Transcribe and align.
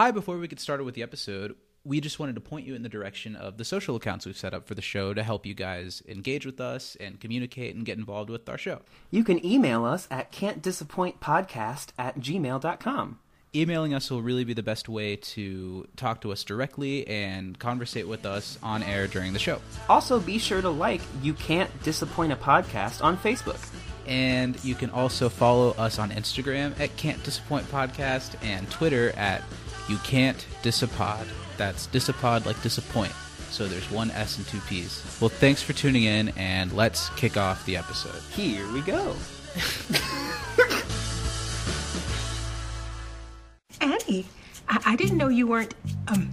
Hi, 0.00 0.12
before 0.12 0.38
we 0.38 0.48
get 0.48 0.58
started 0.58 0.84
with 0.84 0.94
the 0.94 1.02
episode, 1.02 1.56
we 1.84 2.00
just 2.00 2.18
wanted 2.18 2.34
to 2.36 2.40
point 2.40 2.66
you 2.66 2.74
in 2.74 2.82
the 2.82 2.88
direction 2.88 3.36
of 3.36 3.58
the 3.58 3.66
social 3.66 3.96
accounts 3.96 4.24
we've 4.24 4.34
set 4.34 4.54
up 4.54 4.66
for 4.66 4.74
the 4.74 4.80
show 4.80 5.12
to 5.12 5.22
help 5.22 5.44
you 5.44 5.52
guys 5.52 6.02
engage 6.08 6.46
with 6.46 6.58
us 6.58 6.96
and 6.98 7.20
communicate 7.20 7.76
and 7.76 7.84
get 7.84 7.98
involved 7.98 8.30
with 8.30 8.48
our 8.48 8.56
show. 8.56 8.80
You 9.10 9.24
can 9.24 9.44
email 9.44 9.84
us 9.84 10.08
at 10.10 10.32
can'tdisappointpodcast 10.32 11.88
at 11.98 12.18
gmail.com. 12.18 13.18
Emailing 13.54 13.92
us 13.92 14.10
will 14.10 14.22
really 14.22 14.44
be 14.44 14.54
the 14.54 14.62
best 14.62 14.88
way 14.88 15.16
to 15.16 15.86
talk 15.96 16.22
to 16.22 16.32
us 16.32 16.44
directly 16.44 17.06
and 17.06 17.58
conversate 17.58 18.08
with 18.08 18.24
us 18.24 18.58
on 18.62 18.82
air 18.82 19.06
during 19.06 19.34
the 19.34 19.38
show. 19.38 19.60
Also, 19.90 20.18
be 20.18 20.38
sure 20.38 20.62
to 20.62 20.70
like 20.70 21.02
You 21.20 21.34
Can't 21.34 21.70
Disappoint 21.82 22.32
a 22.32 22.36
Podcast 22.36 23.04
on 23.04 23.18
Facebook. 23.18 23.60
And 24.06 24.64
you 24.64 24.74
can 24.74 24.88
also 24.88 25.28
follow 25.28 25.72
us 25.72 25.98
on 25.98 26.10
Instagram 26.10 26.80
at 26.80 26.96
Can't 26.96 27.22
Disappoint 27.22 27.70
Podcast 27.70 28.42
and 28.42 28.70
Twitter 28.70 29.10
at 29.10 29.42
You 29.90 29.98
Can't 30.04 30.46
Disapod. 30.62 31.26
That's 31.56 31.88
disapod 31.88 32.46
like 32.46 32.62
disappoint. 32.62 33.10
So 33.50 33.66
there's 33.66 33.90
one 33.90 34.12
S 34.12 34.38
and 34.38 34.46
two 34.46 34.60
P's. 34.60 35.04
Well, 35.20 35.30
thanks 35.30 35.62
for 35.62 35.72
tuning 35.72 36.04
in, 36.04 36.28
and 36.36 36.72
let's 36.72 37.08
kick 37.16 37.36
off 37.36 37.66
the 37.66 37.76
episode. 37.76 38.22
Here 38.30 38.70
we 38.72 38.82
go. 38.82 39.16
Annie, 43.80 44.26
I, 44.68 44.80
I 44.86 44.94
didn't 44.94 45.16
know 45.16 45.26
you 45.26 45.48
weren't, 45.48 45.74
um, 46.06 46.30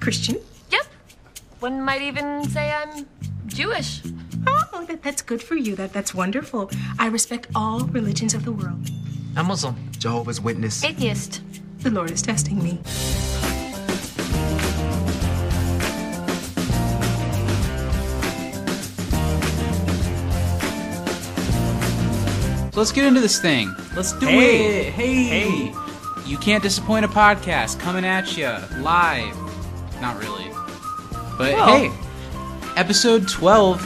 Christian. 0.00 0.40
Yep. 0.72 0.86
One 1.60 1.80
might 1.80 2.02
even 2.02 2.48
say 2.48 2.72
I'm 2.72 3.06
Jewish. 3.46 4.02
Oh, 4.44 4.84
that, 4.88 5.04
that's 5.04 5.22
good 5.22 5.40
for 5.40 5.54
you. 5.54 5.76
That 5.76 5.92
That's 5.92 6.12
wonderful. 6.12 6.68
I 6.98 7.06
respect 7.06 7.46
all 7.54 7.86
religions 7.86 8.34
of 8.34 8.44
the 8.44 8.50
world. 8.50 8.88
I'm 9.36 9.46
Muslim. 9.46 9.76
Jehovah's 9.92 10.40
Witness. 10.40 10.82
Atheist. 10.82 11.42
The 11.88 11.94
Lord 11.94 12.10
is 12.10 12.20
testing 12.20 12.62
me. 12.62 12.78
So 22.72 22.82
let's 22.82 22.92
get 22.92 23.06
into 23.06 23.20
this 23.20 23.40
thing. 23.40 23.74
Let's 23.96 24.12
do 24.12 24.26
Hey. 24.26 24.86
it. 24.88 24.92
Hey. 24.92 25.24
Hey. 25.24 25.74
You 26.26 26.36
can't 26.36 26.62
disappoint 26.62 27.04
a 27.04 27.08
podcast 27.08 27.80
coming 27.80 28.04
at 28.04 28.36
you 28.36 28.46
live. 28.80 29.34
Not 30.00 30.18
really. 30.20 30.46
But 31.36 31.54
Well. 31.54 31.66
hey, 31.66 31.90
episode 32.76 33.26
12. 33.26 33.80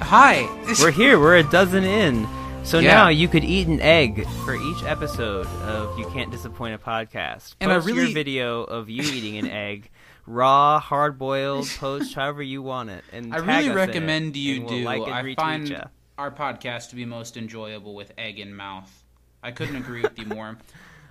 Hi. 0.00 0.48
We're 0.80 0.90
here. 0.90 1.20
We're 1.20 1.36
a 1.36 1.42
dozen 1.44 1.84
in. 1.84 2.26
So 2.70 2.78
Yeah. 2.78 2.92
now 2.94 3.08
you 3.08 3.26
could 3.26 3.42
eat 3.42 3.66
an 3.66 3.80
egg 3.80 4.24
for 4.44 4.54
each 4.54 4.84
episode 4.84 5.48
of 5.64 5.98
You 5.98 6.06
Can't 6.10 6.30
Disappoint 6.30 6.72
a 6.72 6.78
Podcast. 6.78 7.56
And 7.60 7.68
I 7.68 7.74
Post 7.74 7.88
really- 7.88 8.02
your 8.04 8.14
video 8.14 8.62
of 8.62 8.88
you 8.88 9.02
eating 9.02 9.38
an 9.38 9.48
egg, 9.50 9.90
raw, 10.24 10.78
hard 10.78 11.18
boiled, 11.18 11.66
post 11.80 12.14
however 12.14 12.44
you 12.44 12.62
want 12.62 12.90
it. 12.90 13.02
And 13.12 13.34
I 13.34 13.38
really 13.38 13.70
recommend 13.70 14.36
you 14.36 14.58
and 14.60 14.64
we'll 14.66 14.78
do. 14.78 14.84
Like 14.84 15.02
I 15.02 15.34
find 15.34 15.68
ya. 15.68 15.84
our 16.16 16.30
podcast 16.30 16.90
to 16.90 16.94
be 16.94 17.04
most 17.04 17.36
enjoyable 17.36 17.96
with 17.96 18.12
egg 18.16 18.38
in 18.38 18.54
mouth. 18.54 19.02
I 19.42 19.50
couldn't 19.50 19.74
agree 19.74 20.02
with 20.02 20.16
you 20.16 20.26
more. 20.26 20.56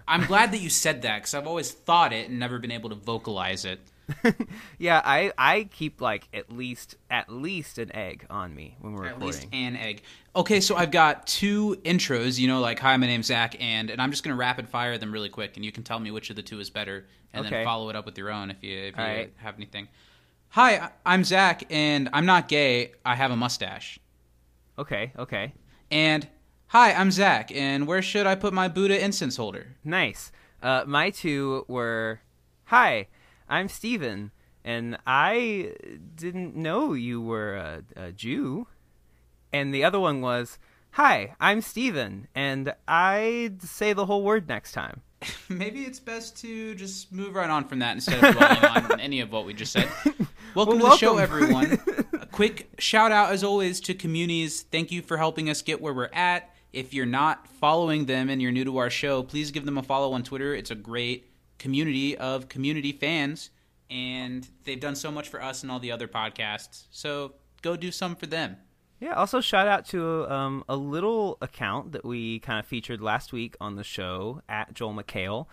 I'm 0.07 0.23
glad 0.27 0.53
that 0.53 0.61
you 0.61 0.69
said 0.69 1.01
that 1.01 1.17
because 1.17 1.33
I've 1.33 1.45
always 1.45 1.71
thought 1.73 2.13
it 2.13 2.29
and 2.29 2.39
never 2.39 2.59
been 2.59 2.71
able 2.71 2.87
to 2.91 2.95
vocalize 2.95 3.65
it. 3.65 3.81
Yeah, 4.77 5.01
I 5.03 5.31
I 5.37 5.63
keep 5.71 6.01
like 6.01 6.27
at 6.33 6.51
least 6.51 6.95
at 7.09 7.29
least 7.29 7.77
an 7.77 7.93
egg 7.95 8.25
on 8.29 8.53
me 8.55 8.75
when 8.81 8.93
we're 8.93 9.05
At 9.05 9.15
recording. 9.15 9.27
least 9.27 9.47
an 9.51 9.75
egg. 9.75 10.01
Okay, 10.35 10.59
so 10.61 10.75
I've 10.75 10.91
got 10.91 11.27
two 11.27 11.75
intros. 11.83 12.39
You 12.39 12.47
know, 12.47 12.59
like 12.59 12.79
"Hi, 12.79 12.95
my 12.97 13.07
name's 13.07 13.27
Zach," 13.27 13.55
and 13.59 13.89
and 13.89 14.01
I'm 14.01 14.11
just 14.11 14.23
gonna 14.23 14.35
rapid 14.35 14.69
fire 14.69 14.97
them 14.97 15.11
really 15.11 15.29
quick, 15.29 15.55
and 15.57 15.65
you 15.65 15.71
can 15.71 15.83
tell 15.83 15.99
me 15.99 16.11
which 16.11 16.29
of 16.29 16.35
the 16.35 16.41
two 16.43 16.59
is 16.59 16.69
better, 16.69 17.05
and 17.33 17.45
then 17.45 17.63
follow 17.65 17.89
it 17.89 17.95
up 17.95 18.05
with 18.05 18.17
your 18.17 18.31
own 18.31 18.51
if 18.51 18.63
you 18.63 18.77
if 18.77 18.97
you 18.97 19.03
right. 19.03 19.33
have 19.37 19.55
anything. 19.55 19.87
Hi, 20.49 20.89
I'm 21.05 21.23
Zach, 21.23 21.63
and 21.69 22.09
I'm 22.13 22.25
not 22.25 22.47
gay. 22.47 22.93
I 23.05 23.15
have 23.15 23.31
a 23.31 23.35
mustache. 23.35 23.99
okay, 24.79 25.11
okay, 25.17 25.53
And 25.91 26.27
hi, 26.67 26.93
I'm 26.93 27.11
Zach, 27.11 27.51
and 27.53 27.85
where 27.85 28.01
should 28.01 28.25
I 28.25 28.33
put 28.35 28.53
my 28.53 28.67
Buddha 28.67 29.03
incense 29.03 29.35
holder? 29.37 29.75
nice. 29.83 30.31
Uh, 30.61 30.83
my 30.85 31.09
two 31.09 31.63
were, 31.69 32.19
hi, 32.65 33.07
I'm 33.49 33.67
Steven, 33.67 34.31
and 34.63 34.97
I 35.07 35.73
didn't 36.15 36.55
know 36.55 36.93
you 36.93 37.19
were 37.19 37.55
a, 37.55 37.83
a 37.95 38.11
Jew. 38.11 38.67
And 39.51 39.73
the 39.73 39.83
other 39.83 39.99
one 39.99 40.21
was, 40.21 40.59
hi, 40.91 41.35
I'm 41.39 41.61
Steven, 41.61 42.27
and 42.35 42.73
I'd 42.87 43.63
say 43.63 43.93
the 43.93 44.05
whole 44.05 44.23
word 44.23 44.47
next 44.47 44.73
time. 44.73 45.01
Maybe 45.49 45.81
it's 45.81 45.99
best 45.99 46.37
to 46.41 46.75
just 46.75 47.11
move 47.11 47.33
right 47.33 47.49
on 47.49 47.65
from 47.65 47.79
that 47.79 47.95
instead 47.95 48.23
of 48.23 48.35
dwelling 48.35 48.63
on 48.93 48.99
any 48.99 49.19
of 49.19 49.31
what 49.31 49.45
we 49.45 49.53
just 49.55 49.73
said. 49.73 49.89
Welcome 50.55 50.79
Well, 50.79 50.91
to 50.91 50.93
the 50.93 50.97
show, 50.97 51.17
everyone. 51.17 51.79
A 52.13 52.25
quick 52.27 52.69
shout 52.77 53.11
out, 53.11 53.31
as 53.31 53.43
always, 53.43 53.79
to 53.81 53.93
communities. 53.95 54.61
Thank 54.61 54.91
you 54.91 55.01
for 55.01 55.17
helping 55.17 55.49
us 55.49 55.61
get 55.61 55.81
where 55.81 55.93
we're 55.93 56.09
at. 56.13 56.53
If 56.71 56.93
you're 56.93 57.05
not 57.07 57.47
following 57.47 58.05
them 58.05 58.29
and 58.29 58.39
you're 58.41 58.51
new 58.51 58.63
to 58.65 58.77
our 58.77 58.91
show, 58.91 59.23
please 59.23 59.49
give 59.51 59.65
them 59.65 59.77
a 59.79 59.83
follow 59.83 60.13
on 60.13 60.21
Twitter. 60.23 60.53
It's 60.53 60.69
a 60.71 60.75
great 60.75 61.28
community 61.59 62.17
of 62.17 62.49
community 62.49 62.91
fans, 62.91 63.51
and 63.89 64.47
they've 64.63 64.79
done 64.79 64.95
so 64.95 65.11
much 65.11 65.29
for 65.29 65.41
us 65.41 65.61
and 65.61 65.71
all 65.71 65.79
the 65.79 65.91
other 65.91 66.07
podcasts. 66.07 66.85
So 66.89 67.33
go 67.61 67.75
do 67.75 67.91
some 67.91 68.15
for 68.15 68.25
them. 68.25 68.57
Yeah, 68.99 69.13
also 69.13 69.39
shout 69.39 69.67
out 69.67 69.85
to 69.87 70.29
um, 70.29 70.63
a 70.67 70.75
little 70.75 71.37
account 71.41 71.93
that 71.93 72.03
we 72.03 72.39
kind 72.39 72.59
of 72.59 72.65
featured 72.65 73.01
last 73.01 73.31
week 73.31 73.55
on 73.61 73.75
the 73.75 73.83
show 73.83 74.41
at 74.49 74.73
Joel 74.73 74.93
McHale. 74.93 75.45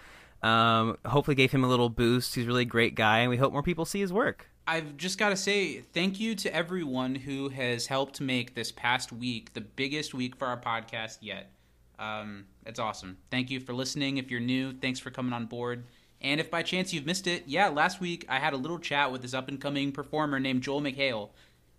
Um, 0.43 0.97
hopefully 1.07 1.35
gave 1.35 1.53
him 1.53 1.63
a 1.63 1.69
little 1.69 1.89
boost. 1.89 2.35
He's 2.35 2.45
a 2.45 2.49
really 2.49 2.65
great 2.65 2.95
guy, 2.95 3.21
and 3.21 3.31
we 3.31 3.37
hope 3.37 3.53
more 3.53 3.63
people 3.63 3.85
see 3.85 4.01
his 4.01 4.13
work. 4.13 4.49
I've 4.67 4.97
just 4.97 5.17
got 5.17 5.29
to 5.29 5.37
say 5.37 5.81
thank 5.81 6.19
you 6.19 6.35
to 6.35 6.53
everyone 6.53 7.15
who 7.15 7.49
has 7.51 7.87
helped 7.87 8.21
make 8.21 8.57
this 8.57 8.73
past 8.73 9.13
week 9.13 9.55
the 9.55 9.61
biggest 9.61 10.13
week 10.13 10.35
for 10.35 10.47
our 10.47 10.61
podcast 10.61 11.19
yet. 11.21 11.53
Um, 12.01 12.47
it's 12.67 12.81
awesome. 12.81 13.17
Thank 13.31 13.49
you 13.49 13.61
for 13.61 13.73
listening. 13.75 14.19
If 14.19 14.31
you're 14.31 14.41
new, 14.41 14.73
thanks 14.73 14.99
for 14.99 15.11
coming 15.11 15.33
on 15.33 15.47
board. 15.47 15.85
And 16.21 16.41
if 16.41 16.51
by 16.51 16.63
chance 16.63 16.93
you've 16.93 17.07
missed 17.07 17.27
it, 17.27 17.45
yeah, 17.47 17.69
last 17.69 18.01
week 18.01 18.25
I 18.29 18.39
had 18.39 18.53
a 18.53 18.57
little 18.57 18.79
chat 18.79 19.13
with 19.13 19.23
this 19.23 19.35
up 19.35 19.49
and 19.49 19.61
coming 19.61 19.93
performer 19.93 20.41
named 20.41 20.63
Joel 20.63 20.81
McHale. 20.81 21.31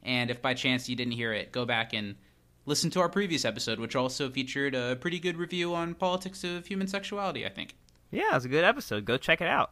And 0.04 0.30
if 0.30 0.42
by 0.42 0.54
chance 0.54 0.88
you 0.88 0.96
didn't 0.96 1.14
hear 1.14 1.34
it, 1.34 1.52
go 1.52 1.66
back 1.66 1.94
and 1.94 2.16
listen 2.66 2.90
to 2.92 3.00
our 3.00 3.10
previous 3.10 3.46
episode, 3.46 3.80
which 3.80 3.96
also 3.96 4.30
featured 4.30 4.76
a 4.76 4.96
pretty 4.96 5.20
good 5.20 5.38
review 5.38 5.74
on 5.74 5.96
politics 5.96 6.44
of 6.44 6.68
human 6.68 6.88
sexuality, 6.88 7.46
I 7.46 7.50
think. 7.50 7.76
Yeah, 8.12 8.32
it 8.32 8.36
was 8.36 8.46
a 8.46 8.50
good 8.50 8.64
episode. 8.64 9.06
Go 9.06 9.18
check 9.18 9.42
it 9.42 9.48
out. 9.48 9.72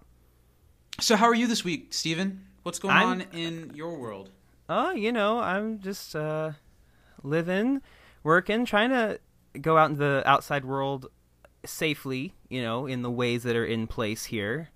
So, 1.00 1.16
how 1.16 1.26
are 1.26 1.36
you 1.36 1.48
this 1.48 1.64
week, 1.64 1.94
Steven? 1.94 2.46
What's 2.64 2.80
going 2.80 2.96
I'm- 2.96 3.08
on 3.10 3.22
in 3.34 3.72
your 3.76 3.98
world? 3.98 4.32
Oh, 4.68 4.92
you 4.92 5.12
know, 5.12 5.40
I'm 5.40 5.80
just 5.80 6.16
uh, 6.16 6.54
living, 7.22 7.82
working, 8.24 8.66
trying 8.66 8.90
to 8.90 9.20
go 9.62 9.78
out 9.78 9.92
in 9.92 9.98
the 9.98 10.24
outside 10.26 10.66
world 10.66 11.06
safely. 11.70 12.34
You 12.50 12.62
know, 12.62 12.86
in 12.86 13.02
the 13.02 13.12
ways 13.12 13.44
that 13.44 13.56
are 13.56 13.66
in 13.66 13.88
place 13.88 14.26
here. 14.26 14.70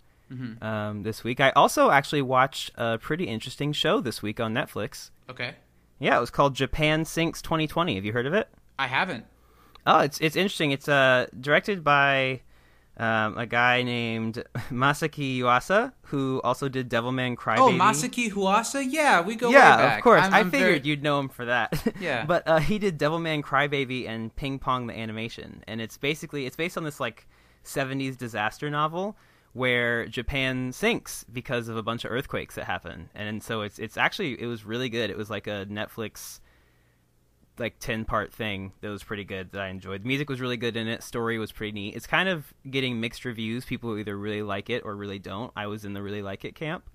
Um, 0.62 1.02
this 1.02 1.24
week, 1.24 1.40
I 1.40 1.50
also 1.52 1.90
actually 1.90 2.22
watched 2.22 2.70
a 2.76 3.00
pretty 3.00 3.24
interesting 3.24 3.74
show 3.74 4.00
this 4.00 4.22
week 4.22 4.40
on 4.40 4.54
Netflix. 4.54 5.10
Okay. 5.28 5.56
Yeah, 5.98 6.18
it 6.18 6.20
was 6.20 6.30
called 6.30 6.54
Japan 6.54 7.04
Sinks 7.04 7.42
2020. 7.42 7.96
Have 7.96 8.06
you 8.06 8.14
heard 8.14 8.28
of 8.28 8.36
it? 8.36 8.48
I 8.78 8.86
haven't. 8.86 9.26
Oh, 9.88 10.00
it's 10.02 10.20
it's 10.20 10.36
interesting. 10.36 10.70
It's 10.72 10.88
uh 10.88 11.26
directed 11.40 11.84
by 11.84 12.42
um, 13.00 13.38
a 13.38 13.46
guy 13.46 13.82
named 13.82 14.44
Masaki 14.70 15.40
Yuasa, 15.40 15.94
who 16.04 16.42
also 16.44 16.68
did 16.70 16.90
Devilman 16.90 17.36
Crybaby. 17.38 17.60
Oh, 17.60 17.70
Masaki 17.70 18.30
Yuasa? 18.30 18.86
Yeah, 18.88 19.22
we 19.22 19.36
go 19.36 19.50
yeah, 19.50 19.78
way 19.78 19.84
back. 19.84 19.98
of 20.00 20.04
course. 20.04 20.22
I'm- 20.22 20.34
i 20.34 20.40
I'm 20.40 20.52
figured 20.52 20.70
very- 20.84 20.88
you'd 20.90 21.02
know 21.02 21.20
him 21.20 21.30
for 21.30 21.46
that. 21.46 21.74
Yeah. 22.00 22.26
but 22.26 22.48
uh, 22.48 22.60
he 22.60 22.78
did 22.78 23.00
Devilman 23.00 23.42
Crybaby 23.42 24.08
and 24.08 24.36
Ping 24.36 24.60
Pong 24.60 24.88
the 24.88 24.98
animation, 24.98 25.64
and 25.68 25.82
it's 25.82 25.98
basically 25.98 26.46
it's 26.46 26.56
based 26.56 26.78
on 26.78 26.84
this 26.84 27.00
like 27.00 27.28
'70s 27.64 28.18
disaster 28.18 28.70
novel 28.70 29.18
where 29.54 30.06
Japan 30.06 30.72
sinks 30.72 31.26
because 31.34 31.68
of 31.70 31.76
a 31.78 31.82
bunch 31.84 32.06
of 32.06 32.12
earthquakes 32.12 32.56
that 32.56 32.66
happen, 32.66 33.10
and 33.16 33.42
so 33.42 33.62
it's 33.62 33.80
it's 33.80 33.98
actually 33.98 34.40
it 34.42 34.46
was 34.46 34.64
really 34.66 34.90
good. 34.90 35.10
It 35.10 35.18
was 35.18 35.30
like 35.30 35.48
a 35.48 35.66
Netflix 35.70 36.40
like 37.60 37.80
10 37.80 38.06
part 38.06 38.34
thing 38.34 38.72
that 38.82 38.90
was 38.90 39.04
pretty 39.04 39.24
good 39.24 39.52
that 39.52 39.62
I 39.62 39.68
enjoyed. 39.68 40.04
The 40.04 40.08
music 40.08 40.30
was 40.30 40.40
really 40.42 40.58
good 40.58 40.76
in 40.78 40.88
it. 40.88 41.04
Story 41.04 41.38
was 41.38 41.52
pretty 41.52 41.72
neat. 41.72 41.96
It's 41.96 42.08
kind 42.08 42.30
of 42.30 42.54
getting 42.70 43.00
mixed 43.00 43.26
reviews. 43.26 43.66
People 43.66 43.98
either 43.98 44.18
really 44.18 44.42
like 44.42 44.70
it 44.70 44.84
or 44.86 44.96
really 44.96 45.20
don't. 45.20 45.52
I 45.56 45.68
was 45.68 45.86
in 45.86 45.94
the 45.94 46.02
really 46.02 46.22
like 46.22 46.46
it 46.46 46.56
camp. 46.56 46.90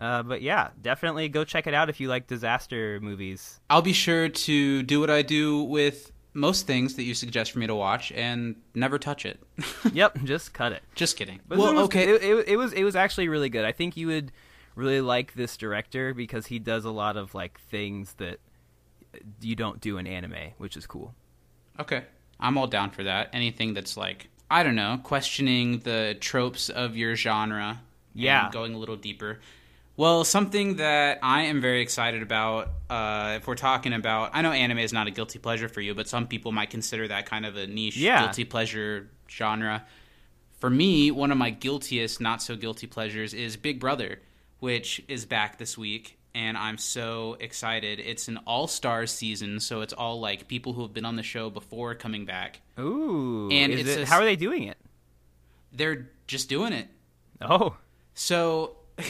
Uh, 0.00 0.22
but 0.22 0.42
yeah, 0.42 0.70
definitely 0.80 1.28
go 1.28 1.44
check 1.44 1.66
it 1.66 1.74
out 1.74 1.88
if 1.88 2.00
you 2.00 2.08
like 2.08 2.26
disaster 2.26 2.98
movies. 3.00 3.60
I'll 3.70 3.82
be 3.82 3.92
sure 3.92 4.28
to 4.28 4.82
do 4.82 5.00
what 5.00 5.10
I 5.10 5.22
do 5.22 5.62
with 5.62 6.12
most 6.34 6.66
things 6.66 6.94
that 6.94 7.02
you 7.02 7.14
suggest 7.14 7.52
for 7.52 7.58
me 7.58 7.66
to 7.66 7.74
watch 7.74 8.10
and 8.12 8.56
never 8.74 8.98
touch 8.98 9.26
it. 9.26 9.40
yep, 9.92 10.16
just 10.24 10.54
cut 10.54 10.72
it. 10.72 10.82
Just 10.94 11.16
kidding. 11.16 11.40
But 11.46 11.58
well, 11.58 11.74
was- 11.74 11.84
okay. 11.84 12.08
It, 12.14 12.22
it, 12.22 12.48
it 12.48 12.56
was 12.56 12.72
it 12.72 12.84
was 12.84 12.96
actually 12.96 13.28
really 13.28 13.48
good. 13.48 13.64
I 13.64 13.72
think 13.72 13.96
you 13.96 14.06
would 14.08 14.32
really 14.74 15.00
like 15.00 15.34
this 15.34 15.56
director 15.56 16.14
because 16.14 16.46
he 16.46 16.58
does 16.58 16.84
a 16.84 16.90
lot 16.90 17.16
of 17.16 17.34
like 17.34 17.60
things 17.60 18.14
that 18.14 18.40
you 19.40 19.54
don't 19.54 19.80
do 19.80 19.98
in 19.98 20.06
anime, 20.06 20.52
which 20.58 20.76
is 20.76 20.86
cool. 20.86 21.14
Okay. 21.78 22.02
I'm 22.40 22.58
all 22.58 22.66
down 22.66 22.90
for 22.90 23.04
that. 23.04 23.30
Anything 23.32 23.74
that's 23.74 23.96
like 23.96 24.28
I 24.50 24.62
don't 24.62 24.74
know, 24.74 25.00
questioning 25.02 25.78
the 25.80 26.16
tropes 26.20 26.68
of 26.68 26.96
your 26.96 27.16
genre. 27.16 27.80
Yeah. 28.14 28.50
going 28.52 28.74
a 28.74 28.78
little 28.78 28.96
deeper. 28.96 29.40
Well, 29.96 30.24
something 30.24 30.76
that 30.76 31.18
I 31.22 31.42
am 31.42 31.60
very 31.62 31.80
excited 31.80 32.22
about, 32.22 32.70
uh, 32.90 33.34
if 33.38 33.46
we're 33.46 33.54
talking 33.54 33.92
about, 33.94 34.30
I 34.34 34.42
know 34.42 34.52
anime 34.52 34.78
is 34.78 34.92
not 34.92 35.06
a 35.06 35.10
guilty 35.10 35.38
pleasure 35.38 35.68
for 35.68 35.80
you, 35.80 35.94
but 35.94 36.08
some 36.08 36.26
people 36.26 36.52
might 36.52 36.68
consider 36.70 37.08
that 37.08 37.24
kind 37.26 37.46
of 37.46 37.56
a 37.56 37.66
niche 37.66 37.96
Yeah. 37.96 38.20
guilty 38.24 38.44
pleasure 38.44 39.08
genre. 39.30 39.84
For 40.58 40.68
me, 40.70 41.10
one 41.10 41.30
of 41.32 41.38
my 41.38 41.50
guiltiest, 41.50 42.20
not 42.20 42.42
so 42.42 42.56
guilty 42.56 42.86
pleasures 42.86 43.32
is 43.34 43.56
Big 43.56 43.80
Brother, 43.80 44.20
which 44.60 45.02
is 45.08 45.24
back 45.26 45.58
this 45.58 45.76
week, 45.78 46.18
and 46.34 46.56
I'm 46.56 46.78
so 46.78 47.36
excited. 47.40 48.00
It's 48.00 48.28
an 48.28 48.38
all 48.46 48.66
stars 48.66 49.10
season, 49.10 49.60
so 49.60 49.82
it's 49.82 49.92
all 49.92 50.20
like 50.20 50.48
people 50.48 50.72
who 50.72 50.82
have 50.82 50.94
been 50.94 51.04
on 51.04 51.16
the 51.16 51.22
show 51.22 51.50
before 51.50 51.94
coming 51.94 52.24
back. 52.24 52.60
Ooh. 52.78 53.50
And 53.50 53.72
is 53.72 53.80
it's 53.80 53.90
it, 53.90 54.02
a- 54.02 54.06
how 54.06 54.18
are 54.20 54.24
they 54.24 54.36
doing 54.36 54.64
it? 54.64 54.78
They're 55.72 56.10
just 56.26 56.48
doing 56.48 56.72
it. 56.72 56.88
Oh. 57.40 57.76
So 58.14 58.76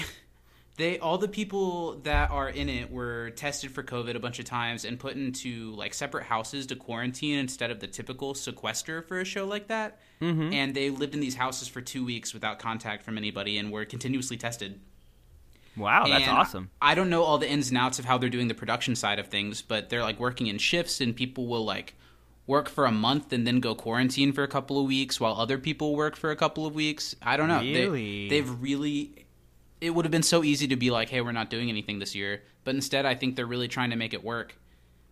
they 0.76 0.98
all 0.98 1.19
the 1.19 1.28
people 1.28 1.98
that 2.00 2.30
are 2.30 2.48
in 2.48 2.69
it 2.69 2.90
were 2.90 3.30
tested 3.30 3.70
for 3.70 3.82
COVID 3.82 4.14
a 4.16 4.20
bunch 4.20 4.38
of 4.38 4.44
times 4.44 4.84
and 4.84 4.98
put 4.98 5.14
into 5.14 5.72
like 5.74 5.94
separate 5.94 6.24
houses 6.24 6.66
to 6.66 6.76
quarantine 6.76 7.38
instead 7.38 7.70
of 7.70 7.80
the 7.80 7.86
typical 7.86 8.34
sequester 8.34 9.02
for 9.02 9.20
a 9.20 9.24
show 9.24 9.46
like 9.46 9.69
that. 9.69 10.00
Mm-hmm. 10.20 10.52
And 10.52 10.74
they 10.74 10.90
lived 10.90 11.14
in 11.14 11.20
these 11.20 11.34
houses 11.34 11.69
for 11.69 11.80
two 11.80 12.04
weeks 12.04 12.32
without 12.32 12.58
contact 12.58 13.02
from 13.02 13.19
anybody 13.19 13.58
and 13.58 13.70
were 13.70 13.84
continuously 13.84 14.36
tested. 14.36 14.80
Wow, 15.76 16.06
that's 16.06 16.26
And 16.26 16.36
awesome. 16.36 16.70
I 16.80 16.94
don't 16.94 17.08
know 17.10 17.22
all 17.22 17.38
the 17.38 17.50
ins 17.50 17.69
and 17.70 17.78
outs 17.78 17.98
of 17.98 18.04
how 18.04 18.19
they're 18.19 18.28
doing 18.28 18.48
the 18.48 18.54
production 18.54 18.94
side 18.94 19.19
of 19.19 19.28
things, 19.28 19.62
but 19.62 19.88
they're 19.88 20.02
like 20.02 20.20
working 20.20 20.46
in 20.48 20.58
shifts 20.58 21.00
and 21.00 21.16
people 21.16 21.46
will 21.46 21.64
like 21.64 21.94
work 22.46 22.69
for 22.69 22.84
a 22.86 22.92
month 22.92 23.32
and 23.32 23.46
then 23.46 23.60
go 23.60 23.74
quarantine 23.74 24.32
for 24.32 24.42
a 24.42 24.48
couple 24.48 24.78
of 24.80 24.86
weeks 24.86 25.19
while 25.20 25.34
other 25.34 25.56
people 25.58 25.94
work 25.96 26.16
for 26.16 26.30
a 26.30 26.36
couple 26.36 26.66
of 26.66 26.74
weeks. 26.74 27.14
I 27.22 27.36
don't 27.36 27.48
know. 27.48 27.60
They- 27.60 27.82
Really? 27.86 28.28
they've 28.28 28.62
really 28.62 29.26
it 29.80 29.90
would 29.94 30.04
have 30.04 30.12
been 30.12 30.22
so 30.22 30.44
easy 30.44 30.69
to 30.69 30.76
be 30.76 30.90
like, 30.92 31.08
"Hey, 31.08 31.20
we're 31.22 31.32
not 31.32 31.50
doing 31.50 31.69
anything 31.69 31.98
this 31.98 32.14
year." 32.14 32.42
But 32.62 32.76
instead, 32.76 33.04
I 33.04 33.16
think 33.16 33.34
they're 33.34 33.46
really 33.46 33.66
trying 33.66 33.90
to 33.90 33.96
make 33.96 34.14
it 34.14 34.22
work. 34.22 34.56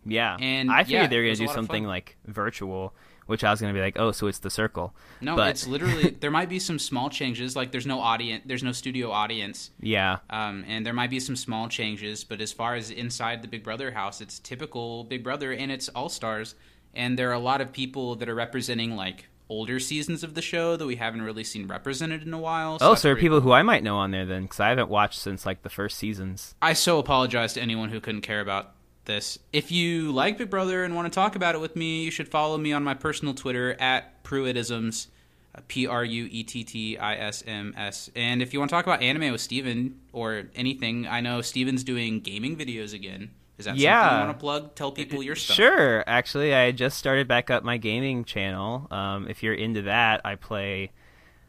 Yeah. 0.06 0.36
and, 0.40 0.70
I 0.70 0.84
figured 0.84 1.02
yeah, 1.02 1.06
they 1.08 1.16
were 1.16 1.22
it 1.24 1.26
going 1.26 1.36
to 1.38 1.46
do 1.46 1.52
something 1.52 1.84
like 1.86 2.16
virtual, 2.26 2.94
which 3.30 3.44
I 3.44 3.50
was 3.52 3.60
going 3.60 3.72
to 3.72 3.78
be 3.78 3.82
like, 3.82 3.96
oh, 3.96 4.10
so 4.10 4.26
it's 4.26 4.40
the 4.40 4.50
circle. 4.50 4.92
No, 5.20 5.36
But- 5.36 5.50
it's 5.50 5.66
literally 5.66 6.10
there 6.20 6.32
might 6.32 6.48
be 6.48 6.58
some 6.58 6.78
small 6.78 7.08
changes 7.08 7.54
like 7.54 7.70
there's 7.70 7.86
no 7.86 8.00
audience, 8.00 8.42
there's 8.44 8.64
no 8.64 8.72
studio 8.72 9.12
audience. 9.12 9.70
Yeah. 9.80 10.18
Um, 10.28 10.64
and 10.66 10.84
there 10.84 10.92
might 10.92 11.10
be 11.10 11.20
some 11.20 11.36
small 11.36 11.68
changes, 11.68 12.24
but 12.24 12.40
as 12.40 12.52
far 12.52 12.74
as 12.74 12.90
inside 12.90 13.42
the 13.42 13.48
Big 13.48 13.62
Brother 13.62 13.92
house, 13.92 14.20
it's 14.20 14.40
typical 14.40 15.04
Big 15.04 15.22
Brother 15.22 15.52
and 15.52 15.70
it's 15.70 15.88
all 15.90 16.08
stars. 16.08 16.56
And 16.92 17.16
there 17.16 17.30
are 17.30 17.34
a 17.34 17.38
lot 17.38 17.60
of 17.60 17.72
people 17.72 18.16
that 18.16 18.28
are 18.28 18.34
representing 18.34 18.96
like 18.96 19.26
older 19.48 19.78
seasons 19.78 20.22
of 20.24 20.34
the 20.34 20.42
show 20.42 20.76
that 20.76 20.86
we 20.86 20.96
haven't 20.96 21.22
really 21.22 21.44
seen 21.44 21.66
represented 21.68 22.22
in 22.22 22.32
a 22.34 22.38
while. 22.38 22.78
oh, 22.80 22.94
so 22.96 23.08
there 23.08 23.12
are 23.12 23.20
people 23.20 23.38
cool. 23.40 23.50
who 23.50 23.52
I 23.52 23.62
might 23.62 23.82
know 23.84 23.96
on 23.96 24.10
there 24.10 24.26
then, 24.26 24.42
because 24.42 24.60
I 24.60 24.68
haven't 24.68 24.88
watched 24.88 25.18
since 25.20 25.46
like 25.46 25.62
the 25.62 25.70
first 25.70 25.98
seasons. 25.98 26.54
I 26.60 26.72
so 26.72 26.98
apologize 26.98 27.52
to 27.54 27.60
anyone 27.62 27.90
who 27.90 28.00
couldn't 28.00 28.20
care 28.22 28.40
about 28.40 28.74
this. 29.10 29.38
If 29.52 29.70
you 29.72 30.12
like 30.12 30.38
Big 30.38 30.48
Brother 30.48 30.84
and 30.84 30.94
want 30.94 31.12
to 31.12 31.14
talk 31.14 31.36
about 31.36 31.54
it 31.54 31.60
with 31.60 31.76
me, 31.76 32.04
you 32.04 32.10
should 32.10 32.28
follow 32.28 32.56
me 32.56 32.72
on 32.72 32.84
my 32.84 32.94
personal 32.94 33.34
Twitter 33.34 33.76
at 33.80 34.22
Pruettisms, 34.24 35.08
uh, 35.54 35.60
P 35.68 35.86
R 35.86 36.04
U 36.04 36.28
E 36.30 36.42
T 36.44 36.64
T 36.64 36.96
I 36.96 37.16
S 37.16 37.42
M 37.46 37.74
S. 37.76 38.10
And 38.14 38.40
if 38.40 38.52
you 38.52 38.58
want 38.60 38.70
to 38.70 38.74
talk 38.74 38.86
about 38.86 39.02
anime 39.02 39.32
with 39.32 39.40
Steven 39.40 39.98
or 40.12 40.44
anything, 40.54 41.06
I 41.06 41.20
know 41.20 41.40
Steven's 41.42 41.84
doing 41.84 42.20
gaming 42.20 42.56
videos 42.56 42.94
again. 42.94 43.30
Is 43.58 43.64
that 43.66 43.72
something 43.72 43.82
Yeah. 43.84 44.20
you 44.20 44.26
want 44.26 44.38
to 44.38 44.40
plug? 44.40 44.74
Tell 44.74 44.92
people 44.92 45.22
your 45.22 45.36
stuff. 45.36 45.56
Sure. 45.56 46.02
Actually, 46.06 46.54
I 46.54 46.70
just 46.72 46.96
started 46.96 47.28
back 47.28 47.50
up 47.50 47.62
my 47.62 47.76
gaming 47.76 48.24
channel. 48.24 48.86
Um, 48.90 49.28
if 49.28 49.42
you're 49.42 49.52
into 49.54 49.82
that, 49.82 50.22
I 50.24 50.36
play 50.36 50.92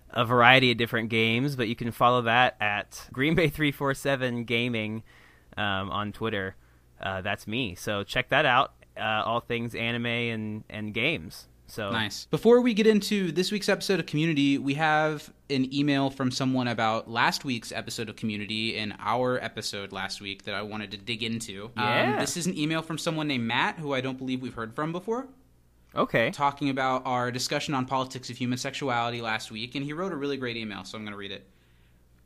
a 0.09 0.25
variety 0.25 0.71
of 0.71 0.77
different 0.77 1.09
games, 1.09 1.55
but 1.55 1.69
you 1.69 1.75
can 1.75 1.91
follow 1.91 2.23
that 2.23 2.57
at 2.59 3.07
Green 3.13 3.33
Bay 3.35 3.47
three 3.47 3.71
four 3.71 3.93
seven 3.93 4.43
Gaming 4.43 5.03
um, 5.55 5.89
on 5.89 6.11
Twitter. 6.11 6.55
Uh, 7.01 7.21
that's 7.21 7.47
me. 7.47 7.75
So 7.75 8.03
check 8.03 8.29
that 8.29 8.45
out. 8.45 8.73
Uh, 8.97 9.23
all 9.25 9.39
things 9.39 9.73
anime 9.75 10.05
and 10.05 10.63
and 10.69 10.93
games. 10.93 11.47
So 11.67 11.89
Nice. 11.89 12.25
Before 12.25 12.59
we 12.59 12.73
get 12.73 12.85
into 12.85 13.31
this 13.31 13.49
week's 13.49 13.69
episode 13.69 14.01
of 14.01 14.05
Community, 14.05 14.57
we 14.57 14.73
have 14.73 15.31
an 15.49 15.73
email 15.73 16.09
from 16.09 16.29
someone 16.29 16.67
about 16.67 17.09
last 17.09 17.45
week's 17.45 17.71
episode 17.71 18.09
of 18.09 18.17
Community 18.17 18.77
and 18.77 18.93
our 18.99 19.39
episode 19.41 19.93
last 19.93 20.19
week 20.19 20.43
that 20.43 20.53
I 20.53 20.63
wanted 20.63 20.91
to 20.91 20.97
dig 20.97 21.23
into. 21.23 21.71
Yeah. 21.77 22.15
Um, 22.15 22.19
this 22.19 22.35
is 22.35 22.45
an 22.45 22.57
email 22.57 22.81
from 22.81 22.97
someone 22.97 23.29
named 23.29 23.45
Matt, 23.45 23.77
who 23.79 23.93
I 23.93 24.01
don't 24.01 24.17
believe 24.17 24.41
we've 24.41 24.53
heard 24.53 24.75
from 24.75 24.91
before, 24.91 25.27
Okay. 25.95 26.29
talking 26.31 26.69
about 26.69 27.03
our 27.05 27.31
discussion 27.31 27.73
on 27.73 27.85
politics 27.85 28.29
of 28.29 28.35
human 28.35 28.57
sexuality 28.57 29.21
last 29.21 29.49
week. 29.49 29.73
And 29.73 29.85
he 29.85 29.93
wrote 29.93 30.11
a 30.11 30.17
really 30.17 30.35
great 30.35 30.57
email, 30.57 30.83
so 30.83 30.97
I'm 30.97 31.05
going 31.05 31.13
to 31.13 31.17
read 31.17 31.31
it. 31.31 31.47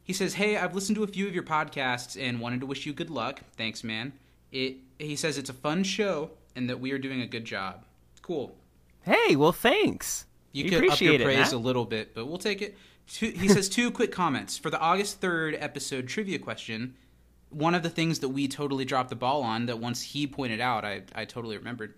He 0.04 0.13
says, 0.13 0.33
"Hey, 0.33 0.57
I've 0.57 0.74
listened 0.74 0.95
to 0.95 1.04
a 1.04 1.07
few 1.07 1.27
of 1.27 1.36
your 1.36 1.44
podcasts 1.44 2.19
and 2.19 2.39
wanted 2.39 2.62
to 2.62 2.66
wish 2.66 2.88
you 2.88 2.94
good 2.94 3.12
luck. 3.12 3.42
Thanks, 3.57 3.83
man. 3.83 4.13
It." 4.56 4.78
He 4.98 5.16
says 5.16 5.38
it's 5.38 5.50
a 5.50 5.54
fun 5.54 5.84
show 5.84 6.31
and 6.56 6.69
that 6.69 6.80
we 6.80 6.92
are 6.92 6.98
doing 6.98 7.22
a 7.22 7.28
good 7.28 7.46
job. 7.46 7.84
Cool. 8.22 8.56
Hey, 9.02 9.36
well, 9.36 9.52
thanks. 9.52 10.25
You 10.52 10.63
We 10.63 10.69
could 10.69 10.90
up 10.90 11.02
your 11.02 11.19
praise 11.19 11.38
Matt. 11.38 11.54
a 11.54 11.57
little 11.57 11.86
bit, 11.86 12.16
but 12.16 12.25
we'll 12.28 12.38
take 12.38 12.62
it. 12.62 12.78
Two, 13.07 13.30
he 13.30 13.48
says 13.48 13.69
two 13.69 13.92
quick 13.92 14.12
comments 14.12 14.57
for 14.57 14.69
the 14.69 14.80
August 14.80 15.19
third 15.22 15.56
episode 15.60 16.07
trivia 16.07 16.40
question. 16.40 16.96
One 17.50 17.75
of 17.75 17.84
the 17.84 17.90
things 17.90 18.19
that 18.19 18.30
we 18.30 18.48
totally 18.48 18.86
dropped 18.86 19.10
the 19.10 19.16
ball 19.16 19.44
on 19.44 19.68
that 19.68 19.80
once 19.80 20.02
he 20.02 20.25
pointed 20.25 20.60
out, 20.60 20.84
I, 20.84 21.04
I 21.13 21.25
totally 21.25 21.58
remembered. 21.58 21.94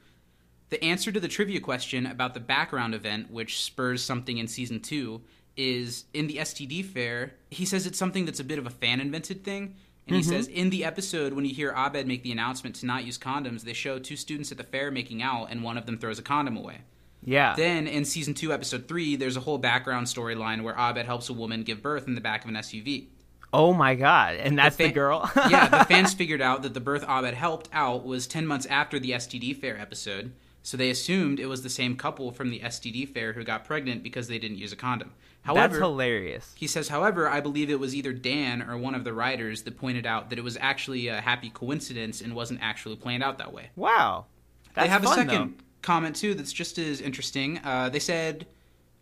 The 0.69 0.83
answer 0.83 1.12
to 1.12 1.19
the 1.19 1.30
trivia 1.30 1.62
question 1.62 2.06
about 2.06 2.33
the 2.33 2.39
background 2.42 2.94
event, 2.94 3.31
which 3.31 3.63
spurs 3.63 4.03
something 4.03 4.38
in 4.38 4.48
season 4.48 4.81
two, 4.81 5.21
is 5.56 6.06
in 6.13 6.27
the 6.27 6.38
STD 6.38 6.83
fair. 6.83 7.36
He 7.50 7.65
says 7.65 7.88
it's 7.88 7.98
something 7.98 8.25
that's 8.25 8.39
a 8.39 8.44
bit 8.44 8.60
of 8.60 8.65
a 8.65 8.71
fan 8.71 9.00
invented 9.00 9.44
thing. 9.44 9.75
And 10.07 10.15
he 10.15 10.24
says 10.24 10.48
mm-hmm. 10.48 10.57
in 10.57 10.69
the 10.69 10.86
episode, 10.86 11.33
when 11.33 11.45
you 11.45 11.54
hear 11.54 11.74
Abed 11.75 12.07
make 12.07 12.24
the 12.24 12.31
announcement 12.31 12.75
to 12.77 12.86
not 12.86 13.04
use 13.04 13.18
condoms, 13.18 13.63
they 13.63 13.74
show 13.74 14.00
two 14.00 14.15
students 14.15 14.51
at 14.51 14.57
the 14.57 14.63
fair 14.63 14.89
making 14.89 15.21
out, 15.21 15.48
and 15.51 15.63
one 15.63 15.77
of 15.77 15.86
them 15.86 15.98
throws 15.98 16.18
a 16.18 16.21
condom 16.21 16.56
away. 16.56 16.80
Yeah. 17.24 17.56
Then 17.56 17.88
in 17.88 18.06
season 18.06 18.33
two, 18.33 18.54
episode 18.54 18.88
three, 18.88 19.15
there's 19.18 19.36
a 19.36 19.42
whole 19.42 19.57
background 19.57 20.07
storyline 20.07 20.63
where 20.63 20.75
Abed 20.77 21.06
helps 21.06 21.30
a 21.30 21.33
woman 21.33 21.63
give 21.63 21.81
birth 21.81 22.07
in 22.07 22.15
the 22.15 22.21
back 22.21 22.44
of 22.44 22.50
an 22.50 22.56
SUV. 22.56 23.07
oh 23.54 23.74
my 23.74 23.95
god. 23.95 24.36
And 24.36 24.57
that's 24.57 24.77
the, 24.77 24.86
fan- 24.86 24.94
girl. 24.94 25.30
yeah, 25.36 25.68
the 25.68 25.86
fans 25.86 26.13
figured 26.13 26.42
out 26.42 26.62
that 26.63 26.74
the 26.74 26.80
birth 26.80 27.03
Abed 27.03 27.33
helped 27.33 27.69
out 27.74 28.06
was 28.06 28.27
10 28.27 28.48
months 28.48 28.65
after 28.68 29.00
the 29.00 29.12
STD 29.12 29.60
fair 29.60 29.77
episode, 29.77 30.31
so 30.63 30.77
they 30.77 30.89
assumed 30.89 31.39
it 31.39 31.48
was 31.48 31.63
the 31.63 31.69
same 31.69 31.98
couple 31.98 32.31
from 32.31 32.50
the 32.50 32.60
STD 32.60 33.13
fair 33.13 33.33
who 33.33 33.44
got 33.44 33.65
pregnant 33.65 34.03
because 34.03 34.27
they 34.27 34.39
didn't 34.39 34.57
use 34.57 34.71
a 34.71 34.77
condom. 34.77 35.12
That's 35.54 35.76
hilarious. 35.78 36.54
he 36.56 36.68
says, 36.68 36.88
however, 36.90 37.30
I 37.30 37.40
believe 37.42 37.70
it 37.70 37.80
was 37.80 37.96
either 37.96 38.14
Dan 38.14 38.62
or 38.62 38.78
one 38.78 38.96
of 38.96 39.04
the 39.04 39.14
writers 39.14 39.64
that 39.64 39.78
pointed 39.78 40.06
out 40.06 40.30
that 40.30 40.39
it 40.39 40.44
was 40.44 40.58
actually 40.60 41.08
a 41.08 41.22
happy 41.22 41.50
coincidence 41.50 42.22
and 42.22 42.36
wasn't 42.36 42.60
actually 42.62 42.96
planned 42.96 43.24
out 43.24 43.38
that 43.38 43.54
way. 43.54 43.70
Wow. 43.75 44.25
That's 44.74 44.86
they 44.86 44.89
have 44.92 45.04
fun, 45.04 45.13
a 45.13 45.16
second 45.16 45.58
though. 45.58 45.63
comment 45.82 46.16
too 46.16 46.34
that's 46.34 46.54
just 46.54 46.77
as 46.77 47.01
interesting. 47.01 47.60
Uh, 47.63 47.89
they 47.89 48.00
said, 48.00 48.48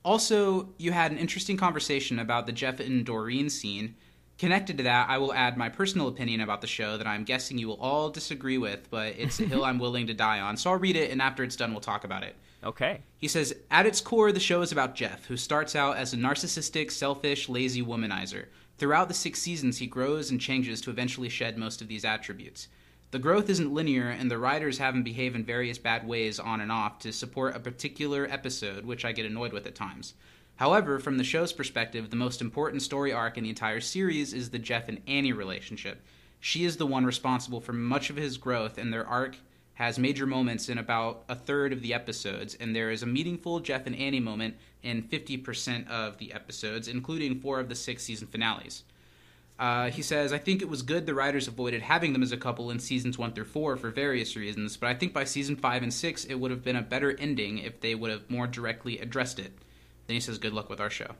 also, 0.03 0.69
you 0.77 0.91
had 0.91 1.11
an 1.11 1.17
interesting 1.17 1.57
conversation 1.57 2.19
about 2.19 2.45
the 2.45 2.51
Jeff 2.51 2.79
and 2.79 3.05
Doreen 3.05 3.49
scene. 3.49 3.95
Connected 4.37 4.77
to 4.77 4.83
that, 4.83 5.09
I 5.09 5.17
will 5.17 5.33
add 5.33 5.57
my 5.57 5.69
personal 5.69 6.09
opinion 6.09 6.41
about 6.41 6.61
the 6.61 6.67
show 6.67 6.97
that 6.97 7.07
I'm 7.07 7.23
guessing 7.23 7.57
you 7.57 7.67
will 7.69 7.79
all 7.79 8.09
disagree 8.09 8.57
with, 8.57 8.89
but 8.91 9.15
it's 9.17 9.39
a 9.39 9.45
hill 9.45 9.63
I'm 9.65 9.79
willing 9.79 10.07
to 10.07 10.13
die 10.13 10.41
on. 10.41 10.57
So 10.57 10.69
I'll 10.69 10.77
read 10.77 10.95
it, 10.95 11.09
and 11.09 11.21
after 11.21 11.43
it's 11.43 11.55
done, 11.55 11.71
we'll 11.71 11.81
talk 11.81 12.03
about 12.03 12.23
it. 12.23 12.35
Okay. 12.65 13.01
He 13.17 13.27
says, 13.27 13.55
At 13.69 13.85
its 13.85 14.01
core, 14.01 14.31
the 14.31 14.39
show 14.39 14.61
is 14.61 14.71
about 14.71 14.95
Jeff, 14.95 15.25
who 15.25 15.37
starts 15.37 15.75
out 15.75 15.97
as 15.97 16.13
a 16.13 16.17
narcissistic, 16.17 16.91
selfish, 16.91 17.47
lazy 17.47 17.83
womanizer. 17.83 18.47
Throughout 18.77 19.07
the 19.07 19.13
six 19.13 19.39
seasons, 19.39 19.77
he 19.77 19.87
grows 19.87 20.31
and 20.31 20.41
changes 20.41 20.81
to 20.81 20.89
eventually 20.89 21.29
shed 21.29 21.57
most 21.57 21.81
of 21.81 21.87
these 21.87 22.03
attributes. 22.03 22.67
The 23.11 23.19
growth 23.19 23.49
isn't 23.49 23.73
linear, 23.73 24.09
and 24.09 24.29
the 24.29 24.39
writers 24.39 24.79
have 24.79 24.95
him 24.95 25.03
behave 25.03 25.35
in 25.35 25.45
various 25.45 25.77
bad 25.77 26.07
ways 26.07 26.39
on 26.39 26.59
and 26.59 26.71
off 26.71 26.99
to 26.99 27.13
support 27.13 27.55
a 27.55 27.59
particular 27.59 28.27
episode, 28.29 28.83
which 28.83 29.05
I 29.05 29.11
get 29.11 29.27
annoyed 29.27 29.53
with 29.53 29.67
at 29.67 29.75
times. 29.75 30.15
However, 30.55 30.99
from 30.99 31.17
the 31.17 31.23
show's 31.23 31.53
perspective, 31.53 32.09
the 32.09 32.15
most 32.15 32.41
important 32.41 32.81
story 32.81 33.13
arc 33.13 33.37
in 33.37 33.43
the 33.43 33.49
entire 33.49 33.79
series 33.79 34.33
is 34.33 34.49
the 34.49 34.59
Jeff 34.59 34.89
and 34.89 35.01
Annie 35.07 35.33
relationship. 35.33 36.01
She 36.39 36.65
is 36.65 36.77
the 36.77 36.87
one 36.87 37.05
responsible 37.05 37.61
for 37.61 37.73
much 37.73 38.09
of 38.09 38.15
his 38.15 38.37
growth, 38.37 38.77
and 38.77 38.91
their 38.91 39.07
arc 39.07 39.37
has 39.75 39.99
major 39.99 40.25
moments 40.25 40.69
in 40.69 40.77
about 40.77 41.23
a 41.29 41.35
third 41.35 41.71
of 41.71 41.81
the 41.81 41.93
episodes, 41.93 42.55
and 42.55 42.75
there 42.75 42.91
is 42.91 43.03
a 43.03 43.05
meaningful 43.05 43.59
Jeff 43.59 43.85
and 43.85 43.95
Annie 43.95 44.19
moment 44.19 44.55
in 44.81 45.03
50% 45.03 45.87
of 45.89 46.17
the 46.17 46.33
episodes, 46.33 46.87
including 46.87 47.39
four 47.39 47.59
of 47.59 47.69
the 47.69 47.75
six 47.75 48.03
season 48.03 48.27
finales. 48.27 48.83
Uh, 49.57 49.89
he 49.89 50.01
says, 50.01 50.33
I 50.33 50.37
think 50.37 50.61
it 50.61 50.69
was 50.69 50.81
good 50.81 51.05
the 51.05 51.13
writers 51.13 51.47
avoided 51.47 51.81
having 51.81 52.13
them 52.13 52.23
as 52.23 52.31
a 52.31 52.37
couple 52.37 52.71
in 52.71 52.79
seasons 52.79 53.17
one 53.17 53.31
through 53.31 53.45
four 53.45 53.77
for 53.77 53.89
various 53.89 54.35
reasons, 54.35 54.75
but 54.75 54.87
I 54.87 54.93
think 54.93 55.13
by 55.13 55.23
season 55.23 55.55
five 55.55 55.81
and 55.81 55.93
six 55.93 56.25
it 56.25 56.35
would 56.35 56.51
have 56.51 56.63
been 56.63 56.75
a 56.75 56.81
better 56.81 57.15
ending 57.17 57.59
if 57.59 57.79
they 57.79 57.95
would 57.95 58.11
have 58.11 58.29
more 58.29 58.47
directly 58.47 58.99
addressed 58.99 59.39
it. 59.39 59.53
Then 60.07 60.15
he 60.15 60.19
says, 60.19 60.37
Good 60.37 60.53
luck 60.53 60.69
with 60.69 60.81
our 60.81 60.89
show. 60.89 61.15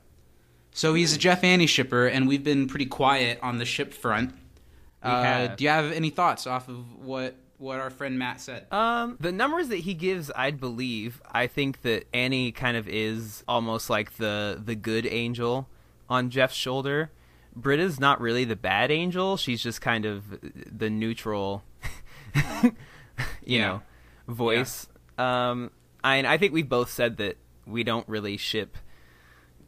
So 0.71 0.93
he's 0.93 1.15
a 1.15 1.17
Jeff 1.17 1.43
Annie 1.43 1.67
shipper, 1.67 2.07
and 2.07 2.27
we've 2.27 2.43
been 2.43 2.67
pretty 2.67 2.87
quiet 2.87 3.39
on 3.41 3.57
the 3.57 3.65
ship 3.65 3.93
front. 3.93 4.33
Uh, 5.01 5.47
do 5.47 5.63
you 5.63 5.69
have 5.69 5.91
any 5.91 6.09
thoughts 6.09 6.45
off 6.45 6.67
of 6.67 6.99
what 6.99 7.35
what 7.65 7.79
our 7.79 7.89
friend 7.89 8.17
Matt 8.19 8.39
said. 8.41 8.71
Um, 8.71 9.17
the 9.19 9.31
numbers 9.31 9.67
that 9.69 9.77
he 9.77 9.93
gives, 9.93 10.31
I'd 10.35 10.59
believe. 10.59 11.21
I 11.31 11.47
think 11.47 11.81
that 11.81 12.07
Annie 12.13 12.51
kind 12.51 12.77
of 12.77 12.87
is 12.87 13.43
almost 13.47 13.89
like 13.89 14.17
the 14.17 14.61
the 14.63 14.75
good 14.75 15.05
angel 15.05 15.67
on 16.09 16.29
Jeff's 16.29 16.55
shoulder. 16.55 17.11
Britta's 17.55 17.99
not 17.99 18.19
really 18.21 18.43
the 18.45 18.55
bad 18.55 18.91
angel. 18.91 19.37
She's 19.37 19.63
just 19.63 19.81
kind 19.81 20.05
of 20.05 20.23
the 20.71 20.89
neutral, 20.89 21.63
you 22.63 22.71
Yeah. 23.43 23.67
know, 23.67 23.81
voice. 24.27 24.87
Um, 25.17 25.71
I 26.03 26.19
I 26.33 26.37
think 26.37 26.53
we 26.53 26.63
both 26.63 26.89
said 26.91 27.17
that 27.17 27.37
we 27.65 27.83
don't 27.83 28.07
really 28.07 28.37
ship 28.37 28.77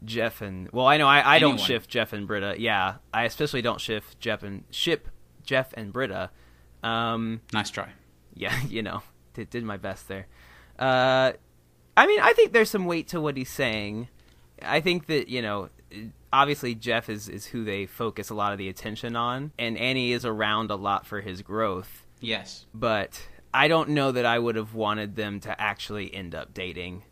Jeff 0.04 0.40
and 0.42 0.70
well, 0.70 0.86
I 0.86 0.96
know 0.98 1.08
I, 1.08 1.36
I 1.36 1.38
don't 1.38 1.52
Anyone. 1.54 1.66
shift 1.66 1.90
Jeff 1.90 2.12
and 2.12 2.26
Britta. 2.26 2.56
Yeah, 2.58 2.96
I 3.12 3.24
especially 3.24 3.62
don't 3.62 3.80
shift 3.80 4.20
Jeff 4.20 4.42
and 4.42 4.64
ship 4.70 5.08
Jeff 5.44 5.72
and 5.74 5.92
Britta. 5.92 6.30
Um, 6.88 7.40
Nice 7.52 7.70
try. 7.70 7.90
yeah, 8.34 8.58
you 8.68 8.82
know, 8.82 9.02
did, 9.34 9.50
did 9.50 9.64
my 9.64 9.76
best 9.76 10.08
there. 10.08 10.26
Uh, 10.78 11.32
I 11.96 12.06
mean, 12.06 12.20
I 12.20 12.32
think 12.32 12.52
there's 12.52 12.70
some 12.70 12.86
weight 12.86 13.08
to 13.08 13.20
what 13.20 13.36
he's 13.36 13.50
saying. 13.50 14.08
I 14.62 14.80
think 14.80 15.06
that 15.06 15.28
you 15.28 15.42
know, 15.42 15.68
obviously 16.32 16.74
Jeff 16.74 17.08
is 17.08 17.28
is 17.28 17.46
who 17.46 17.64
they 17.64 17.86
focus 17.86 18.30
a 18.30 18.34
lot 18.34 18.52
of 18.52 18.58
the 18.58 18.68
attention 18.68 19.16
on, 19.16 19.52
and 19.58 19.76
Annie 19.76 20.12
is 20.12 20.24
around 20.24 20.70
a 20.70 20.76
lot 20.76 21.06
for 21.06 21.20
his 21.20 21.42
growth. 21.42 22.04
Yes. 22.20 22.66
But 22.74 23.20
I 23.52 23.68
don't 23.68 23.90
know 23.90 24.12
that 24.12 24.24
I 24.26 24.38
would 24.38 24.56
have 24.56 24.74
wanted 24.74 25.16
them 25.16 25.40
to 25.40 25.60
actually 25.60 26.14
end 26.14 26.34
up 26.34 26.52
dating. 26.54 27.02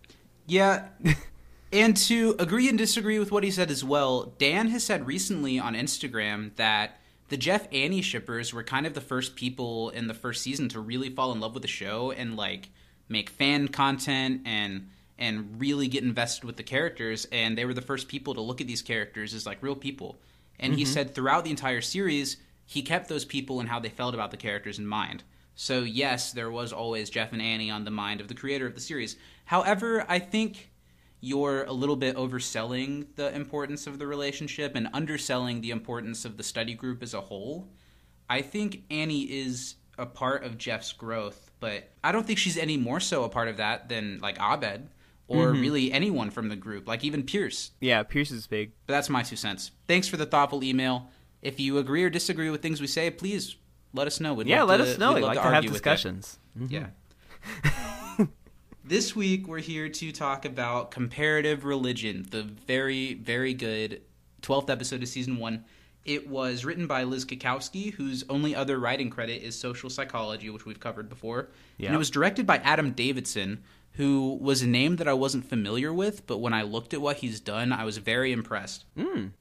Yeah. 0.46 0.88
and 1.72 1.96
to 1.96 2.34
agree 2.38 2.68
and 2.68 2.78
disagree 2.78 3.18
with 3.18 3.32
what 3.32 3.44
he 3.44 3.50
said 3.50 3.70
as 3.70 3.84
well, 3.84 4.34
Dan 4.38 4.68
has 4.68 4.84
said 4.84 5.06
recently 5.06 5.58
on 5.58 5.74
Instagram 5.74 6.54
that 6.56 7.00
the 7.28 7.36
Jeff 7.36 7.66
Annie 7.72 8.02
shippers 8.02 8.52
were 8.54 8.62
kind 8.62 8.86
of 8.86 8.94
the 8.94 9.00
first 9.00 9.36
people 9.36 9.90
in 9.90 10.06
the 10.06 10.14
first 10.14 10.42
season 10.42 10.68
to 10.70 10.80
really 10.80 11.10
fall 11.10 11.32
in 11.32 11.40
love 11.40 11.54
with 11.54 11.62
the 11.62 11.68
show 11.68 12.12
and 12.12 12.36
like 12.36 12.70
make 13.08 13.30
fan 13.30 13.68
content 13.68 14.42
and 14.44 14.88
and 15.18 15.58
really 15.58 15.88
get 15.88 16.04
invested 16.04 16.44
with 16.44 16.56
the 16.56 16.62
characters 16.62 17.26
and 17.32 17.56
they 17.56 17.64
were 17.64 17.74
the 17.74 17.80
first 17.80 18.06
people 18.06 18.34
to 18.34 18.40
look 18.40 18.60
at 18.60 18.66
these 18.66 18.82
characters 18.82 19.32
as 19.32 19.46
like 19.46 19.62
real 19.62 19.74
people. 19.74 20.18
And 20.58 20.74
he 20.74 20.84
mm-hmm. 20.84 20.92
said 20.92 21.14
throughout 21.14 21.44
the 21.44 21.50
entire 21.50 21.80
series, 21.80 22.36
he 22.66 22.82
kept 22.82 23.08
those 23.08 23.24
people 23.24 23.60
and 23.60 23.68
how 23.68 23.80
they 23.80 23.88
felt 23.88 24.14
about 24.14 24.30
the 24.30 24.36
characters 24.36 24.78
in 24.78 24.86
mind. 24.86 25.22
So 25.54 25.80
yes, 25.80 26.32
there 26.32 26.50
was 26.50 26.72
always 26.72 27.08
Jeff 27.08 27.32
and 27.32 27.40
Annie 27.40 27.70
on 27.70 27.84
the 27.84 27.90
mind 27.90 28.20
of 28.20 28.28
the 28.28 28.34
creator 28.34 28.66
of 28.66 28.74
the 28.74 28.80
series. 28.80 29.16
However, 29.46 30.04
I 30.06 30.18
think 30.18 30.70
you're 31.20 31.64
a 31.64 31.72
little 31.72 31.96
bit 31.96 32.16
overselling 32.16 33.06
the 33.16 33.34
importance 33.34 33.86
of 33.86 33.98
the 33.98 34.06
relationship 34.06 34.74
and 34.74 34.88
underselling 34.92 35.60
the 35.60 35.70
importance 35.70 36.24
of 36.24 36.36
the 36.36 36.42
study 36.42 36.74
group 36.74 37.02
as 37.02 37.14
a 37.14 37.20
whole. 37.20 37.68
I 38.28 38.42
think 38.42 38.82
Annie 38.90 39.22
is 39.22 39.76
a 39.98 40.06
part 40.06 40.44
of 40.44 40.58
Jeff's 40.58 40.92
growth, 40.92 41.50
but 41.60 41.90
I 42.04 42.12
don't 42.12 42.26
think 42.26 42.38
she's 42.38 42.58
any 42.58 42.76
more 42.76 43.00
so 43.00 43.24
a 43.24 43.28
part 43.28 43.48
of 43.48 43.56
that 43.56 43.88
than 43.88 44.18
like 44.20 44.38
Abed 44.38 44.88
or 45.28 45.46
mm-hmm. 45.46 45.60
really 45.60 45.92
anyone 45.92 46.30
from 46.30 46.48
the 46.48 46.56
group, 46.56 46.86
like 46.86 47.02
even 47.02 47.22
Pierce. 47.22 47.72
Yeah, 47.80 48.02
Pierce 48.02 48.30
is 48.30 48.46
big. 48.46 48.72
But 48.86 48.94
that's 48.94 49.08
my 49.08 49.22
two 49.22 49.36
cents. 49.36 49.70
Thanks 49.88 50.06
for 50.06 50.16
the 50.16 50.26
thoughtful 50.26 50.62
email. 50.62 51.08
If 51.42 51.58
you 51.60 51.78
agree 51.78 52.04
or 52.04 52.10
disagree 52.10 52.50
with 52.50 52.62
things 52.62 52.80
we 52.80 52.86
say, 52.86 53.10
please 53.10 53.56
let 53.92 54.06
us 54.06 54.20
know. 54.20 54.34
We'd 54.34 54.46
Yeah, 54.46 54.62
let 54.64 54.78
to- 54.78 54.84
us 54.84 54.98
know. 54.98 55.10
we'd 55.14 55.16
We 55.16 55.20
love 55.22 55.28
like 55.30 55.38
to 55.38 55.42
to 55.42 55.44
have 55.46 55.54
argue 55.54 55.70
with 55.70 55.76
it. 55.80 55.82
discussions. 55.84 56.38
Yeah. 56.68 56.86
Mm-hmm. 57.62 57.92
this 58.86 59.16
week 59.16 59.48
we're 59.48 59.58
here 59.58 59.88
to 59.88 60.12
talk 60.12 60.44
about 60.44 60.92
comparative 60.92 61.64
religion, 61.64 62.24
the 62.30 62.42
very, 62.42 63.14
very 63.14 63.52
good 63.52 64.00
12th 64.42 64.70
episode 64.70 65.02
of 65.02 65.08
season 65.08 65.38
one. 65.38 65.64
It 66.04 66.28
was 66.28 66.64
written 66.64 66.86
by 66.86 67.02
Liz 67.02 67.24
Cackowski, 67.24 67.92
whose 67.92 68.22
only 68.28 68.54
other 68.54 68.78
writing 68.78 69.10
credit 69.10 69.42
is 69.42 69.58
social 69.58 69.90
psychology, 69.90 70.50
which 70.50 70.64
we've 70.64 70.78
covered 70.78 71.08
before. 71.08 71.48
Yeah. 71.78 71.86
And 71.86 71.96
it 71.96 71.98
was 71.98 72.10
directed 72.10 72.46
by 72.46 72.58
Adam 72.58 72.92
Davidson, 72.92 73.64
who 73.94 74.38
was 74.40 74.62
a 74.62 74.68
name 74.68 74.96
that 74.96 75.08
I 75.08 75.14
wasn't 75.14 75.46
familiar 75.46 75.92
with, 75.92 76.24
but 76.28 76.38
when 76.38 76.52
I 76.52 76.62
looked 76.62 76.94
at 76.94 77.00
what 77.00 77.16
he's 77.16 77.40
done, 77.40 77.72
I 77.72 77.84
was 77.84 77.98
very 77.98 78.30
impressed. 78.30 78.84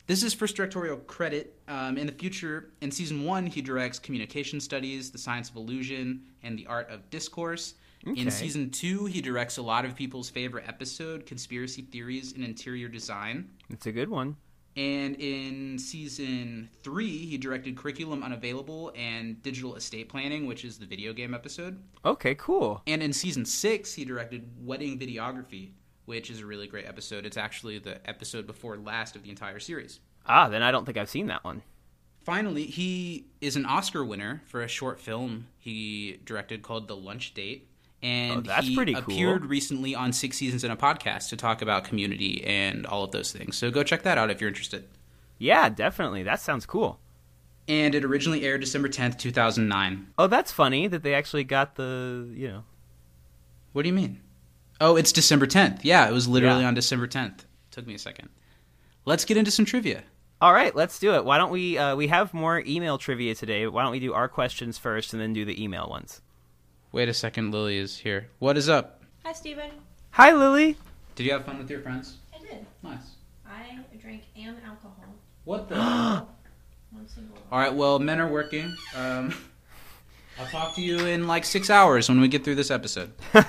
This 0.08 0.24
is 0.24 0.34
first 0.34 0.56
directorial 0.56 0.98
credit. 0.98 1.60
Um, 1.68 2.00
in 2.00 2.08
the 2.08 2.14
future, 2.14 2.72
in 2.82 2.90
season 2.90 3.26
one, 3.26 3.46
he 3.46 3.62
directs 3.62 4.00
communication 4.00 4.60
studies, 4.60 5.12
the 5.12 5.20
science 5.20 5.52
of 5.52 5.58
illusion, 5.58 6.24
and 6.42 6.58
the 6.58 6.66
art 6.66 6.90
of 6.90 7.08
discourse. 7.12 7.76
Okay. 8.08 8.22
In 8.22 8.30
season 8.30 8.70
two, 8.70 9.06
he 9.06 9.20
directs 9.20 9.58
a 9.58 9.62
lot 9.62 9.84
of 9.84 9.96
people's 9.96 10.30
favorite 10.30 10.66
episode, 10.68 11.26
Conspiracy 11.26 11.82
Theories 11.82 12.34
in 12.34 12.44
Interior 12.44 12.88
Design. 12.88 13.50
It's 13.70 13.88
a 13.88 13.92
good 13.92 14.10
one. 14.10 14.38
And 14.78 15.16
in 15.16 15.80
season 15.80 16.70
three, 16.84 17.26
he 17.26 17.38
directed 17.38 17.78
Curriculum 17.78 18.24
Unavailable 18.24 18.92
and 18.96 19.42
Digital 19.42 19.76
Estate 19.76 20.10
Planning, 20.10 20.46
which 20.46 20.66
is 20.66 20.78
the 20.78 20.86
video 20.86 21.14
game 21.14 21.34
episode. 21.34 21.82
Okay, 22.04 22.36
cool. 22.36 22.82
And 22.86 23.02
in 23.02 23.14
season 23.14 23.46
six, 23.46 23.94
he 23.94 24.04
directed 24.04 24.50
Wedding 24.62 25.00
Videography, 25.00 25.72
which 26.06 26.30
is 26.30 26.42
a 26.42 26.46
really 26.46 26.68
great 26.68 26.86
episode. 26.86 27.26
It's 27.26 27.38
actually 27.38 27.80
the 27.80 28.08
episode 28.08 28.46
before 28.46 28.78
last 28.78 29.16
of 29.16 29.24
the 29.24 29.30
entire 29.30 29.60
series. 29.60 30.02
Ah, 30.26 30.50
then 30.50 30.62
I 30.62 30.72
don't 30.72 30.86
think 30.86 30.98
I've 30.98 31.10
seen 31.10 31.28
that 31.28 31.44
one. 31.44 31.62
Finally, 32.20 32.66
he 32.66 33.28
is 33.40 33.56
an 33.56 33.66
Oscar 33.66 34.04
winner 34.04 34.42
for 34.46 34.62
a 34.62 34.68
short 34.68 35.00
film 35.00 35.48
he 35.58 36.20
directed 36.26 36.64
called 36.64 36.88
The 36.88 36.96
Lunch 36.96 37.34
Date. 37.34 37.70
And 38.04 38.38
Oh, 38.38 38.42
that's 38.42 38.68
he 38.68 38.76
pretty 38.76 38.94
cool. 38.94 39.02
appeared 39.04 39.46
recently 39.46 39.96
on 39.96 40.14
Six 40.14 40.38
Seasons 40.38 40.64
in 40.64 40.70
a 40.72 40.78
podcast 40.78 41.30
to 41.30 41.38
talk 41.38 41.62
about 41.62 41.86
community 41.86 42.44
and 42.46 42.86
all 42.86 43.04
of 43.04 43.12
those 43.12 43.32
things. 43.32 43.56
So 43.56 43.72
go 43.72 43.82
check 43.84 44.04
that 44.04 44.18
out 44.18 44.30
if 44.30 44.40
you're 44.42 44.48
interested. 44.48 44.88
Yeah, 45.40 45.70
definitely. 45.70 46.22
That 46.24 46.40
sounds 46.40 46.66
cool. 46.66 47.00
And 47.68 47.96
it 47.96 48.06
originally 48.06 48.44
aired 48.44 48.62
December 48.62 48.90
10th, 48.90 49.18
2009. 49.18 50.08
Oh, 50.20 50.28
that's 50.28 50.52
funny 50.52 50.88
that 50.88 51.02
they 51.02 51.16
actually 51.16 51.44
got 51.44 51.76
the, 51.76 52.30
you 52.36 52.48
know. 52.48 52.64
What 53.74 53.82
do 53.84 53.90
you 53.90 53.94
mean? 53.96 54.22
Oh, 54.80 54.96
it's 54.98 55.12
December 55.12 55.48
10th. 55.48 55.80
Yeah, 55.82 56.08
it 56.08 56.14
was 56.14 56.28
literally 56.28 56.62
Yeah. 56.62 56.68
on 56.68 56.74
December 56.76 57.08
10th. 57.08 57.46
Took 57.72 57.88
me 57.88 57.96
a 57.96 58.00
second. 58.00 58.30
Let's 59.06 59.26
get 59.26 59.38
into 59.38 59.52
some 59.52 59.66
trivia. 59.66 60.04
All 60.42 60.54
right, 60.54 60.76
let's 60.76 61.00
do 61.00 61.14
it. 61.16 61.26
Why 61.26 61.38
don't 61.38 61.50
we 61.52 61.78
uh, 61.78 61.96
we 61.96 62.08
have 62.08 62.34
more 62.34 62.62
email 62.68 62.98
trivia 62.98 63.34
today. 63.36 63.66
Why 63.68 63.84
don't 63.84 63.92
we 63.92 64.00
do 64.00 64.14
our 64.14 64.28
questions 64.28 64.78
first 64.78 65.14
and 65.14 65.22
then 65.22 65.34
do 65.34 65.46
the 65.46 65.62
email 65.64 65.88
ones? 65.90 66.22
Wait 66.96 67.10
a 67.10 67.14
second, 67.14 67.52
Lily 67.52 67.78
is 67.78 67.98
here. 67.98 68.30
What 68.40 68.56
is 68.56 68.70
up? 68.70 69.02
Hi, 69.26 69.34
Steven. 69.34 69.70
Hi, 70.12 70.32
Lily. 70.32 70.78
Did 71.16 71.26
you 71.26 71.34
have 71.34 71.44
fun 71.44 71.58
with 71.58 71.70
your 71.70 71.82
friends? 71.82 72.20
I 72.34 72.42
did. 72.42 72.66
Nice. 72.84 73.16
I 73.46 73.80
drank 74.02 74.24
and 74.38 74.56
alcohol. 74.66 75.14
What 75.44 75.68
the? 75.68 75.76
One 75.76 77.06
single. 77.06 77.38
All 77.52 77.60
right. 77.60 77.74
Well, 77.74 78.00
men 78.00 78.22
are 78.22 78.30
working. 78.30 78.78
Um, 78.96 79.36
I'll 80.40 80.46
talk 80.46 80.74
to 80.76 80.82
you 80.82 81.00
in 81.06 81.28
like 81.28 81.44
six 81.44 81.70
hours 81.70 82.08
when 82.08 82.22
we 82.22 82.30
get 82.30 82.46
through 82.46 82.56
this 82.56 82.72
episode. 82.72 83.12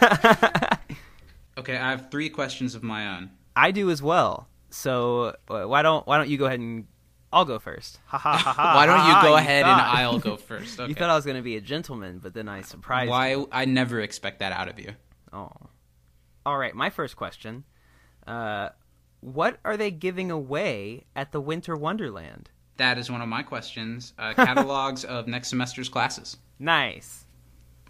Okay, 1.58 1.74
I 1.78 1.90
have 1.90 2.10
three 2.10 2.28
questions 2.28 2.74
of 2.74 2.82
my 2.82 3.16
own. 3.16 3.30
I 3.56 3.70
do 3.70 3.90
as 3.90 4.02
well. 4.02 4.46
So 4.68 5.36
uh, 5.48 5.62
why 5.62 5.80
don't 5.80 6.06
why 6.06 6.18
don't 6.18 6.28
you 6.28 6.36
go 6.36 6.44
ahead 6.44 6.60
and 6.60 6.86
I'll 7.32 7.44
go 7.44 7.58
first. 7.58 7.98
Ha 8.06 8.18
ha 8.18 8.36
ha 8.36 8.52
ha. 8.52 8.74
Why 8.76 8.86
don't 8.86 9.06
you 9.06 9.28
go 9.28 9.34
ha, 9.34 9.38
ahead 9.38 9.64
and 9.64 9.80
I'll 9.80 10.18
go 10.18 10.36
first? 10.36 10.78
Okay. 10.78 10.88
You 10.88 10.94
thought 10.94 11.10
I 11.10 11.16
was 11.16 11.24
going 11.24 11.36
to 11.36 11.42
be 11.42 11.56
a 11.56 11.60
gentleman, 11.60 12.20
but 12.22 12.34
then 12.34 12.48
I 12.48 12.62
surprised 12.62 13.06
you. 13.06 13.10
Why? 13.10 13.44
I 13.52 13.64
never 13.64 14.00
expect 14.00 14.38
that 14.40 14.52
out 14.52 14.68
of 14.68 14.78
you. 14.78 14.92
Oh. 15.32 15.50
All 16.44 16.56
right, 16.56 16.74
my 16.74 16.90
first 16.90 17.16
question. 17.16 17.64
Uh, 18.26 18.70
what 19.20 19.58
are 19.64 19.76
they 19.76 19.90
giving 19.90 20.30
away 20.30 21.04
at 21.16 21.32
the 21.32 21.40
Winter 21.40 21.74
Wonderland? 21.76 22.50
That 22.76 22.98
is 22.98 23.10
one 23.10 23.22
of 23.22 23.28
my 23.28 23.42
questions. 23.42 24.12
Uh, 24.18 24.34
catalogs 24.36 25.04
of 25.04 25.26
next 25.26 25.48
semester's 25.48 25.88
classes. 25.88 26.36
Nice. 26.58 27.26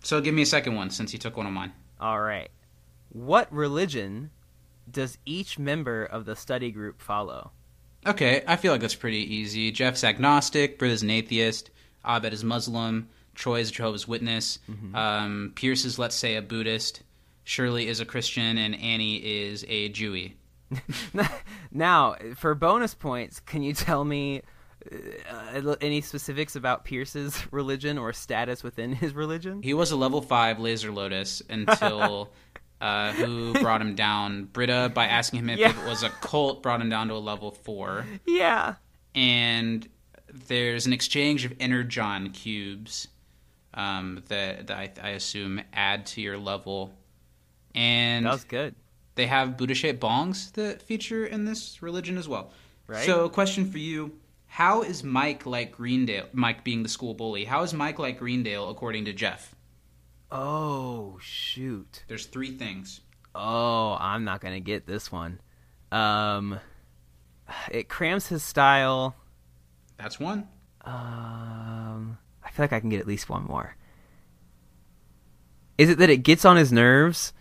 So 0.03 0.21
give 0.21 0.35
me 0.35 0.43
a 0.43 0.47
second 0.47 0.75
one 0.75 0.91
since 0.91 1.13
you 1.13 1.19
took 1.19 1.37
one 1.37 1.47
of 1.47 1.53
mine. 1.53 1.73
All 2.01 2.21
right. 2.21 2.51
What 3.11 3.53
religion 3.53 4.31
does 4.91 5.19
each 5.25 5.59
member 5.59 6.05
of 6.05 6.25
the 6.25 6.37
study 6.37 6.71
group 6.71 7.01
follow? 7.01 7.53
Okay, 8.07 8.43
I 8.47 8.57
feel 8.57 8.73
like 8.73 8.81
that's 8.81 8.95
pretty 8.95 9.35
easy. 9.35 9.73
Jeff's 9.73 10.05
agnostic, 10.05 10.79
Britta's 10.79 11.03
an 11.03 11.11
atheist, 11.11 11.71
Abed 12.05 12.33
is 12.33 12.45
Muslim, 12.45 13.09
Troy 13.35 13.61
is 13.61 13.71
a 13.71 13.73
Jehovah's 13.73 14.07
Witness, 14.07 14.61
um, 14.95 15.53
Pierce 15.57 15.85
is, 15.85 15.99
let's 15.99 16.15
say, 16.15 16.37
a 16.37 16.43
Buddhist, 16.43 17.03
Shirley 17.45 17.89
is 17.89 18.01
a 18.01 18.05
Christian, 18.05 18.59
and 18.59 18.75
Annie 18.75 19.17
is 19.17 19.65
a 19.69 19.91
Jewy. 19.91 20.35
now, 21.73 22.17
for 22.37 22.55
bonus 22.55 22.95
points, 22.95 23.41
can 23.41 23.63
you 23.63 23.73
tell 23.73 24.05
me 24.05 24.43
uh, 25.31 25.75
any 25.81 26.01
specifics 26.01 26.57
about 26.57 26.85
Pierce's 26.85 27.41
religion 27.51 27.99
or 27.99 28.13
status 28.13 28.63
within 28.63 28.93
his 28.93 29.15
religion? 29.15 29.63
He 29.63 29.75
was 29.75 29.91
a 29.91 29.97
level 29.97 30.23
5 30.23 30.59
Laser 30.59 30.93
Lotus 30.93 31.43
until 31.49 32.33
uh, 32.81 33.13
who 33.13 33.53
brought 33.61 33.81
him 33.81 33.95
down? 33.95 34.45
Britta, 34.45 34.91
by 34.95 35.07
asking 35.07 35.41
him 35.41 35.51
if 35.51 35.59
Yeah. 35.59 35.71
it 35.71 35.87
was 35.89 36.03
a 36.03 36.11
cult, 36.11 36.63
brought 36.63 36.81
him 36.81 36.89
down 36.91 37.09
to 37.09 37.15
a 37.15 37.19
level 37.19 37.51
4. 37.51 38.07
Yeah. 38.27 38.75
and 39.15 39.89
there's 40.49 40.87
an 40.87 40.93
exchange 40.93 41.45
of 41.47 41.55
energon 41.61 42.31
cubes 42.31 43.09
um, 43.75 44.23
that, 44.29 44.67
that 44.67 44.77
I, 44.77 44.91
I 45.03 45.09
assume 45.11 45.61
add 45.73 46.07
to 46.07 46.21
your 46.21 46.37
level. 46.37 46.93
And 47.75 48.27
That 48.27 48.33
was 48.33 48.45
good. 48.45 48.75
they 49.15 49.27
have 49.27 49.57
Buddha 49.57 49.75
shaped 49.75 50.01
bongs 50.01 50.53
that 50.53 50.83
feature 50.83 51.25
in 51.27 51.45
this 51.47 51.83
religion 51.83 52.19
as 52.19 52.29
well. 52.29 52.53
Right. 52.87 53.05
So, 53.07 53.29
question 53.29 53.71
for 53.71 53.79
you 53.79 54.13
How 54.47 54.83
is 54.83 55.03
Mike 55.03 55.45
like 55.47 55.73
Greendale? 55.73 56.27
Mike 56.33 56.63
being 56.65 56.83
the 56.83 56.89
school 56.89 57.15
bully, 57.15 57.45
how 57.45 57.63
is 57.63 57.73
Mike 57.75 57.99
like 57.99 58.19
Greendale 58.19 58.69
according 58.71 59.07
to 59.07 59.13
Jeff? 59.13 59.55
Oh 60.31 61.19
shoot. 61.21 62.05
There's 62.09 62.27
three 62.27 62.53
things. 62.57 63.01
Oh, 63.35 63.97
I'm 64.01 64.25
not 64.25 64.41
gonna 64.41 64.61
get 64.61 64.87
this 64.87 65.13
one. 65.13 65.41
Um, 65.93 66.59
it 67.71 67.89
cramps 67.89 68.29
his 68.29 68.43
style. 68.43 69.15
That's 69.99 70.19
one. 70.19 70.49
Um, 70.85 72.19
I 72.45 72.51
feel 72.51 72.65
like 72.65 72.73
I 72.73 72.81
can 72.81 72.91
get 72.91 73.01
at 73.01 73.07
least 73.07 73.29
one 73.29 73.45
more. 73.45 73.77
Is 75.79 75.91
it 75.91 75.99
that 75.99 76.11
it 76.11 76.19
gets 76.19 76.45
on 76.45 76.57
his 76.57 76.73
nerves, 76.73 77.33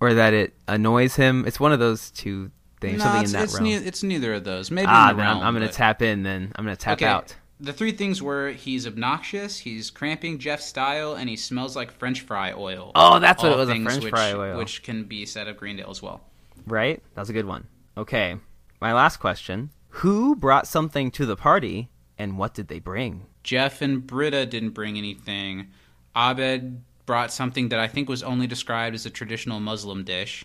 or 0.00 0.14
that 0.14 0.34
it 0.34 0.54
annoys 0.66 1.14
him? 1.16 1.44
It's 1.46 1.60
one 1.60 1.72
of 1.72 1.78
those 1.78 2.10
two 2.10 2.50
things. 2.80 2.98
No, 2.98 3.04
something 3.04 3.22
it's, 3.22 3.32
in 3.32 3.38
that 3.38 3.44
it's, 3.44 3.54
realm. 3.54 3.64
ne- 3.64 3.74
it's 3.86 4.02
neither 4.02 4.34
of 4.34 4.44
those. 4.44 4.70
Maybe 4.70 4.86
ah, 4.88 5.12
then 5.12 5.26
I'm, 5.26 5.38
I'm 5.38 5.54
gonna 5.54 5.66
but- 5.66 5.74
tap 5.74 6.02
in. 6.02 6.22
Then 6.24 6.52
I'm 6.56 6.64
gonna 6.64 6.76
tap 6.76 6.98
Okay. 6.98 7.06
out. 7.06 7.36
The 7.60 7.72
three 7.72 7.92
things 7.92 8.22
were 8.22 8.50
he's 8.50 8.86
obnoxious, 8.86 9.58
he's 9.58 9.90
cramping 9.90 10.38
Jeff's 10.38 10.64
style, 10.64 11.14
and 11.14 11.28
he 11.28 11.36
smells 11.36 11.74
like 11.74 11.90
French 11.90 12.20
fry 12.20 12.52
oil. 12.52 12.92
Oh, 12.94 13.18
that's 13.18 13.42
what 13.42 13.52
it 13.52 13.56
was, 13.56 13.68
a 13.68 13.82
French 13.82 14.04
which, 14.04 14.10
fry 14.10 14.32
oil. 14.32 14.58
Which 14.58 14.82
can 14.82 15.04
be 15.04 15.26
said 15.26 15.48
of 15.48 15.56
Greendale 15.56 15.90
as 15.90 16.00
well. 16.00 16.20
Right? 16.66 17.02
That 17.14 17.22
was 17.22 17.30
a 17.30 17.32
good 17.32 17.46
one. 17.46 17.66
Okay. 17.96 18.36
My 18.80 18.92
last 18.92 19.16
question: 19.16 19.70
Who 19.88 20.36
brought 20.36 20.68
something 20.68 21.10
to 21.12 21.26
the 21.26 21.36
party, 21.36 21.88
and 22.16 22.38
what 22.38 22.54
did 22.54 22.68
they 22.68 22.78
bring? 22.78 23.26
Jeff 23.42 23.82
and 23.82 24.06
Britta 24.06 24.46
didn't 24.46 24.70
bring 24.70 24.96
anything. 24.96 25.68
Abed 26.14 26.82
brought 27.06 27.32
something 27.32 27.70
that 27.70 27.80
I 27.80 27.88
think 27.88 28.08
was 28.08 28.22
only 28.22 28.46
described 28.46 28.94
as 28.94 29.06
a 29.06 29.10
traditional 29.10 29.58
Muslim 29.58 30.04
dish. 30.04 30.44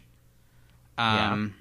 Um, 0.98 1.55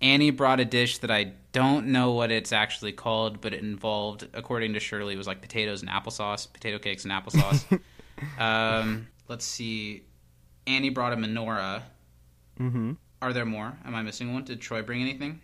Annie 0.00 0.30
brought 0.30 0.60
a 0.60 0.64
dish 0.64 0.98
that 0.98 1.10
I 1.10 1.32
don't 1.52 1.88
know 1.88 2.12
what 2.12 2.30
it's 2.30 2.52
actually 2.52 2.92
called, 2.92 3.40
but 3.40 3.54
it 3.54 3.62
involved, 3.62 4.28
according 4.34 4.74
to 4.74 4.80
Shirley, 4.80 5.14
it 5.14 5.18
was 5.18 5.26
like 5.26 5.40
potatoes 5.40 5.80
and 5.80 5.90
applesauce, 5.90 6.52
potato 6.52 6.78
cakes 6.78 7.04
and 7.04 7.12
applesauce. 7.12 7.80
um, 8.38 9.08
let's 9.28 9.44
see. 9.44 10.04
Annie 10.66 10.90
brought 10.90 11.12
a 11.12 11.16
menorah. 11.16 11.82
Mm-hmm. 12.60 12.92
Are 13.22 13.32
there 13.32 13.46
more? 13.46 13.76
Am 13.84 13.94
I 13.94 14.02
missing 14.02 14.34
one? 14.34 14.44
Did 14.44 14.60
Troy 14.60 14.82
bring 14.82 15.00
anything? 15.00 15.40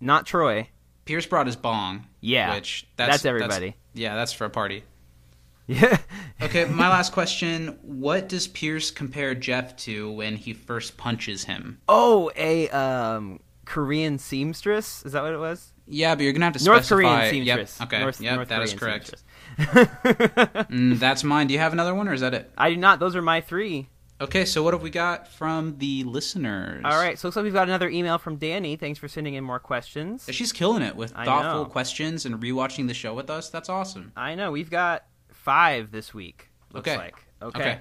Not 0.00 0.26
Troy. 0.26 0.68
Pierce 1.04 1.26
brought 1.26 1.46
his 1.46 1.56
bong. 1.56 2.06
Yeah, 2.20 2.54
which 2.54 2.86
that's, 2.96 3.12
that's 3.12 3.24
everybody. 3.26 3.76
yeah, 3.92 4.14
that's 4.14 4.32
for 4.32 4.46
a 4.46 4.50
party. 4.50 4.84
Yeah. 5.66 5.98
Okay, 6.40 6.64
my 6.70 6.88
last 6.88 7.12
question: 7.12 7.78
What 7.82 8.28
does 8.28 8.48
Pierce 8.48 8.90
compare 8.90 9.34
Jeff 9.34 9.76
to 9.78 10.10
when 10.10 10.36
he 10.36 10.52
first 10.52 10.96
punches 10.96 11.44
him? 11.44 11.80
oh, 11.88 12.30
a 12.36 12.68
um 12.70 13.40
Korean 13.64 14.18
seamstress. 14.18 15.04
Is 15.04 15.12
that 15.12 15.22
what 15.22 15.32
it 15.32 15.38
was? 15.38 15.72
Yeah, 15.86 16.14
but 16.14 16.24
you're 16.24 16.32
gonna 16.32 16.46
have 16.46 16.56
to 16.56 16.64
North 16.64 16.84
specify. 16.86 17.28
Korean 17.28 17.30
seamstress. 17.30 17.76
Yep. 17.80 17.88
Okay. 17.88 18.00
North, 18.00 18.20
yep. 18.20 18.34
North 18.36 18.48
that 18.48 18.62
is 18.62 18.74
Korean 18.74 19.00
correct. 19.00 19.22
Mm, 20.70 20.98
that's 20.98 21.22
mine. 21.24 21.46
Do 21.46 21.54
you 21.54 21.60
have 21.60 21.72
another 21.72 21.94
one, 21.94 22.08
or 22.08 22.12
is 22.12 22.20
that 22.20 22.34
it? 22.34 22.50
I 22.56 22.70
do 22.70 22.76
not. 22.76 22.98
Those 23.00 23.14
are 23.16 23.22
my 23.22 23.40
three. 23.40 23.88
Okay. 24.20 24.44
So 24.44 24.62
what 24.62 24.74
have 24.74 24.82
we 24.82 24.90
got 24.90 25.28
from 25.28 25.76
the 25.78 26.04
listeners? 26.04 26.82
All 26.84 26.96
right. 26.98 27.18
So 27.18 27.28
looks 27.28 27.36
like 27.36 27.44
we've 27.44 27.52
got 27.52 27.68
another 27.68 27.88
email 27.88 28.18
from 28.18 28.36
Danny. 28.36 28.76
Thanks 28.76 28.98
for 28.98 29.08
sending 29.08 29.34
in 29.34 29.44
more 29.44 29.58
questions. 29.58 30.26
She's 30.30 30.52
killing 30.52 30.82
it 30.82 30.96
with 30.96 31.12
thoughtful 31.12 31.66
questions 31.66 32.24
and 32.26 32.40
rewatching 32.40 32.86
the 32.88 32.94
show 32.94 33.14
with 33.14 33.30
us. 33.30 33.50
That's 33.50 33.68
awesome. 33.68 34.12
I 34.16 34.34
know 34.34 34.50
we've 34.52 34.70
got 34.70 35.04
five 35.30 35.90
this 35.90 36.14
week. 36.14 36.50
Looks 36.72 36.88
Okay. 36.88 36.96
like 36.98 37.16
okay. 37.42 37.60
Okay. 37.60 37.80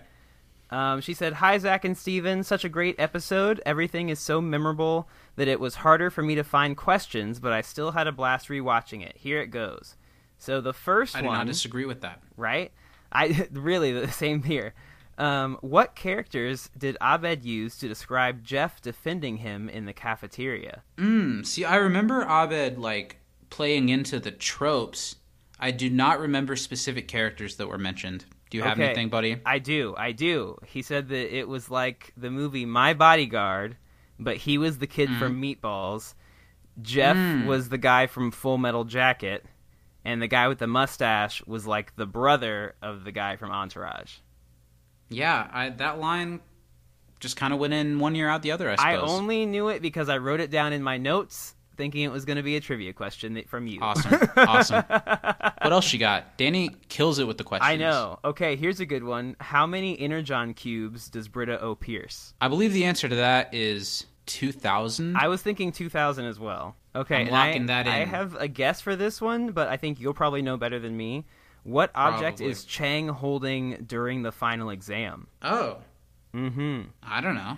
Um, 0.74 1.02
she 1.02 1.14
said, 1.14 1.34
"Hi 1.34 1.58
Zach 1.60 1.86
and 1.86 1.96
Steven. 1.96 2.44
Such 2.44 2.66
a 2.66 2.70
great 2.70 3.00
episode. 3.00 3.62
Everything 3.64 4.10
is 4.10 4.20
so 4.20 4.42
memorable 4.42 5.08
that 5.36 5.48
it 5.48 5.60
was 5.60 5.76
harder 5.76 6.10
for 6.10 6.24
me 6.24 6.34
to 6.34 6.44
find 6.44 6.76
questions, 6.76 7.40
but 7.40 7.54
I 7.54 7.62
still 7.62 7.92
had 7.92 8.08
a 8.08 8.12
blast 8.12 8.50
rewatching 8.50 9.06
it. 9.06 9.16
Here 9.16 9.40
it 9.40 9.48
goes. 9.48 9.96
So 10.40 10.62
the 10.62 10.74
first 10.74 11.16
I 11.16 11.22
do 11.22 11.28
one, 11.28 11.38
not 11.38 11.48
disagree 11.48 11.86
with 11.86 12.02
that. 12.02 12.22
right? 12.38 12.72
I 13.12 13.48
really 13.52 13.92
the 13.94 14.12
same 14.12 14.42
here. 14.42 14.74
Um, 15.20 15.60
what 15.62 15.94
characters 15.94 16.72
did 16.76 16.98
Abed 17.00 17.46
use 17.46 17.78
to 17.78 17.88
describe 17.88 18.44
Jeff 18.44 18.82
defending 18.82 19.38
him 19.38 19.70
in 19.70 19.86
the 19.86 19.94
cafeteria? 19.94 20.82
Mm, 20.98 21.46
see, 21.46 21.66
I 21.66 21.76
remember 21.76 22.24
Abed 22.24 22.80
like 22.80 23.18
playing 23.52 23.90
into 23.90 24.20
the 24.20 24.32
tropes. 24.32 25.18
I 25.60 25.70
do 25.70 25.92
not 25.92 26.20
remember 26.20 26.56
specific 26.56 27.08
characters 27.08 27.58
that 27.58 27.68
were 27.68 27.78
mentioned. 27.78 28.26
Do 28.54 28.58
you 28.58 28.64
have 28.66 28.74
Okay. 28.78 28.86
anything, 28.86 29.10
buddy? 29.10 29.38
I 29.48 29.58
do, 29.58 29.96
I 29.98 30.12
do. 30.12 30.60
He 30.64 30.84
said 30.84 31.08
that 31.10 31.36
it 31.36 31.48
was 31.48 31.72
like 31.72 32.14
the 32.16 32.30
movie 32.30 32.66
My 32.68 32.94
Bodyguard, 32.94 33.78
but 34.20 34.38
he 34.38 34.60
was 34.60 34.78
the 34.78 34.86
kid 34.86 35.10
from 35.18 35.42
Meatballs. 35.42 36.14
Jeff 36.80 37.18
Mm. 37.18 37.46
was 37.48 37.70
the 37.70 37.80
guy 37.80 38.06
from 38.06 38.30
Full 38.30 38.60
Metal 38.60 38.84
Jacket, 38.84 39.44
and 40.06 40.22
the 40.22 40.28
guy 40.28 40.48
with 40.48 40.60
the 40.60 40.68
mustache 40.68 41.44
was 41.48 41.66
like 41.66 41.96
the 41.96 42.06
brother 42.06 42.76
of 42.80 43.06
the 43.06 43.12
guy 43.12 43.38
from 43.38 43.50
Entourage. 43.50 44.18
Yeah, 45.10 45.48
I, 45.52 45.70
that 45.70 45.98
line 46.00 46.40
just 47.20 47.36
kind 47.36 47.54
of 47.54 47.60
went 47.60 47.74
in 47.74 47.98
one 47.98 48.14
year 48.14 48.30
out 48.30 48.44
the 48.44 48.52
other. 48.52 48.70
I 48.70 48.76
I 48.94 48.96
only 48.98 49.48
knew 49.48 49.70
it 49.70 49.82
because 49.82 50.10
I 50.10 50.20
wrote 50.20 50.40
it 50.42 50.52
down 50.52 50.74
in 50.74 50.84
my 50.84 50.98
notes, 51.00 51.53
thinking 51.78 52.04
it 52.04 52.12
was 52.12 52.26
going 52.26 52.38
to 52.38 52.44
be 52.44 52.56
a 52.56 52.62
trivia 52.62 52.94
question 52.94 53.34
that- 53.36 53.50
from 53.50 53.68
you. 53.68 53.80
Awesome, 53.82 54.20
awesome. 54.38 54.84
What 55.64 55.72
else 55.72 55.94
you 55.94 56.00
got? 56.00 56.38
Danny 56.38 56.72
kills 56.90 57.20
it 57.20 57.28
with 57.28 57.38
the 57.38 57.44
questions. 57.46 57.70
I 57.72 57.78
know. 57.78 58.20
Okay, 58.26 58.58
here's 58.58 58.82
a 58.82 58.86
good 58.86 59.04
one. 59.06 59.38
How 59.40 59.66
many 59.66 59.98
Energon 59.98 60.54
cubes 60.54 61.08
does 61.10 61.30
Britta 61.30 61.60
owe 61.62 61.76
Pierce? 61.76 62.34
I 62.42 62.50
believe 62.50 62.74
the 62.74 62.84
answer 62.84 63.08
to 63.08 63.16
that 63.16 63.54
is 63.54 64.06
two 64.26 64.52
thousand. 64.52 65.16
I 65.16 65.30
was 65.30 65.42
thinking 65.42 65.72
2000 65.72 66.26
as 66.26 66.38
well. 66.40 66.76
Okay, 66.96 67.22
I'm 67.22 67.30
locking 67.30 67.64
I, 67.64 67.66
that 67.68 67.88
in. 67.88 67.94
I 67.94 68.06
have 68.06 68.36
a 68.36 68.48
guess 68.50 68.82
for 68.82 68.96
this 68.98 69.22
one, 69.22 69.52
but 69.52 69.70
I 69.70 69.78
think 69.78 70.02
you'll 70.02 70.14
probably 70.14 70.42
know 70.42 70.58
better 70.58 70.80
than 70.80 70.98
me. 70.98 71.26
What 71.64 71.92
object 71.96 72.40
Probably. 72.40 72.52
is 72.52 72.66
Chang 72.66 73.08
holding 73.08 73.86
during 73.88 74.22
the 74.24 74.32
final 74.34 74.70
exam? 74.70 75.28
Oh, 75.42 75.78
Mm-hmm. 76.36 76.82
I 77.04 77.22
don't 77.22 77.36
know. 77.36 77.58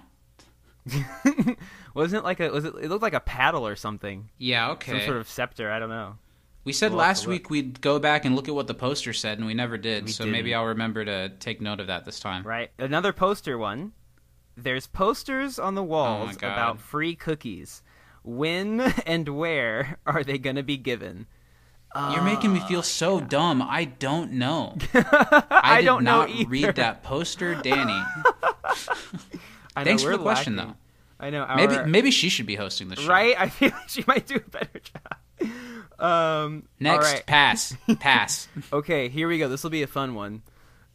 Wasn't 1.95 2.19
it 2.21 2.23
like 2.23 2.39
a 2.39 2.49
was 2.49 2.65
it? 2.65 2.75
It 2.81 2.89
looked 2.89 3.01
like 3.01 3.13
a 3.13 3.19
paddle 3.19 3.65
or 3.65 3.75
something, 3.75 4.29
Yeah, 4.37 4.71
okay. 4.71 4.91
some 4.91 5.01
sort 5.01 5.17
of 5.17 5.29
scepter. 5.29 5.71
I 5.71 5.79
don't 5.79 5.89
know. 5.89 6.17
we 6.63 6.73
said 6.73 6.91
We'll 6.91 6.99
last 6.99 7.25
week 7.27 7.49
we'd 7.49 7.81
go 7.81 7.99
back 7.99 8.25
and 8.25 8.35
look 8.35 8.47
at 8.47 8.55
what 8.55 8.67
the 8.67 8.73
poster 8.73 9.13
said, 9.13 9.37
and 9.37 9.47
we 9.47 9.53
never 9.53 9.77
did. 9.77 10.05
We 10.05 10.11
so 10.11 10.25
maybe 10.25 10.49
didn't. 10.49 10.59
I'll 10.59 10.65
remember 10.67 11.03
to 11.05 11.29
take 11.29 11.61
note 11.61 11.79
of 11.79 11.87
that 11.87 12.05
this 12.05 12.19
time. 12.19 12.43
Right. 12.43 12.71
Another 12.77 13.13
poster 13.13 13.57
one. 13.57 13.93
There's 14.57 14.87
posters 14.87 15.59
on 15.59 15.75
the 15.75 15.83
walls 15.83 16.37
Oh 16.41 16.47
about 16.47 16.79
free 16.79 17.15
cookies. 17.15 17.81
When 18.23 18.79
and 19.05 19.27
where 19.29 19.97
are 20.05 20.23
they 20.23 20.37
going 20.37 20.55
to 20.55 20.63
be 20.63 20.77
given? 20.77 21.27
You're 21.95 22.23
making 22.23 22.51
me 22.51 22.59
Ah, 22.61 22.67
feel 22.67 22.83
so 22.83 23.21
dumb. 23.21 23.61
I 23.61 23.85
don't 23.85 24.33
know. 24.33 24.77
I, 24.93 25.43
I 25.49 25.77
did 25.79 25.85
don't 25.85 26.03
know 26.03 26.19
not 26.19 26.29
either. 26.29 26.49
read 26.49 26.75
that 26.75 27.03
poster, 27.03 27.55
Danny. 27.55 28.01
I 29.75 29.81
know 29.83 29.85
Thanks 29.89 30.03
for 30.03 30.11
the 30.11 30.17
question, 30.17 30.55
lacking. 30.55 30.71
though. 30.71 30.77
I 31.25 31.29
know. 31.29 31.47
Maybe 31.55 31.75
our- 31.77 31.85
maybe 31.87 32.11
she 32.11 32.29
should 32.29 32.45
be 32.45 32.55
hosting 32.55 32.89
the 32.89 32.95
show. 32.97 33.07
right? 33.07 33.35
I 33.39 33.49
feel 33.49 33.69
like 33.71 33.89
she 33.89 34.03
might 34.07 34.25
do 34.27 34.35
a 34.35 34.39
better 34.49 34.79
job. 34.79 35.49
Um, 35.99 36.67
Next, 36.79 37.11
right. 37.13 37.25
pass, 37.25 37.75
pass. 37.99 38.47
Okay, 38.73 39.07
here 39.09 39.27
we 39.27 39.37
go. 39.37 39.47
This 39.47 39.63
will 39.63 39.69
be 39.69 39.83
a 39.83 39.87
fun 39.87 40.13
one. 40.15 40.41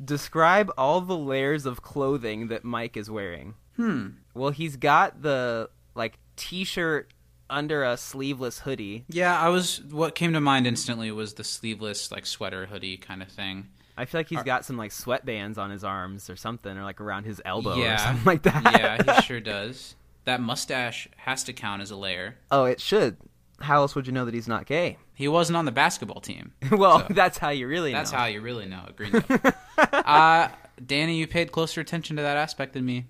Describe 0.03 0.71
all 0.79 1.01
the 1.01 1.17
layers 1.17 1.67
of 1.67 1.83
clothing 1.83 2.49
that 2.49 2.65
Mike 2.65 2.97
is 2.97 3.11
wearing. 3.11 3.55
Hmm. 3.77 4.09
Well, 4.35 4.51
he's 4.51 4.77
got 4.77 5.23
the 5.23 5.71
like 5.95 6.19
t-shirt 6.37 7.13
under 7.49 7.83
a 7.85 7.97
sleeveless 7.97 8.61
hoodie. 8.61 9.05
Yeah, 9.09 9.39
I 9.39 9.49
was. 9.49 9.83
What 9.91 10.15
came 10.15 10.33
to 10.35 10.41
mind 10.41 10.67
instantly 10.67 11.11
was 11.11 11.35
the 11.35 11.45
sleeveless, 11.45 12.11
like 12.13 12.25
sweater 12.27 12.67
hoodie 12.67 12.97
kind 12.99 13.23
of 13.23 13.29
thing. 13.29 13.69
I 14.01 14.07
feel 14.07 14.19
like 14.21 14.29
he's 14.29 14.43
got 14.43 14.65
some 14.65 14.77
like 14.77 14.91
sweatbands 14.93 15.59
on 15.59 15.71
his 15.71 15.85
arms 15.85 16.31
or 16.31 16.37
something, 16.37 16.77
or 16.77 16.83
like 16.85 17.01
around 17.01 17.25
his 17.25 17.41
elbow 17.45 17.75
yeah, 17.77 17.95
or 17.95 17.99
something 17.99 18.25
like 18.25 18.43
that. 18.45 18.63
yeah, 19.07 19.17
he 19.17 19.23
sure 19.27 19.41
does. 19.41 19.95
That 20.25 20.41
mustache 20.41 21.09
has 21.17 21.45
to 21.45 21.53
count 21.53 21.83
as 21.83 21.91
a 21.91 21.97
layer. 21.97 22.37
Oh, 22.51 22.65
it 22.65 22.81
should. 22.81 23.19
How 23.61 23.77
else 23.83 23.95
would 23.95 24.07
you 24.07 24.13
know 24.13 24.25
that 24.25 24.33
he's 24.33 24.49
not 24.49 24.65
gay? 24.65 24.97
He 25.15 25.29
wasn't 25.29 25.59
on 25.59 25.67
the 25.67 25.73
basketball 25.73 26.21
team. 26.21 26.53
well, 26.73 27.01
So- 27.07 27.15
that's 27.15 27.37
how 27.37 27.51
you 27.51 27.67
really 27.69 27.93
That's 27.93 28.11
know. 28.13 28.19
how 28.19 28.25
you 28.27 28.41
really 28.41 28.67
know 28.67 28.87
Greendale. 28.97 29.23
uh, 29.79 30.49
Danny, 30.85 31.17
you 31.17 31.27
paid 31.27 31.53
closer 31.53 31.81
attention 31.83 32.17
to 32.17 32.23
that 32.23 32.39
aspect 32.39 32.73
than 32.73 32.87
me. 32.87 33.07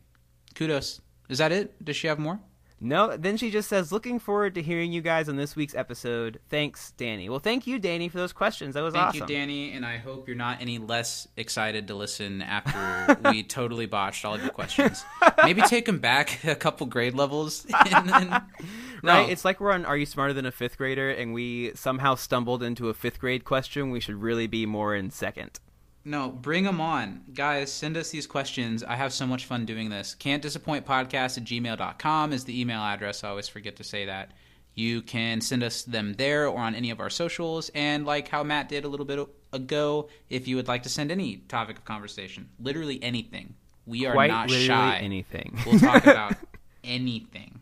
Kudos. 0.56 1.00
Is 1.28 1.38
that 1.38 1.52
it? 1.52 1.84
Does 1.84 1.94
she 1.96 2.08
have 2.08 2.18
more? 2.18 2.40
No, 2.82 3.14
then 3.16 3.36
she 3.36 3.50
just 3.50 3.68
says, 3.68 3.92
"Looking 3.92 4.18
forward 4.18 4.54
to 4.54 4.62
hearing 4.62 4.90
you 4.90 5.02
guys 5.02 5.28
on 5.28 5.36
this 5.36 5.54
week's 5.54 5.74
episode. 5.74 6.40
Thanks, 6.48 6.92
Danny." 6.92 7.28
Well, 7.28 7.38
thank 7.38 7.66
you, 7.66 7.78
Danny, 7.78 8.08
for 8.08 8.16
those 8.16 8.32
questions. 8.32 8.74
That 8.74 8.82
was 8.82 8.94
Thank 8.94 9.08
awesome. 9.08 9.20
Thank 9.20 9.30
you, 9.30 9.36
Danny, 9.36 9.72
and 9.72 9.84
I 9.84 9.98
hope 9.98 10.26
you're 10.26 10.36
not 10.36 10.62
any 10.62 10.78
less 10.78 11.28
excited 11.36 11.88
to 11.88 11.94
listen 11.94 12.40
after 12.40 13.18
we 13.30 13.42
totally 13.42 13.84
botched 13.84 14.24
all 14.24 14.34
of 14.34 14.40
your 14.40 14.50
questions. 14.50 15.04
Maybe 15.44 15.60
take 15.62 15.84
them 15.84 15.98
back 15.98 16.42
a 16.44 16.54
couple 16.54 16.86
grade 16.86 17.14
levels. 17.14 17.66
And 17.92 18.08
then, 18.08 18.28
no, 19.02 19.12
Right? 19.12 19.30
It's 19.30 19.44
like 19.44 19.60
we're 19.60 19.72
on 19.72 19.84
Are 19.84 19.96
You 19.96 20.06
Smarter 20.06 20.32
Than 20.32 20.46
a 20.46 20.52
Fifth 20.52 20.78
Grader, 20.78 21.10
and 21.10 21.34
we 21.34 21.72
somehow 21.74 22.14
stumbled 22.14 22.62
into 22.62 22.88
a 22.88 22.94
fifth 22.94 23.18
grade 23.18 23.44
question. 23.44 23.90
We 23.90 24.00
should 24.00 24.16
really 24.22 24.46
be 24.46 24.66
more 24.66 24.94
in 24.94 25.10
second. 25.10 25.58
No, 26.04 26.28
bring 26.30 26.64
them 26.64 26.80
on. 26.80 27.22
Guys, 27.34 27.70
send 27.72 27.96
us 27.96 28.10
these 28.10 28.26
questions. 28.26 28.82
I 28.82 28.96
have 28.96 29.12
so 29.12 29.26
much 29.26 29.44
fun 29.46 29.66
doing 29.66 29.90
this. 29.90 30.14
Can't 30.14 30.42
disappoint 30.42 30.86
podcast 30.86 31.36
at 31.38 31.44
gmail.com 31.44 32.32
is 32.32 32.44
the 32.44 32.58
email 32.60 32.80
address. 32.80 33.22
I 33.24 33.28
always 33.28 33.48
forget 33.48 33.76
to 33.76 33.84
say 33.84 34.06
that. 34.06 34.32
You 34.74 35.02
can 35.02 35.40
send 35.40 35.62
us 35.62 35.82
them 35.82 36.14
there 36.14 36.48
or 36.48 36.58
on 36.58 36.74
any 36.74 36.90
of 36.90 37.00
our 37.00 37.10
socials. 37.10 37.70
And 37.74 38.06
like 38.06 38.28
how 38.28 38.42
Matt 38.42 38.68
did 38.68 38.84
a 38.84 38.88
little 38.88 39.04
bit 39.04 39.28
ago, 39.52 40.08
if 40.30 40.48
you 40.48 40.56
would 40.56 40.68
like 40.68 40.84
to 40.84 40.88
send 40.88 41.10
any 41.10 41.38
topic 41.48 41.76
of 41.78 41.84
conversation, 41.84 42.48
literally 42.58 43.02
anything, 43.02 43.54
We 43.84 44.06
are 44.06 44.12
Quite 44.12 44.30
not 44.30 44.50
shy. 44.50 44.98
anything. 45.02 45.58
We'll 45.66 45.80
talk 45.80 46.06
about 46.06 46.34
anything. 46.84 47.60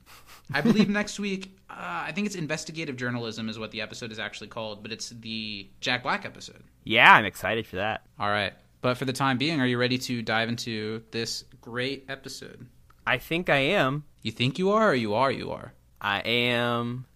I 0.52 0.60
believe 0.60 0.88
next 0.88 1.18
week, 1.18 1.57
uh, 1.70 1.74
I 2.06 2.12
think 2.12 2.26
it's 2.26 2.36
investigative 2.36 2.96
journalism 2.96 3.48
is 3.48 3.58
what 3.58 3.70
the 3.70 3.80
episode 3.80 4.10
is 4.12 4.18
actually 4.18 4.48
called, 4.48 4.82
but 4.82 4.92
it's 4.92 5.10
the 5.10 5.68
Jack 5.80 6.02
Black 6.02 6.24
episode. 6.24 6.62
yeah, 6.84 7.12
I'm 7.14 7.24
excited 7.24 7.66
for 7.66 7.76
that. 7.76 8.02
All 8.18 8.28
right. 8.30 8.52
But 8.80 8.96
for 8.96 9.04
the 9.04 9.12
time 9.12 9.38
being, 9.38 9.60
are 9.60 9.66
you 9.66 9.76
ready 9.76 9.98
to 9.98 10.22
dive 10.22 10.48
into 10.48 11.02
this 11.10 11.44
great 11.60 12.04
episode? 12.08 12.66
I 13.06 13.18
think 13.18 13.50
I 13.50 13.56
am. 13.58 14.04
You 14.22 14.30
think 14.32 14.58
you 14.58 14.70
are, 14.70 14.90
or 14.90 14.94
you 14.94 15.14
are, 15.14 15.30
you 15.32 15.50
are? 15.50 15.72
I 16.00 16.20
am 16.20 17.06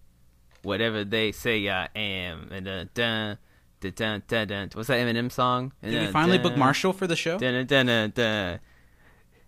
whatever 0.62 1.04
they 1.04 1.32
say 1.32 1.68
I 1.68 1.88
am. 1.94 2.48
And 2.50 2.64
dun, 2.66 2.90
dun, 2.94 3.38
dun, 3.80 3.92
dun, 3.94 4.22
dun, 4.26 4.48
dun. 4.48 4.70
What's 4.74 4.88
that 4.88 4.98
Eminem 4.98 5.30
song? 5.30 5.72
Did 5.82 6.00
we 6.00 6.12
finally 6.12 6.38
book 6.38 6.56
Marshall 6.56 6.92
for 6.92 7.06
the 7.06 7.16
show? 7.16 7.38
Dun, 7.38 7.66
dun, 7.66 7.86
dun, 7.86 8.10
dun. 8.14 8.60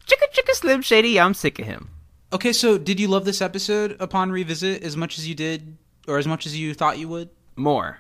Chicka 0.07 0.33
chicka 0.33 0.53
Slim 0.55 0.83
Shady, 0.83 1.19
I'm 1.19 1.35
sick 1.35 1.59
of 1.59 1.67
him. 1.67 1.91
Okay, 2.35 2.53
so 2.53 2.77
did 2.77 2.99
you 3.01 3.09
love 3.09 3.25
this 3.25 3.41
episode 3.41 3.97
upon 4.01 4.31
revisit 4.33 4.83
as 4.83 4.97
much 4.97 5.19
as 5.19 5.27
you 5.29 5.35
did, 5.35 5.77
or 6.09 6.19
as 6.19 6.27
much 6.27 6.47
as 6.47 6.59
you 6.59 6.75
thought 6.75 6.99
you 6.99 7.09
would? 7.09 7.31
More. 7.57 7.99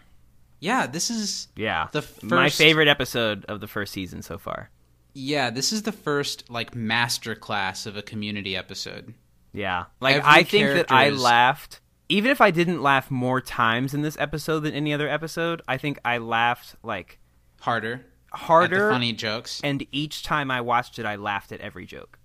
Yeah, 0.61 0.87
this 0.87 1.09
is 1.11 1.49
Yeah. 1.57 1.88
The 1.92 2.05
My 2.23 2.49
favorite 2.51 2.88
episode 2.88 3.44
of 3.47 3.61
the 3.61 3.68
first 3.68 3.92
season 3.92 4.23
so 4.23 4.37
far. 4.38 4.70
yeah, 5.14 5.49
this 5.51 5.73
is 5.73 5.83
the 5.85 5.92
first 5.92 6.51
like 6.51 6.75
master 6.75 7.35
class 7.37 7.87
of 7.87 7.97
a 7.97 8.03
community 8.03 8.57
episode. 8.57 9.14
Yeah. 9.53 9.85
Like 10.01 10.16
Every 10.16 10.29
I 10.29 10.42
think 10.42 10.66
that 10.75 10.90
I 10.92 11.07
is- 11.07 11.20
laughed 11.23 11.81
even 12.09 12.31
if 12.31 12.40
I 12.40 12.51
didn't 12.51 12.83
laugh 12.83 13.11
more 13.11 13.40
times 13.40 13.94
in 13.94 14.03
this 14.03 14.16
episode 14.18 14.61
than 14.61 14.75
any 14.75 14.92
other 14.92 15.09
episode, 15.09 15.62
I 15.66 15.79
think 15.79 15.99
I 16.05 16.18
laughed 16.18 16.75
like 16.83 17.18
Harder, 17.61 18.05
at 18.33 18.38
harder 18.40 18.87
the 18.88 18.90
funny 18.92 19.12
jokes. 19.14 19.61
and 19.64 19.87
each 19.92 20.23
time 20.23 20.51
I 20.51 20.61
watched 20.61 20.99
it 20.99 21.07
I 21.07 21.16
laughed 21.16 21.51
at 21.53 21.61
every 21.61 21.87
joke. 21.87 22.18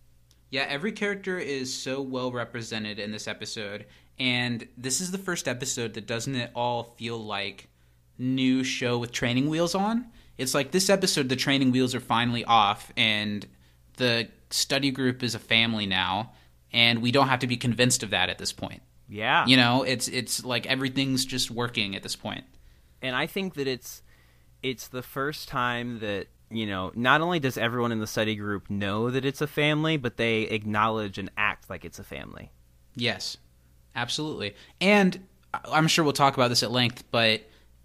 Yeah, 0.50 0.66
every 0.68 0.92
character 0.92 1.38
is 1.38 1.74
so 1.74 2.02
well 2.02 2.32
represented 2.32 3.00
in 3.00 3.12
this 3.12 3.28
episode, 3.28 3.86
and 4.18 4.68
this 4.78 5.00
is 5.02 5.12
the 5.12 5.18
first 5.18 5.48
episode 5.48 5.94
that 5.94 6.08
doesn't 6.08 6.36
it 6.36 6.52
all 6.56 6.96
feel 6.98 7.18
like 7.18 7.68
new 8.18 8.64
show 8.64 8.98
with 8.98 9.12
training 9.12 9.50
wheels 9.50 9.76
on? 9.76 10.06
It's 10.38 10.54
like 10.54 10.72
this 10.72 10.90
episode, 10.90 11.30
the 11.30 11.36
training 11.36 11.72
wheels 11.72 11.94
are 11.94 12.00
finally 12.00 12.44
off, 12.46 12.92
and 12.98 13.46
the 13.98 14.30
study 14.50 14.90
group 14.92 15.22
is 15.22 15.36
a 15.36 15.40
family 15.40 15.86
now, 15.86 16.32
and 16.74 17.02
we 17.02 17.12
don't 17.12 17.28
have 17.28 17.40
to 17.40 17.48
be 17.48 17.58
convinced 17.58 18.04
of 18.04 18.10
that 18.10 18.30
at 18.30 18.38
this 18.38 18.52
point. 18.54 18.82
Yeah. 19.08 19.46
You 19.46 19.58
know, 19.58 19.84
it's 19.84 20.08
it's 20.08 20.44
like 20.46 20.66
everything's 20.66 21.26
just 21.26 21.52
working 21.52 21.96
at 21.96 22.04
this 22.04 22.16
point. 22.16 22.46
and 23.02 23.16
I 23.16 23.28
think 23.28 23.54
that 23.56 23.68
it's 23.68 24.02
it's 24.62 24.88
the 24.88 25.02
first 25.04 25.48
time 25.48 26.00
that 26.00 26.28
you 26.50 26.66
know 26.66 26.92
not 26.96 27.22
only 27.22 27.40
does 27.40 27.58
everyone 27.58 27.92
in 27.92 28.00
the 28.00 28.08
study 28.08 28.36
group 28.36 28.70
know 28.70 29.10
that 29.12 29.26
it's 29.26 29.42
a 29.42 29.48
family, 29.48 29.98
but 29.98 30.18
they 30.18 30.44
acknowledge 30.44 31.18
and 31.18 31.30
act 31.38 31.70
like 31.70 31.86
it's 31.86 32.00
a 32.00 32.04
family. 32.04 32.52
Yes, 32.96 33.38
absolutely. 33.96 34.56
And 34.82 35.26
I'm 35.66 35.88
sure 35.88 36.04
we'll 36.04 36.14
talk 36.14 36.36
about 36.36 36.50
this 36.50 36.64
at 36.64 36.72
length, 36.72 37.04
but 37.12 37.42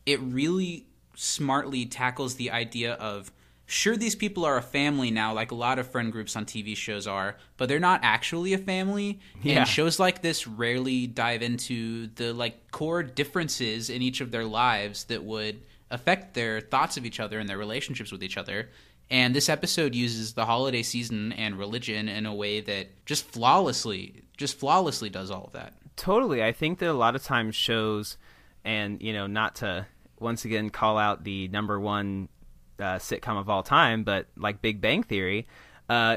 it 0.06 0.20
really 0.20 0.86
smartly 1.14 1.86
tackles 1.86 2.34
the 2.34 2.50
idea 2.50 2.94
of 2.94 3.32
sure, 3.66 3.96
these 3.96 4.14
people 4.14 4.44
are 4.44 4.56
a 4.56 4.62
family 4.62 5.10
now, 5.10 5.32
like 5.32 5.50
a 5.50 5.54
lot 5.54 5.78
of 5.78 5.90
friend 5.90 6.12
groups 6.12 6.36
on 6.36 6.44
TV 6.44 6.76
shows 6.76 7.06
are, 7.06 7.36
but 7.56 7.68
they're 7.68 7.80
not 7.80 8.00
actually 8.02 8.52
a 8.52 8.58
family. 8.58 9.20
Yeah. 9.42 9.60
And 9.60 9.68
shows 9.68 9.98
like 9.98 10.22
this 10.22 10.46
rarely 10.46 11.06
dive 11.06 11.42
into 11.42 12.08
the 12.14 12.32
like 12.32 12.70
core 12.70 13.02
differences 13.02 13.90
in 13.90 14.02
each 14.02 14.20
of 14.20 14.30
their 14.30 14.44
lives 14.44 15.04
that 15.04 15.24
would 15.24 15.62
affect 15.94 16.34
their 16.34 16.60
thoughts 16.60 16.96
of 16.96 17.06
each 17.06 17.20
other 17.20 17.38
and 17.38 17.48
their 17.48 17.58
relationships 17.58 18.12
with 18.12 18.22
each 18.22 18.36
other. 18.36 18.70
And 19.10 19.34
this 19.34 19.48
episode 19.48 19.94
uses 19.94 20.32
the 20.34 20.46
holiday 20.46 20.82
season 20.82 21.32
and 21.32 21.58
religion 21.58 22.08
in 22.08 22.26
a 22.26 22.34
way 22.34 22.60
that 22.60 23.04
just 23.06 23.24
flawlessly, 23.26 24.22
just 24.36 24.58
flawlessly 24.58 25.10
does 25.10 25.30
all 25.30 25.44
of 25.44 25.52
that. 25.52 25.74
Totally, 25.96 26.42
I 26.42 26.52
think 26.52 26.78
that 26.80 26.90
a 26.90 26.92
lot 26.92 27.14
of 27.14 27.22
times 27.22 27.54
shows, 27.54 28.16
and 28.64 29.00
you 29.00 29.12
know, 29.12 29.26
not 29.26 29.56
to 29.56 29.86
once 30.18 30.44
again 30.44 30.70
call 30.70 30.98
out 30.98 31.22
the 31.22 31.48
number 31.48 31.78
one 31.78 32.28
uh, 32.78 32.96
sitcom 32.96 33.38
of 33.38 33.48
all 33.48 33.62
time, 33.62 34.02
but 34.04 34.26
like 34.36 34.60
Big 34.60 34.80
Bang 34.80 35.02
Theory. 35.02 35.46
Uh, 35.88 36.16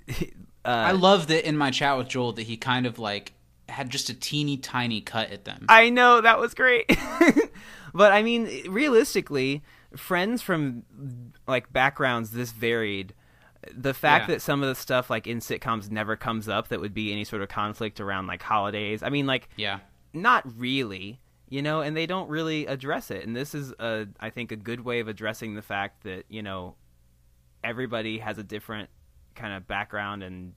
I 0.64 0.92
love 0.92 1.28
that 1.28 1.46
in 1.46 1.56
my 1.56 1.70
chat 1.70 1.96
with 1.98 2.08
Joel 2.08 2.32
that 2.32 2.42
he 2.42 2.56
kind 2.56 2.86
of 2.86 2.98
like 2.98 3.32
had 3.68 3.90
just 3.90 4.08
a 4.08 4.14
teeny 4.14 4.56
tiny 4.56 5.00
cut 5.00 5.30
at 5.30 5.44
them. 5.44 5.66
I 5.68 5.90
know 5.90 6.20
that 6.20 6.38
was 6.38 6.54
great. 6.54 6.86
but 7.94 8.12
I 8.12 8.22
mean, 8.22 8.48
realistically, 8.70 9.62
friends 9.96 10.42
from 10.42 10.82
like 11.46 11.72
backgrounds 11.72 12.32
this 12.32 12.52
varied, 12.52 13.14
the 13.72 13.94
fact 13.94 14.28
Yeah. 14.28 14.34
that 14.34 14.42
some 14.42 14.62
of 14.62 14.68
the 14.68 14.74
stuff 14.74 15.08
like 15.08 15.26
in 15.26 15.38
sitcoms 15.38 15.90
never 15.90 16.16
comes 16.16 16.48
up 16.48 16.68
that 16.68 16.80
would 16.80 16.92
be 16.92 17.12
any 17.12 17.24
sort 17.24 17.40
of 17.40 17.48
conflict 17.48 18.00
around 18.00 18.26
like 18.26 18.42
holidays. 18.42 19.02
I 19.02 19.08
mean, 19.08 19.26
like 19.26 19.48
yeah. 19.56 19.78
not 20.12 20.42
really, 20.58 21.20
you 21.48 21.62
know, 21.62 21.80
and 21.80 21.96
they 21.96 22.06
don't 22.06 22.28
really 22.28 22.66
address 22.66 23.10
it. 23.10 23.24
And 23.24 23.34
this 23.34 23.54
is 23.54 23.72
a 23.78 24.06
I 24.20 24.30
think 24.30 24.52
a 24.52 24.56
good 24.56 24.80
way 24.84 25.00
of 25.00 25.08
addressing 25.08 25.54
the 25.54 25.62
fact 25.62 26.02
that, 26.02 26.24
you 26.28 26.42
know, 26.42 26.74
everybody 27.62 28.18
has 28.18 28.36
a 28.38 28.42
different 28.42 28.90
kind 29.34 29.54
of 29.54 29.66
background 29.66 30.22
and 30.22 30.52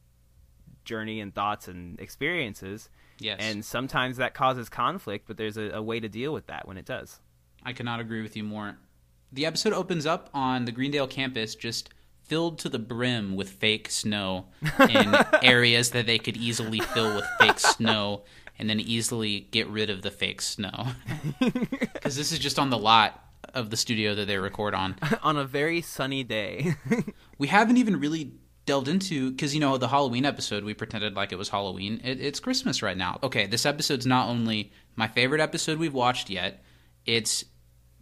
journey 0.84 1.20
and 1.22 1.34
thoughts 1.34 1.68
and 1.68 2.00
experiences. 2.00 2.90
Yes. 3.20 3.40
And 3.42 3.64
sometimes 3.66 4.18
that 4.18 4.34
causes 4.34 4.70
conflict, 4.70 5.28
but 5.28 5.38
there's 5.38 5.58
a, 5.58 5.72
a 5.72 5.82
way 5.82 6.00
to 6.00 6.10
deal 6.10 6.34
with 6.34 6.48
that 6.48 6.68
when 6.68 6.78
it 6.78 6.86
does. 6.86 7.20
I 7.68 7.74
cannot 7.74 8.00
agree 8.00 8.22
with 8.22 8.38
you 8.38 8.46
more. 8.46 8.78
The 9.34 9.46
episode 9.46 9.74
opens 9.74 10.06
up 10.06 10.30
on 10.34 10.64
the 10.64 10.72
Greendale 10.72 11.06
campus 11.06 11.54
just 11.54 11.90
filled 12.24 12.60
to 12.60 12.70
the 12.70 12.80
brim 12.80 13.36
with 13.36 13.50
fake 13.50 13.92
snow 13.92 14.46
in 14.90 15.14
areas 15.44 15.92
that 15.92 16.06
they 16.06 16.18
could 16.18 16.38
easily 16.38 16.80
fill 16.80 17.14
with 17.14 17.26
fake 17.42 17.60
snow 17.60 18.24
and 18.58 18.70
then 18.70 18.80
easily 18.80 19.50
get 19.52 19.68
rid 19.68 19.90
of 19.90 20.02
the 20.02 20.10
fake 20.10 20.42
snow. 20.42 20.88
Cuz 22.02 22.16
this 22.16 22.32
is 22.32 22.40
just 22.40 22.58
on 22.58 22.70
the 22.70 22.78
lot 22.78 23.22
of 23.54 23.70
the 23.70 23.76
studio 23.76 24.16
that 24.16 24.28
they 24.28 24.38
record 24.38 24.74
on. 24.74 24.96
On 25.22 25.36
a 25.36 25.44
very 25.44 25.82
sunny 25.82 26.24
day. 26.24 26.76
We 27.38 27.48
haven't 27.48 27.76
even 27.76 28.00
really 28.00 28.32
delved 28.66 28.88
into 28.88 29.32
because 29.32 29.54
you 29.54 29.60
know 29.60 29.78
the 29.78 29.90
Halloween 29.90 30.24
episode 30.24 30.64
we 30.64 30.74
pretended 30.74 31.18
like 31.18 31.34
it 31.34 31.38
was 31.38 31.50
Halloween. 31.50 32.00
It, 32.02 32.22
it's 32.22 32.40
Christmas 32.40 32.82
right 32.82 32.98
now. 32.98 33.20
Okay, 33.24 33.46
this 33.46 33.66
episode's 33.66 34.06
not 34.06 34.30
only 34.30 34.72
my 34.96 35.10
favorite 35.10 35.42
episode 35.42 35.80
we've 35.80 35.94
watched 35.94 36.30
yet. 36.30 36.64
It's 37.06 37.46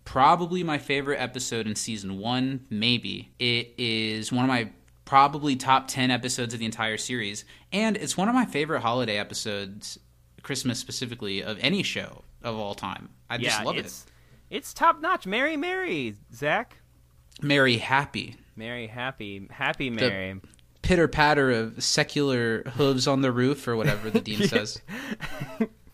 probably 0.06 0.64
my 0.64 0.78
favorite 0.78 1.18
episode 1.18 1.68
in 1.68 1.76
season 1.76 2.18
one. 2.20 2.66
Maybe 2.70 3.32
it 3.40 3.74
is 3.78 4.32
one 4.32 4.46
of 4.46 4.50
my 4.50 4.70
probably 5.04 5.56
top 5.56 5.88
ten 5.88 6.12
episodes 6.12 6.54
of 6.54 6.60
the 6.60 6.66
entire 6.66 6.98
series, 6.98 7.44
and 7.74 7.98
it's 7.98 8.16
one 8.16 8.30
of 8.30 8.36
my 8.36 8.46
favorite 8.46 8.82
holiday 8.82 9.18
episodes, 9.18 10.00
Christmas 10.44 10.80
specifically, 10.80 11.44
of 11.44 11.58
any 11.60 11.84
show 11.84 12.24
of 12.44 12.56
all 12.56 12.76
time. 12.76 13.10
I 13.30 13.36
yeah, 13.36 13.50
just 13.50 13.66
love 13.66 13.78
it's 13.78 14.06
it's 14.50 14.74
top 14.74 15.02
notch. 15.02 15.26
Merry, 15.28 15.58
merry, 15.58 16.16
Zach. 16.34 16.78
it. 17.40 17.44
Merry, 17.44 17.78
happy. 17.78 18.36
Merry, 18.56 18.88
happy, 18.88 19.48
happy, 19.52 19.90
merry. 19.90 20.40
pitter 20.82 21.08
patter 21.10 21.52
of 21.52 21.84
secular 21.84 22.64
hooves 22.76 23.06
on 23.08 23.22
the 23.22 23.32
roof 23.32 23.68
or 23.68 23.76
whatever 23.76 24.10
the 24.10 24.22
dean 24.22 24.48
says. 24.48 24.80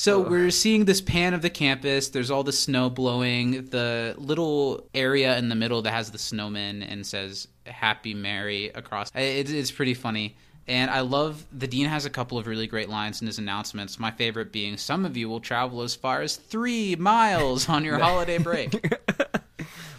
So 0.00 0.18
we're 0.18 0.50
seeing 0.50 0.86
this 0.86 1.02
pan 1.02 1.34
of 1.34 1.42
the 1.42 1.50
campus. 1.50 2.08
There's 2.08 2.30
all 2.30 2.42
the 2.42 2.54
snow 2.54 2.88
blowing. 2.88 3.66
The 3.66 4.14
little 4.16 4.88
area 4.94 5.36
in 5.36 5.50
the 5.50 5.54
middle 5.54 5.82
that 5.82 5.90
has 5.90 6.10
the 6.10 6.16
snowman 6.16 6.82
and 6.82 7.06
says 7.06 7.48
"Happy 7.66 8.14
Mary" 8.14 8.70
across. 8.74 9.10
It, 9.14 9.50
it's 9.50 9.70
pretty 9.70 9.92
funny, 9.92 10.38
and 10.66 10.90
I 10.90 11.00
love 11.00 11.44
the 11.52 11.66
dean 11.66 11.84
has 11.84 12.06
a 12.06 12.10
couple 12.10 12.38
of 12.38 12.46
really 12.46 12.66
great 12.66 12.88
lines 12.88 13.20
in 13.20 13.26
his 13.26 13.38
announcements. 13.38 13.98
My 13.98 14.10
favorite 14.10 14.52
being, 14.52 14.78
"Some 14.78 15.04
of 15.04 15.18
you 15.18 15.28
will 15.28 15.38
travel 15.38 15.82
as 15.82 15.94
far 15.94 16.22
as 16.22 16.36
three 16.36 16.96
miles 16.96 17.68
on 17.68 17.84
your 17.84 17.98
holiday 18.06 18.38
break." 18.38 18.72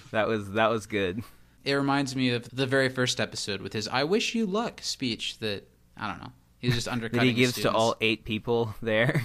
That 0.10 0.28
was 0.28 0.52
that 0.54 0.70
was 0.70 0.88
good. 0.88 1.24
it 1.64 1.74
reminds 1.74 2.18
me 2.18 2.32
of 2.32 2.50
the 2.50 2.66
very 2.66 2.90
first 2.90 3.22
episode 3.22 3.62
with 3.62 3.72
his 3.72 3.88
"I 3.88 4.04
wish 4.04 4.34
you 4.34 4.48
luck" 4.48 4.82
speech. 4.84 5.38
That 5.38 5.70
I 5.96 6.08
don't 6.08 6.20
know. 6.20 6.32
He's 6.58 6.74
just 6.74 6.88
undercutting. 6.88 7.20
That 7.28 7.28
he 7.28 7.34
gives 7.34 7.54
to 7.62 7.72
all 7.72 7.96
eight 8.02 8.26
people 8.26 8.74
there. 8.82 9.22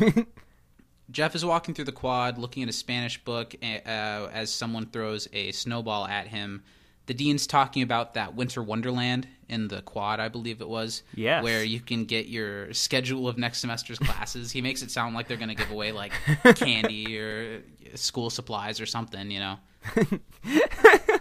Jeff 1.11 1.35
is 1.35 1.45
walking 1.45 1.75
through 1.75 1.85
the 1.85 1.93
quad, 1.93 2.39
looking 2.39 2.63
at 2.63 2.69
a 2.69 2.73
Spanish 2.73 3.23
book 3.23 3.55
uh, 3.63 3.67
as 3.87 4.53
someone 4.53 4.87
throws 4.87 5.29
a 5.33 5.53
snowball 5.53 6.07
at 6.07 6.27
him. 6.27 6.63
The 7.07 7.15
dean's 7.15 7.47
talking 7.47 7.83
about 7.83 8.15
that 8.15 8.35
winter 8.35 8.63
wonderland 8.63 9.29
in 9.49 9.69
the 9.69 9.83
quad, 9.83 10.19
I 10.19 10.29
believe 10.29 10.61
it 10.61 10.69
was. 10.69 11.05
Yes. 11.15 11.45
Where 11.45 11.63
you 11.63 11.79
can 11.79 12.05
get 12.05 12.27
your 12.27 12.73
schedule 12.75 13.29
of 13.29 13.39
next 13.39 13.61
semester's 13.61 14.01
classes. 14.01 14.51
he 14.51 14.61
makes 14.61 14.83
it 14.83 14.91
sound 14.91 15.15
like 15.15 15.29
they're 15.29 15.37
going 15.37 15.49
to 15.49 15.55
give 15.55 15.71
away 15.71 15.93
like 15.93 16.13
candy 16.57 17.17
or 17.19 17.63
school 17.95 18.29
supplies 18.29 18.81
or 18.81 18.87
something, 18.87 19.31
you 19.31 19.39
know. 19.39 19.59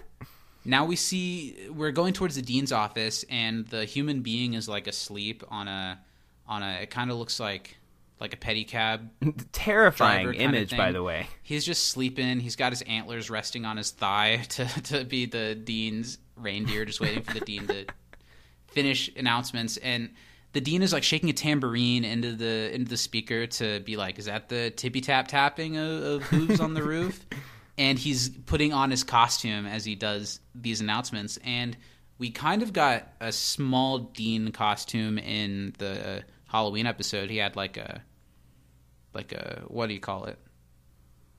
now 0.65 0.86
we 0.86 0.95
see 0.95 1.56
we're 1.69 1.91
going 1.91 2.13
towards 2.13 2.36
the 2.36 2.41
dean's 2.41 2.71
office 2.71 3.24
and 3.30 3.67
the 3.67 3.86
human 3.86 4.21
being 4.21 4.56
is 4.56 4.67
like 4.67 4.88
asleep 4.88 5.43
on 5.50 5.67
a 5.67 6.00
on 6.48 6.63
a 6.63 6.82
it 6.82 6.89
kind 6.89 7.12
of 7.12 7.17
looks 7.17 7.39
like 7.39 7.78
like 8.19 8.34
a 8.34 8.38
pedicab 8.38 9.10
Terrifying 9.51 10.34
image, 10.36 10.75
by 10.75 10.91
the 10.91 11.04
way. 11.04 11.28
He's 11.43 11.65
just 11.65 11.88
sleeping. 11.88 12.39
He's 12.39 12.56
got 12.56 12.71
his 12.71 12.82
antlers 12.84 13.30
resting 13.30 13.65
on 13.65 13.78
his 13.78 13.91
thigh 13.91 14.45
to, 14.49 14.65
to 14.84 15.04
be 15.04 15.25
the 15.25 15.56
dean's 15.56 16.17
reindeer, 16.36 16.86
just 16.86 16.99
waiting 16.99 17.23
for 17.23 17.34
the 17.34 17.41
dean 17.41 17.67
to 17.67 17.86
finish 18.67 19.10
announcements 19.15 19.78
and 19.78 20.10
the 20.56 20.62
dean 20.62 20.82
is 20.82 20.93
like 20.93 21.04
shaking 21.04 21.30
a 21.30 21.34
tambourine 21.34 22.06
into 22.06 22.32
the 22.32 22.73
into 22.73 22.89
the 22.89 22.95
speaker 22.95 23.45
to 23.45 23.82
be 23.82 23.97
like, 23.97 24.17
"Is 24.17 24.25
that 24.25 24.47
the 24.47 24.71
tippy 24.71 25.01
tap 25.01 25.28
tapping 25.28 25.75
of, 25.75 26.04
of 26.04 26.23
hooves 26.23 26.62
on 26.62 26.73
the 26.73 26.82
roof?" 26.82 27.25
And 27.78 27.99
he's 27.99 28.30
putting 28.30 28.71
on 28.71 28.89
his 28.89 29.04
costume 29.04 29.65
as 29.65 29.84
he 29.84 29.95
does 29.95 30.39
these 30.56 30.80
announcements, 30.80 31.38
and 31.43 31.75
we 32.19 32.32
kind 32.32 32.63
of 32.63 32.71
got 32.71 33.10
a 33.19 33.34
small 33.34 33.99
dean 33.99 34.54
costume 34.54 35.17
in 35.17 35.75
the 35.78 36.19
uh, 36.19 36.21
Halloween 36.56 36.86
episode. 36.88 37.30
He 37.30 37.36
had 37.38 37.58
like 37.58 37.76
a 37.76 38.02
like 39.13 39.34
a 39.34 39.63
what 39.68 39.88
do 39.88 39.94
you 39.94 40.00
call 40.00 40.24
it? 40.26 40.39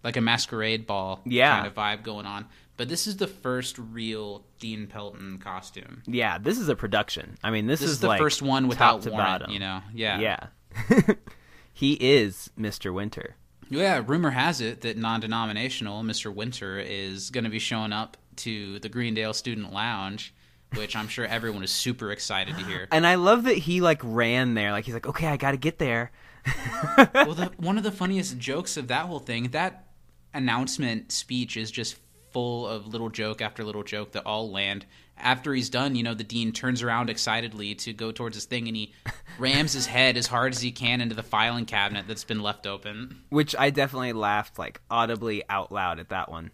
Like 0.04 0.18
a 0.18 0.20
masquerade 0.20 0.86
ball 0.86 1.22
Yeah. 1.24 1.54
kind 1.56 1.66
of 1.66 1.74
vibe 1.74 2.02
going 2.02 2.26
on. 2.26 2.44
But 2.76 2.90
this 2.90 3.06
is 3.06 3.16
the 3.16 3.26
first 3.26 3.78
real 3.78 4.44
Dean 4.60 4.86
Pelton 4.88 5.38
costume. 5.38 6.02
Yeah, 6.06 6.36
this 6.36 6.58
is 6.58 6.68
a 6.68 6.76
production. 6.76 7.38
I 7.42 7.50
mean, 7.50 7.66
this, 7.66 7.80
This 7.80 7.88
is, 7.88 7.94
is 7.96 8.00
the 8.00 8.08
like 8.08 8.20
first 8.20 8.42
one 8.42 8.68
without 8.68 9.00
to 9.02 9.10
warrant, 9.10 9.40
bottom. 9.40 9.50
you 9.52 9.58
know. 9.58 9.80
Yeah. 9.94 10.20
Yeah. 10.20 11.14
he 11.72 11.94
is 11.94 12.50
Mr. 12.58 12.92
Winter. 12.92 13.36
Yeah, 13.70 14.02
rumor 14.06 14.30
has 14.30 14.60
it 14.60 14.82
that 14.82 14.98
non-denominational 14.98 16.02
Mr. 16.02 16.32
Winter 16.32 16.78
is 16.78 17.30
going 17.30 17.44
to 17.44 17.50
be 17.50 17.58
showing 17.58 17.92
up 17.94 18.18
to 18.36 18.78
the 18.80 18.90
Greendale 18.90 19.32
Student 19.32 19.72
Lounge, 19.72 20.34
which 20.76 20.96
I'm 20.96 21.08
sure 21.08 21.24
everyone 21.24 21.62
is 21.62 21.70
super 21.70 22.10
excited 22.10 22.56
to 22.56 22.64
hear. 22.64 22.88
And 22.92 23.06
I 23.06 23.16
love 23.16 23.44
that 23.44 23.56
he 23.56 23.80
like 23.80 24.00
ran 24.02 24.54
there. 24.54 24.72
Like 24.72 24.84
he's 24.84 24.94
like, 24.94 25.06
okay, 25.06 25.26
I 25.26 25.36
got 25.36 25.52
to 25.52 25.56
get 25.56 25.78
there. 25.78 26.12
well, 27.14 27.34
the, 27.34 27.52
one 27.56 27.76
of 27.76 27.84
the 27.84 27.92
funniest 27.92 28.38
jokes 28.38 28.76
of 28.76 28.88
that 28.88 29.06
whole 29.06 29.18
thing, 29.18 29.48
that 29.50 29.86
announcement 30.32 31.10
speech 31.10 31.56
is 31.56 31.70
just 31.70 31.96
full 32.36 32.66
of 32.66 32.86
little 32.86 33.08
joke 33.08 33.40
after 33.40 33.64
little 33.64 33.82
joke 33.82 34.12
that 34.12 34.26
all 34.26 34.50
land. 34.50 34.84
After 35.18 35.54
he's 35.54 35.70
done, 35.70 35.94
you 35.94 36.02
know, 36.02 36.12
the 36.12 36.24
dean 36.24 36.52
turns 36.52 36.82
around 36.82 37.08
excitedly 37.08 37.74
to 37.76 37.94
go 37.94 38.12
towards 38.12 38.36
his 38.36 38.44
thing 38.44 38.68
and 38.68 38.76
he 38.76 38.92
rams 39.38 39.72
his 39.72 39.86
head 39.86 40.18
as 40.18 40.26
hard 40.26 40.52
as 40.52 40.60
he 40.60 40.70
can 40.70 41.00
into 41.00 41.14
the 41.14 41.22
filing 41.22 41.64
cabinet 41.64 42.04
that's 42.06 42.24
been 42.24 42.42
left 42.42 42.66
open. 42.66 43.22
Which 43.30 43.56
I 43.58 43.70
definitely 43.70 44.12
laughed 44.12 44.58
like 44.58 44.82
audibly 44.90 45.42
out 45.48 45.72
loud 45.72 45.98
at 45.98 46.10
that 46.10 46.30
one. 46.30 46.50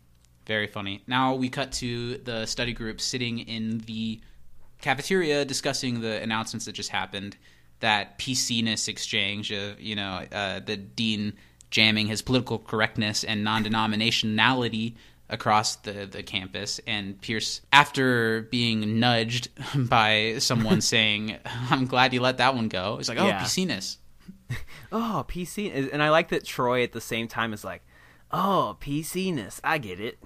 Very 0.46 0.66
funny. 0.66 1.02
Now 1.06 1.34
we 1.34 1.48
cut 1.48 1.72
to 1.72 2.18
the 2.18 2.46
study 2.46 2.72
group 2.72 3.00
sitting 3.00 3.38
in 3.40 3.78
the 3.78 4.20
cafeteria 4.80 5.44
discussing 5.44 6.00
the 6.00 6.20
announcements 6.20 6.66
that 6.66 6.72
just 6.72 6.90
happened. 6.90 7.36
That 7.80 8.18
PC-ness 8.18 8.88
exchange 8.88 9.50
of, 9.52 9.80
you 9.80 9.96
know, 9.96 10.24
uh, 10.32 10.60
the 10.60 10.76
dean 10.76 11.34
jamming 11.70 12.06
his 12.06 12.22
political 12.22 12.58
correctness 12.58 13.24
and 13.24 13.42
non-denominationality 13.42 14.94
across 15.28 15.76
the, 15.76 16.06
the 16.06 16.22
campus. 16.22 16.80
And 16.86 17.20
Pierce, 17.20 17.60
after 17.72 18.42
being 18.42 19.00
nudged 19.00 19.48
by 19.88 20.36
someone 20.38 20.80
saying, 20.92 21.38
I'm 21.70 21.86
glad 21.86 22.12
you 22.12 22.20
let 22.20 22.38
that 22.38 22.54
one 22.54 22.68
go, 22.68 22.98
he's 22.98 23.08
like, 23.08 23.18
oh, 23.18 23.26
Yeah. 23.26 23.40
PC-ness. 23.42 23.98
Oh, 24.94 25.24
PC, 25.26 25.90
and 25.90 26.02
I 26.02 26.10
like 26.10 26.28
that 26.28 26.44
Troy 26.44 26.82
at 26.82 26.92
the 26.92 27.00
same 27.00 27.26
time 27.26 27.54
is 27.54 27.64
like, 27.64 27.82
oh, 28.32 28.76
PC-ness. 28.80 29.60
I 29.62 29.78
get 29.78 30.00
it. 30.00 30.18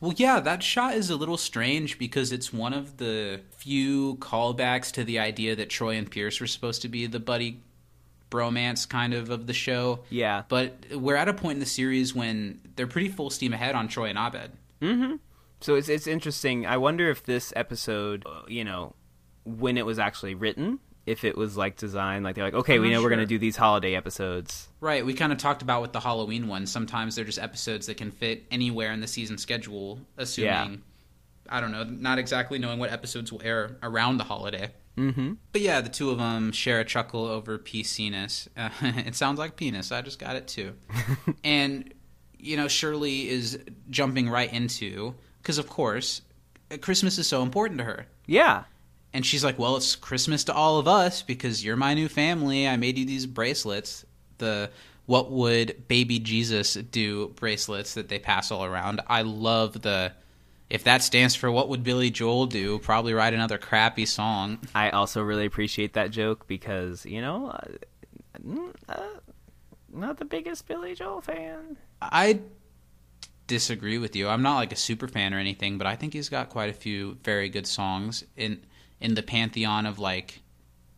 Well, 0.00 0.14
yeah, 0.16 0.40
that 0.40 0.62
shot 0.62 0.94
is 0.94 1.10
a 1.10 1.16
little 1.16 1.36
strange 1.36 1.98
because 1.98 2.32
it's 2.32 2.52
one 2.52 2.72
of 2.72 2.96
the 2.96 3.42
few 3.50 4.16
callbacks 4.16 4.90
to 4.92 5.04
the 5.04 5.18
idea 5.18 5.54
that 5.56 5.68
Troy 5.68 5.96
and 5.96 6.10
Pierce 6.10 6.40
were 6.40 6.46
supposed 6.46 6.82
to 6.82 6.88
be 6.88 7.06
the 7.06 7.20
buddy 7.20 7.60
bromance 8.30 8.88
kind 8.88 9.12
of 9.12 9.28
of 9.28 9.46
the 9.46 9.52
show. 9.52 10.00
Yeah. 10.08 10.44
But 10.48 10.76
we're 10.92 11.16
at 11.16 11.28
a 11.28 11.34
point 11.34 11.56
in 11.56 11.60
the 11.60 11.66
series 11.66 12.14
when 12.14 12.60
they're 12.76 12.86
pretty 12.86 13.08
full 13.08 13.28
steam 13.28 13.52
ahead 13.52 13.74
on 13.74 13.88
Troy 13.88 14.08
and 14.08 14.18
Abed. 14.18 14.52
Mm-hmm. 14.80 15.16
So 15.60 15.74
it's 15.74 15.90
it's 15.90 16.06
interesting. 16.06 16.64
I 16.64 16.78
wonder 16.78 17.10
if 17.10 17.24
this 17.24 17.52
episode, 17.54 18.24
uh, 18.26 18.42
you 18.48 18.64
know, 18.64 18.94
when 19.44 19.76
it 19.76 19.84
was 19.84 19.98
actually 19.98 20.34
written, 20.34 20.78
if 21.10 21.24
it 21.24 21.36
was 21.36 21.56
like 21.56 21.76
designed 21.76 22.24
like 22.24 22.36
they're 22.36 22.44
like, 22.44 22.54
okay, 22.54 22.76
I'm 22.76 22.82
we 22.82 22.90
know 22.90 23.02
we're 23.02 23.08
going 23.08 23.18
to 23.18 23.26
do 23.26 23.38
these 23.38 23.56
holiday 23.56 23.96
episodes. 23.96 24.68
Right, 24.80 25.04
we 25.04 25.12
kind 25.12 25.32
of 25.32 25.38
talked 25.38 25.60
about 25.60 25.82
with 25.82 25.92
the 25.92 25.98
Halloween 25.98 26.46
one. 26.46 26.66
Sometimes 26.66 27.16
they're 27.16 27.24
just 27.24 27.38
episodes 27.38 27.86
that 27.86 27.96
can 27.96 28.12
fit 28.12 28.44
anywhere 28.50 28.92
in 28.92 29.00
the 29.00 29.08
season 29.08 29.36
schedule, 29.36 29.98
assuming, 30.16 30.82
I 31.48 31.60
don't 31.60 31.72
know, 31.72 31.82
not 31.82 32.18
exactly 32.18 32.60
knowing 32.60 32.78
what 32.78 32.92
episodes 32.92 33.32
will 33.32 33.42
air 33.42 33.76
around 33.82 34.18
the 34.18 34.24
holiday. 34.24 34.70
Mm-hmm. 34.96 35.32
But 35.52 35.60
yeah, 35.62 35.80
the 35.80 35.88
two 35.88 36.10
of 36.10 36.18
them 36.18 36.52
share 36.52 36.78
a 36.78 36.84
chuckle 36.84 37.26
over 37.26 37.58
PC-ness. 37.58 38.48
Uh, 38.56 38.70
it 38.82 39.16
sounds 39.16 39.38
like 39.38 39.56
penis. 39.56 39.90
I 39.90 40.02
just 40.02 40.20
got 40.20 40.36
it 40.36 40.46
too. 40.46 40.74
and, 41.44 41.92
you 42.38 42.56
know, 42.56 42.68
Shirley 42.68 43.28
is 43.28 43.58
jumping 43.88 44.28
right 44.28 44.52
into, 44.52 45.14
because 45.42 45.58
of 45.58 45.68
course, 45.68 46.22
Christmas 46.80 47.18
is 47.18 47.26
so 47.26 47.42
important 47.42 47.78
to 47.78 47.84
her. 47.84 48.06
Yeah. 48.26 48.64
And 49.12 49.26
she's 49.26 49.42
like, 49.42 49.58
"Well, 49.58 49.76
it's 49.76 49.96
Christmas 49.96 50.44
to 50.44 50.54
all 50.54 50.78
of 50.78 50.86
us 50.86 51.22
because 51.22 51.64
you're 51.64 51.76
my 51.76 51.94
new 51.94 52.08
family. 52.08 52.68
I 52.68 52.76
made 52.76 52.98
you 52.98 53.04
these 53.04 53.26
bracelets. 53.26 54.04
The 54.38 54.70
what 55.10 55.32
would 55.32 55.88
baby 55.88 56.20
Jesus 56.20 56.74
do 56.74 57.28
bracelets 57.30 57.94
that 57.94 58.08
they 58.08 58.20
pass 58.20 58.52
all 58.52 58.64
around. 58.64 59.00
I 59.08 59.22
love 59.22 59.82
the 59.82 60.12
if 60.68 60.84
that 60.84 61.02
stands 61.02 61.34
for 61.34 61.50
what 61.50 61.68
would 61.68 61.82
Billy 61.82 62.10
Joel 62.10 62.46
do? 62.46 62.78
Probably 62.78 63.12
write 63.12 63.34
another 63.34 63.58
crappy 63.58 64.06
song. 64.06 64.58
I 64.72 64.90
also 64.90 65.20
really 65.20 65.46
appreciate 65.46 65.94
that 65.94 66.12
joke 66.12 66.46
because 66.46 67.04
you 67.04 67.20
know, 67.20 67.48
uh, 67.48 67.68
mm, 68.40 68.72
uh, 68.88 69.00
not 69.92 70.18
the 70.18 70.24
biggest 70.24 70.68
Billy 70.68 70.94
Joel 70.94 71.20
fan. 71.20 71.76
I 72.00 72.38
disagree 73.48 73.98
with 73.98 74.14
you. 74.14 74.28
I'm 74.28 74.42
not 74.42 74.58
like 74.58 74.72
a 74.72 74.76
super 74.76 75.08
fan 75.08 75.34
or 75.34 75.38
anything, 75.38 75.76
but 75.76 75.88
I 75.88 75.96
think 75.96 76.12
he's 76.12 76.28
got 76.28 76.50
quite 76.50 76.70
a 76.70 76.72
few 76.72 77.18
very 77.24 77.48
good 77.48 77.66
songs 77.66 78.22
in 78.36 78.60
in 79.00 79.14
the 79.14 79.22
pantheon 79.22 79.86
of 79.86 79.98
like 79.98 80.42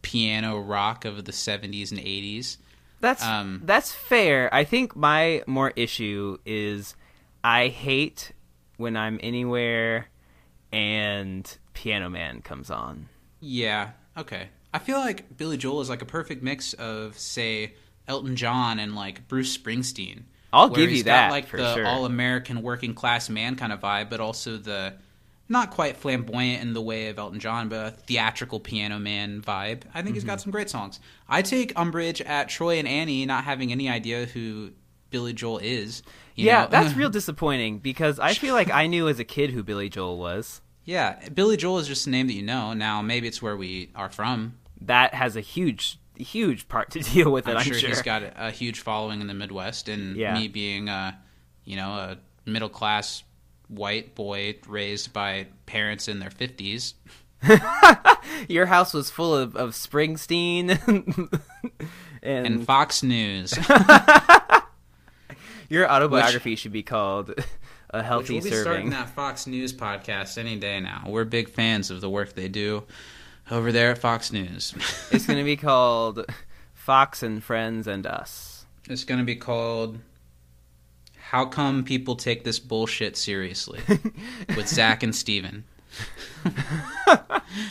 piano 0.03 0.59
rock 0.59 1.05
of 1.05 1.25
the 1.25 1.33
70s 1.33 1.91
and 1.91 2.01
80s. 2.01 2.59
That's 3.01 3.25
Um, 3.25 3.63
that's 3.65 3.93
fair. 3.93 4.53
I 4.55 4.65
think 4.65 4.95
my 4.95 5.43
more 5.47 5.73
issue 5.75 6.39
is 6.45 6.95
I 7.43 7.69
hate 7.69 8.33
when 8.77 8.97
I'm 8.97 9.19
anywhere 9.23 10.09
and 10.73 11.59
Piano 11.75 12.09
Man 12.09 12.43
comes 12.43 12.71
on. 12.71 13.09
Yeah. 13.41 13.91
Okay. 14.17 14.49
I 14.73 14.79
feel 14.79 14.99
like 14.99 15.37
Billy 15.37 15.57
Joel 15.57 15.81
is 15.81 15.91
like 15.91 16.03
a 16.03 16.07
perfect 16.07 16.43
mix 16.43 16.73
of, 16.75 17.19
say, 17.19 17.75
Elton 18.09 18.37
John 18.37 18.79
and 18.79 18.95
like 18.95 19.29
Bruce 19.29 19.57
Springsteen. 19.57 20.23
I'll 20.53 20.69
give 20.69 20.91
you 20.91 21.03
got, 21.03 21.13
that, 21.13 21.31
like 21.31 21.47
for 21.47 21.57
the 21.57 21.75
sure. 21.75 21.87
all-American 21.87 22.63
working-class 22.63 23.31
man 23.31 23.57
kind 23.57 23.73
of 23.73 23.81
vibe, 23.81 24.11
but 24.11 24.21
also 24.21 24.59
the 24.59 24.95
not 25.53 25.71
quite 25.71 25.97
flamboyant 25.97 26.63
in 26.63 26.73
the 26.73 26.83
way 26.83 27.09
of 27.09 27.19
Elton 27.19 27.39
John, 27.39 27.69
but 27.69 27.87
a 27.87 27.91
theatrical 27.93 28.59
piano 28.59 28.99
man 28.99 29.41
vibe. 29.43 29.83
I 29.95 30.03
think 30.03 30.15
he's 30.15 30.23
Mm-hmm. 30.25 30.31
got 30.31 30.41
some 30.41 30.51
great 30.51 30.69
songs. 30.71 30.99
I 31.29 31.43
take 31.43 31.73
umbrage 31.79 32.21
at 32.23 32.49
Troy 32.49 32.79
and 32.79 32.89
Annie 32.89 33.25
not 33.27 33.45
having 33.45 33.71
any 33.71 33.89
idea 33.89 34.27
who 34.27 34.73
Billy 35.11 35.33
Joel 35.33 35.59
is. 35.59 36.03
you 36.35 36.47
yeah, 36.47 36.63
know? 36.63 36.69
that's 36.71 36.97
real 36.97 37.11
disappointing 37.11 37.79
because 37.79 38.19
I 38.19 38.35
feel 38.35 38.55
like 38.55 38.71
I 38.71 38.87
knew 38.87 39.07
as 39.09 39.19
a 39.21 39.25
kid 39.25 39.51
who 39.51 39.63
Billy 39.63 39.89
Joel 39.89 40.19
was. 40.19 40.61
Yeah, 40.85 41.29
Billy 41.29 41.57
Joel 41.57 41.79
is 41.79 41.87
just 41.87 42.07
a 42.07 42.11
name 42.11 42.27
that 42.27 42.33
you 42.33 42.43
know. 42.43 42.73
Now 42.73 43.03
maybe 43.03 43.29
it's 43.29 43.41
where 43.41 43.57
we 43.57 43.91
are 43.95 44.09
from. 44.11 44.59
That 44.81 45.15
has 45.15 45.37
a 45.37 45.41
huge, 45.41 45.99
huge 46.17 46.67
part 46.69 46.91
to 46.93 47.01
deal 47.15 47.31
with 47.31 47.47
it. 47.47 47.53
I'm, 47.53 47.59
I'm, 47.59 47.63
sure, 47.65 47.89
he's 47.89 48.03
got 48.03 48.23
a, 48.25 48.49
a 48.49 48.51
huge 48.51 48.81
following 48.81 49.21
in 49.21 49.27
the 49.29 49.35
Midwest, 49.35 49.89
and 49.89 50.17
Yeah. 50.17 50.35
me 50.35 50.49
being 50.49 50.89
a, 50.89 51.17
you 51.65 51.77
know, 51.77 51.91
a 51.91 52.19
middle 52.47 52.69
class 52.71 53.23
white 53.73 54.15
boy 54.15 54.57
raised 54.67 55.13
by 55.13 55.47
parents 55.67 56.09
in 56.09 56.19
their 56.19 56.31
fifties. 56.31 56.95
Your 58.49 58.67
house 58.67 58.95
was 58.95 59.11
full 59.11 59.35
of, 59.35 59.57
of 59.57 59.71
Springsteen 59.71 60.79
and, 62.23 62.47
And 62.47 62.67
Fox 62.67 63.03
News, 63.03 63.53
your 65.69 65.91
autobiography 65.91 66.55
should 66.55 66.73
be 66.73 66.83
called 66.83 67.31
"A 67.91 67.99
which 67.99 68.07
Healthy 68.07 68.35
we'll 68.35 68.43
be 68.45 68.51
starting 68.51 68.91
that 68.91 69.11
Fox 69.11 69.47
News 69.47 69.73
podcast 69.73 70.39
any 70.39 70.57
day 70.57 70.81
now. 70.81 71.05
We're 71.07 71.25
big 71.25 71.49
fans 71.49 71.91
of 71.91 72.01
the 72.01 72.09
work 72.09 72.35
they 72.35 72.49
do 72.49 72.85
over 73.51 73.73
there 73.73 73.91
at 73.91 73.99
Fox 73.99 74.33
News. 74.33 74.75
It's 75.11 75.27
going 75.27 75.39
to 75.39 75.45
be 75.45 75.57
called 75.57 76.25
"Fox 76.75 77.23
and 77.23 77.43
Friends 77.43 77.87
and 77.87 78.07
Us." 78.07 78.51
it's 78.89 79.05
going 79.05 79.21
to 79.21 79.25
be 79.25 79.37
called 79.37 79.97
"How 81.33 81.47
Come 81.47 81.83
People 81.83 82.15
Take 82.15 82.45
This 82.45 82.59
Bullshit 82.59 83.17
Seriously" 83.17 83.81
with 84.55 84.69
Zach 84.69 85.03
and 85.03 85.17
Steven. 85.17 85.65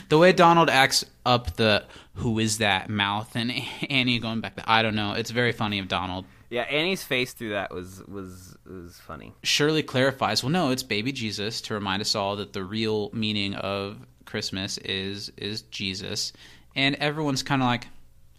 the 0.08 0.18
way 0.18 0.32
Donald 0.32 0.68
acts 0.68 1.04
up 1.24 1.54
the 1.56 1.84
"Who 2.14 2.38
is 2.40 2.58
that?" 2.58 2.90
mouth 2.90 3.34
and 3.36 3.52
Annie 3.90 4.18
going 4.18 4.40
back, 4.40 4.56
to, 4.56 4.70
I 4.70 4.82
don't 4.82 4.94
know. 4.96 5.12
It's 5.12 5.30
very 5.30 5.52
funny 5.52 5.78
of 5.78 5.86
Donald. 5.88 6.24
Yeah, 6.50 6.62
Annie's 6.62 7.02
face 7.04 7.32
through 7.32 7.50
that 7.50 7.72
was 7.72 8.02
was 8.08 8.56
was 8.66 8.98
funny. 9.00 9.32
Shirley 9.42 9.82
clarifies, 9.82 10.42
well, 10.42 10.50
no, 10.50 10.70
it's 10.70 10.82
baby 10.82 11.12
Jesus 11.12 11.60
to 11.62 11.74
remind 11.74 12.02
us 12.02 12.14
all 12.14 12.36
that 12.36 12.52
the 12.52 12.64
real 12.64 13.10
meaning 13.12 13.54
of 13.54 13.96
Christmas 14.26 14.76
is 14.78 15.30
is 15.36 15.62
Jesus, 15.62 16.32
and 16.74 16.94
everyone's 16.96 17.42
kind 17.42 17.62
of 17.62 17.66
like, 17.66 17.86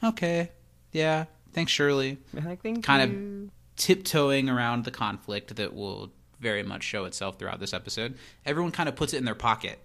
okay, 0.04 0.52
yeah, 0.92 1.26
thanks, 1.54 1.72
Shirley. 1.72 2.18
I 2.46 2.56
think 2.56 2.84
Kind 2.84 3.12
you- 3.12 3.48
of 3.48 3.53
tiptoeing 3.76 4.50
around 4.50 4.86
the 4.86 4.92
conflict 4.92 5.56
that 5.56 5.74
will 5.74 6.12
very 6.40 6.64
much 6.64 6.84
show 6.84 7.06
itself 7.06 7.40
throughout 7.40 7.60
this 7.60 7.74
episode. 7.74 8.16
Everyone 8.46 8.72
kind 8.72 8.90
of 8.90 8.96
puts 8.96 9.14
it 9.14 9.18
in 9.18 9.26
their 9.26 9.36
pocket 9.36 9.80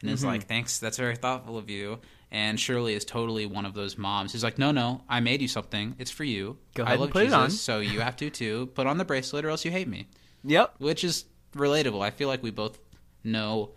and 0.00 0.10
is 0.10 0.20
mm-hmm. 0.20 0.28
like, 0.28 0.46
thanks, 0.46 0.78
that's 0.78 0.98
very 0.98 1.16
thoughtful 1.16 1.56
of 1.56 1.70
you. 1.70 2.00
And 2.30 2.58
Shirley 2.58 2.94
is 2.94 3.04
totally 3.04 3.46
one 3.46 3.66
of 3.66 3.74
those 3.74 3.98
moms 3.98 4.32
who's 4.32 4.42
like, 4.42 4.58
"No, 4.58 4.70
no, 4.70 5.02
I 5.06 5.20
made 5.20 5.42
you 5.42 5.48
something. 5.48 5.94
It's 5.98 6.10
for 6.10 6.24
you. 6.24 6.56
Go 6.74 6.82
I 6.82 6.86
ahead 6.86 6.94
and 6.94 7.00
love 7.02 7.10
put 7.10 7.26
it 7.26 7.32
on." 7.34 7.50
so 7.50 7.80
you 7.80 8.00
have 8.00 8.16
to 8.16 8.30
too. 8.30 8.70
Put 8.74 8.86
on 8.86 8.96
the 8.96 9.04
bracelet, 9.04 9.44
or 9.44 9.50
else 9.50 9.66
you 9.66 9.70
hate 9.70 9.86
me." 9.86 10.08
Yep. 10.42 10.76
Which 10.78 11.04
is 11.04 11.26
relatable. 11.54 12.02
I 12.02 12.08
feel 12.08 12.28
like 12.28 12.42
we 12.42 12.50
both 12.50 12.78
know 13.22 13.72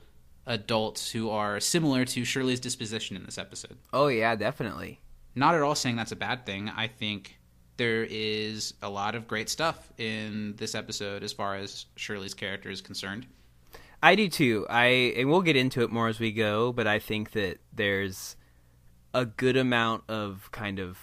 adults 0.45 1.11
who 1.11 1.29
are 1.29 1.59
similar 1.59 2.05
to 2.05 2.23
Shirley's 2.23 2.61
disposition 2.61 3.17
in 3.17 3.25
this 3.25 3.37
episode. 3.37 3.77
Oh 3.91 4.07
yeah, 4.07 4.35
definitely. 4.35 5.01
Not 5.35 5.53
at 5.53 5.61
all 5.61 5.75
saying 5.75 5.97
that's 5.97 6.13
a 6.13 6.15
bad 6.15 6.45
thing. 6.45 6.69
I 6.69 6.87
think 6.87 7.37
there 7.77 8.05
is 8.09 8.73
a 8.81 8.89
lot 8.89 9.15
of 9.15 9.27
great 9.27 9.49
stuff 9.49 9.91
in 9.97 10.55
this 10.57 10.75
episode 10.75 11.23
as 11.23 11.33
far 11.33 11.55
as 11.55 11.85
Shirley's 11.95 12.33
character 12.33 12.69
is 12.69 12.81
concerned. 12.81 13.25
I 14.01 14.15
do 14.15 14.29
too. 14.29 14.65
I 14.69 15.13
and 15.17 15.29
we'll 15.29 15.41
get 15.41 15.55
into 15.55 15.81
it 15.81 15.91
more 15.91 16.07
as 16.07 16.19
we 16.19 16.31
go, 16.31 16.71
but 16.71 16.87
I 16.87 16.99
think 16.99 17.31
that 17.31 17.57
there's 17.73 18.35
a 19.13 19.25
good 19.25 19.57
amount 19.57 20.03
of 20.09 20.49
kind 20.51 20.79
of 20.79 20.97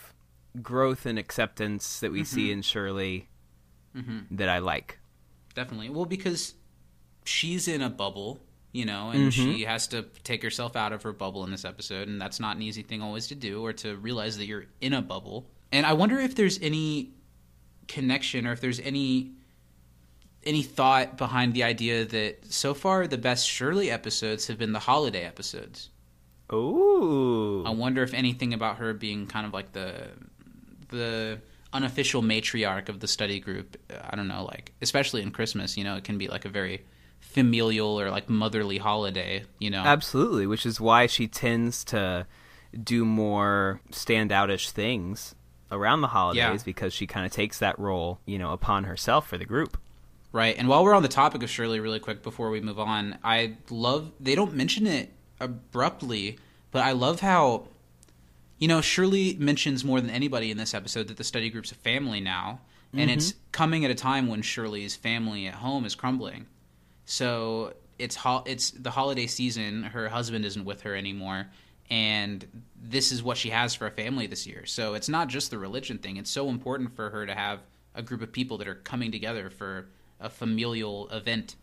growth 0.61 1.07
and 1.07 1.19
acceptance 1.19 2.01
that 2.01 2.13
we 2.13 2.25
see 2.25 2.45
mm-hmm. 2.45 2.53
in 2.53 2.63
Shirley 2.63 3.29
mm-hmm. 3.97 4.37
that 4.37 4.49
I 4.49 4.59
like. 4.59 4.99
Definitely. 5.55 5.91
Well, 5.91 6.05
because 6.05 6.55
she's 7.25 7.69
in 7.69 7.83
a 7.83 7.91
bubble, 7.91 8.41
you 8.73 8.85
know, 8.85 9.11
and 9.11 9.33
mm-hmm. 9.33 9.53
she 9.53 9.65
has 9.65 9.89
to 9.89 10.03
take 10.25 10.43
herself 10.43 10.77
out 10.77 10.93
of 10.93 11.03
her 11.03 11.13
bubble 11.13 11.45
in 11.45 11.51
this 11.51 11.65
episode, 11.65 12.09
and 12.09 12.21
that's 12.21 12.41
not 12.41 12.57
an 12.57 12.63
easy 12.63 12.83
thing 12.83 13.03
always 13.03 13.29
to 13.29 13.35
do, 13.35 13.65
or 13.65 13.73
to 13.75 13.97
realize 13.97 14.39
that 14.39 14.47
you're 14.47 14.67
in 14.81 14.93
a 14.93 15.03
bubble. 15.03 15.47
And 15.73 15.87
I 15.87 15.95
wonder 15.95 16.21
if 16.21 16.35
there's 16.35 16.59
any 16.61 17.11
connection, 17.89 18.47
or 18.47 18.53
if 18.53 18.61
there's 18.61 18.81
any 18.81 19.33
any 20.45 20.63
thought 20.63 21.17
behind 21.17 21.55
the 21.55 21.63
idea 21.63 22.05
that 22.05 22.53
so 22.53 22.75
far 22.75 23.07
the 23.07 23.19
best 23.19 23.49
Shirley 23.49 23.91
episodes 23.91 24.49
have 24.49 24.59
been 24.59 24.73
the 24.73 24.81
holiday 24.81 25.25
episodes. 25.25 25.91
Ooh. 26.53 27.65
I 27.65 27.71
wonder 27.71 28.03
if 28.03 28.13
anything 28.13 28.53
about 28.53 28.77
her 28.77 28.93
being 28.93 29.27
kind 29.27 29.47
of 29.47 29.53
like 29.53 29.73
the 29.73 30.09
the 30.89 31.39
unofficial 31.73 32.23
matriarch 32.23 32.89
of 32.89 33.01
the 33.01 33.09
study 33.09 33.41
group. 33.41 33.79
Uh, 33.91 33.97
I 34.11 34.17
don't 34.17 34.29
know, 34.29 34.45
like 34.45 34.73
especially 34.83 35.23
in 35.23 35.31
Christmas, 35.31 35.77
you 35.77 35.85
know, 35.85 35.97
it 35.97 36.05
can 36.05 36.19
be 36.19 36.29
like 36.29 36.45
a 36.45 36.51
very 36.51 36.85
familial 37.21 37.99
or 37.99 38.11
like 38.11 38.29
motherly 38.29 38.79
holiday, 38.79 39.45
you 39.59 39.71
know. 39.71 39.83
Absolutely, 39.83 40.47
which 40.47 40.67
is 40.67 40.81
why 40.81 41.07
she 41.07 41.29
tends 41.29 41.85
to 41.85 42.27
do 42.83 43.05
more 43.05 43.81
standoutish 43.91 44.71
things 44.71 45.35
around 45.73 46.03
the 46.03 46.09
holidays 46.09 46.39
Yeah. 46.39 46.59
because 46.65 46.93
she 46.93 47.07
kind 47.07 47.27
of 47.27 47.33
takes 47.33 47.59
that 47.59 47.79
role, 47.79 48.21
you 48.27 48.39
know, 48.39 48.53
upon 48.53 48.85
herself 48.85 49.27
for 49.27 49.39
the 49.39 49.45
group. 49.45 49.79
Right. 50.31 50.57
And 50.57 50.69
while 50.69 50.85
we're 50.85 50.95
on 50.95 51.03
the 51.03 51.09
topic 51.09 51.43
of 51.43 51.51
Shirley, 51.51 51.81
really 51.81 51.99
quick 51.99 52.23
before 52.23 52.51
we 52.51 52.61
move 52.61 52.79
on, 52.79 53.19
I 53.25 53.57
love 53.71 54.13
they 54.21 54.35
don't 54.35 54.55
mention 54.55 54.87
it 54.87 55.13
abruptly, 55.41 56.39
but 56.71 56.85
I 56.85 56.93
love 56.93 57.21
how 57.21 57.69
you 58.59 58.69
know 58.69 58.81
Shirley 58.81 59.37
mentions 59.39 59.85
more 59.85 60.01
than 60.01 60.11
anybody 60.11 60.51
in 60.51 60.57
this 60.57 60.73
episode 60.73 61.09
that 61.09 61.17
the 61.17 61.25
study 61.25 61.51
group's 61.51 61.73
a 61.73 61.75
family 61.75 62.21
now, 62.21 62.61
and 62.95 63.11
it's 63.11 63.33
mm-hmm. 63.33 63.39
coming 63.51 63.85
at 63.85 63.91
a 63.91 63.95
time 63.95 64.29
when 64.29 64.41
Shirley's 64.41 64.95
family 64.95 65.47
at 65.47 65.55
home 65.55 65.85
is 65.85 65.95
crumbling. 65.95 66.47
So 67.05 67.75
it's 67.99 68.17
ho- 68.17 68.45
it's 68.47 68.71
the 68.71 68.91
holiday 68.91 69.27
season. 69.27 69.83
Her 69.83 70.09
husband 70.09 70.45
isn't 70.45 70.65
with 70.65 70.83
her 70.83 70.95
anymore, 70.95 71.49
and 71.93 72.47
this 72.83 73.13
is 73.13 73.23
what 73.23 73.37
she 73.37 73.51
has 73.51 73.75
for 73.75 73.87
a 73.87 73.91
family 73.91 74.27
this 74.27 74.47
year. 74.47 74.65
So 74.65 74.95
it's 74.95 75.11
not 75.11 75.29
just 75.29 75.51
the 75.51 75.59
religion 75.59 75.99
thing. 75.99 76.17
It's 76.17 76.31
so 76.31 76.49
important 76.49 76.97
for 76.97 77.11
her 77.11 77.27
to 77.27 77.35
have 77.35 77.61
a 77.95 78.01
group 78.01 78.23
of 78.23 78.33
people 78.33 78.57
that 78.59 78.67
are 78.67 78.77
coming 78.77 79.13
together 79.13 79.51
for 79.51 79.89
a 80.19 80.31
familial 80.31 81.11
event. 81.11 81.57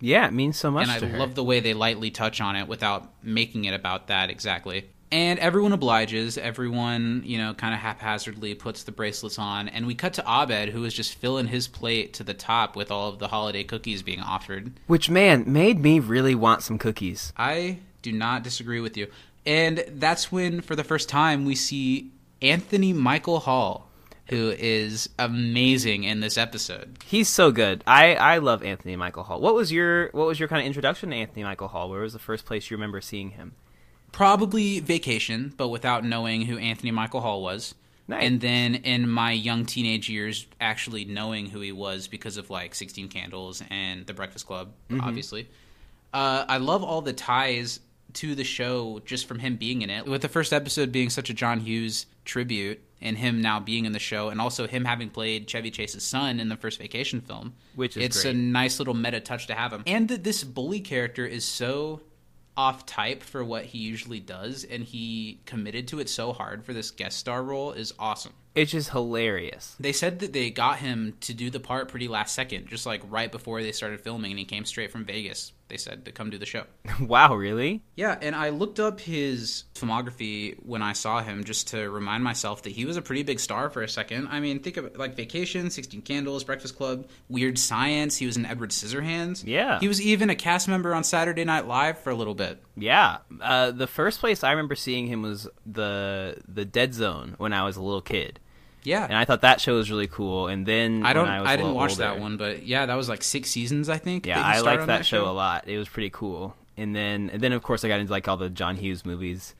Yeah, 0.00 0.26
it 0.26 0.32
means 0.32 0.56
so 0.56 0.72
much 0.72 0.88
and 0.88 1.04
I 1.04 1.06
her. 1.06 1.16
love 1.16 1.36
the 1.36 1.44
way 1.44 1.60
they 1.60 1.74
lightly 1.74 2.10
touch 2.10 2.40
on 2.40 2.56
it 2.56 2.66
without 2.66 3.08
making 3.22 3.66
it 3.66 3.74
about 3.74 4.08
that 4.08 4.30
exactly. 4.30 4.90
And 5.12 5.38
everyone 5.38 5.72
obliges. 5.72 6.36
Everyone, 6.36 7.22
you 7.24 7.38
know, 7.38 7.54
kind 7.54 7.72
of 7.72 7.78
haphazardly 7.78 8.56
puts 8.56 8.82
the 8.82 8.92
bracelets 8.92 9.38
on. 9.38 9.68
And 9.68 9.86
we 9.86 9.94
cut 9.94 10.14
to 10.14 10.24
Abed, 10.26 10.70
who 10.70 10.84
is 10.84 10.92
just 10.92 11.14
filling 11.14 11.46
his 11.46 11.68
plate 11.68 12.14
to 12.14 12.24
the 12.24 12.34
top 12.34 12.74
with 12.74 12.90
all 12.90 13.10
of 13.10 13.20
the 13.20 13.28
holiday 13.28 13.62
cookies 13.62 14.02
being 14.02 14.20
offered. 14.20 14.72
Which 14.88 15.08
man 15.08 15.44
made 15.46 15.78
me 15.78 16.00
really 16.00 16.34
want 16.34 16.64
some 16.64 16.78
cookies. 16.78 17.32
I 17.36 17.78
do 18.02 18.12
not 18.12 18.42
disagree 18.42 18.80
with 18.80 18.96
you. 18.96 19.08
And 19.48 19.82
that's 19.92 20.30
when, 20.30 20.60
for 20.60 20.76
the 20.76 20.84
first 20.84 21.08
time, 21.08 21.46
we 21.46 21.54
see 21.54 22.10
Anthony 22.42 22.92
Michael 22.92 23.40
Hall, 23.40 23.88
who 24.26 24.50
is 24.50 25.08
amazing 25.18 26.04
in 26.04 26.20
this 26.20 26.36
episode. 26.36 26.98
He's 27.06 27.30
so 27.30 27.50
good. 27.50 27.82
I, 27.86 28.14
I 28.14 28.38
love 28.38 28.62
Anthony 28.62 28.94
Michael 28.94 29.22
Hall. 29.22 29.40
What 29.40 29.54
was 29.54 29.72
your 29.72 30.10
what 30.10 30.26
was 30.26 30.38
your 30.38 30.50
kind 30.50 30.60
of 30.60 30.66
introduction 30.66 31.08
to 31.10 31.16
Anthony 31.16 31.44
Michael 31.44 31.68
Hall? 31.68 31.88
Where 31.88 32.02
was 32.02 32.12
the 32.12 32.18
first 32.18 32.44
place 32.44 32.70
you 32.70 32.76
remember 32.76 33.00
seeing 33.00 33.30
him? 33.30 33.54
Probably 34.12 34.80
Vacation, 34.80 35.54
but 35.56 35.68
without 35.68 36.04
knowing 36.04 36.42
who 36.42 36.58
Anthony 36.58 36.90
Michael 36.90 37.22
Hall 37.22 37.42
was. 37.42 37.74
Nice. 38.06 38.22
And 38.24 38.42
then 38.42 38.74
in 38.74 39.08
my 39.08 39.32
young 39.32 39.64
teenage 39.64 40.10
years, 40.10 40.46
actually 40.60 41.06
knowing 41.06 41.46
who 41.46 41.60
he 41.60 41.72
was 41.72 42.06
because 42.06 42.36
of 42.36 42.50
like 42.50 42.74
16 42.74 43.08
Candles 43.08 43.62
and 43.70 44.06
The 44.06 44.12
Breakfast 44.12 44.46
Club, 44.46 44.72
obviously. 45.00 45.48
Uh, 46.12 46.44
I 46.48 46.56
love 46.56 46.82
all 46.82 47.02
the 47.02 47.12
ties 47.12 47.80
to 48.14 48.34
the 48.34 48.44
show 48.44 49.00
just 49.04 49.26
from 49.26 49.38
him 49.38 49.56
being 49.56 49.82
in 49.82 49.90
it. 49.90 50.06
With 50.06 50.22
the 50.22 50.28
first 50.28 50.52
episode 50.52 50.92
being 50.92 51.10
such 51.10 51.30
a 51.30 51.34
John 51.34 51.60
Hughes 51.60 52.06
tribute 52.24 52.80
and 53.00 53.16
him 53.16 53.40
now 53.40 53.60
being 53.60 53.84
in 53.84 53.92
the 53.92 53.98
show 53.98 54.28
and 54.28 54.40
also 54.40 54.66
him 54.66 54.84
having 54.84 55.10
played 55.10 55.46
Chevy 55.48 55.70
Chase's 55.70 56.02
son 56.04 56.40
in 56.40 56.48
the 56.48 56.56
first 56.56 56.78
vacation 56.78 57.20
film. 57.20 57.54
Which 57.74 57.96
is 57.96 58.02
It's 58.04 58.22
great. 58.22 58.34
a 58.34 58.38
nice 58.38 58.78
little 58.78 58.94
meta 58.94 59.20
touch 59.20 59.46
to 59.48 59.54
have 59.54 59.72
him. 59.72 59.82
And 59.86 60.08
that 60.08 60.24
this 60.24 60.42
bully 60.44 60.80
character 60.80 61.24
is 61.26 61.44
so 61.44 62.00
off 62.56 62.84
type 62.86 63.22
for 63.22 63.44
what 63.44 63.66
he 63.66 63.78
usually 63.78 64.18
does 64.18 64.64
and 64.64 64.82
he 64.82 65.40
committed 65.46 65.86
to 65.86 66.00
it 66.00 66.08
so 66.08 66.32
hard 66.32 66.64
for 66.64 66.72
this 66.72 66.90
guest 66.90 67.16
star 67.16 67.42
role 67.44 67.70
is 67.72 67.94
awesome. 68.00 68.32
It's 68.56 68.72
just 68.72 68.90
hilarious. 68.90 69.76
They 69.78 69.92
said 69.92 70.18
that 70.18 70.32
they 70.32 70.50
got 70.50 70.78
him 70.78 71.14
to 71.20 71.32
do 71.32 71.50
the 71.50 71.60
part 71.60 71.88
pretty 71.88 72.08
last 72.08 72.34
second, 72.34 72.66
just 72.66 72.84
like 72.84 73.00
right 73.08 73.30
before 73.30 73.62
they 73.62 73.70
started 73.70 74.00
filming, 74.00 74.32
and 74.32 74.38
he 74.40 74.44
came 74.44 74.64
straight 74.64 74.90
from 74.90 75.04
Vegas. 75.04 75.52
They 75.68 75.76
said 75.76 76.06
to 76.06 76.12
come 76.12 76.30
do 76.30 76.38
the 76.38 76.46
show. 76.46 76.64
wow, 77.00 77.34
really? 77.34 77.82
Yeah, 77.94 78.16
and 78.20 78.34
I 78.34 78.48
looked 78.48 78.80
up 78.80 79.00
his 79.00 79.64
filmography 79.74 80.56
when 80.64 80.82
I 80.82 80.94
saw 80.94 81.22
him 81.22 81.44
just 81.44 81.68
to 81.68 81.90
remind 81.90 82.24
myself 82.24 82.62
that 82.62 82.70
he 82.70 82.86
was 82.86 82.96
a 82.96 83.02
pretty 83.02 83.22
big 83.22 83.38
star 83.38 83.68
for 83.68 83.82
a 83.82 83.88
second. 83.88 84.28
I 84.28 84.40
mean, 84.40 84.60
think 84.60 84.78
of 84.78 84.96
like 84.96 85.14
Vacation, 85.14 85.70
16 85.70 86.02
Candles, 86.02 86.42
Breakfast 86.44 86.76
Club, 86.76 87.08
Weird 87.28 87.58
Science. 87.58 88.16
He 88.16 88.24
was 88.24 88.36
in 88.36 88.46
Edward 88.46 88.70
Scissorhands. 88.70 89.44
Yeah. 89.46 89.78
He 89.78 89.88
was 89.88 90.00
even 90.00 90.30
a 90.30 90.34
cast 90.34 90.68
member 90.68 90.94
on 90.94 91.04
Saturday 91.04 91.44
Night 91.44 91.66
Live 91.66 91.98
for 91.98 92.10
a 92.10 92.14
little 92.14 92.34
bit. 92.34 92.62
Yeah. 92.76 93.18
Uh, 93.40 93.70
the 93.70 93.86
first 93.86 94.20
place 94.20 94.42
I 94.42 94.50
remember 94.50 94.74
seeing 94.74 95.06
him 95.06 95.22
was 95.22 95.48
the 95.66 96.36
the 96.46 96.64
Dead 96.64 96.94
Zone 96.94 97.34
when 97.38 97.52
I 97.52 97.64
was 97.64 97.76
a 97.76 97.82
little 97.82 98.00
kid, 98.00 98.40
Yeah. 98.84 99.04
and 99.04 99.14
I 99.14 99.24
thought 99.24 99.42
that 99.42 99.60
show 99.60 99.74
was 99.76 99.90
really 99.90 100.06
cool. 100.06 100.46
And 100.48 100.64
then 100.66 101.04
I 101.04 101.12
don't. 101.12 101.24
when 101.24 101.32
I, 101.32 101.40
was 101.40 101.48
I, 101.50 101.56
didn't 101.56 101.74
watch 101.74 101.90
older- 101.92 102.02
that 102.04 102.20
one, 102.20 102.36
but 102.36 102.64
yeah, 102.66 102.86
that 102.86 102.94
was 102.94 103.08
like 103.08 103.22
six 103.22 103.50
seasons, 103.50 103.88
I 103.88 103.98
think. 103.98 104.26
Yeah, 104.26 104.40
I 104.40 104.60
liked 104.60 104.82
on 104.82 104.88
that, 104.88 105.04
show, 105.06 105.28
a 105.28 105.32
lot. 105.32 105.68
It 105.68 105.78
was 105.78 105.88
pretty 105.88 106.10
cool. 106.10 106.54
And 106.76 106.94
then 106.94 107.28
and 107.30 107.42
then 107.42 107.52
of 107.52 107.62
course 107.62 107.84
I 107.84 107.88
got 107.88 108.00
into 108.00 108.12
like 108.12 108.28
all 108.28 108.36
the 108.36 108.48
John 108.50 108.76
Hughes 108.76 109.04
movies 109.04 109.54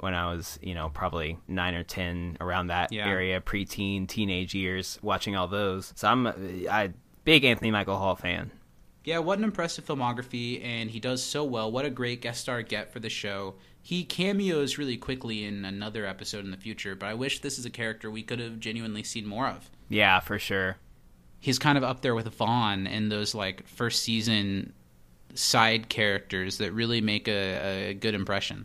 when 0.00 0.14
I 0.14 0.32
was 0.32 0.58
you 0.62 0.74
know 0.74 0.88
probably 0.88 1.38
nine 1.46 1.74
or 1.74 1.84
ten 1.84 2.36
around 2.40 2.68
that 2.68 2.90
Yeah. 2.92 3.06
area, 3.06 3.40
preteen, 3.40 4.08
teenage 4.08 4.54
years, 4.54 4.98
watching 5.02 5.36
all 5.36 5.46
those. 5.46 5.92
So 5.94 6.08
I'm 6.08 6.26
a 6.26 6.88
big 7.24 7.44
Anthony 7.44 7.70
Michael 7.70 7.98
Hall 7.98 8.16
fan. 8.16 8.50
Yeah, 9.04 9.18
what 9.18 9.36
an 9.36 9.44
impressive 9.44 9.84
filmography, 9.84 10.64
and 10.64 10.90
he 10.90 10.98
does 10.98 11.22
so 11.22 11.44
well. 11.44 11.70
What 11.70 11.84
a 11.84 11.90
great 11.90 12.22
guest 12.22 12.40
star 12.40 12.62
get 12.62 12.90
for 12.90 13.00
the 13.00 13.10
show. 13.10 13.56
He 13.84 14.02
cameos 14.02 14.78
really 14.78 14.96
quickly 14.96 15.44
in 15.44 15.66
another 15.66 16.06
episode 16.06 16.42
in 16.42 16.50
the 16.50 16.56
future, 16.56 16.94
but 16.94 17.04
I 17.04 17.12
wish 17.12 17.40
this 17.40 17.58
is 17.58 17.66
a 17.66 17.70
character 17.70 18.10
we 18.10 18.22
could 18.22 18.38
have 18.38 18.58
genuinely 18.58 19.02
seen 19.02 19.26
more 19.26 19.46
of. 19.46 19.70
Yeah, 19.90 20.20
for 20.20 20.38
sure. 20.38 20.78
He's 21.38 21.58
kind 21.58 21.76
of 21.76 21.84
up 21.84 22.00
there 22.00 22.14
with 22.14 22.26
Vaughn 22.34 22.86
in 22.86 23.10
those 23.10 23.34
like 23.34 23.68
first 23.68 24.02
season 24.02 24.72
side 25.34 25.90
characters 25.90 26.56
that 26.58 26.72
really 26.72 27.02
make 27.02 27.28
a, 27.28 27.90
a 27.90 27.94
good 27.94 28.14
impression. 28.14 28.64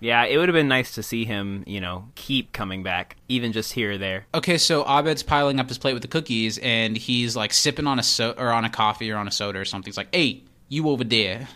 Yeah, 0.00 0.24
it 0.24 0.38
would 0.38 0.48
have 0.48 0.54
been 0.54 0.66
nice 0.66 0.96
to 0.96 1.04
see 1.04 1.24
him, 1.24 1.62
you 1.64 1.80
know, 1.80 2.08
keep 2.16 2.52
coming 2.52 2.82
back, 2.82 3.16
even 3.28 3.52
just 3.52 3.72
here 3.72 3.92
or 3.92 3.98
there. 3.98 4.26
Okay, 4.34 4.58
so 4.58 4.84
Abed's 4.88 5.22
piling 5.22 5.60
up 5.60 5.68
his 5.68 5.78
plate 5.78 5.92
with 5.92 6.02
the 6.02 6.08
cookies, 6.08 6.58
and 6.58 6.96
he's 6.96 7.36
like 7.36 7.52
sipping 7.52 7.86
on 7.86 8.00
a 8.00 8.02
so 8.02 8.32
or 8.36 8.50
on 8.50 8.64
a 8.64 8.70
coffee 8.70 9.12
or 9.12 9.18
on 9.18 9.28
a 9.28 9.32
soda 9.32 9.60
or 9.60 9.64
something. 9.64 9.88
He's 9.88 9.96
like, 9.96 10.12
"Hey, 10.12 10.42
you 10.68 10.88
over 10.88 11.04
there? 11.04 11.48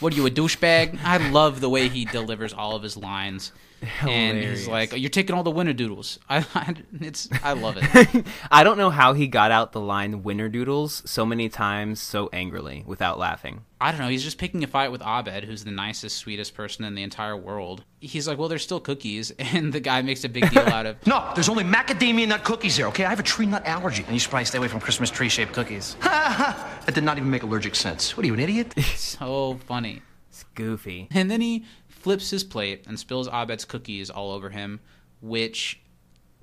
What 0.00 0.12
are 0.12 0.16
you 0.16 0.26
a 0.26 0.30
douchebag?" 0.30 0.98
I 1.02 1.30
love 1.30 1.60
the 1.60 1.68
way 1.68 1.88
he 1.88 2.04
delivers 2.04 2.52
all 2.52 2.74
of 2.76 2.82
his 2.82 2.96
lines, 2.96 3.52
and 3.80 4.38
he's 4.38 4.66
Hilarious. 4.66 4.68
like, 4.68 4.92
"You're 4.96 5.10
taking 5.10 5.34
all 5.36 5.42
the 5.42 5.50
winter 5.50 5.72
doodles." 5.72 6.18
I, 6.28 6.44
I 6.54 6.74
it's 7.00 7.28
I 7.42 7.52
love 7.52 7.76
it. 7.80 8.26
I 8.50 8.64
don't 8.64 8.78
know 8.78 8.90
how 8.90 9.12
he 9.12 9.26
got 9.26 9.50
out 9.50 9.72
the 9.72 9.80
line 9.80 10.22
"winter 10.22 10.48
doodles" 10.48 11.02
so 11.06 11.24
many 11.24 11.48
times 11.48 12.00
so 12.00 12.28
angrily 12.32 12.84
without 12.86 13.18
laughing. 13.18 13.62
I 13.80 13.92
don't 13.92 14.00
know. 14.00 14.08
He's 14.08 14.24
just 14.24 14.38
picking 14.38 14.64
a 14.64 14.66
fight 14.66 14.90
with 14.90 15.02
Abed, 15.02 15.44
who's 15.44 15.62
the 15.62 15.70
nicest, 15.70 16.16
sweetest 16.16 16.54
person 16.54 16.84
in 16.84 16.96
the 16.96 17.02
entire 17.04 17.36
world. 17.36 17.84
He's 18.00 18.26
like, 18.26 18.36
"Well, 18.38 18.48
there's 18.48 18.62
still 18.64 18.80
cookies," 18.80 19.30
and 19.38 19.72
the 19.72 19.80
guy 19.80 20.02
makes 20.02 20.24
a 20.24 20.28
big 20.28 20.50
deal 20.50 20.66
out 20.68 20.86
of. 20.86 21.06
No, 21.06 21.30
there's 21.34 21.48
only 21.48 21.64
macadamia 21.64 22.26
nut 22.26 22.44
cookies 22.44 22.76
here, 22.76 22.86
okay? 22.88 23.04
I 23.04 23.10
have 23.10 23.20
a 23.20 23.24
tree 23.24 23.46
nut 23.46 23.64
allergy. 23.66 24.02
And 24.04 24.12
you 24.12 24.18
should 24.18 24.30
probably 24.30 24.46
stay 24.46 24.58
away 24.58 24.68
from 24.68 24.80
Christmas 24.80 25.10
tree 25.10 25.28
shaped 25.28 25.52
cookies. 25.52 25.96
That 26.02 26.94
did 26.94 27.04
not 27.04 27.18
even 27.18 27.30
make 27.30 27.42
allergic 27.42 27.74
sense. 27.74 28.16
What 28.16 28.24
are 28.24 28.26
you, 28.26 28.34
an 28.34 28.40
idiot? 28.40 28.74
So 28.96 29.58
funny. 29.66 30.02
It's 30.30 30.44
goofy. 30.54 31.08
And 31.10 31.30
then 31.30 31.40
he 31.40 31.64
flips 32.08 32.30
his 32.30 32.42
plate 32.42 32.86
and 32.86 32.98
spills 32.98 33.28
Abed's 33.28 33.66
cookies 33.66 34.08
all 34.08 34.32
over 34.32 34.48
him, 34.48 34.80
which 35.20 35.78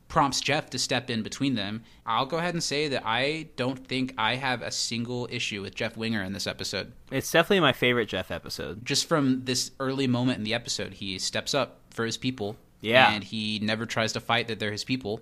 prompts 0.07 0.39
Jeff 0.39 0.69
to 0.69 0.77
step 0.77 1.09
in 1.09 1.23
between 1.23 1.55
them. 1.55 1.81
I'll 2.05 2.27
go 2.27 2.37
ahead 2.37 2.53
and 2.53 2.61
say 2.61 2.87
that 2.89 3.01
I 3.03 3.47
don't 3.55 3.87
think 3.87 4.13
I 4.15 4.35
have 4.35 4.61
a 4.61 4.69
single 4.69 5.27
issue 5.31 5.63
with 5.63 5.73
Jeff 5.73 5.97
Winger 5.97 6.21
in 6.21 6.33
this 6.33 6.45
episode. 6.45 6.93
It's 7.09 7.31
definitely 7.31 7.61
my 7.61 7.73
favorite 7.73 8.09
Jeff 8.09 8.29
episode. 8.29 8.85
Just 8.85 9.09
from 9.09 9.45
this 9.45 9.71
early 9.79 10.05
moment 10.05 10.37
in 10.37 10.43
the 10.43 10.53
episode, 10.53 10.93
he 10.93 11.17
steps 11.17 11.55
up 11.55 11.79
for 11.89 12.05
his 12.05 12.15
people. 12.15 12.57
Yeah. 12.81 13.11
And 13.11 13.23
he 13.23 13.57
never 13.57 13.87
tries 13.87 14.13
to 14.13 14.19
fight 14.19 14.47
that 14.49 14.59
they're 14.59 14.71
his 14.71 14.83
people. 14.83 15.19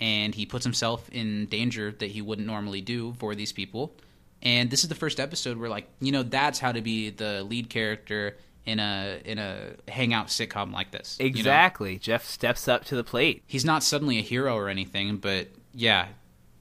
And 0.00 0.34
he 0.34 0.44
puts 0.44 0.64
himself 0.64 1.08
in 1.10 1.46
danger 1.46 1.92
that 1.92 2.10
he 2.10 2.20
wouldn't 2.20 2.48
normally 2.48 2.80
do 2.80 3.14
for 3.20 3.36
these 3.36 3.52
people. 3.52 3.94
And 4.42 4.70
this 4.70 4.82
is 4.82 4.88
the 4.88 4.96
first 4.96 5.20
episode 5.20 5.56
where, 5.56 5.70
like, 5.70 5.88
you 6.00 6.10
know, 6.10 6.24
that's 6.24 6.58
how 6.58 6.72
to 6.72 6.80
be 6.80 7.10
the 7.10 7.44
lead 7.44 7.70
character 7.70 8.36
in 8.66 8.78
a 8.78 9.20
in 9.24 9.38
a 9.38 9.74
hangout 9.88 10.28
sitcom 10.28 10.72
like 10.72 10.90
this. 10.90 11.16
you 11.18 11.26
know? 11.26 11.28
Exactly. 11.28 11.98
Jeff 11.98 12.24
steps 12.24 12.68
up 12.68 12.84
to 12.86 12.96
the 12.96 13.04
plate. 13.04 13.42
He's 13.46 13.64
not 13.64 13.82
suddenly 13.82 14.18
a 14.18 14.22
hero 14.22 14.54
or 14.54 14.68
anything, 14.68 15.16
but 15.16 15.48
yeah, 15.72 16.08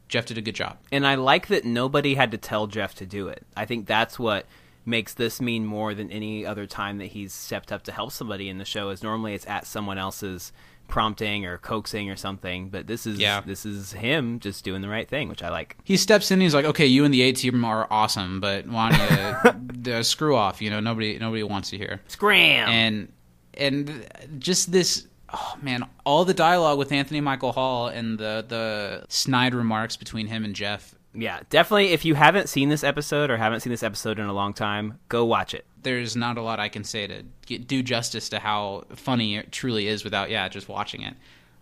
Jeff 0.08 0.26
did 0.26 0.38
a 0.38 0.42
good 0.42 0.56
job. 0.56 0.78
And 0.92 1.06
I 1.06 1.16
like 1.16 1.48
that 1.48 1.66
nobody 1.66 2.16
had 2.16 2.32
to 2.32 2.38
tell 2.38 2.68
Jeff 2.68 2.96
to 2.96 3.06
do 3.06 3.28
it. 3.28 3.46
I 3.56 3.66
think 3.66 3.88
that's 3.88 4.18
what 4.18 4.46
makes 4.86 5.14
this 5.14 5.42
mean 5.42 5.66
more 5.66 5.94
than 5.94 6.10
any 6.12 6.46
other 6.46 6.66
time 6.66 6.98
that 7.00 7.08
he's 7.08 7.34
stepped 7.34 7.74
up 7.74 7.84
to 7.84 7.92
help 7.92 8.12
somebody 8.12 8.48
in 8.48 8.58
the 8.58 8.64
show 8.66 8.90
is 8.90 9.04
normally 9.04 9.34
it's 9.34 9.46
at 9.46 9.68
someone 9.68 9.98
else's 9.98 10.54
prompting 10.88 11.46
or 11.46 11.58
coaxing 11.58 12.10
or 12.10 12.16
something, 12.16 12.70
but 12.70 12.88
this 12.88 13.06
is 13.06 13.20
Yeah. 13.20 13.42
this 13.46 13.66
is 13.66 13.94
him 13.94 14.40
just 14.40 14.64
doing 14.64 14.82
the 14.82 14.90
right 14.90 15.08
thing, 15.08 15.30
which 15.30 15.44
I 15.44 15.50
like. 15.50 15.76
He 15.84 15.98
steps 15.98 16.32
in. 16.32 16.36
and 16.36 16.42
He's 16.44 16.54
like, 16.56 16.66
"Okay, 16.66 16.86
you 16.86 17.04
and 17.06 17.14
the 17.14 17.22
A 17.24 17.32
team 17.34 17.64
are 17.66 17.88
awesome, 17.92 18.40
but 18.40 18.68
why 18.68 18.92
don't 18.92 19.86
you 19.86 19.94
uh, 19.94 20.04
screw 20.04 20.36
off? 20.36 20.62
You 20.62 20.70
know, 20.70 20.80
nobody 20.80 21.18
nobody 21.20 21.44
wants 21.44 21.72
you 21.72 21.78
here." 21.80 22.02
Scram. 22.08 22.70
and 22.70 23.12
and 23.56 24.08
just 24.40 24.72
this 24.72 25.08
oh 25.34 25.56
man 25.62 25.84
all 26.06 26.24
the 26.24 26.34
dialogue 26.34 26.78
with 26.78 26.92
anthony 26.92 27.20
michael 27.20 27.52
hall 27.52 27.88
and 27.88 28.18
the 28.20 28.46
the 28.48 29.04
snide 29.10 29.54
remarks 29.54 29.98
between 29.98 30.28
him 30.28 30.46
and 30.46 30.56
jeff 30.56 30.94
yeah, 31.14 31.40
definitely 31.50 31.88
if 31.88 32.06
you 32.06 32.14
haven't 32.14 32.48
seen 32.48 32.70
this 32.70 32.84
episode 32.84 33.32
or 33.32 33.38
haven't 33.38 33.62
seen 33.62 33.72
this 33.72 33.82
episode 33.82 34.20
in 34.20 34.28
a 34.28 34.34
long 34.34 34.54
time, 34.54 35.00
go 35.10 35.26
watch 35.26 35.56
it. 35.56 35.66
There's 35.88 36.16
not 36.16 36.38
a 36.38 36.42
lot 36.42 36.60
i 36.60 36.68
can 36.68 36.84
say 36.84 37.08
to 37.08 37.24
get, 37.46 37.68
do 37.68 37.82
justice 37.82 38.30
to 38.30 38.40
how 38.40 38.84
funny 38.96 39.38
it 39.38 39.52
truly 39.52 39.88
is 39.88 40.04
without 40.04 40.30
yeah 40.30 40.48
just 40.50 40.68
watching 40.68 41.02
it 41.02 41.14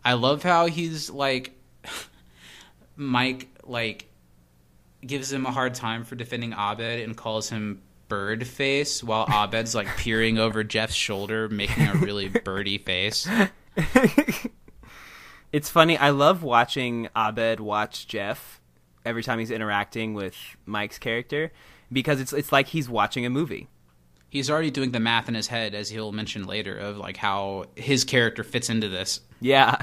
i 0.03 0.13
love 0.13 0.41
how 0.41 0.65
he's 0.65 1.09
like 1.09 1.53
mike 2.95 3.47
like 3.63 4.09
gives 5.05 5.31
him 5.31 5.45
a 5.45 5.51
hard 5.51 5.75
time 5.75 6.03
for 6.03 6.15
defending 6.15 6.53
abed 6.53 7.01
and 7.01 7.15
calls 7.15 7.49
him 7.49 7.81
bird 8.07 8.47
face 8.47 9.03
while 9.03 9.27
abed's 9.43 9.75
like 9.75 9.87
peering 9.97 10.37
over 10.39 10.63
jeff's 10.63 10.95
shoulder 10.95 11.47
making 11.49 11.87
a 11.87 11.93
really 11.95 12.27
birdy 12.43 12.77
face 12.77 13.27
It's 15.55 15.69
funny. 15.69 15.97
I 15.97 16.09
love 16.09 16.43
watching 16.43 17.07
Abed 17.15 17.61
watch 17.61 18.07
Jeff 18.07 18.59
every 19.05 19.23
time 19.23 19.39
he's 19.39 19.51
interacting 19.51 20.13
with 20.13 20.35
Mike's 20.65 20.99
character 20.99 21.53
because 21.89 22.19
it's 22.19 22.33
it's 22.33 22.51
like 22.51 22.67
he's 22.67 22.89
watching 22.89 23.25
a 23.25 23.29
movie. 23.29 23.69
He's 24.35 24.49
already 24.49 24.69
doing 24.69 24.91
the 24.91 24.99
math 24.99 25.29
in 25.29 25.33
his 25.33 25.47
head 25.47 25.73
as 25.73 25.89
he'll 25.89 26.11
mention 26.11 26.45
later 26.45 26.77
of 26.77 26.97
like 26.97 27.15
how 27.15 27.63
his 27.75 28.03
character 28.03 28.43
fits 28.43 28.69
into 28.69 28.89
this. 28.89 29.21
Yeah. 29.39 29.77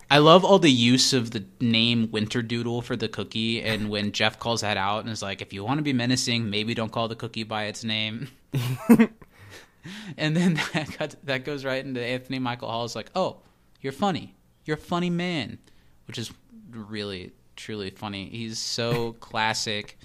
i 0.10 0.18
love 0.18 0.44
all 0.44 0.58
the 0.58 0.70
use 0.70 1.12
of 1.12 1.30
the 1.30 1.44
name 1.60 2.10
winter 2.10 2.42
doodle 2.42 2.80
for 2.80 2.96
the 2.96 3.08
cookie 3.08 3.60
and 3.62 3.90
when 3.90 4.10
jeff 4.10 4.38
calls 4.38 4.62
that 4.62 4.78
out 4.78 5.00
and 5.00 5.10
is 5.10 5.20
like 5.20 5.42
if 5.42 5.52
you 5.52 5.62
want 5.62 5.76
to 5.76 5.82
be 5.82 5.92
menacing 5.92 6.48
maybe 6.48 6.72
don't 6.72 6.90
call 6.90 7.08
the 7.08 7.16
cookie 7.16 7.44
by 7.44 7.64
its 7.64 7.84
name. 7.84 8.28
And 10.18 10.36
then 10.36 10.60
that, 10.74 10.98
got, 10.98 11.14
that 11.24 11.44
goes 11.44 11.64
right 11.64 11.82
into 11.82 12.02
anthony 12.02 12.38
michael 12.38 12.68
hall's 12.68 12.96
like 12.96 13.10
oh 13.14 13.38
you're 13.80 13.92
funny. 13.92 14.34
You're 14.64 14.76
a 14.76 14.80
funny 14.80 15.08
man 15.10 15.58
which 16.06 16.18
is 16.18 16.32
really 16.72 17.32
truly 17.56 17.90
funny. 17.90 18.28
He's 18.28 18.58
so 18.58 19.12
classic 19.20 19.98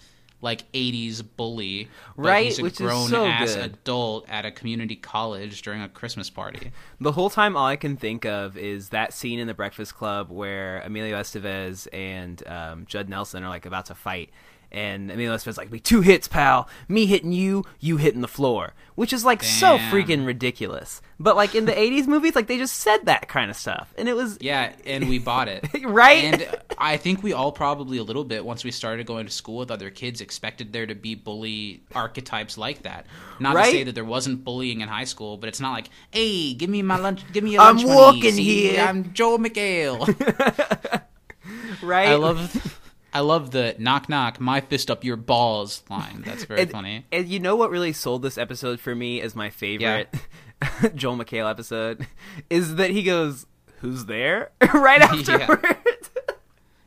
like 0.43 0.71
80s 0.73 1.23
bully 1.37 1.89
but 2.15 2.23
Right, 2.25 2.45
he's 2.45 2.59
a 2.59 2.63
which 2.63 2.73
is 2.73 2.79
grown 2.79 3.07
so 3.07 3.25
ass 3.25 3.55
good. 3.55 3.65
adult 3.65 4.29
at 4.29 4.45
a 4.45 4.51
community 4.51 4.95
college 4.95 5.61
during 5.63 5.81
a 5.81 5.89
christmas 5.89 6.29
party 6.29 6.71
the 6.99 7.11
whole 7.13 7.29
time, 7.29 7.57
all 7.57 7.65
I 7.65 7.75
can 7.75 7.97
think 7.97 8.25
of 8.25 8.57
is 8.57 8.89
that 8.89 9.13
scene 9.13 9.39
in 9.39 9.47
the 9.47 9.53
Breakfast 9.53 9.95
Club 9.95 10.29
where 10.29 10.81
Emilio 10.81 11.19
Estevez 11.19 11.87
and 11.91 12.41
um, 12.47 12.85
Judd 12.85 13.09
Nelson 13.09 13.43
are 13.43 13.49
like 13.49 13.65
about 13.65 13.87
to 13.87 13.95
fight. 13.95 14.29
And 14.73 15.11
Emilio 15.11 15.35
Estevez 15.35 15.49
is 15.49 15.57
like, 15.57 15.71
"We 15.71 15.79
two 15.79 16.01
hits, 16.01 16.27
pal. 16.27 16.67
Me 16.87 17.05
hitting 17.05 17.31
you, 17.31 17.63
you 17.79 17.97
hitting 17.97 18.21
the 18.21 18.27
floor," 18.27 18.73
which 18.95 19.13
is 19.13 19.23
like 19.23 19.43
so 19.43 19.77
freaking 19.77 20.25
ridiculous. 20.25 20.99
But 21.19 21.35
like 21.35 21.53
in 21.53 21.65
the 21.65 21.71
'80s 21.77 22.07
movies, 22.07 22.35
like 22.35 22.47
they 22.47 22.57
just 22.57 22.77
said 22.77 23.05
that 23.05 23.27
kind 23.27 23.51
of 23.51 23.55
stuff, 23.57 23.93
and 23.99 24.09
it 24.09 24.15
was 24.15 24.39
Yeah, 24.41 24.73
and 24.85 25.07
we 25.07 25.19
bought 25.19 25.47
it. 25.47 25.67
Right? 25.85 26.23
And 26.23 26.47
I 26.79 26.97
think 26.97 27.21
we 27.21 27.33
all 27.33 27.51
probably 27.51 27.99
a 27.99 28.03
little 28.03 28.23
bit 28.23 28.43
once 28.43 28.63
we 28.63 28.71
started 28.71 29.05
going 29.05 29.27
to 29.27 29.31
school 29.31 29.57
with 29.57 29.69
other 29.69 29.91
kids 29.91 30.21
expected 30.21 30.73
there 30.73 30.87
to 30.87 30.95
be 30.95 31.13
bully 31.13 31.83
archetypes 31.93 32.57
like 32.57 32.81
that. 32.83 33.05
Not 33.39 33.53
Right? 33.55 33.65
to 33.65 33.71
say 33.71 33.83
that 33.83 33.93
there 33.93 34.03
wasn't 34.05 34.43
bullying 34.43 34.81
in 34.81 34.87
high 34.87 35.03
school, 35.03 35.37
but 35.37 35.49
it's 35.49 35.59
not 35.59 35.73
like, 35.73 35.89
"Hey, 36.09 36.55
give 36.55 36.69
me 36.71 36.81
my 36.81 36.97
lunch, 36.97 37.21
give 37.31 37.43
me 37.43 37.57
a 37.57 37.61
I'm 37.61 37.75
lunch 37.77 37.85
money. 37.87 37.95
walking 37.99 38.31
See, 38.33 38.69
here." 38.71 38.81
I'm 38.81 39.13
Joel 39.13 39.37
McHale." 39.37 40.07
right. 41.83 42.09
I 42.09 42.15
love 42.15 42.79
I 43.13 43.19
love 43.19 43.51
the 43.51 43.75
knock 43.77 44.09
knock, 44.09 44.39
my 44.39 44.59
fist 44.59 44.89
up 44.89 45.03
your 45.03 45.15
balls 45.15 45.83
line. 45.89 46.23
That's 46.25 46.45
very 46.45 46.61
and, 46.63 46.71
funny. 46.71 47.05
And 47.11 47.27
you 47.27 47.39
know 47.39 47.55
what 47.55 47.69
really 47.69 47.93
sold 47.93 48.23
this 48.23 48.37
episode 48.37 48.79
for 48.79 48.95
me 48.95 49.21
as 49.21 49.35
my 49.35 49.49
favorite 49.49 50.09
Joel 50.95 51.17
McHale 51.17 51.49
episode 51.49 52.07
is 52.49 52.75
that 52.75 52.89
he 52.89 53.03
goes, 53.03 53.45
"Who's 53.81 54.05
there?" 54.05 54.51
right 54.73 55.01
afterward. 55.01 55.77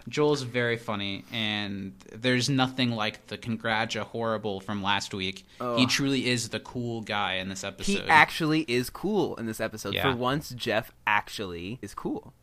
Joel's 0.08 0.42
very 0.42 0.76
funny, 0.76 1.24
and 1.32 1.92
there's 2.14 2.48
nothing 2.48 2.92
like 2.92 3.26
the 3.26 3.36
congrats 3.36 3.96
horrible 3.96 4.60
from 4.60 4.80
last 4.80 5.12
week. 5.12 5.44
He 5.76 5.86
truly 5.86 6.28
is 6.28 6.50
the 6.50 6.60
cool 6.60 7.00
guy 7.00 7.34
in 7.34 7.48
this 7.48 7.64
episode. 7.64 7.92
he 7.92 8.08
actually 8.08 8.60
is 8.62 8.88
cool 8.88 9.34
in 9.34 9.46
this 9.46 9.60
episode. 9.60 9.94
Yeah. 9.94 10.10
For 10.10 10.16
once, 10.16 10.50
Jeff 10.50 10.92
actually 11.08 11.80
is 11.82 11.92
cool. 11.92 12.34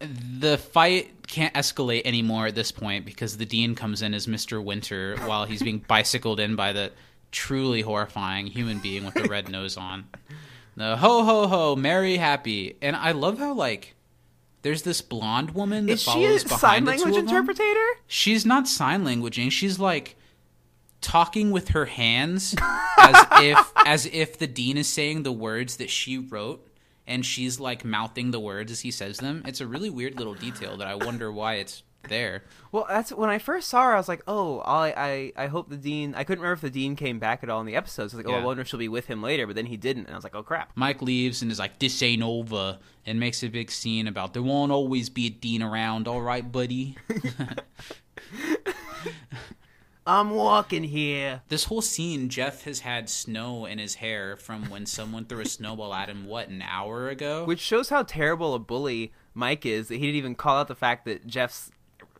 The 0.00 0.58
fight 0.58 1.26
can't 1.26 1.54
escalate 1.54 2.02
anymore 2.04 2.46
at 2.46 2.54
this 2.54 2.70
point 2.70 3.04
because 3.04 3.36
the 3.36 3.46
dean 3.46 3.74
comes 3.74 4.02
in 4.02 4.14
as 4.14 4.26
Mr. 4.26 4.62
Winter 4.62 5.16
while 5.24 5.44
he's 5.44 5.62
being 5.62 5.78
bicycled 5.88 6.40
in 6.40 6.56
by 6.56 6.72
the 6.72 6.92
truly 7.32 7.80
horrifying 7.80 8.46
human 8.46 8.78
being 8.78 9.04
with 9.04 9.14
the 9.14 9.24
red 9.24 9.48
nose 9.48 9.76
on. 9.76 10.06
The 10.76 10.96
ho 10.96 11.24
ho 11.24 11.46
ho, 11.46 11.76
merry 11.76 12.18
happy, 12.18 12.76
and 12.82 12.94
I 12.94 13.12
love 13.12 13.38
how 13.38 13.54
like 13.54 13.94
there's 14.62 14.82
this 14.82 15.00
blonde 15.00 15.52
woman 15.52 15.86
that 15.86 15.92
Is 15.92 16.02
she 16.02 16.10
a 16.10 16.12
follows 16.12 16.42
sign 16.42 16.84
behind 16.84 16.86
language 16.86 17.16
interpreter? 17.16 17.86
She's 18.06 18.44
not 18.44 18.68
sign 18.68 19.04
languaging. 19.04 19.50
She's 19.52 19.78
like 19.78 20.16
talking 21.00 21.50
with 21.50 21.68
her 21.68 21.86
hands 21.86 22.54
as 22.98 23.26
if 23.40 23.72
as 23.86 24.06
if 24.06 24.38
the 24.38 24.46
dean 24.46 24.76
is 24.76 24.88
saying 24.88 25.22
the 25.22 25.32
words 25.32 25.76
that 25.76 25.88
she 25.88 26.18
wrote 26.18 26.65
and 27.06 27.24
she's 27.24 27.60
like 27.60 27.84
mouthing 27.84 28.30
the 28.30 28.40
words 28.40 28.72
as 28.72 28.80
he 28.80 28.90
says 28.90 29.18
them. 29.18 29.42
It's 29.46 29.60
a 29.60 29.66
really 29.66 29.90
weird 29.90 30.16
little 30.16 30.34
detail 30.34 30.76
that 30.78 30.88
I 30.88 30.94
wonder 30.94 31.30
why 31.32 31.54
it's 31.54 31.82
there. 32.08 32.44
Well, 32.72 32.86
that's 32.88 33.12
when 33.12 33.30
I 33.30 33.38
first 33.38 33.68
saw 33.68 33.84
her. 33.84 33.94
I 33.94 33.96
was 33.96 34.08
like, 34.08 34.22
"Oh, 34.26 34.60
I, 34.60 34.94
I, 34.96 35.32
I 35.44 35.46
hope 35.46 35.68
the 35.68 35.76
dean." 35.76 36.14
I 36.14 36.24
couldn't 36.24 36.42
remember 36.42 36.54
if 36.54 36.60
the 36.60 36.70
dean 36.70 36.96
came 36.96 37.18
back 37.18 37.42
at 37.42 37.50
all 37.50 37.60
in 37.60 37.66
the 37.66 37.76
episodes. 37.76 38.14
I 38.14 38.16
was 38.16 38.26
like, 38.26 38.34
"Oh, 38.34 38.38
I 38.38 38.44
wonder 38.44 38.62
if 38.62 38.68
she'll 38.68 38.78
be 38.78 38.88
with 38.88 39.06
him 39.06 39.22
later." 39.22 39.46
But 39.46 39.56
then 39.56 39.66
he 39.66 39.76
didn't, 39.76 40.06
and 40.06 40.12
I 40.12 40.16
was 40.16 40.24
like, 40.24 40.34
"Oh 40.34 40.42
crap!" 40.42 40.72
Mike 40.74 41.02
leaves 41.02 41.42
and 41.42 41.50
is 41.50 41.58
like, 41.58 41.78
"This 41.78 42.02
ain't 42.02 42.22
over," 42.22 42.78
and 43.04 43.20
makes 43.20 43.42
a 43.42 43.48
big 43.48 43.70
scene 43.70 44.06
about 44.06 44.32
there 44.34 44.42
won't 44.42 44.72
always 44.72 45.08
be 45.08 45.26
a 45.26 45.30
dean 45.30 45.62
around. 45.62 46.08
All 46.08 46.22
right, 46.22 46.50
buddy. 46.50 46.96
I'm 50.06 50.30
walking 50.30 50.84
here. 50.84 51.42
This 51.48 51.64
whole 51.64 51.82
scene, 51.82 52.28
Jeff 52.28 52.62
has 52.62 52.80
had 52.80 53.10
snow 53.10 53.66
in 53.66 53.78
his 53.78 53.96
hair 53.96 54.36
from 54.36 54.70
when 54.70 54.86
someone 54.86 55.24
threw 55.24 55.40
a 55.40 55.46
snowball 55.46 55.92
at 55.92 56.08
him. 56.08 56.26
What 56.26 56.48
an 56.48 56.62
hour 56.62 57.08
ago? 57.08 57.44
Which 57.44 57.58
shows 57.58 57.88
how 57.88 58.04
terrible 58.04 58.54
a 58.54 58.60
bully 58.60 59.12
Mike 59.34 59.66
is 59.66 59.88
that 59.88 59.96
he 59.96 60.02
didn't 60.02 60.16
even 60.16 60.34
call 60.36 60.58
out 60.58 60.68
the 60.68 60.76
fact 60.76 61.06
that 61.06 61.26
Jeff's 61.26 61.72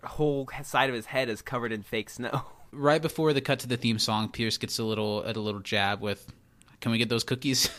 whole 0.02 0.48
side 0.64 0.88
of 0.88 0.96
his 0.96 1.06
head 1.06 1.28
is 1.28 1.42
covered 1.42 1.70
in 1.72 1.82
fake 1.82 2.10
snow. 2.10 2.42
right 2.72 3.00
before 3.00 3.32
the 3.32 3.40
cut 3.40 3.60
to 3.60 3.68
the 3.68 3.76
theme 3.76 3.98
song, 4.00 4.30
Pierce 4.30 4.58
gets 4.58 4.78
a 4.78 4.84
little 4.84 5.24
at 5.24 5.36
a 5.36 5.40
little 5.40 5.60
jab 5.60 6.00
with, 6.00 6.32
"Can 6.80 6.90
we 6.90 6.98
get 6.98 7.08
those 7.08 7.24
cookies?" 7.24 7.70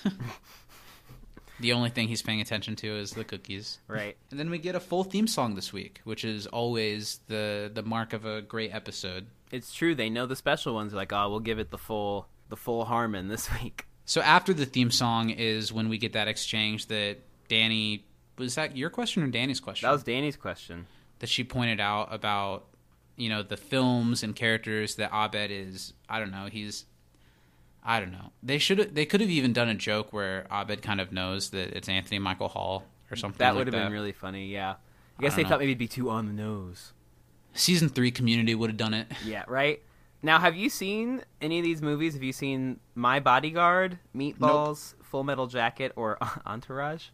the 1.60 1.74
only 1.74 1.90
thing 1.90 2.08
he's 2.08 2.22
paying 2.22 2.42
attention 2.42 2.76
to 2.78 2.88
is 2.88 3.12
the 3.12 3.24
cookies. 3.24 3.80
Right. 3.88 4.16
And 4.32 4.40
then 4.40 4.50
we 4.50 4.58
get 4.58 4.76
a 4.76 4.80
full 4.80 5.04
theme 5.04 5.28
song 5.28 5.56
this 5.56 5.74
week, 5.74 6.02
which 6.04 6.24
is 6.24 6.48
always 6.48 7.20
the 7.28 7.70
the 7.74 7.84
mark 7.84 8.14
of 8.14 8.26
a 8.26 8.42
great 8.42 8.74
episode. 8.74 9.28
It's 9.52 9.74
true. 9.74 9.96
They 9.96 10.10
know 10.10 10.26
the 10.26 10.36
special 10.36 10.74
ones. 10.74 10.94
Like, 10.94 11.14
oh, 11.14 11.30
we'll 11.30 11.40
give 11.40 11.60
it 11.60 11.72
the 11.72 11.78
full 11.78 12.28
the 12.50 12.58
full 12.58 12.86
Harmon 12.86 13.28
this 13.30 13.50
week. 13.62 13.86
So 14.06 14.22
after 14.22 14.54
the 14.54 14.66
theme 14.66 14.92
song 14.92 15.30
is 15.30 15.74
when 15.74 15.90
we 15.90 15.98
get 15.98 16.14
that 16.14 16.28
exchange 16.28 16.88
that 16.88 17.18
Danny 17.50 18.06
was 18.38 18.56
that 18.56 18.78
your 18.78 18.90
question 18.90 19.24
or 19.24 19.28
Danny's 19.28 19.60
question? 19.60 19.88
That 19.88 19.94
was 19.94 20.04
Danny's 20.04 20.38
question. 20.38 20.86
that 21.20 21.28
she 21.28 21.44
pointed 21.44 21.80
out 21.80 22.14
about 22.14 22.66
you 23.16 23.30
know 23.30 23.44
the 23.44 23.58
films 23.58 24.24
and 24.24 24.36
characters 24.36 24.96
that 24.96 25.12
Abed 25.12 25.52
is 25.52 25.94
I 26.08 26.20
don't 26.20 26.32
know 26.32 26.48
he's 26.52 26.86
I 27.84 28.00
don't 28.00 28.12
know. 28.12 28.32
They 28.44 28.58
should 28.58 28.80
have 28.80 28.94
they 28.94 29.06
could 29.06 29.22
have 29.22 29.30
even 29.30 29.54
done 29.54 29.70
a 29.70 29.76
joke 29.76 30.12
where 30.14 30.46
Abed 30.52 30.82
kind 30.82 31.02
of 31.02 31.12
knows 31.12 31.50
that 31.52 31.76
it's 31.76 31.90
Anthony 31.90 32.20
Michael 32.20 32.50
Hall 32.50 32.84
or 33.10 33.16
something. 33.16 33.40
That 33.40 33.56
like 33.56 33.66
would 33.66 33.74
have 33.74 33.84
been 33.84 33.92
really 33.92 34.12
funny. 34.12 34.48
Yeah. 34.48 34.76
I 35.18 35.22
guess 35.22 35.34
I 35.34 35.38
they 35.38 35.44
don't 35.44 35.50
thought 35.50 35.60
maybe 35.60 35.72
it'd 35.72 35.80
be 35.80 35.88
too 35.88 36.10
on 36.10 36.28
the 36.28 36.34
nose. 36.34 36.94
Season 37.58 37.90
three 37.90 38.12
Community 38.12 38.56
would 38.56 38.70
have 38.70 38.78
done 38.78 38.94
it. 38.94 39.08
Yeah, 39.26 39.44
right. 39.48 39.82
Now, 40.24 40.40
have 40.40 40.56
you 40.56 40.70
seen 40.70 41.22
any 41.42 41.60
of 41.60 41.66
these 41.66 41.82
movies? 41.82 42.14
Have 42.14 42.24
you 42.24 42.34
seen 42.34 42.80
My 42.96 43.20
Bodyguard, 43.20 44.00
Meatballs, 44.16 44.96
Full 45.04 45.24
Metal 45.24 45.48
Jacket, 45.48 45.92
or 45.96 46.18
Entourage? 46.46 47.08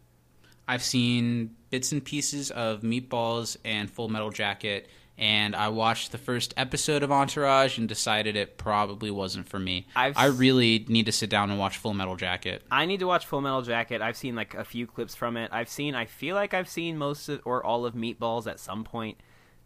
I've 0.66 0.82
seen 0.82 1.54
bits 1.70 1.92
and 1.92 2.02
pieces 2.02 2.50
of 2.50 2.80
Meatballs 2.80 3.56
and 3.64 3.90
Full 3.90 4.08
Metal 4.08 4.30
Jacket, 4.30 4.88
and 5.18 5.54
I 5.54 5.68
watched 5.68 6.12
the 6.12 6.18
first 6.18 6.54
episode 6.56 7.02
of 7.02 7.12
Entourage 7.12 7.76
and 7.76 7.86
decided 7.86 8.36
it 8.36 8.56
probably 8.56 9.10
wasn't 9.10 9.48
for 9.48 9.58
me. 9.58 9.86
I've 9.94 10.16
I 10.16 10.26
really 10.26 10.86
need 10.88 11.06
to 11.06 11.12
sit 11.12 11.28
down 11.28 11.50
and 11.50 11.58
watch 11.58 11.76
Full 11.76 11.92
Metal 11.94 12.16
Jacket. 12.16 12.62
I 12.70 12.86
need 12.86 13.00
to 13.00 13.06
watch 13.06 13.26
Full 13.26 13.42
Metal 13.42 13.60
Jacket. 13.62 14.00
I've 14.00 14.16
seen 14.16 14.34
like 14.34 14.54
a 14.54 14.64
few 14.64 14.86
clips 14.86 15.14
from 15.14 15.36
it. 15.36 15.50
I've 15.52 15.68
seen. 15.68 15.94
I 15.94 16.06
feel 16.06 16.34
like 16.34 16.54
I've 16.54 16.68
seen 16.68 16.96
most 16.96 17.28
of 17.28 17.42
or 17.44 17.64
all 17.64 17.84
of 17.84 17.94
Meatballs 17.94 18.46
at 18.50 18.58
some 18.58 18.82
point 18.82 19.18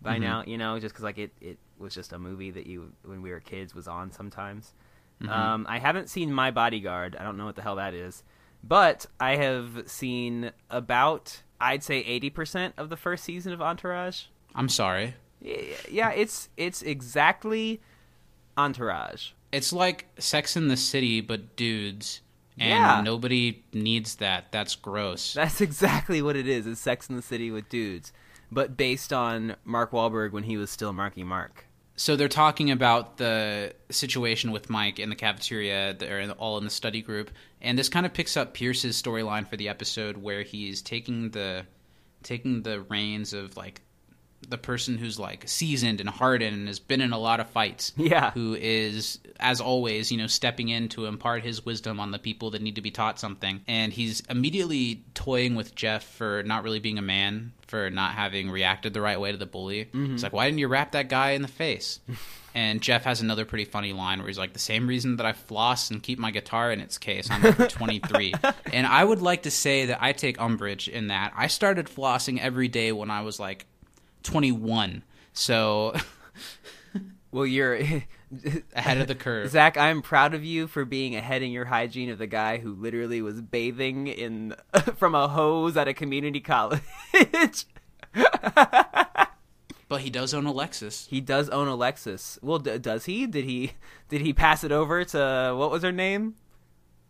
by 0.03 0.15
Mm-hmm. 0.15 0.23
now. 0.23 0.45
You 0.47 0.59
know, 0.59 0.79
just 0.79 0.95
because 0.95 1.05
like 1.05 1.19
it 1.19 1.33
it 1.41 1.59
was 1.79 1.95
just 1.95 2.13
a 2.13 2.19
movie 2.19 2.51
that 2.51 2.67
you 2.67 2.93
when 3.05 3.23
we 3.23 3.31
were 3.31 3.41
kids 3.41 3.75
was 3.75 3.89
on 3.89 4.11
sometimes. 4.13 4.73
Mm-hmm. 5.23 5.33
Um, 5.33 5.67
I 5.69 5.79
haven't 5.79 6.09
seen 6.09 6.33
My 6.33 6.51
Bodyguard. 6.51 7.17
I 7.19 7.25
don't 7.25 7.37
know 7.37 7.45
what 7.47 7.57
the 7.57 7.63
hell 7.63 7.77
that 7.77 7.93
is, 7.95 8.23
but 8.63 9.07
I 9.19 9.37
have 9.37 9.85
seen 9.87 10.53
about 10.71 11.43
I'd 11.61 11.83
say 11.83 11.99
eighty 11.99 12.31
percent 12.31 12.75
of 12.77 12.89
the 12.89 12.97
first 12.97 13.25
season 13.25 13.53
of 13.53 13.61
Entourage. 13.61 14.25
I'm 14.55 14.69
sorry. 14.69 15.15
Yeah, 15.41 16.11
it's 16.11 16.49
it's 16.57 16.83
exactly 16.83 17.81
Entourage. 18.57 19.31
It's 19.53 19.73
like 19.73 20.07
Sex 20.19 20.57
in 20.57 20.69
the 20.69 20.77
City, 20.77 21.21
but 21.21 21.57
dudes. 21.57 22.21
And 22.61 22.71
Yeah. 22.71 23.01
nobody 23.03 23.63
needs 23.73 24.17
that. 24.17 24.51
That's 24.51 24.75
gross. 24.75 25.35
That's 25.35 25.61
exactly 25.69 26.21
what 26.21 26.35
it 26.37 26.49
is. 26.49 26.67
It's 26.67 26.81
Sex 26.81 27.09
in 27.09 27.15
the 27.17 27.23
City 27.23 27.51
with 27.53 27.69
dudes, 27.69 28.13
but 28.51 28.77
based 28.77 29.13
on 29.13 29.57
Mark 29.65 29.93
Wahlberg 29.93 30.33
when 30.33 30.45
he 30.45 30.57
was 30.57 30.71
still 30.71 30.93
Marky 30.93 31.25
Mark. 31.25 31.67
So 31.97 32.15
they're 32.15 32.29
talking 32.29 32.71
about 32.71 33.17
the 33.17 33.75
situation 33.91 34.53
with 34.53 34.71
Mike 34.71 35.01
in 35.01 35.11
the 35.11 35.17
cafeteria, 35.17 35.95
they're 35.95 36.31
all 36.33 36.57
in 36.59 36.65
the 36.65 36.71
study 36.71 37.03
group, 37.03 37.31
and 37.61 37.77
this 37.77 37.89
kind 37.89 38.07
of 38.07 38.15
picks 38.15 38.37
up 38.37 38.55
Pierce's 38.55 39.01
storyline 39.01 39.49
for 39.49 39.57
the 39.57 39.69
episode 39.69 40.17
where 40.17 40.43
he's 40.43 40.81
taking 40.81 41.31
the 41.31 41.67
taking 42.23 42.63
the 42.63 42.81
reins 42.83 43.33
of 43.33 43.57
like 43.57 43.81
the 44.49 44.59
person 44.59 44.97
who's 44.97 45.19
like 45.19 45.49
seasoned 45.49 46.01
and 46.01 46.09
hardened 46.09 46.55
and 46.55 46.69
has 46.69 46.79
been 46.79 47.01
in 47.01 47.13
a 47.13 47.19
lot 47.19 47.41
of 47.41 47.51
fights. 47.51 47.93
Yeah. 47.97 48.31
Who 48.31 48.55
is, 48.55 49.19
as 49.41 49.61
always, 49.61 50.13
you 50.13 50.19
know, 50.19 50.27
stepping 50.27 50.69
in 50.69 50.89
to 50.91 51.07
impart 51.07 51.43
his 51.43 51.65
wisdom 51.65 51.99
on 51.99 52.13
the 52.13 52.19
people 52.19 52.53
that 52.53 52.63
need 52.63 52.77
to 52.77 52.81
be 52.81 52.91
taught 52.91 53.19
something. 53.19 53.63
And 53.67 53.93
he's 53.93 54.21
immediately 54.31 55.05
toying 55.15 55.55
with 55.55 55.75
Jeff 55.75 56.05
for 56.05 56.43
not 56.45 56.63
really 56.63 56.79
being 56.79 56.99
a 56.99 57.03
man, 57.03 57.53
for 57.69 57.91
not 57.91 58.13
having 58.13 58.51
reacted 58.51 58.95
the 58.95 59.01
right 59.01 59.21
way 59.21 59.31
to 59.31 59.39
the 59.39 59.47
bully. 59.47 59.81
it's 59.81 59.91
mm-hmm. 59.95 60.17
like, 60.17 60.33
why 60.33 60.47
didn't 60.47 60.59
you 60.59 60.69
rap 60.69 60.93
that 60.93 61.09
guy 61.09 61.31
in 61.31 61.43
the 61.43 61.49
face? 61.49 62.01
and 62.55 62.81
Jeff 62.81 63.05
has 63.05 63.21
another 63.21 63.45
pretty 63.45 63.65
funny 63.65 63.93
line 63.93 64.19
where 64.19 64.27
he's 64.27 64.39
like, 64.39 64.53
the 64.53 64.59
same 64.59 64.87
reason 64.87 65.17
that 65.17 65.27
I 65.27 65.33
floss 65.33 65.91
and 65.91 66.03
keep 66.03 66.19
my 66.19 66.31
guitar 66.31 66.73
in 66.73 66.81
its 66.81 66.99
case. 66.99 67.31
I'm 67.31 67.45
over 67.47 67.67
23. 67.69 68.35
and 68.73 68.87
I 68.87 69.05
would 69.05 69.23
like 69.23 69.45
to 69.45 69.51
say 69.51 69.87
that 69.87 70.03
I 70.03 70.13
take 70.13 70.41
umbrage 70.41 70.89
in 70.89 71.09
that. 71.09 71.33
I 71.37 71.47
started 71.47 71.87
flossing 71.87 72.41
every 72.41 72.69
day 72.69 72.91
when 72.91 73.11
I 73.11 73.23
was 73.23 73.39
like 73.39 73.67
21. 74.25 75.05
So 75.33 75.95
Well, 77.31 77.47
you're 77.47 77.79
ahead 78.75 78.99
of 78.99 79.07
the 79.09 79.15
curve. 79.15 79.49
Zach. 79.51 79.77
I'm 79.77 80.03
proud 80.03 80.35
of 80.35 80.45
you 80.45 80.67
for 80.67 80.85
being 80.85 81.17
ahead 81.17 81.43
in 81.43 81.51
your 81.51 81.65
hygiene 81.67 82.11
of 82.11 82.19
the 82.19 82.27
guy 82.27 82.59
who 82.59 82.75
literally 82.75 83.23
was 83.23 83.41
bathing 83.41 84.07
in 84.07 84.55
from 84.97 85.15
a 85.15 85.29
hose 85.29 85.77
at 85.77 85.89
a 85.89 85.95
community 85.95 86.41
college. 86.41 86.81
But 89.91 90.03
he 90.03 90.11
does 90.11 90.35
own 90.35 90.45
a 90.45 90.53
Lexus. 90.53 91.09
he 91.09 91.19
does 91.23 91.49
own 91.49 91.67
a 91.67 91.75
Lexus. 91.77 92.39
Well, 92.43 92.59
d- 92.59 92.77
does 92.77 93.07
he? 93.07 93.27
Did 93.27 93.47
he? 93.47 93.73
Did 94.11 94.21
he 94.21 94.35
pass 94.35 94.63
it 94.63 94.71
over 94.71 95.03
to 95.03 95.55
what 95.57 95.71
was 95.71 95.83
her 95.83 95.93
name? 95.93 96.35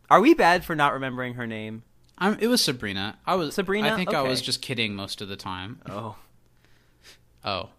Are 0.09 0.21
we 0.21 0.33
bad 0.33 0.65
for 0.65 0.77
not 0.77 0.93
remembering 0.93 1.35
her 1.35 1.45
name? 1.47 1.83
I'm, 2.19 2.39
it 2.39 2.47
was 2.47 2.63
Sabrina. 2.63 3.19
I 3.27 3.35
was 3.35 3.57
Sabrina? 3.57 3.89
I 3.93 3.97
think 3.97 4.15
I 4.15 4.23
was 4.23 4.41
just 4.41 4.63
kidding 4.63 4.95
most 4.95 5.21
of 5.21 5.27
the 5.29 5.35
time. 5.37 5.81
Oh, 5.89 6.15
Oh. 7.45 7.71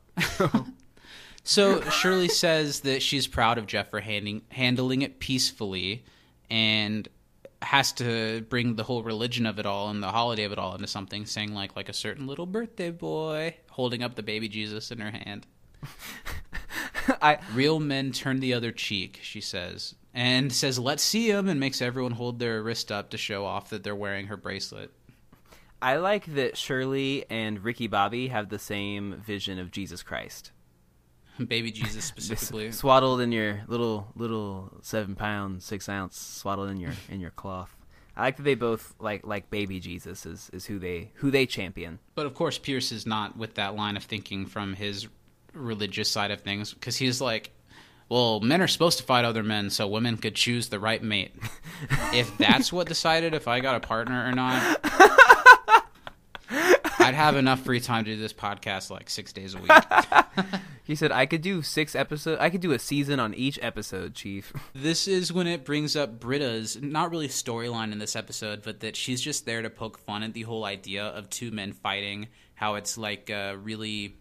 So 1.49 1.81
Shirley 1.89 2.27
says 2.27 2.81
that 2.81 3.01
she's 3.01 3.25
proud 3.25 3.57
of 3.57 3.65
Jeff 3.65 3.89
for 3.89 4.01
handing, 4.01 4.43
handling 4.49 5.01
it 5.01 5.19
peacefully 5.19 6.05
and 6.47 7.09
has 7.63 7.91
to 7.93 8.41
bring 8.49 8.75
the 8.75 8.83
whole 8.83 9.01
religion 9.01 9.47
of 9.47 9.57
it 9.57 9.65
all 9.65 9.89
and 9.89 10.03
the 10.03 10.09
holiday 10.09 10.43
of 10.43 10.51
it 10.51 10.59
all 10.59 10.75
into 10.75 10.85
something, 10.85 11.25
saying 11.25 11.55
like 11.55 11.75
like 11.75 11.89
a 11.89 11.93
certain 11.93 12.27
little 12.27 12.45
birthday 12.45 12.91
boy 12.91 13.55
holding 13.71 14.03
up 14.03 14.13
the 14.13 14.21
baby 14.21 14.47
Jesus 14.47 14.91
in 14.91 14.99
her 14.99 15.09
hand. 15.09 15.47
I 17.19 17.39
Real 17.55 17.79
men 17.79 18.11
turn 18.11 18.41
the 18.41 18.53
other 18.53 18.71
cheek, 18.71 19.19
she 19.23 19.41
says. 19.41 19.95
And 20.13 20.53
says, 20.53 20.77
let's 20.77 21.01
see 21.01 21.31
him, 21.31 21.49
and 21.49 21.59
makes 21.59 21.81
everyone 21.81 22.11
hold 22.11 22.37
their 22.37 22.61
wrist 22.61 22.91
up 22.91 23.09
to 23.09 23.17
show 23.17 23.45
off 23.45 23.71
that 23.71 23.83
they're 23.83 23.95
wearing 23.95 24.27
her 24.27 24.37
bracelet. 24.37 24.91
I 25.81 25.95
like 25.95 26.35
that 26.35 26.57
Shirley 26.57 27.25
and 27.27 27.63
Ricky 27.63 27.87
Bobby 27.87 28.27
have 28.27 28.49
the 28.49 28.59
same 28.59 29.15
vision 29.25 29.57
of 29.57 29.71
Jesus 29.71 30.03
Christ. 30.03 30.51
Baby 31.47 31.71
Jesus 31.71 32.05
specifically. 32.05 32.71
swaddled 32.71 33.21
in 33.21 33.31
your 33.31 33.61
little 33.67 34.07
little 34.15 34.71
seven 34.81 35.15
pound 35.15 35.63
six 35.63 35.87
ounce 35.89 36.17
swaddled 36.17 36.69
in 36.69 36.77
your 36.77 36.91
in 37.09 37.19
your 37.19 37.31
cloth. 37.31 37.75
I 38.15 38.23
like 38.23 38.37
that 38.37 38.43
they 38.43 38.55
both 38.55 38.93
like 38.99 39.25
like 39.25 39.49
baby 39.49 39.79
Jesus 39.79 40.25
is, 40.25 40.49
is 40.51 40.65
who 40.65 40.79
they 40.79 41.11
who 41.15 41.31
they 41.31 41.45
champion. 41.45 41.99
But 42.15 42.25
of 42.25 42.33
course, 42.33 42.57
Pierce 42.57 42.91
is 42.91 43.05
not 43.05 43.37
with 43.37 43.55
that 43.55 43.75
line 43.75 43.95
of 43.95 44.03
thinking 44.03 44.45
from 44.45 44.73
his 44.73 45.07
religious 45.53 46.09
side 46.09 46.31
of 46.31 46.41
things 46.41 46.73
because 46.73 46.97
he's 46.97 47.21
like, 47.21 47.51
well, 48.09 48.39
men 48.39 48.61
are 48.61 48.67
supposed 48.67 48.97
to 48.97 49.03
fight 49.03 49.23
other 49.23 49.43
men 49.43 49.69
so 49.69 49.87
women 49.87 50.17
could 50.17 50.35
choose 50.35 50.69
the 50.69 50.79
right 50.79 51.01
mate. 51.01 51.31
if 52.13 52.37
that's 52.37 52.73
what 52.73 52.87
decided 52.87 53.33
if 53.33 53.47
I 53.47 53.59
got 53.61 53.75
a 53.75 53.79
partner 53.79 54.27
or 54.27 54.31
not, 54.33 54.79
I'd 57.09 57.15
have 57.15 57.37
enough 57.37 57.61
free 57.61 57.79
time 57.79 58.05
to 58.05 58.15
do 58.15 58.21
this 58.21 58.33
podcast 58.33 58.91
like 58.91 59.09
six 59.09 59.33
days 59.33 59.55
a 59.55 59.57
week. 59.57 59.71
He 60.83 60.95
said 60.95 61.11
I 61.11 61.27
could 61.27 61.43
do 61.43 61.61
six 61.61 61.93
episodes. 61.93 62.41
I 62.41 62.49
could 62.49 62.61
do 62.61 62.71
a 62.71 62.79
season 62.79 63.19
on 63.19 63.35
each 63.35 63.59
episode, 63.61 64.15
Chief. 64.15 64.51
This 64.73 65.07
is 65.07 65.31
when 65.31 65.45
it 65.45 65.63
brings 65.63 65.95
up 65.95 66.19
Britta's 66.19 66.81
not 66.81 67.11
really 67.11 67.27
storyline 67.27 67.91
in 67.91 67.99
this 67.99 68.15
episode, 68.15 68.63
but 68.63 68.79
that 68.79 68.95
she's 68.95 69.21
just 69.21 69.45
there 69.45 69.61
to 69.61 69.69
poke 69.69 69.99
fun 69.99 70.23
at 70.23 70.33
the 70.33 70.41
whole 70.43 70.65
idea 70.65 71.05
of 71.05 71.29
two 71.29 71.51
men 71.51 71.73
fighting. 71.73 72.29
How 72.55 72.73
it's 72.73 72.97
like 72.97 73.29
uh, 73.29 73.55
really, 73.61 74.17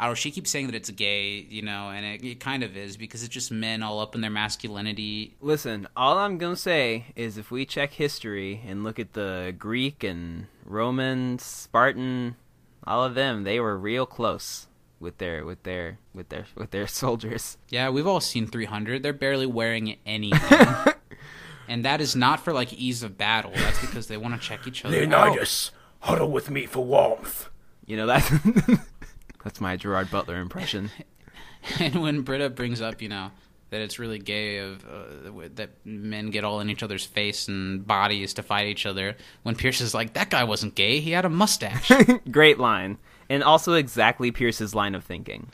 I 0.00 0.04
don't 0.04 0.12
know. 0.12 0.14
She 0.14 0.30
keeps 0.30 0.50
saying 0.50 0.64
that 0.66 0.74
it's 0.74 0.88
gay, 0.88 1.46
you 1.50 1.60
know, 1.60 1.90
and 1.90 2.06
it, 2.06 2.24
it 2.24 2.40
kind 2.40 2.62
of 2.62 2.74
is 2.74 2.96
because 2.96 3.22
it's 3.22 3.34
just 3.34 3.52
men 3.52 3.82
all 3.82 4.00
up 4.00 4.14
in 4.14 4.22
their 4.22 4.30
masculinity. 4.30 5.36
Listen, 5.42 5.86
all 5.94 6.16
I'm 6.16 6.38
gonna 6.38 6.56
say 6.56 7.04
is 7.16 7.36
if 7.36 7.50
we 7.50 7.66
check 7.66 7.92
history 7.92 8.62
and 8.66 8.82
look 8.82 8.98
at 8.98 9.12
the 9.12 9.54
Greek 9.58 10.02
and 10.02 10.46
Roman, 10.64 11.38
Spartan, 11.38 12.36
all 12.86 13.04
of 13.04 13.14
them, 13.14 13.44
they 13.44 13.60
were 13.60 13.76
real 13.76 14.06
close 14.06 14.68
with 15.00 15.18
their 15.18 15.44
with 15.44 15.64
their 15.64 15.98
with 16.14 16.30
their 16.30 16.46
with 16.54 16.70
their 16.70 16.86
soldiers. 17.02 17.58
Yeah, 17.68 17.90
we've 17.90 18.06
all 18.06 18.20
seen 18.20 18.46
300. 18.46 19.02
They're 19.02 19.12
barely 19.12 19.46
wearing 19.46 19.98
anything. 20.06 20.66
And 21.68 21.84
that 21.84 22.00
is 22.00 22.16
not 22.16 22.40
for 22.40 22.52
like 22.52 22.72
ease 22.72 23.04
of 23.04 23.16
battle. 23.16 23.52
That's 23.54 23.80
because 23.80 24.08
they 24.08 24.16
want 24.16 24.34
to 24.34 24.40
check 24.40 24.66
each 24.66 24.84
other 24.84 24.96
out. 24.96 25.00
Leonidas, 25.02 25.70
huddle 26.00 26.28
with 26.28 26.50
me 26.50 26.66
for 26.66 26.84
warmth. 26.84 27.48
You 27.86 27.96
know 27.96 28.06
that's 28.06 28.28
that's 29.44 29.60
my 29.60 29.76
Gerard 29.76 30.10
Butler 30.10 30.36
impression. 30.40 30.90
And 31.78 32.00
when 32.00 32.22
Britta 32.22 32.48
brings 32.48 32.80
up, 32.80 33.02
you 33.02 33.10
know, 33.10 33.32
that 33.68 33.82
it's 33.82 33.98
really 33.98 34.18
gay 34.18 34.58
of 34.58 34.82
uh, 34.82 35.48
that 35.56 35.68
men 35.84 36.30
get 36.30 36.42
all 36.42 36.60
in 36.60 36.70
each 36.70 36.82
other's 36.82 37.04
face 37.04 37.48
and 37.48 37.86
bodies 37.86 38.32
to 38.34 38.42
fight 38.42 38.66
each 38.68 38.86
other, 38.86 39.14
when 39.42 39.54
Pierce 39.54 39.82
is 39.82 39.92
like, 39.92 40.14
that 40.14 40.30
guy 40.30 40.44
wasn't 40.44 40.74
gay, 40.74 41.00
he 41.00 41.10
had 41.10 41.26
a 41.26 41.28
mustache. 41.28 41.92
Great 42.30 42.58
line, 42.58 42.96
and 43.28 43.44
also 43.44 43.74
exactly 43.74 44.30
Pierce's 44.30 44.74
line 44.74 44.94
of 44.94 45.04
thinking. 45.04 45.48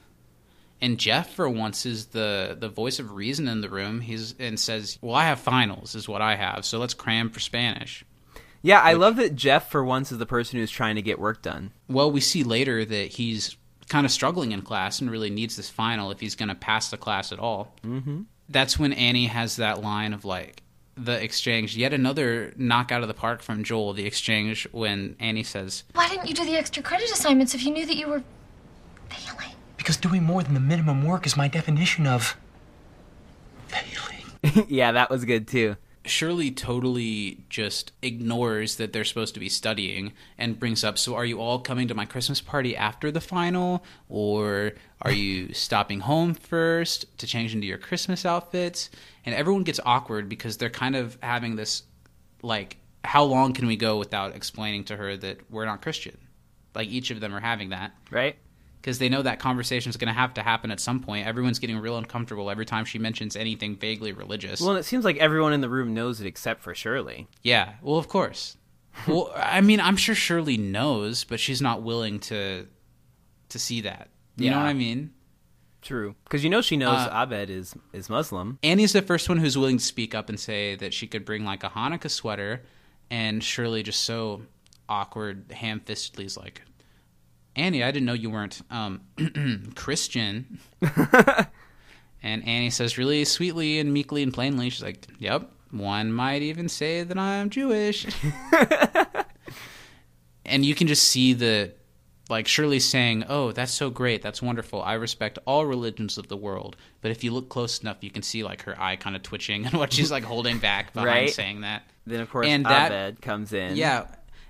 and 0.81 0.97
Jeff, 0.99 1.35
for 1.35 1.49
once, 1.49 1.85
is 1.85 2.07
the 2.07 2.57
the 2.57 2.69
voice 2.69 3.01
of 3.01 3.11
reason 3.13 3.49
in 3.49 3.61
the 3.63 3.69
room. 3.69 4.01
He's 4.01 4.37
and 4.39 4.61
says, 4.61 4.99
"Well, 5.03 5.17
I 5.17 5.25
have 5.25 5.41
finals, 5.41 5.97
is 5.97 6.09
what 6.09 6.23
I 6.23 6.37
have, 6.37 6.65
so 6.65 6.79
let's 6.79 6.95
cram 6.95 7.31
for 7.31 7.41
Spanish." 7.41 8.05
Yeah, 8.63 8.81
I 8.81 8.93
love 8.95 9.17
that 9.17 9.35
Jeff, 9.35 9.71
for 9.71 9.85
once, 9.85 10.13
is 10.13 10.19
the 10.19 10.25
person 10.27 10.59
who's 10.61 10.71
trying 10.71 10.95
to 10.97 11.03
get 11.03 11.19
work 11.19 11.43
done. 11.43 11.73
Well, 11.89 12.13
we 12.13 12.21
see 12.21 12.45
later 12.45 12.85
that 12.85 13.13
he's 13.13 13.57
kind 13.89 14.05
of 14.05 14.13
struggling 14.13 14.53
in 14.53 14.63
class 14.63 15.01
and 15.01 15.11
really 15.11 15.31
needs 15.31 15.57
this 15.57 15.71
final 15.71 16.11
if 16.11 16.21
he's 16.21 16.35
going 16.35 16.49
to 16.49 16.55
pass 16.55 16.91
the 16.91 16.97
class 16.97 17.33
at 17.33 17.39
all. 17.39 17.75
Mm-hmm. 17.85 18.23
That's 18.49 18.79
when 18.79 18.93
Annie 18.93 19.27
has 19.27 19.57
that 19.57 19.83
line 19.83 20.13
of 20.13 20.25
like 20.25 20.63
the 20.97 21.23
exchange, 21.23 21.77
yet 21.77 21.93
another 21.93 22.53
knock 22.57 22.91
out 22.91 23.03
of 23.03 23.09
the 23.09 23.15
park 23.15 23.43
from 23.43 23.65
Joel. 23.65 23.93
The 23.93 24.07
exchange 24.07 24.67
when 24.73 25.17
Annie 25.21 25.43
says, 25.43 25.85
Why 25.95 26.09
didn't 26.09 26.27
you 26.27 26.35
do 26.35 26.45
the 26.45 26.57
extra 26.57 26.83
credit 26.83 27.11
assignments 27.11 27.55
if 27.55 27.65
you 27.65 27.73
knew 27.73 27.87
that 27.87 27.97
you 27.97 28.09
were 28.09 28.23
failing? 29.11 29.55
Because 29.77 29.97
doing 29.97 30.23
more 30.23 30.43
than 30.43 30.55
the 30.55 30.61
minimum 30.61 31.05
work 31.05 31.27
is 31.27 31.37
my 31.37 31.49
definition 31.49 32.07
of 32.07 32.37
failing. 33.69 34.67
yeah, 34.69 34.93
that 34.93 35.11
was 35.11 35.25
good 35.25 35.47
too. 35.47 35.77
Shirley 36.09 36.51
totally 36.51 37.45
just 37.49 37.93
ignores 38.03 38.77
that 38.77 38.93
they're 38.93 39.05
supposed 39.05 39.35
to 39.35 39.41
be 39.41 39.49
studying 39.49 40.13
and 40.39 40.59
brings 40.59 40.83
up, 40.85 40.99
So, 40.99 41.15
are 41.15 41.25
you 41.25 41.41
all 41.41 41.59
coming 41.59 41.89
to 41.89 41.95
my 41.95 42.07
Christmas 42.07 42.41
party 42.41 42.77
after 42.77 43.11
the 43.11 43.21
final? 43.21 43.85
Or 44.09 44.73
are 45.03 45.11
you 45.11 45.53
stopping 45.53 46.01
home 46.01 46.35
first 46.35 47.19
to 47.19 47.27
change 47.27 47.55
into 47.55 47.67
your 47.67 47.79
Christmas 47.79 48.25
outfits? 48.25 48.91
And 49.25 49.35
everyone 49.35 49.65
gets 49.65 49.81
awkward 49.85 50.29
because 50.29 50.57
they're 50.57 50.71
kind 50.71 50.97
of 50.97 51.19
having 51.23 51.57
this, 51.57 51.83
like, 52.43 52.79
how 53.05 53.25
long 53.25 53.53
can 53.53 53.67
we 53.67 53.77
go 53.77 53.99
without 53.99 54.35
explaining 54.35 54.85
to 54.85 54.97
her 54.97 55.17
that 55.17 55.51
we're 55.51 55.67
not 55.67 55.83
Christian? 55.83 56.17
Like, 56.75 56.89
each 56.89 57.11
of 57.11 57.21
them 57.21 57.35
are 57.35 57.41
having 57.41 57.71
that. 57.71 57.93
Right? 58.11 58.37
Because 58.87 59.01
they 59.01 59.09
know 59.09 59.21
that 59.21 59.41
conversation 59.41 59.91
is 59.91 59.97
going 59.97 60.07
to 60.07 60.15
have 60.15 60.33
to 60.35 60.45
happen 60.45 60.71
at 60.71 60.79
some 60.79 61.01
point. 61.01 61.27
Everyone's 61.27 61.59
getting 61.59 61.77
real 61.77 61.99
uncomfortable 61.99 62.49
every 62.49 62.65
time 62.65 62.85
she 62.85 63.01
mentions 63.01 63.35
anything 63.35 63.75
vaguely 63.75 64.13
religious. 64.13 64.61
Well, 64.61 64.77
it 64.77 64.85
seems 64.85 65.05
like 65.05 65.17
everyone 65.17 65.53
in 65.53 65.61
the 65.61 65.69
room 65.69 65.93
knows 65.93 66.21
it 66.21 66.27
except 66.29 66.63
for 66.63 66.73
Shirley. 66.73 67.27
yeah, 67.43 67.73
well, 67.83 67.97
of 67.97 68.07
course. 68.07 68.57
well, 69.09 69.33
I 69.35 69.61
mean, 69.61 69.81
I'm 69.81 69.97
sure 69.97 70.15
Shirley 70.15 70.57
knows, 70.57 71.25
but 71.25 71.41
she's 71.41 71.61
not 71.61 71.83
willing 71.83 72.21
to 72.21 72.69
to 73.49 73.59
see 73.59 73.81
that. 73.81 74.09
You 74.37 74.51
know 74.51 74.59
what 74.59 74.67
I 74.67 74.73
mean? 74.73 75.11
True, 75.83 76.15
because 76.23 76.45
you 76.45 76.51
know 76.51 76.61
she 76.63 76.77
knows 76.77 77.09
Uh, 77.09 77.11
Abed 77.13 77.51
is 77.51 77.75
is 77.93 78.09
Muslim. 78.09 78.61
Annie's 78.63 78.93
the 78.93 79.03
first 79.03 79.29
one 79.29 79.39
who's 79.39 79.59
willing 79.59 79.79
to 79.79 79.85
speak 79.85 80.15
up 80.15 80.29
and 80.29 80.39
say 80.39 80.77
that 80.77 80.95
she 80.95 81.09
could 81.09 81.25
bring 81.25 81.45
like 81.45 81.65
a 81.65 81.71
Hanukkah 81.71 82.11
sweater, 82.11 82.63
and 83.11 83.43
Shirley 83.43 83.83
just 83.83 84.05
so 84.05 84.43
awkward, 84.89 85.51
ham-fistedly 85.51 86.25
is 86.25 86.37
like, 86.37 86.63
"Annie, 87.57 87.83
I 87.83 87.91
didn't 87.91 88.07
know 88.07 88.13
you 88.13 88.31
weren't 88.31 88.61
um, 88.71 89.01
Christian." 89.75 90.59
and 92.23 92.47
Annie 92.47 92.71
says 92.71 92.97
really 92.99 93.25
sweetly 93.25 93.79
and 93.79 93.93
meekly 93.93 94.23
and 94.23 94.33
plainly, 94.33 94.71
she's 94.71 94.83
like, 94.83 95.07
"Yep, 95.19 95.51
one 95.73 96.13
might 96.13 96.43
even 96.43 96.69
say 96.69 97.03
that 97.03 97.19
I'm 97.19 97.51
Jewish." 97.51 98.07
and 100.45 100.65
you 100.65 100.75
can 100.75 100.87
just 100.87 101.05
see 101.05 101.33
the 101.33 101.73
like 102.29 102.49
Shirley 102.49 102.81
saying, 102.81 103.25
"Oh, 103.29 103.53
that's 103.53 103.73
so 103.73 103.89
great. 103.91 104.23
That's 104.23 104.43
wonderful. 104.43 104.83
I 104.83 104.95
respect 104.95 105.39
all 105.47 105.65
religions 105.67 106.19
of 106.19 106.29
the 106.29 106.37
world." 106.37 106.77
But 107.01 107.11
if 107.11 107.23
you 107.23 107.31
look 107.33 107.49
close 107.49 107.79
enough, 107.81 107.99
you 108.01 108.11
can 108.11 108.23
see 108.23 108.43
like 108.43 108.63
her 108.63 108.81
eye 108.81 108.97
kind 108.97 109.15
of 109.17 109.23
twitching 109.23 109.65
and 109.67 109.75
what 109.75 109.93
she's 109.93 110.11
like 110.11 110.25
holding 110.25 110.59
back 110.59 110.93
behind 110.93 111.09
Right. 111.09 111.31
saying 111.31 111.61
that. 111.63 111.83
Then 112.07 112.21
of 112.21 112.31
course 112.31 112.47
And 112.47 112.65
that- 112.67 112.93
Abed 112.93 113.23
comes 113.23 113.53
in. 113.53 113.77
Yeah. 113.77 114.07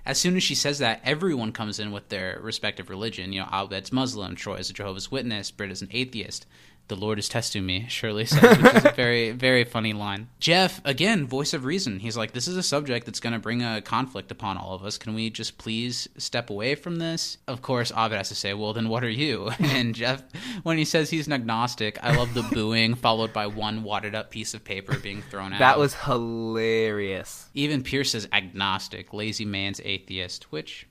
As 0.07 0.17
soon 0.17 0.37
as 0.37 0.43
she 0.43 0.55
says 0.55 0.79
that, 0.79 1.01
everyone 1.03 1.51
comes 1.51 1.81
in 1.81 1.91
with 1.91 2.07
their 2.07 2.39
respective 2.41 2.89
religion. 2.89 3.33
You 3.33 3.41
know, 3.41 3.49
Abed's 3.51 3.91
Muslim, 3.91 4.37
Troy 4.37 4.55
is 4.55 4.69
a 4.69 4.73
Jehovah's 4.73 5.11
Witness, 5.11 5.51
Brit 5.51 5.69
is 5.69 5.81
an 5.81 5.89
atheist. 5.91 6.45
The 6.87 6.95
Lord 6.95 7.19
is 7.19 7.27
testing 7.27 7.65
me, 7.65 7.85
Shirley 7.89 8.25
says, 8.25 8.57
which 8.61 8.75
is 8.75 8.85
a 8.85 8.91
very, 8.91 9.31
very 9.31 9.65
funny 9.65 9.91
line. 9.91 10.29
Jeff, 10.39 10.79
again, 10.85 11.27
voice 11.27 11.53
of 11.53 11.65
reason. 11.65 11.99
He's 11.99 12.15
like, 12.15 12.31
this 12.31 12.47
is 12.47 12.55
a 12.55 12.63
subject 12.63 13.05
that's 13.05 13.19
going 13.19 13.33
to 13.33 13.39
bring 13.39 13.61
a 13.61 13.81
conflict 13.81 14.31
upon 14.31 14.57
all 14.57 14.73
of 14.73 14.85
us. 14.85 14.97
Can 14.97 15.13
we 15.13 15.29
just 15.29 15.57
please 15.57 16.07
step 16.17 16.49
away 16.49 16.75
from 16.75 16.95
this? 16.97 17.39
Of 17.45 17.61
course, 17.61 17.91
Abed 17.91 18.17
has 18.17 18.29
to 18.29 18.35
say, 18.35 18.53
well, 18.53 18.71
then 18.71 18.87
what 18.87 19.03
are 19.03 19.09
you? 19.09 19.51
And 19.59 19.93
Jeff, 19.93 20.23
when 20.63 20.77
he 20.77 20.85
says 20.85 21.09
he's 21.09 21.27
an 21.27 21.33
agnostic, 21.33 21.99
I 22.01 22.15
love 22.15 22.33
the 22.33 22.41
booing, 22.43 22.95
followed 22.95 23.33
by 23.33 23.47
one 23.47 23.83
wadded 23.83 24.15
up 24.15 24.31
piece 24.31 24.53
of 24.53 24.63
paper 24.63 24.97
being 24.97 25.21
thrown 25.23 25.51
out. 25.53 25.59
that 25.59 25.77
was 25.77 25.93
hilarious. 25.93 27.49
Even 27.53 27.83
Pierce 27.83 28.11
says 28.11 28.27
agnostic, 28.31 29.13
lazy 29.13 29.45
man's 29.45 29.81
atheist, 29.83 30.51
which 30.51 30.87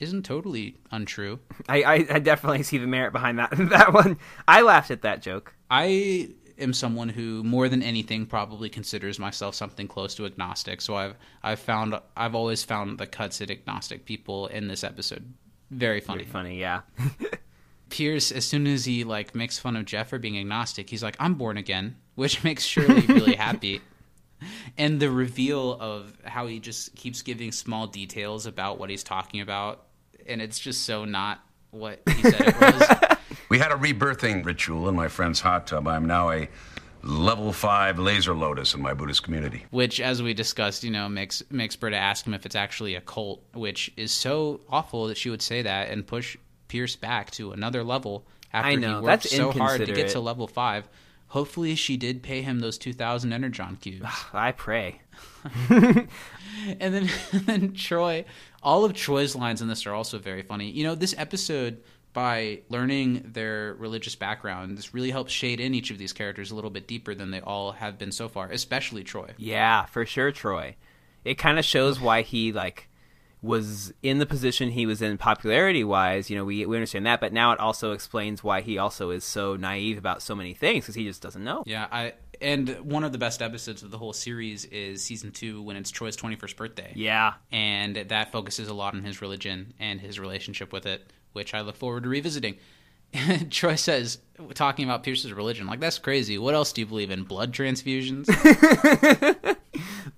isn't 0.00 0.24
totally 0.24 0.76
untrue. 0.90 1.38
I, 1.68 1.82
I, 1.82 1.94
I 2.10 2.18
definitely 2.18 2.62
see 2.62 2.78
the 2.78 2.86
merit 2.86 3.12
behind 3.12 3.38
that 3.38 3.50
that 3.56 3.92
one. 3.92 4.18
I 4.46 4.62
laughed 4.62 4.90
at 4.90 5.02
that 5.02 5.22
joke. 5.22 5.54
I 5.70 6.30
am 6.58 6.72
someone 6.72 7.08
who, 7.08 7.44
more 7.44 7.68
than 7.68 7.82
anything, 7.82 8.26
probably 8.26 8.68
considers 8.68 9.18
myself 9.18 9.54
something 9.54 9.86
close 9.88 10.14
to 10.16 10.26
agnostic. 10.26 10.80
So 10.80 10.96
I've 10.96 11.14
I've 11.42 11.60
found 11.60 11.94
I've 12.16 12.34
always 12.34 12.64
found 12.64 12.98
the 12.98 13.06
cuts 13.06 13.40
at 13.40 13.50
agnostic 13.50 14.04
people 14.04 14.46
in 14.48 14.68
this 14.68 14.82
episode 14.84 15.34
very 15.70 16.00
funny. 16.00 16.18
Pretty 16.18 16.30
funny, 16.30 16.60
yeah. 16.60 16.80
Pierce, 17.90 18.32
as 18.32 18.44
soon 18.44 18.66
as 18.66 18.84
he 18.84 19.04
like 19.04 19.34
makes 19.34 19.58
fun 19.58 19.76
of 19.76 19.84
Jeff 19.84 20.08
for 20.08 20.18
being 20.18 20.38
agnostic, 20.38 20.90
he's 20.90 21.02
like, 21.02 21.16
"I'm 21.18 21.34
born 21.34 21.56
again," 21.56 21.96
which 22.14 22.44
makes 22.44 22.64
Shirley 22.64 23.00
really 23.06 23.34
happy. 23.34 23.80
And 24.76 25.00
the 25.00 25.10
reveal 25.10 25.76
of 25.80 26.16
how 26.24 26.46
he 26.46 26.60
just 26.60 26.94
keeps 26.94 27.22
giving 27.22 27.50
small 27.50 27.86
details 27.86 28.46
about 28.46 28.78
what 28.78 28.88
he's 28.88 29.02
talking 29.02 29.40
about, 29.40 29.87
and 30.28 30.42
it's 30.42 30.58
just 30.58 30.84
so 30.84 31.04
not 31.04 31.40
what 31.70 32.00
he 32.08 32.22
said 32.22 32.40
it 32.40 32.60
was. 32.60 33.08
We 33.50 33.58
had 33.58 33.72
a 33.72 33.76
rebirthing 33.76 34.44
ritual 34.44 34.90
in 34.90 34.94
my 34.94 35.08
friend's 35.08 35.40
hot 35.40 35.66
tub. 35.66 35.88
I'm 35.88 36.04
now 36.04 36.30
a 36.30 36.50
level 37.02 37.50
five 37.52 37.98
laser 37.98 38.34
lotus 38.34 38.74
in 38.74 38.82
my 38.82 38.92
Buddhist 38.92 39.22
community. 39.22 39.64
which, 39.70 40.00
as 40.00 40.22
we 40.22 40.34
discussed, 40.34 40.84
you 40.84 40.90
know, 40.90 41.08
makes 41.08 41.42
makes 41.50 41.74
Britta 41.74 41.96
ask 41.96 42.26
him 42.26 42.34
if 42.34 42.44
it's 42.44 42.56
actually 42.56 42.94
a 42.94 43.00
cult, 43.00 43.42
which 43.54 43.90
is 43.96 44.12
so 44.12 44.60
awful 44.68 45.06
that 45.06 45.16
she 45.16 45.30
would 45.30 45.40
say 45.40 45.62
that 45.62 45.88
and 45.88 46.06
push 46.06 46.36
Pierce 46.68 46.96
back 46.96 47.30
to 47.32 47.52
another 47.52 47.82
level 47.82 48.26
after 48.52 48.68
I 48.68 48.74
know, 48.74 48.88
he 48.88 48.94
worked 48.94 49.06
that's 49.06 49.36
so 49.36 49.50
hard 49.50 49.86
to 49.86 49.92
get 49.92 50.10
to 50.10 50.20
level 50.20 50.46
five. 50.46 50.88
Hopefully, 51.28 51.74
she 51.74 51.96
did 51.96 52.22
pay 52.22 52.42
him 52.42 52.60
those 52.60 52.78
two 52.78 52.92
thousand 52.92 53.32
energon 53.32 53.76
cubes. 53.76 54.02
Ah, 54.04 54.30
I 54.32 54.52
pray. 54.52 55.02
and 55.70 56.08
then 56.78 57.10
and 57.32 57.42
then 57.46 57.72
Troy, 57.74 58.24
all 58.62 58.84
of 58.84 58.94
Troy's 58.94 59.36
lines 59.36 59.60
in 59.60 59.68
this 59.68 59.86
are 59.86 59.94
also 59.94 60.18
very 60.18 60.42
funny. 60.42 60.70
You 60.70 60.84
know, 60.84 60.94
this 60.94 61.14
episode 61.18 61.82
by 62.12 62.60
learning 62.68 63.30
their 63.32 63.74
religious 63.74 64.16
background, 64.16 64.76
this 64.76 64.94
really 64.94 65.10
helps 65.10 65.32
shade 65.32 65.60
in 65.60 65.74
each 65.74 65.90
of 65.90 65.98
these 65.98 66.12
characters 66.12 66.50
a 66.50 66.54
little 66.54 66.70
bit 66.70 66.88
deeper 66.88 67.14
than 67.14 67.30
they 67.30 67.40
all 67.40 67.72
have 67.72 67.98
been 67.98 68.10
so 68.10 68.28
far, 68.28 68.50
especially 68.50 69.04
Troy. 69.04 69.30
Yeah, 69.36 69.84
for 69.84 70.06
sure, 70.06 70.32
Troy. 70.32 70.76
It 71.24 71.36
kind 71.36 71.58
of 71.58 71.64
shows 71.64 72.00
why 72.00 72.22
he 72.22 72.52
like 72.52 72.88
was 73.40 73.92
in 74.02 74.18
the 74.18 74.26
position 74.26 74.70
he 74.70 74.84
was 74.86 75.00
in 75.00 75.16
popularity 75.18 75.84
wise. 75.84 76.28
You 76.28 76.36
know, 76.36 76.44
we 76.44 76.66
we 76.66 76.76
understand 76.76 77.06
that, 77.06 77.20
but 77.20 77.32
now 77.32 77.52
it 77.52 77.60
also 77.60 77.92
explains 77.92 78.42
why 78.42 78.60
he 78.60 78.78
also 78.78 79.10
is 79.10 79.24
so 79.24 79.56
naive 79.56 79.98
about 79.98 80.22
so 80.22 80.34
many 80.34 80.54
things 80.54 80.84
because 80.84 80.94
he 80.96 81.04
just 81.04 81.22
doesn't 81.22 81.44
know. 81.44 81.62
Yeah, 81.66 81.86
I 81.90 82.14
and 82.40 82.68
one 82.80 83.04
of 83.04 83.12
the 83.12 83.18
best 83.18 83.42
episodes 83.42 83.82
of 83.82 83.90
the 83.90 83.98
whole 83.98 84.12
series 84.12 84.64
is 84.66 85.02
season 85.02 85.30
two 85.32 85.62
when 85.62 85.76
it's 85.76 85.90
Troy's 85.90 86.16
twenty 86.16 86.36
first 86.36 86.56
birthday. 86.56 86.92
Yeah. 86.94 87.34
and 87.52 87.96
that 87.96 88.32
focuses 88.32 88.68
a 88.68 88.74
lot 88.74 88.94
on 88.94 89.02
his 89.02 89.20
religion 89.22 89.74
and 89.78 90.00
his 90.00 90.18
relationship 90.18 90.72
with 90.72 90.86
it, 90.86 91.12
which 91.32 91.54
I 91.54 91.60
look 91.60 91.76
forward 91.76 92.02
to 92.04 92.08
revisiting. 92.08 92.56
Troy 93.50 93.74
says, 93.74 94.18
talking 94.54 94.84
about 94.84 95.02
Pierce's 95.02 95.32
religion, 95.32 95.66
like 95.66 95.80
that's 95.80 95.98
crazy. 95.98 96.38
What 96.38 96.54
else 96.54 96.72
do 96.72 96.80
you 96.80 96.86
believe 96.86 97.10
in? 97.10 97.24
Blood 97.24 97.52
transfusions? 97.52 98.26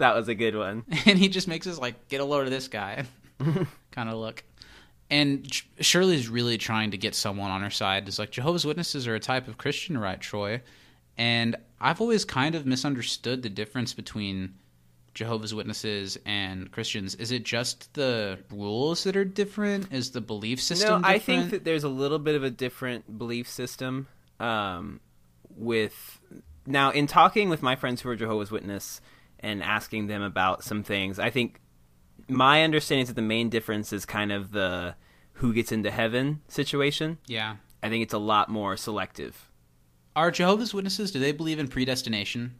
That 0.00 0.16
was 0.16 0.28
a 0.28 0.34
good 0.34 0.56
one. 0.56 0.84
and 1.06 1.18
he 1.18 1.28
just 1.28 1.46
makes 1.46 1.66
us 1.66 1.78
like 1.78 2.08
get 2.08 2.22
a 2.22 2.24
load 2.24 2.44
of 2.46 2.50
this 2.50 2.68
guy 2.68 3.04
kind 3.90 4.08
of 4.08 4.16
look. 4.16 4.42
And 5.10 5.52
Sh- 5.52 5.64
Shirley's 5.80 6.28
really 6.28 6.56
trying 6.56 6.92
to 6.92 6.98
get 6.98 7.14
someone 7.14 7.50
on 7.50 7.60
her 7.60 7.70
side. 7.70 8.08
It's 8.08 8.18
like 8.18 8.30
Jehovah's 8.30 8.64
Witnesses 8.64 9.06
are 9.06 9.14
a 9.14 9.20
type 9.20 9.46
of 9.46 9.58
Christian, 9.58 9.98
right, 9.98 10.20
Troy? 10.20 10.62
And 11.18 11.56
I've 11.80 12.00
always 12.00 12.24
kind 12.24 12.54
of 12.54 12.64
misunderstood 12.64 13.42
the 13.42 13.50
difference 13.50 13.92
between 13.92 14.54
Jehovah's 15.14 15.54
Witnesses 15.54 16.18
and 16.24 16.70
Christians. 16.70 17.14
Is 17.16 17.30
it 17.30 17.44
just 17.44 17.92
the 17.94 18.38
rules 18.50 19.04
that 19.04 19.16
are 19.16 19.24
different? 19.24 19.92
Is 19.92 20.10
the 20.10 20.20
belief 20.20 20.60
system 20.60 21.02
no, 21.02 21.08
I 21.08 21.18
think 21.18 21.50
that 21.50 21.64
there's 21.64 21.84
a 21.84 21.88
little 21.88 22.18
bit 22.18 22.34
of 22.34 22.44
a 22.44 22.50
different 22.50 23.18
belief 23.18 23.48
system 23.48 24.06
um, 24.38 25.00
with 25.56 26.20
now 26.66 26.90
in 26.90 27.06
talking 27.06 27.48
with 27.48 27.62
my 27.62 27.76
friends 27.76 28.00
who 28.00 28.08
are 28.08 28.16
Jehovah's 28.16 28.50
Witness 28.50 29.00
and 29.40 29.62
asking 29.62 30.06
them 30.06 30.22
about 30.22 30.64
some 30.64 30.82
things. 30.82 31.18
I 31.18 31.30
think 31.30 31.60
my 32.28 32.62
understanding 32.62 33.02
is 33.02 33.08
that 33.08 33.14
the 33.14 33.22
main 33.22 33.48
difference 33.48 33.92
is 33.92 34.04
kind 34.04 34.30
of 34.30 34.52
the 34.52 34.94
who 35.34 35.54
gets 35.54 35.72
into 35.72 35.90
heaven 35.90 36.42
situation. 36.48 37.18
yeah. 37.26 37.56
I 37.82 37.88
think 37.88 38.02
it's 38.02 38.12
a 38.12 38.18
lot 38.18 38.50
more 38.50 38.76
selective. 38.76 39.50
Are 40.14 40.30
Jehovah's 40.30 40.74
Witnesses, 40.74 41.12
do 41.12 41.18
they 41.18 41.32
believe 41.32 41.58
in 41.58 41.66
predestination? 41.66 42.56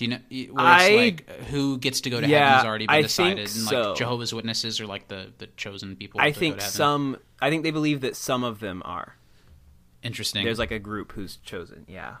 Do 0.00 0.06
you 0.06 0.10
know 0.12 0.18
where 0.54 0.74
it's 0.74 0.84
I- 0.84 0.96
like 0.96 1.30
who 1.50 1.76
gets 1.76 2.00
to 2.02 2.10
go 2.10 2.22
to 2.22 2.26
Yeah, 2.26 2.38
heaven 2.38 2.54
has 2.56 2.64
already 2.64 2.86
been 2.86 2.96
I 2.96 3.02
decided, 3.02 3.36
think 3.48 3.48
and 3.58 3.68
so. 3.68 3.82
like 3.90 3.98
Jehovah's 3.98 4.32
Witnesses 4.32 4.80
are 4.80 4.86
like 4.86 5.08
the 5.08 5.30
the 5.36 5.46
chosen 5.58 5.94
people. 5.94 6.20
I 6.22 6.30
to 6.30 6.34
go 6.34 6.40
think 6.40 6.58
to 6.60 6.64
some. 6.64 7.18
I 7.42 7.50
think 7.50 7.64
they 7.64 7.70
believe 7.70 8.00
that 8.00 8.16
some 8.16 8.42
of 8.42 8.60
them 8.60 8.80
are. 8.86 9.16
interesting. 10.02 10.42
There's 10.44 10.58
like 10.58 10.70
a 10.70 10.78
group 10.78 11.12
who's 11.12 11.36
chosen. 11.44 11.84
Yeah. 11.86 12.16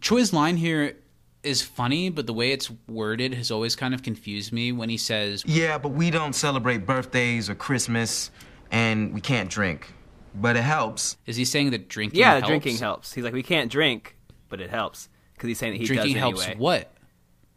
Troy's 0.00 0.32
line 0.32 0.56
here 0.56 0.96
is 1.44 1.62
funny, 1.62 2.08
but 2.10 2.26
the 2.26 2.32
way 2.32 2.50
it's 2.50 2.70
worded 2.88 3.34
has 3.34 3.50
always 3.52 3.76
kind 3.76 3.94
of 3.94 4.02
confused 4.02 4.52
me. 4.52 4.72
When 4.72 4.88
he 4.88 4.96
says, 4.96 5.44
Yeah, 5.46 5.78
but 5.78 5.90
we 5.90 6.10
don't 6.10 6.34
celebrate 6.34 6.86
birthdays 6.86 7.48
or 7.48 7.54
Christmas, 7.54 8.32
and 8.72 9.14
we 9.14 9.20
can't 9.20 9.48
drink. 9.48 9.92
But 10.34 10.56
it 10.56 10.62
helps. 10.62 11.16
"Is 11.26 11.36
he 11.36 11.44
saying 11.44 11.70
that 11.70 11.88
drinking? 11.88 12.18
Yeah, 12.18 12.32
helps? 12.32 12.46
drinking 12.48 12.76
helps. 12.78 13.12
He's 13.12 13.22
like, 13.22 13.32
we 13.34 13.42
can't 13.44 13.70
drink, 13.70 14.16
but 14.48 14.60
it 14.60 14.70
helps 14.70 15.08
because 15.34 15.46
he's 15.48 15.58
saying 15.58 15.74
that 15.74 15.78
he 15.80 15.84
drinking 15.86 16.14
does 16.14 16.20
helps 16.20 16.42
anyway. 16.46 16.58
what? 16.58 16.92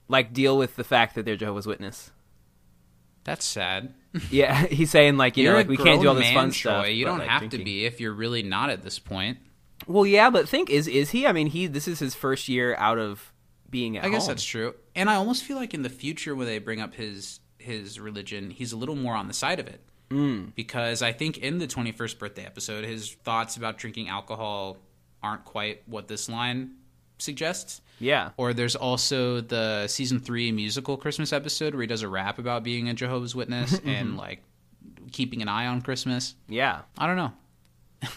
Like 0.07 0.33
deal 0.33 0.57
with 0.57 0.75
the 0.75 0.83
fact 0.83 1.15
that 1.15 1.25
they're 1.25 1.35
Jehovah's 1.35 1.65
Witness. 1.65 2.11
That's 3.23 3.45
sad. 3.45 3.93
Yeah, 4.31 4.65
he's 4.67 4.91
saying 4.91 5.17
like 5.17 5.35
you 5.35 5.43
You're 5.43 5.51
know 5.51 5.57
like 5.57 5.67
we 5.67 5.75
can't 5.75 6.01
do 6.01 6.07
all 6.07 6.15
this 6.15 6.23
man, 6.23 6.33
fun 6.33 6.51
Troy. 6.51 6.71
stuff. 6.71 6.89
You 6.89 7.03
don't 7.03 7.19
like, 7.19 7.27
have 7.27 7.49
to 7.49 7.57
be 7.57 7.83
if 7.83 7.99
you're 7.99 8.13
really 8.13 8.43
not 8.43 8.69
at 8.69 8.81
this 8.81 8.97
point. 8.97 9.39
Well, 9.87 10.05
yeah, 10.05 10.29
but 10.29 10.47
think 10.47 10.69
is 10.69 10.87
is 10.87 11.09
he? 11.09 11.27
I 11.27 11.33
mean, 11.33 11.47
he 11.47 11.67
this 11.67 11.85
is 11.85 11.99
his 11.99 12.15
first 12.15 12.47
year 12.47 12.77
out 12.77 12.97
of 12.97 13.33
being 13.69 13.97
at 13.97 14.05
I 14.05 14.09
guess 14.09 14.25
that's 14.25 14.43
true. 14.43 14.73
And 14.95 15.09
I 15.09 15.15
almost 15.15 15.43
feel 15.43 15.57
like 15.57 15.73
in 15.73 15.81
the 15.81 15.89
future 15.89 16.33
when 16.33 16.47
they 16.47 16.59
bring 16.59 16.79
up 16.79 16.95
his 16.95 17.41
his 17.57 17.99
religion, 17.99 18.51
he's 18.51 18.71
a 18.71 18.77
little 18.77 18.95
more 18.95 19.15
on 19.15 19.27
the 19.27 19.33
side 19.33 19.59
of 19.59 19.67
it. 19.67 19.81
Mm. 20.09 20.55
Because 20.55 21.01
I 21.01 21.11
think 21.11 21.39
in 21.39 21.57
the 21.57 21.67
21st 21.67 22.17
birthday 22.17 22.45
episode, 22.45 22.85
his 22.85 23.11
thoughts 23.11 23.57
about 23.57 23.77
drinking 23.77 24.07
alcohol 24.07 24.77
aren't 25.21 25.43
quite 25.43 25.81
what 25.87 26.07
this 26.07 26.29
line 26.29 26.75
suggests. 27.17 27.81
Yeah. 27.99 28.31
Or 28.37 28.53
there's 28.53 28.75
also 28.75 29.41
the 29.41 29.87
season 29.87 30.19
3 30.19 30.51
musical 30.51 30.97
Christmas 30.97 31.31
episode 31.33 31.73
where 31.73 31.81
he 31.81 31.87
does 31.87 32.01
a 32.01 32.09
rap 32.09 32.39
about 32.39 32.63
being 32.63 32.89
a 32.89 32.93
Jehovah's 32.93 33.35
Witness 33.35 33.79
and 33.85 34.17
like 34.17 34.41
keeping 35.11 35.41
an 35.41 35.47
eye 35.47 35.67
on 35.67 35.81
Christmas. 35.81 36.35
Yeah. 36.47 36.81
I 36.97 37.07
don't 37.07 37.15
know. 37.15 37.31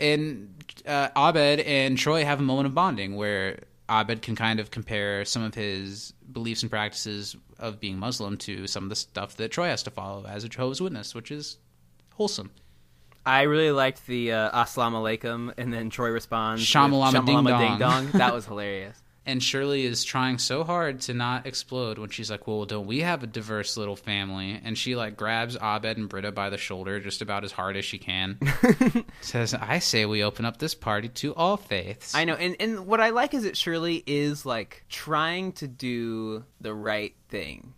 and 0.00 0.54
uh, 0.86 1.08
Abed 1.16 1.60
and 1.60 1.98
Troy 1.98 2.24
have 2.24 2.40
a 2.40 2.42
moment 2.42 2.66
of 2.66 2.74
bonding 2.74 3.16
where 3.16 3.60
Abed 3.88 4.22
can 4.22 4.34
kind 4.34 4.60
of 4.60 4.70
compare 4.70 5.24
some 5.24 5.42
of 5.42 5.54
his 5.54 6.14
beliefs 6.32 6.62
and 6.62 6.70
practices 6.70 7.36
of 7.58 7.80
being 7.80 7.98
Muslim 7.98 8.36
to 8.38 8.66
some 8.66 8.84
of 8.84 8.88
the 8.90 8.96
stuff 8.96 9.36
that 9.36 9.50
Troy 9.50 9.66
has 9.66 9.82
to 9.84 9.90
follow 9.90 10.24
as 10.26 10.44
a 10.44 10.48
Jehovah's 10.48 10.80
Witness, 10.80 11.14
which 11.14 11.30
is 11.30 11.58
wholesome. 12.14 12.50
I 13.26 13.42
really 13.42 13.72
liked 13.72 14.06
the 14.06 14.32
uh, 14.32 14.64
Assalamu 14.64 15.18
alaikum, 15.18 15.54
and 15.56 15.72
then 15.72 15.90
Troy 15.90 16.10
responds 16.10 16.62
Shamalama 16.64 17.24
ding 17.24 17.44
dong. 17.44 17.60
ding 17.60 17.78
dong. 17.78 18.10
That 18.12 18.34
was 18.34 18.46
hilarious. 18.46 19.00
And 19.26 19.42
Shirley 19.42 19.86
is 19.86 20.04
trying 20.04 20.36
so 20.36 20.64
hard 20.64 21.00
to 21.02 21.14
not 21.14 21.46
explode 21.46 21.96
when 21.96 22.10
she's 22.10 22.30
like, 22.30 22.46
"Well, 22.46 22.66
don't 22.66 22.86
we 22.86 23.00
have 23.00 23.22
a 23.22 23.26
diverse 23.26 23.78
little 23.78 23.96
family?" 23.96 24.60
And 24.62 24.76
she 24.76 24.96
like 24.96 25.16
grabs 25.16 25.56
Abed 25.56 25.96
and 25.96 26.10
Britta 26.10 26.30
by 26.30 26.50
the 26.50 26.58
shoulder 26.58 27.00
just 27.00 27.22
about 27.22 27.42
as 27.42 27.50
hard 27.50 27.78
as 27.78 27.86
she 27.86 27.96
can. 27.96 28.38
Says, 29.22 29.54
"I 29.54 29.78
say 29.78 30.04
we 30.04 30.22
open 30.22 30.44
up 30.44 30.58
this 30.58 30.74
party 30.74 31.08
to 31.08 31.34
all 31.34 31.56
faiths." 31.56 32.14
I 32.14 32.24
know, 32.24 32.34
and 32.34 32.54
and 32.60 32.86
what 32.86 33.00
I 33.00 33.10
like 33.10 33.32
is 33.32 33.44
that 33.44 33.56
Shirley 33.56 34.02
is 34.06 34.44
like 34.44 34.84
trying 34.90 35.52
to 35.52 35.66
do 35.68 36.44
the 36.60 36.74
right 36.74 37.14
thing, 37.30 37.72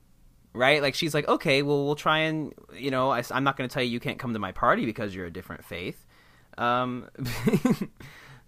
right? 0.57 0.83
Like 0.83 0.95
she's 0.95 1.15
like, 1.15 1.29
okay, 1.29 1.63
well, 1.63 1.85
we'll 1.85 1.95
try 1.95 2.21
and 2.21 2.53
you 2.77 2.91
know, 2.91 3.11
I, 3.11 3.23
am 3.31 3.45
not 3.45 3.57
going 3.57 3.69
to 3.69 3.73
tell 3.73 3.83
you 3.83 3.91
you 3.91 4.01
can't 4.01 4.19
come 4.19 4.33
to 4.33 4.39
my 4.39 4.53
party 4.53 4.85
because 4.87 5.15
you're 5.15 5.27
a 5.27 5.33
different 5.33 5.65
faith. 5.65 6.05
Um, 6.59 7.09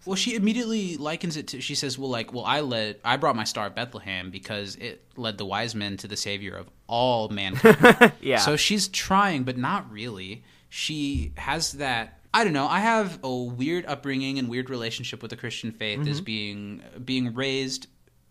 Well, 0.05 0.15
she 0.15 0.35
immediately 0.35 0.95
likens 0.95 1.35
it 1.35 1.47
to. 1.49 1.61
She 1.61 1.75
says, 1.75 1.97
"Well, 1.99 2.09
like, 2.09 2.31
well, 2.31 2.45
I 2.45 2.61
led, 2.61 2.99
I 3.03 3.17
brought 3.17 3.35
my 3.35 3.43
star 3.43 3.67
of 3.67 3.75
Bethlehem 3.75 4.31
because 4.31 4.75
it 4.77 5.03
led 5.17 5.37
the 5.37 5.45
wise 5.45 5.75
men 5.75 5.97
to 5.97 6.07
the 6.07 6.15
Savior 6.15 6.55
of 6.55 6.69
all 6.87 7.27
mankind." 7.29 8.13
Yeah. 8.21 8.37
So 8.37 8.55
she's 8.55 8.87
trying, 8.87 9.43
but 9.43 9.57
not 9.57 9.91
really. 9.91 10.43
She 10.69 11.33
has 11.35 11.73
that. 11.73 12.19
I 12.33 12.43
don't 12.43 12.53
know. 12.53 12.67
I 12.67 12.79
have 12.79 13.19
a 13.23 13.35
weird 13.35 13.85
upbringing 13.87 14.39
and 14.39 14.47
weird 14.47 14.69
relationship 14.69 15.21
with 15.21 15.31
the 15.31 15.37
Christian 15.37 15.71
faith 15.71 16.07
as 16.07 16.21
Mhm. 16.21 16.25
being 16.25 16.81
being 17.03 17.33
raised 17.33 17.87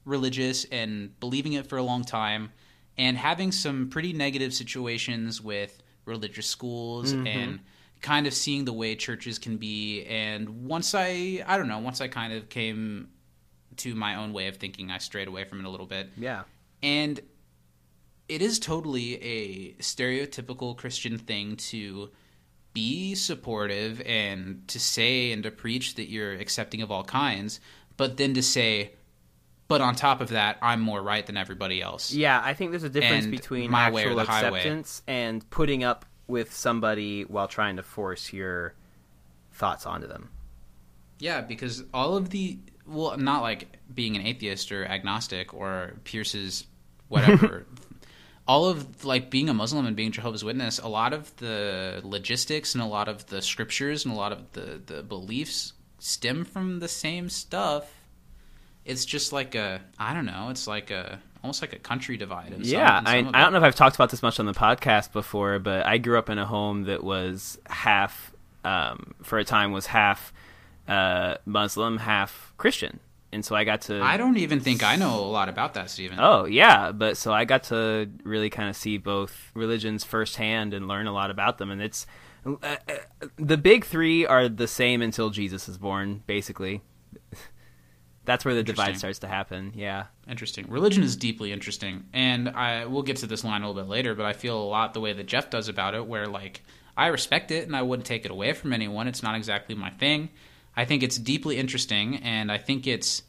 religious 0.07 0.65
and 0.73 1.19
believing 1.21 1.53
it 1.53 1.67
for 1.67 1.77
a 1.77 1.83
long 1.83 2.03
time, 2.03 2.51
and 2.99 3.17
having 3.17 3.53
some 3.53 3.89
pretty 3.89 4.13
negative 4.13 4.53
situations 4.53 5.41
with 5.41 5.83
religious 6.05 6.47
schools 6.47 7.13
Mhm. 7.15 7.27
and 7.27 7.61
kind 8.01 8.27
of 8.27 8.35
seeing 8.35 8.65
the 8.65 8.73
way 8.73 8.95
churches 8.97 9.39
can 9.39 9.57
be 9.57 10.05
and 10.05 10.49
once 10.67 10.95
i 10.95 11.43
i 11.47 11.57
don't 11.57 11.69
know 11.69 11.79
once 11.81 12.01
i 12.01 12.07
kind 12.09 12.33
of 12.33 12.49
came 12.49 13.09
to 13.77 13.95
my 13.95 14.15
own 14.17 14.33
way 14.33 14.47
of 14.49 14.57
thinking 14.57 14.91
i 14.91 14.99
strayed 14.99 15.27
away 15.29 15.45
from 15.45 15.59
it 15.61 15.65
a 15.67 15.69
little 15.69 15.87
bit 15.87 16.09
yeah. 16.17 16.45
and 16.83 17.21
it 18.29 18.41
is 18.43 18.59
totally 18.59 19.15
a 19.23 19.73
stereotypical 19.83 20.77
christian 20.77 21.19
thing 21.19 21.57
to 21.57 22.09
be 22.73 23.15
supportive 23.15 24.01
and 24.03 24.67
to 24.69 24.79
say 24.79 25.33
and 25.33 25.43
to 25.43 25.51
preach 25.51 25.95
that 25.97 26.09
you're 26.09 26.35
accepting 26.35 26.83
of 26.83 26.91
all 26.93 27.03
kinds 27.05 27.59
but 27.97 28.17
then 28.17 28.33
to 28.35 28.43
say 28.43 28.93
but 29.69 29.81
on 29.81 29.95
top 29.95 30.21
of 30.21 30.31
that 30.31 30.59
i'm 30.63 30.81
more 30.81 31.01
right 31.03 31.27
than 31.27 31.37
everybody 31.37 31.81
else 31.81 32.13
Yeah, 32.13 32.41
I 32.45 32.55
think 32.55 32.73
there's 32.73 32.83
a 32.85 32.89
difference 32.89 33.25
And 33.25 33.31
between 33.31 33.71
my 33.71 33.91
way 33.91 34.05
or 34.07 34.15
the 34.15 34.25
highway. 34.25 34.59
acceptance 34.59 35.03
and 35.07 35.49
putting 35.51 35.85
up 35.85 36.05
with 36.27 36.53
somebody 36.55 37.23
while 37.23 37.49
trying 37.49 37.77
to 37.77 37.83
force 37.83 38.33
your 38.33 38.75
thoughts 39.53 39.87
onto 39.87 40.07
them. 40.07 40.31
Yeah, 41.19 41.41
because 41.41 41.85
all 41.93 42.17
of 42.17 42.31
the 42.31 42.59
well, 42.87 43.17
not 43.17 43.43
like 43.43 43.79
being 43.93 44.17
an 44.17 44.23
atheist 44.27 44.71
or 44.73 44.85
agnostic 44.87 45.53
or 45.55 45.95
Pierce's 46.05 46.67
whatever. 47.09 47.67
all 48.47 48.67
of 48.67 49.05
like 49.05 49.31
being 49.31 49.49
a 49.49 49.55
Muslim 49.55 49.85
and 49.87 49.97
being 49.97 50.13
Jehovah's 50.13 50.45
Witness, 50.45 50.79
a 50.79 50.89
lot 50.89 51.13
of 51.13 51.35
the 51.37 52.01
logistics 52.05 52.75
and 52.75 52.83
a 52.83 52.87
lot 52.87 53.09
of 53.09 53.27
the 53.27 53.43
scriptures 53.43 54.05
and 54.05 54.15
a 54.15 54.17
lot 54.17 54.33
of 54.33 54.53
the 54.53 54.81
the 54.85 55.03
beliefs 55.03 55.73
stem 55.99 56.45
from 56.45 56.79
the 56.81 56.89
same 56.89 57.29
stuff. 57.29 57.91
It's 58.89 59.05
just 59.05 59.33
like 59.33 59.55
a 59.55 59.81
I 59.99 60.15
don't 60.15 60.27
know, 60.27 60.49
it's 60.51 60.67
like 60.67 60.91
a 60.91 61.21
almost 61.43 61.63
like 61.63 61.73
a 61.73 61.79
country 61.79 62.17
divide. 62.17 62.53
In 62.53 62.65
some- 62.65 62.73
yeah, 62.73 62.99
in 62.99 63.07
I, 63.07 63.19
some 63.21 63.29
of 63.29 63.35
I 63.35 63.43
don't 63.43 63.53
know 63.53 63.59
if 63.59 63.65
I've 63.65 63.75
talked 63.75 63.95
about 63.97 64.11
this 64.11 64.23
much 64.23 64.41
on 64.41 64.47
the 64.47 64.53
podcast 64.55 65.13
before, 65.13 65.59
but 65.59 65.87
I 65.87 65.99
grew 65.99 66.19
up 66.19 66.29
in 66.31 66.39
a 66.39 66.47
home 66.47 66.85
that 66.85 67.05
was 67.05 67.59
half, 67.69 68.33
um, 68.65 69.15
for 69.23 69.39
a 69.39 69.45
time, 69.45 69.73
was 69.73 69.87
half 69.87 70.33
uh, 70.89 71.37
Muslim, 71.45 71.99
half 71.99 72.53
Christian, 72.57 72.99
and 73.31 73.45
so 73.45 73.55
I 73.55 73.65
got 73.65 73.83
to. 73.83 74.03
I 74.03 74.17
don't 74.17 74.39
even 74.39 74.61
think 74.61 74.83
I 74.83 74.97
know 74.97 75.21
a 75.21 75.31
lot 75.31 75.49
about 75.49 75.75
that, 75.75 75.91
Stephen. 75.91 76.19
Oh 76.19 76.47
yeah, 76.47 76.93
but 76.93 77.17
so 77.17 77.33
I 77.33 77.45
got 77.45 77.65
to 77.65 78.11
really 78.25 78.51
kind 78.51 78.69
of 78.71 78.77
see 78.77 78.97
both 78.99 79.51
religions 79.55 80.03
firsthand 80.05 80.73
and 80.75 80.89
learn 80.89 81.07
a 81.07 81.13
lot 81.13 81.31
about 81.31 81.59
them, 81.59 81.71
and 81.71 81.83
it's 81.83 82.07
uh, 82.47 82.57
uh, 82.63 82.77
the 83.37 83.59
big 83.59 83.85
three 83.85 84.25
are 84.27 84.49
the 84.49 84.67
same 84.69 85.03
until 85.03 85.29
Jesus 85.31 85.69
is 85.69 85.77
born, 85.77 86.23
basically. 86.27 86.81
That's 88.29 88.45
where 88.45 88.55
the 88.55 88.63
divide 88.63 88.99
starts 88.99 89.21
to 89.21 89.27
happen. 89.27 89.73
Yeah. 89.75 90.05
Interesting. 90.29 90.67
Religion 90.69 91.03
is 91.03 91.17
deeply 91.17 91.51
interesting, 91.51 92.05
and 92.13 92.51
I 92.51 92.85
we'll 92.85 93.01
get 93.01 93.17
to 93.17 93.27
this 93.27 93.43
line 93.43 93.63
a 93.63 93.67
little 93.71 93.83
bit 93.83 93.89
later. 93.89 94.15
But 94.15 94.27
I 94.27 94.35
feel 94.35 94.61
a 94.61 94.69
lot 94.69 94.93
the 94.93 95.01
way 95.01 95.15
that 95.15 95.25
Jeff 95.25 95.49
does 95.49 95.71
about 95.71 95.95
it, 95.95 96.07
where 96.07 96.27
like 96.27 96.61
I 96.95 97.07
respect 97.07 97.51
it 97.51 97.67
and 97.67 97.75
I 97.75 97.81
wouldn't 97.81 98.05
take 98.05 98.27
it 98.27 98.31
away 98.31 98.53
from 98.53 98.75
anyone. 98.75 99.09
It's 99.09 99.23
not 99.23 99.35
exactly 99.35 99.75
my 99.75 99.89
thing. 99.89 100.29
I 100.77 100.85
think 100.85 101.03
it's 101.03 101.17
deeply 101.17 101.57
interesting, 101.57 102.17
and 102.17 102.53
I 102.53 102.59
think 102.59 102.87
it's 102.87 103.23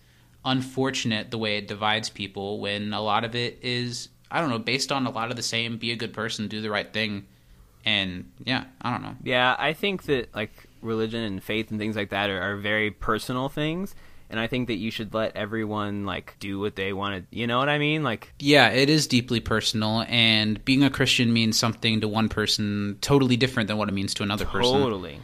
unfortunate 0.43 1.31
the 1.31 1.37
way 1.37 1.57
it 1.57 1.69
divides 1.69 2.09
people 2.09 2.59
when 2.59 2.91
a 2.91 3.01
lot 3.01 3.23
of 3.23 3.35
it 3.35 3.59
is 3.61 4.09
I 4.29 4.41
don't 4.41 4.49
know 4.49 4.59
based 4.59 4.91
on 4.91 5.05
a 5.05 5.11
lot 5.11 5.31
of 5.31 5.37
the 5.37 5.43
same 5.43 5.77
be 5.77 5.93
a 5.93 5.95
good 5.95 6.11
person, 6.11 6.49
do 6.49 6.59
the 6.59 6.69
right 6.69 6.91
thing, 6.91 7.25
and 7.85 8.29
yeah, 8.43 8.65
I 8.81 8.91
don't 8.91 9.01
know. 9.01 9.15
Yeah, 9.23 9.55
I 9.57 9.71
think 9.71 10.03
that 10.03 10.35
like 10.35 10.51
religion 10.81 11.23
and 11.23 11.41
faith 11.41 11.71
and 11.71 11.79
things 11.79 11.95
like 11.95 12.09
that 12.09 12.29
are, 12.29 12.41
are 12.41 12.57
very 12.57 12.91
personal 12.91 13.47
things, 13.47 13.95
and 14.29 14.39
I 14.39 14.47
think 14.47 14.67
that 14.67 14.75
you 14.75 14.91
should 14.91 15.13
let 15.13 15.35
everyone 15.35 16.05
like 16.05 16.35
do 16.39 16.59
what 16.59 16.75
they 16.75 16.93
want 16.93 17.29
to. 17.31 17.37
You 17.37 17.47
know 17.47 17.57
what 17.57 17.69
I 17.69 17.77
mean? 17.79 18.03
Like, 18.03 18.33
Yeah, 18.39 18.69
it 18.69 18.89
is 18.89 19.07
deeply 19.07 19.39
personal, 19.39 20.05
and 20.07 20.63
being 20.65 20.83
a 20.83 20.89
Christian 20.89 21.33
means 21.33 21.57
something 21.57 22.01
to 22.01 22.07
one 22.07 22.29
person 22.29 22.97
totally 23.01 23.37
different 23.37 23.67
than 23.67 23.77
what 23.77 23.89
it 23.89 23.93
means 23.93 24.13
to 24.15 24.23
another 24.23 24.45
person. 24.45 24.81
totally. 24.81 25.19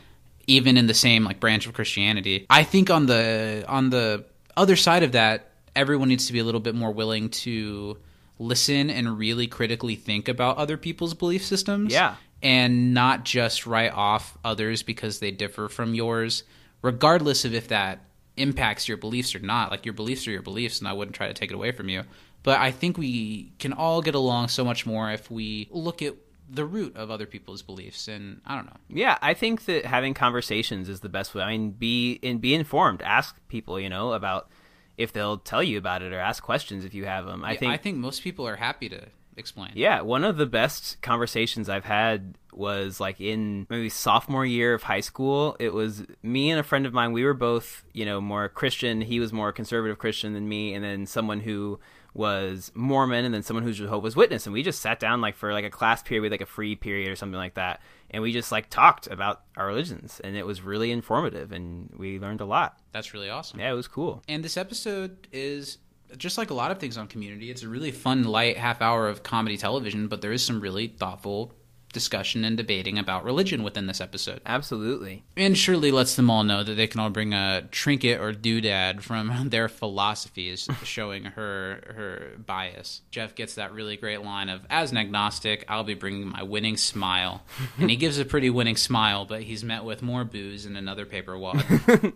even 0.48 0.78
in 0.78 0.88
the 0.88 0.94
same 0.94 1.24
like 1.24 1.40
branch 1.40 1.68
of 1.68 1.74
Christianity. 1.74 2.46
I 2.50 2.64
think 2.64 2.90
on 2.90 3.06
the 3.06 3.66
on 3.68 3.90
the 3.90 4.26
other 4.58 4.76
side 4.76 5.04
of 5.04 5.12
that, 5.14 5.50
everyone 5.76 6.08
needs 6.10 6.28
to 6.28 6.34
be 6.34 6.40
a 6.40 6.44
little 6.44 6.62
bit 6.62 6.76
more 6.76 6.92
willing 6.92 7.30
to 7.30 7.98
listen 8.40 8.90
and 8.90 9.18
really 9.18 9.48
critically 9.48 9.96
think 9.96 10.28
about 10.28 10.58
other 10.58 10.78
people's 10.78 11.14
belief 11.14 11.44
systems. 11.44 11.94
Yeah. 11.94 12.16
And 12.44 12.94
not 12.94 13.24
just 13.24 13.66
write 13.66 13.94
off 13.94 14.38
others 14.44 14.84
because 14.84 15.20
they 15.20 15.32
differ 15.32 15.68
from 15.68 15.96
yours, 15.96 16.44
regardless 16.82 17.44
of 17.46 17.54
if 17.56 17.70
that 17.70 18.00
impacts 18.38 18.88
your 18.88 18.98
beliefs 18.98 19.36
or 19.36 19.40
not. 19.40 19.72
Like 19.72 19.86
your 19.86 19.94
beliefs 19.94 20.28
are 20.28 20.32
your 20.32 20.42
beliefs, 20.42 20.80
and 20.80 20.88
I 20.88 20.94
wouldn't 20.94 21.16
try 21.16 21.28
to 21.28 21.34
take 21.34 21.52
it 21.52 21.56
away 21.56 21.72
from 21.72 21.90
you. 21.90 22.04
But 22.44 22.60
I 22.60 22.72
think 22.72 22.98
we 22.98 23.54
can 23.60 23.74
all 23.74 24.02
get 24.02 24.16
along 24.16 24.50
so 24.50 24.64
much 24.64 24.86
more 24.86 25.12
if 25.12 25.32
we 25.32 25.68
look 25.72 26.02
at 26.02 26.14
the 26.48 26.64
root 26.66 26.96
of 26.96 27.10
other 27.10 27.26
people's 27.26 27.64
beliefs. 27.64 28.08
And 28.08 28.42
I 28.46 28.56
don't 28.56 28.68
know. 28.68 28.78
Yeah, 28.88 29.18
I 29.22 29.34
think 29.34 29.66
that 29.66 29.86
having 29.86 30.14
conversations 30.14 30.90
is 30.90 31.00
the 31.00 31.10
best 31.10 31.34
way. 31.34 31.42
I 31.42 31.50
mean, 31.58 31.72
be 31.72 32.20
and 32.22 32.40
be 32.40 32.54
informed. 32.54 33.02
Ask 33.02 33.36
people, 33.48 33.80
you 33.80 33.90
know, 33.90 34.14
about 34.14 34.50
if 34.98 35.12
they'll 35.12 35.38
tell 35.38 35.64
you 35.64 35.78
about 35.78 36.02
it, 36.04 36.14
or 36.14 36.20
ask 36.20 36.44
questions 36.44 36.86
if 36.86 36.94
you 36.94 37.06
have 37.06 37.26
them. 37.26 37.44
I 37.44 37.54
Yeah, 37.54 37.60
think 37.60 37.74
I 37.74 37.78
think 37.78 37.98
most 37.98 38.22
people 38.22 38.48
are 38.48 38.56
happy 38.58 38.90
to 38.90 39.08
explain. 39.36 39.72
Yeah, 39.74 40.02
one 40.02 40.24
of 40.24 40.38
the 40.38 40.46
best 40.46 41.02
conversations 41.02 41.68
I've 41.68 41.86
had 41.86 42.36
was 42.58 43.00
like 43.00 43.20
in 43.20 43.68
maybe 43.70 43.90
sophomore 43.90 44.46
year 44.46 44.74
of 44.74 44.84
high 44.84 45.02
school. 45.02 45.56
It 45.60 45.74
was 45.74 46.04
me 46.24 46.52
and 46.52 46.60
a 46.60 46.64
friend 46.64 46.86
of 46.86 46.94
mine. 46.94 47.12
We 47.12 47.24
were 47.24 47.34
both, 47.34 47.84
you 47.94 48.06
know, 48.06 48.22
more 48.22 48.50
Christian. 48.50 49.02
He 49.02 49.20
was 49.20 49.34
more 49.34 49.52
conservative 49.52 49.98
Christian 49.98 50.34
than 50.34 50.48
me, 50.48 50.74
and 50.74 50.84
then 50.84 51.06
someone 51.06 51.42
who 51.42 51.80
was 52.14 52.72
Mormon, 52.74 53.26
and 53.26 53.34
then 53.34 53.44
someone 53.44 53.64
who's 53.64 53.78
Jehovah's 53.78 54.16
Witness. 54.16 54.46
And 54.46 54.54
we 54.54 54.64
just 54.64 54.82
sat 54.82 55.00
down 55.00 55.20
like 55.20 55.36
for 55.36 55.52
like 55.52 55.66
a 55.66 55.70
class 55.70 56.02
period, 56.02 56.22
with 56.22 56.32
like 56.32 56.42
a 56.42 56.46
free 56.46 56.76
period 56.76 57.12
or 57.12 57.16
something 57.16 57.38
like 57.38 57.56
that, 57.56 57.82
and 58.10 58.24
we 58.24 58.32
just 58.32 58.52
like 58.52 58.70
talked 58.70 59.08
about 59.08 59.42
our 59.58 59.68
religions, 59.68 60.22
and 60.24 60.38
it 60.38 60.46
was 60.46 60.62
really 60.62 60.92
informative, 60.92 61.52
and 61.52 61.94
we 61.98 62.20
learned 62.20 62.42
a 62.42 62.46
lot. 62.46 62.80
That's 62.94 63.14
really 63.14 63.30
awesome. 63.30 63.60
Yeah, 63.60 63.72
it 63.72 63.76
was 63.76 63.90
cool. 63.90 64.24
And 64.30 64.44
this 64.44 64.56
episode 64.56 65.28
is 65.34 65.80
just 66.18 66.38
like 66.38 66.52
a 66.52 66.54
lot 66.54 66.72
of 66.72 66.80
things 66.80 66.98
on 66.98 67.08
Community. 67.08 67.52
It's 67.52 67.64
a 67.64 67.68
really 67.68 67.92
fun, 67.92 68.24
light 68.24 68.58
half 68.58 68.82
hour 68.82 69.10
of 69.10 69.24
comedy 69.24 69.58
television, 69.58 70.08
but 70.08 70.22
there 70.22 70.32
is 70.32 70.42
some 70.42 70.62
really 70.62 70.88
thoughtful 70.88 71.54
discussion 71.96 72.44
and 72.44 72.58
debating 72.58 73.00
about 73.00 73.24
religion 73.24 73.64
within 73.64 73.88
this 73.88 74.00
episode. 74.02 74.42
Absolutely. 74.46 75.24
And 75.36 75.58
Shirley 75.58 75.92
lets 75.92 76.16
them 76.16 76.30
all 76.30 76.44
know 76.44 76.62
that 76.62 76.76
they 76.76 76.88
can 76.88 77.00
all 77.00 77.10
bring 77.10 77.34
a 77.34 77.64
trinket 77.72 78.20
or 78.20 78.34
doodad 78.34 79.02
from 79.02 79.50
their 79.50 79.68
philosophies, 79.68 80.68
showing 80.84 81.24
her 81.24 81.82
her 81.96 82.32
bias. 82.46 83.02
Jeff 83.10 83.34
gets 83.34 83.56
that 83.56 83.74
really 83.74 83.96
great 83.98 84.22
line 84.22 84.50
of, 84.50 84.62
"As 84.70 84.92
an 84.92 84.98
agnostic, 84.98 85.66
I'll 85.70 85.86
be 85.86 85.94
bringing 85.96 86.28
my 86.28 86.44
winning 86.44 86.78
smile," 86.78 87.42
and 87.80 87.90
he 87.90 87.96
gives 87.96 88.20
a 88.20 88.26
pretty 88.26 88.50
winning 88.50 88.76
smile, 88.76 89.26
but 89.26 89.42
he's 89.42 89.64
met 89.64 89.86
with 89.86 90.02
more 90.04 90.26
booze 90.26 90.66
and 90.66 90.78
another 90.78 91.06
paper 91.06 91.38
wad. 91.38 91.64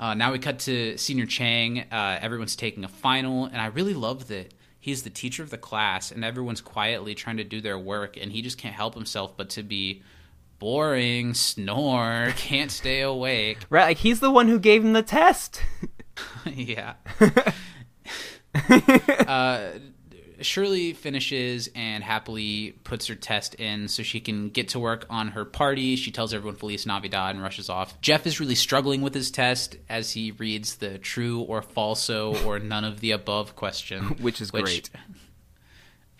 Uh, 0.00 0.14
now 0.14 0.32
we 0.32 0.38
cut 0.38 0.60
to 0.60 0.94
Señor 0.94 1.28
Chang. 1.28 1.80
Uh, 1.92 2.18
everyone's 2.22 2.56
taking 2.56 2.84
a 2.84 2.88
final, 2.88 3.44
and 3.44 3.58
I 3.58 3.66
really 3.66 3.92
love 3.92 4.28
that 4.28 4.54
he's 4.80 5.02
the 5.02 5.10
teacher 5.10 5.42
of 5.42 5.50
the 5.50 5.58
class, 5.58 6.10
and 6.10 6.24
everyone's 6.24 6.62
quietly 6.62 7.14
trying 7.14 7.36
to 7.36 7.44
do 7.44 7.60
their 7.60 7.78
work, 7.78 8.16
and 8.16 8.32
he 8.32 8.42
just 8.42 8.58
can't 8.58 8.74
help 8.74 8.94
himself 8.94 9.36
but 9.36 9.50
to 9.50 9.62
be 9.62 10.02
boring, 10.58 11.34
snore, 11.34 12.32
can't 12.36 12.70
stay 12.70 13.02
awake. 13.02 13.58
Right, 13.68 13.84
like 13.84 13.98
he's 13.98 14.20
the 14.20 14.30
one 14.30 14.48
who 14.48 14.58
gave 14.58 14.84
him 14.84 14.94
the 14.94 15.02
test. 15.02 15.62
yeah. 16.46 16.94
uh, 19.26 19.70
Shirley 20.42 20.92
finishes 20.92 21.68
and 21.74 22.02
happily 22.02 22.72
puts 22.84 23.06
her 23.06 23.14
test 23.14 23.54
in 23.56 23.88
so 23.88 24.02
she 24.02 24.20
can 24.20 24.50
get 24.50 24.68
to 24.70 24.78
work 24.78 25.06
on 25.10 25.28
her 25.28 25.44
party. 25.44 25.96
She 25.96 26.10
tells 26.10 26.34
everyone 26.34 26.56
Feliz 26.56 26.86
Navidad 26.86 27.34
and 27.34 27.42
rushes 27.42 27.68
off. 27.68 28.00
Jeff 28.00 28.26
is 28.26 28.40
really 28.40 28.54
struggling 28.54 29.02
with 29.02 29.14
his 29.14 29.30
test 29.30 29.76
as 29.88 30.12
he 30.12 30.32
reads 30.32 30.76
the 30.76 30.98
true 30.98 31.40
or 31.40 31.62
falso 31.62 32.44
or 32.44 32.58
none 32.58 32.84
of 32.84 33.00
the 33.00 33.10
above 33.10 33.56
question, 33.56 34.04
Which 34.20 34.40
is 34.40 34.50
great. 34.50 34.90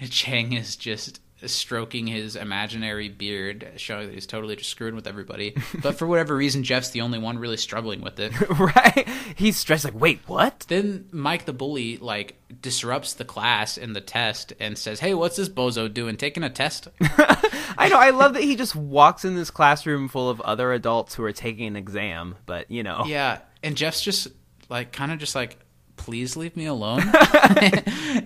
Chang 0.08 0.52
is 0.54 0.76
just 0.76 1.20
stroking 1.46 2.06
his 2.06 2.36
imaginary 2.36 3.08
beard, 3.08 3.72
showing 3.76 4.08
that 4.08 4.14
he's 4.14 4.26
totally 4.26 4.56
just 4.56 4.70
screwing 4.70 4.94
with 4.94 5.06
everybody. 5.06 5.54
But 5.82 5.96
for 5.96 6.06
whatever 6.06 6.36
reason, 6.36 6.62
Jeff's 6.62 6.90
the 6.90 7.00
only 7.00 7.18
one 7.18 7.38
really 7.38 7.56
struggling 7.56 8.00
with 8.00 8.18
it. 8.20 8.32
right? 8.58 9.08
He's 9.36 9.56
stressed 9.56 9.84
like, 9.84 9.98
"Wait, 9.98 10.20
what?" 10.26 10.66
Then 10.68 11.08
Mike 11.12 11.44
the 11.44 11.52
bully 11.52 11.96
like 11.96 12.36
disrupts 12.60 13.14
the 13.14 13.24
class 13.24 13.78
and 13.78 13.94
the 13.94 14.00
test 14.00 14.52
and 14.60 14.76
says, 14.76 15.00
"Hey, 15.00 15.14
what's 15.14 15.36
this 15.36 15.48
bozo 15.48 15.92
doing? 15.92 16.16
Taking 16.16 16.42
a 16.42 16.50
test?" 16.50 16.88
I 17.00 17.88
know. 17.88 17.98
I 17.98 18.10
love 18.10 18.34
that 18.34 18.42
he 18.42 18.56
just 18.56 18.76
walks 18.76 19.24
in 19.24 19.36
this 19.36 19.50
classroom 19.50 20.08
full 20.08 20.28
of 20.28 20.40
other 20.42 20.72
adults 20.72 21.14
who 21.14 21.24
are 21.24 21.32
taking 21.32 21.66
an 21.66 21.76
exam, 21.76 22.36
but 22.46 22.70
you 22.70 22.82
know. 22.82 23.04
yeah, 23.06 23.38
and 23.62 23.76
Jeff's 23.76 24.02
just 24.02 24.28
like 24.68 24.92
kind 24.92 25.12
of 25.12 25.18
just 25.18 25.34
like, 25.34 25.58
"Please 26.00 26.34
leave 26.34 26.56
me 26.56 26.64
alone." 26.64 27.02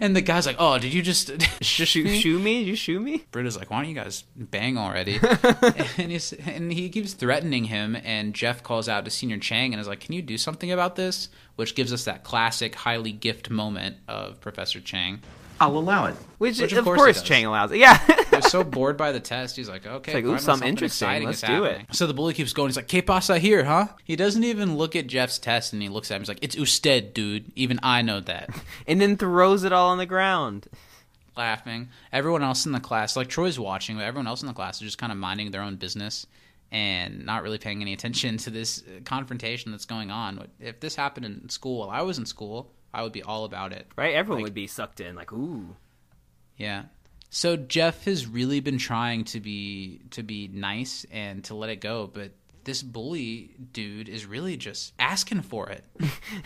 and 0.01 0.15
the 0.15 0.23
guy's 0.23 0.47
like, 0.47 0.57
"Oh, 0.61 0.79
did 0.79 0.95
you 0.95 1.03
just 1.03 1.31
Shoot, 1.61 1.87
shoo 1.87 2.39
me? 2.39 2.63
You 2.63 2.77
shoot 2.77 3.01
me? 3.01 3.25
Britta's 3.33 3.57
like, 3.57 3.71
"Why 3.71 3.81
don't 3.81 3.89
you 3.89 3.97
guys 3.97 4.23
bang 4.37 4.79
already?" 4.79 5.19
and 5.99 6.13
he's 6.13 6.33
and 6.33 6.73
he 6.73 6.89
keeps 6.89 7.13
threatening 7.15 7.65
him, 7.65 7.97
and 8.05 8.33
Jeff 8.33 8.63
calls 8.63 8.89
out 8.89 9.05
to 9.05 9.11
Señor 9.11 9.41
Chang 9.43 9.73
and 9.73 9.81
is 9.81 9.89
like, 9.89 10.01
"Can 10.01 10.15
you 10.15 10.23
do 10.23 10.39
something 10.39 10.71
about 10.71 10.95
this?" 10.95 11.29
Which 11.57 11.75
gives 11.75 11.93
us 11.93 12.05
that 12.05 12.23
classic 12.23 12.77
highly 12.77 13.13
gift 13.13 13.51
moment 13.51 13.97
of 14.09 14.41
Professor 14.41 14.81
Chang. 14.81 15.21
I'll 15.61 15.77
allow 15.79 16.07
it. 16.07 16.17
Which, 16.39 16.61
Which, 16.61 16.73
of, 16.73 16.79
of 16.79 16.85
course 16.85 16.99
course. 16.99 17.23
Chang 17.23 17.45
allows 17.47 17.71
it. 17.73 17.79
Yeah. 17.79 17.99
He 18.35 18.39
was 18.39 18.51
so 18.51 18.65
bored 18.65 18.97
by 18.97 19.13
the 19.13 19.21
test, 19.35 19.55
he's 19.55 19.69
like, 19.69 19.87
"Okay, 19.87 20.11
It's 20.11 20.15
like, 20.17 20.25
ooh, 20.25 20.29
finally 20.29 20.43
something 20.43 20.69
interesting. 20.69 21.07
exciting 21.07 21.27
Let's 21.29 21.43
is 21.45 21.49
do 21.49 21.65
it." 21.65 21.83
So 21.93 22.09
the 22.09 22.15
bully 22.15 22.35
keeps 22.35 22.53
going. 22.53 22.69
He's 22.69 22.75
like, 22.77 22.89
"Que 22.89 23.01
pasa 23.01 23.39
here, 23.39 23.63
huh?" 23.65 23.87
He 24.03 24.17
doesn't 24.17 24.43
even 24.43 24.77
look 24.77 24.97
at 24.97 25.07
Jeff's 25.07 25.39
test, 25.39 25.73
and 25.73 25.81
he 25.81 25.89
looks 25.89 26.11
at 26.11 26.17
him. 26.17 26.23
He's 26.23 26.29
like, 26.29 26.43
"It's 26.43 26.57
usted, 26.57 27.15
dude. 27.15 27.53
Even 27.55 27.79
I 27.85 28.03
know 28.03 28.19
that." 28.21 28.51
and 28.89 29.01
then 29.01 29.17
throws 29.17 29.63
it 29.63 29.73
all 29.73 29.91
on 29.91 29.99
the 29.99 30.07
ground. 30.07 30.67
laughing. 31.37 31.91
Everyone 32.13 32.43
else 32.43 32.67
in 32.67 32.73
the 32.73 32.81
class, 32.81 33.17
like 33.17 33.29
Troy's 33.29 33.59
watching, 33.59 33.97
but 33.97 34.03
everyone 34.05 34.27
else 34.27 34.43
in 34.43 34.49
the 34.49 34.53
class 34.55 34.77
is 34.77 34.83
just 34.83 34.99
kind 34.99 35.13
of 35.13 35.19
minding 35.19 35.53
their 35.53 35.63
own 35.63 35.77
business 35.77 36.27
and 36.73 37.25
not 37.25 37.43
really 37.45 37.59
paying 37.59 37.81
any 37.83 37.93
attention 37.93 38.37
to 38.39 38.51
this 38.51 38.83
uh, 38.83 39.01
confrontation 39.05 39.71
that's 39.71 39.85
going 39.87 40.11
on. 40.11 40.45
If 40.59 40.81
this 40.81 40.97
happened 40.97 41.27
in 41.27 41.49
school 41.49 41.79
while 41.79 41.91
I 41.91 42.03
was 42.03 42.19
in 42.19 42.27
school, 42.27 42.73
I 42.95 43.03
would 43.03 43.13
be 43.13 43.23
all 43.23 43.45
about 43.45 43.73
it. 43.73 43.87
Right? 43.97 44.15
Everyone 44.15 44.43
would 44.43 44.55
be 44.55 44.67
sucked 44.67 45.01
in, 45.01 45.17
like, 45.17 45.33
ooh. 45.33 45.77
Yeah. 46.57 46.85
So 47.31 47.57
Jeff 47.57 48.05
has 48.05 48.27
really 48.27 48.61
been 48.61 48.79
trying 48.79 49.25
to 49.25 49.41
be 49.41 50.03
to 50.11 50.23
be 50.23 50.49
nice 50.53 51.05
and 51.11 51.43
to 51.45 51.55
let 51.55 51.69
it 51.69 51.81
go, 51.81 52.09
but 52.13 52.31
this 52.63 52.81
bully 52.83 53.51
dude 53.73 54.09
is 54.09 54.25
really 54.25 54.57
just 54.57 54.93
asking 55.01 55.43
for 55.43 55.69
it. 55.69 55.85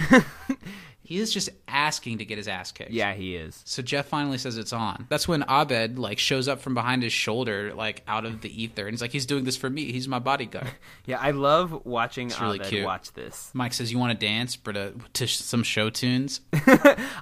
he 1.09 1.21
is 1.21 1.33
just 1.33 1.49
asking 1.67 2.19
to 2.19 2.27
get 2.27 2.37
his 2.37 2.49
ass 2.49 2.71
kicked. 2.71 2.91
Yeah, 2.91 3.15
he 3.15 3.35
is. 3.35 3.63
So 3.65 3.81
Jeff 3.81 4.05
finally 4.09 4.37
says 4.37 4.59
it's 4.59 4.75
on. 4.75 5.07
That's 5.09 5.27
when 5.27 5.43
Abed 5.49 5.99
like 5.99 6.19
shows 6.19 6.49
up 6.49 6.61
from 6.61 6.75
behind 6.75 7.03
his 7.03 7.15
shoulder, 7.15 7.73
like 7.75 8.03
out 8.07 8.27
of 8.27 8.43
the 8.43 8.63
ether, 8.63 8.83
and 8.87 8.93
he's 8.93 9.01
like, 9.01 9.13
"He's 9.13 9.25
doing 9.25 9.45
this 9.45 9.57
for 9.57 9.71
me. 9.71 9.91
He's 9.91 10.07
my 10.07 10.19
bodyguard." 10.19 10.69
Yeah, 11.07 11.19
I 11.19 11.31
love 11.31 11.87
watching 11.87 12.27
It's 12.27 12.39
really 12.39 12.59
Abed 12.59 12.69
cute. 12.69 12.85
watch 12.85 13.11
this. 13.15 13.51
Mike 13.55 13.73
says, 13.73 13.91
"You 13.91 13.99
want 13.99 14.21
to 14.21 14.27
dance, 14.27 14.55
Britta, 14.57 14.89
uh, 14.89 14.93
to 15.15 15.27
some 15.27 15.63
show 15.63 15.89
tunes?" 15.89 16.43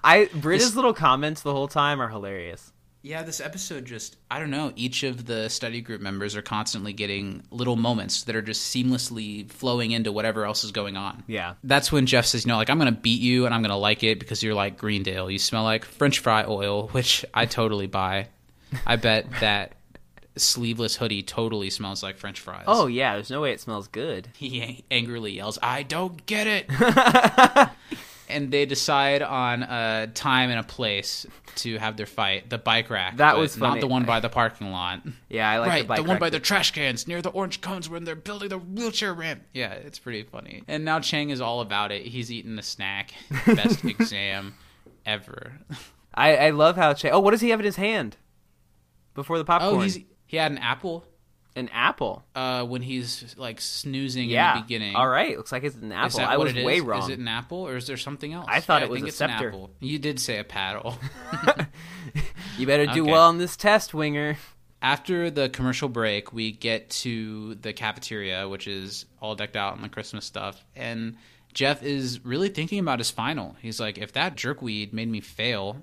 I 0.03 0.29
Britta's 0.35 0.75
little 0.75 0.93
comments 0.93 1.43
the 1.43 1.53
whole 1.53 1.69
time 1.69 2.03
are 2.03 2.09
hilarious. 2.09 2.73
Yeah, 3.07 3.23
this 3.23 3.41
episode 3.41 3.85
just, 3.85 4.17
I 4.29 4.41
don't 4.41 4.51
know. 4.51 4.73
Each 4.75 5.05
of 5.05 5.27
the 5.27 5.49
study 5.49 5.81
group 5.81 6.01
members 6.01 6.35
are 6.35 6.43
constantly 6.43 6.93
getting 6.93 7.45
little 7.53 7.77
moments 7.77 8.25
that 8.25 8.35
are 8.35 8.43
just 8.43 8.75
seamlessly 8.75 9.49
flowing 9.49 9.93
into 9.93 10.11
whatever 10.11 10.45
else 10.45 10.65
is 10.65 10.73
going 10.73 10.97
on. 10.97 11.23
Yeah. 11.29 11.55
That's 11.63 11.93
when 11.93 12.07
Jeff 12.07 12.27
says, 12.27 12.45
you 12.45 12.49
know, 12.49 12.57
like, 12.57 12.69
I'm 12.69 12.81
going 12.81 12.93
to 12.93 13.01
beat 13.01 13.21
you 13.21 13.47
and 13.47 13.55
I'm 13.55 13.63
going 13.63 13.71
to 13.71 13.77
like 13.77 14.03
it 14.03 14.19
because 14.19 14.43
you're 14.43 14.55
like 14.57 14.77
Greendale. 14.77 15.31
You 15.31 15.39
smell 15.39 15.63
like 15.63 15.85
french 15.85 16.19
fry 16.19 16.47
oil, 16.49 16.89
which 16.93 17.25
I 17.33 17.47
totally 17.47 17.87
buy. 17.87 18.27
I 18.85 18.97
bet 18.97 19.31
that 19.41 19.75
sleeveless 20.35 20.97
hoodie 20.97 21.23
totally 21.23 21.71
smells 21.71 22.03
like 22.03 22.17
french 22.19 22.41
fries. 22.41 22.65
Oh 22.67 22.89
yeah, 22.89 23.15
there's 23.15 23.31
no 23.31 23.41
way 23.41 23.53
it 23.53 23.61
smells 23.61 23.87
good. 23.87 24.31
He 24.37 24.85
angrily 24.91 25.31
yells, 25.31 25.61
I 25.63 25.85
don't 25.85 26.27
get 26.27 26.49
it. 26.49 27.71
And 28.29 28.51
they 28.51 28.67
decide 28.67 29.23
on 29.23 29.63
a 29.63 30.09
time 30.15 30.51
and 30.51 30.61
a 30.61 30.63
place 30.63 31.27
to 31.57 31.79
have 31.79 31.97
their 31.97 32.07
fight. 32.07 32.51
The 32.51 32.59
bike 32.59 32.91
rack. 32.91 33.17
That 33.17 33.33
but 33.33 33.41
was 33.41 33.57
Not 33.57 33.81
the 33.81 33.87
one 33.87 34.05
by 34.05 34.21
the 34.21 34.29
parking 34.29 34.71
lot. 34.71 35.03
Yeah, 35.29 35.51
I 35.51 35.59
like 35.59 35.69
right, 35.69 35.83
the 35.83 35.89
bike 35.89 35.99
one 36.01 36.11
rack 36.11 36.21
by 36.21 36.31
the 36.31 36.41
trash 36.41 36.73
cans 36.73 37.07
near 37.07 37.23
the 37.23 37.31
orange 37.31 37.61
cones 37.61 37.89
when 37.89 38.05
they're 38.05 38.15
building 38.15 38.49
the 38.49 38.59
wheelchair 38.59 39.15
ramp. 39.15 39.43
Yeah, 39.53 39.73
it's 39.73 39.99
pretty 39.99 40.23
funny. 40.25 40.63
And 40.69 40.85
now 40.85 41.01
Chang 41.01 41.31
is 41.31 41.41
all 41.41 41.61
about 41.61 41.93
it. 41.93 42.07
He's 42.07 42.31
eating 42.31 42.59
a 42.59 42.63
snack. 42.63 43.13
Best 43.47 43.85
exam 43.85 44.55
ever. 45.05 45.53
I, 46.15 46.37
I 46.37 46.51
love 46.51 46.77
how 46.77 46.95
Che. 46.95 47.11
Oh, 47.11 47.21
what 47.21 47.33
does 47.33 47.41
he 47.41 47.51
have 47.51 47.61
in 47.61 47.67
his 47.67 47.77
hand? 47.77 48.17
Before 49.15 49.39
the 49.39 49.45
popcorn. 49.45 49.77
Oh, 49.77 49.81
he's 49.81 49.99
he 50.27 50.37
had 50.37 50.53
an 50.53 50.59
apple 50.59 51.07
an 51.57 51.69
apple. 51.73 52.25
uh, 52.37 52.65
when 52.65 52.83
he's 52.83 53.35
like 53.37 53.61
snoozing 53.61 54.31
Yeah. 54.31 54.53
in 54.53 54.59
the 54.59 54.63
beginning. 54.63 54.95
All 54.95 55.09
right, 55.09 55.37
looks 55.37 55.51
like 55.51 55.65
it's 55.65 55.75
an 55.77 55.91
apple. 55.91 56.21
I 56.21 56.37
was 56.37 56.55
is? 56.55 56.65
way 56.65 56.81
wrong. 56.81 57.03
Is 57.03 57.09
it 57.09 57.19
an 57.19 57.27
apple 57.29 57.67
or 57.67 57.77
is 57.77 57.87
there 57.89 57.97
something 57.97 58.33
else? 58.33 58.47
I 58.49 58.61
thought 58.61 58.83
Yeah, 58.83 58.87
it 58.87 58.91
was 58.91 58.97
think 58.99 59.07
a 59.07 59.09
it's 59.09 59.17
scepter. 59.17 59.49
An 59.49 59.55
apple. 59.55 59.71
You 59.81 59.99
did 59.99 60.21
say 60.21 60.39
a 60.39 60.45
paddle. 60.45 60.97
You 62.59 62.67
better 62.67 62.87
do 62.87 63.03
Okay. 63.03 63.13
well 63.13 63.29
on 63.29 63.39
this 63.39 63.57
test, 63.57 63.93
Winger. 63.93 64.39
After 64.81 65.31
the 65.31 65.49
commercial 65.49 65.89
break, 65.89 66.33
we 66.33 66.53
get 66.53 66.89
to 66.91 67.55
the 67.57 67.73
cafeteria, 67.73 68.49
which 68.49 68.67
is 68.69 69.05
all 69.21 69.35
decked 69.35 69.57
out 69.57 69.77
in 69.77 69.83
the 69.83 69.89
Christmas 69.89 70.25
stuff, 70.25 70.65
and 70.75 71.17
Jeff 71.53 71.83
is 71.83 72.25
really 72.25 72.49
thinking 72.51 72.79
about 72.79 72.99
his 72.99 73.11
final. 73.11 73.57
He's 73.61 73.81
like, 73.81 73.99
"If 73.99 74.13
that 74.13 74.37
jerkweed 74.37 74.93
made 74.93 75.11
me 75.11 75.21
fail," 75.21 75.83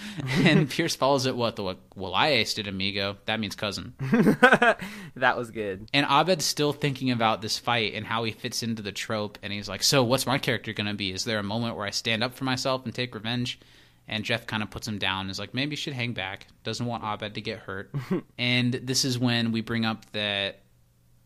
and 0.44 0.68
Pierce 0.68 0.96
follows 0.96 1.26
it, 1.26 1.36
"What 1.36 1.56
the 1.56 1.76
well, 1.94 2.14
I 2.14 2.32
aced 2.32 2.58
it, 2.58 2.66
amigo. 2.66 3.16
That 3.26 3.40
means 3.40 3.54
cousin." 3.54 3.94
That 5.16 5.36
was 5.36 5.50
good. 5.50 5.88
And 5.92 6.06
Abed's 6.10 6.44
still 6.44 6.72
thinking 6.72 7.10
about 7.10 7.42
this 7.42 7.58
fight 7.58 7.94
and 7.94 8.06
how 8.06 8.24
he 8.24 8.32
fits 8.32 8.62
into 8.62 8.82
the 8.82 8.92
trope. 8.92 9.38
And 9.42 9.52
he's 9.52 9.68
like, 9.68 9.82
So, 9.82 10.02
what's 10.02 10.26
my 10.26 10.38
character 10.38 10.72
going 10.72 10.86
to 10.86 10.94
be? 10.94 11.12
Is 11.12 11.24
there 11.24 11.38
a 11.38 11.44
moment 11.44 11.76
where 11.76 11.86
I 11.86 11.90
stand 11.90 12.24
up 12.24 12.34
for 12.34 12.44
myself 12.44 12.84
and 12.84 12.94
take 12.94 13.14
revenge? 13.14 13.60
And 14.08 14.24
Jeff 14.24 14.46
kind 14.46 14.62
of 14.62 14.70
puts 14.70 14.88
him 14.88 14.98
down 14.98 15.30
is 15.30 15.38
like, 15.38 15.54
Maybe 15.54 15.72
you 15.72 15.76
should 15.76 15.92
hang 15.92 16.12
back. 16.12 16.46
Doesn't 16.64 16.86
want 16.86 17.04
Abed 17.04 17.34
to 17.34 17.40
get 17.40 17.60
hurt. 17.60 17.90
and 18.38 18.72
this 18.74 19.04
is 19.04 19.18
when 19.18 19.52
we 19.52 19.60
bring 19.60 19.84
up 19.84 20.10
that 20.12 20.60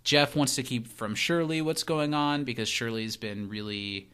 Jeff 0.04 0.36
wants 0.36 0.56
to 0.56 0.62
keep 0.62 0.88
from 0.88 1.14
Shirley 1.14 1.62
what's 1.62 1.82
going 1.84 2.14
on 2.14 2.44
because 2.44 2.68
Shirley's 2.68 3.16
been 3.16 3.48
really 3.48 4.10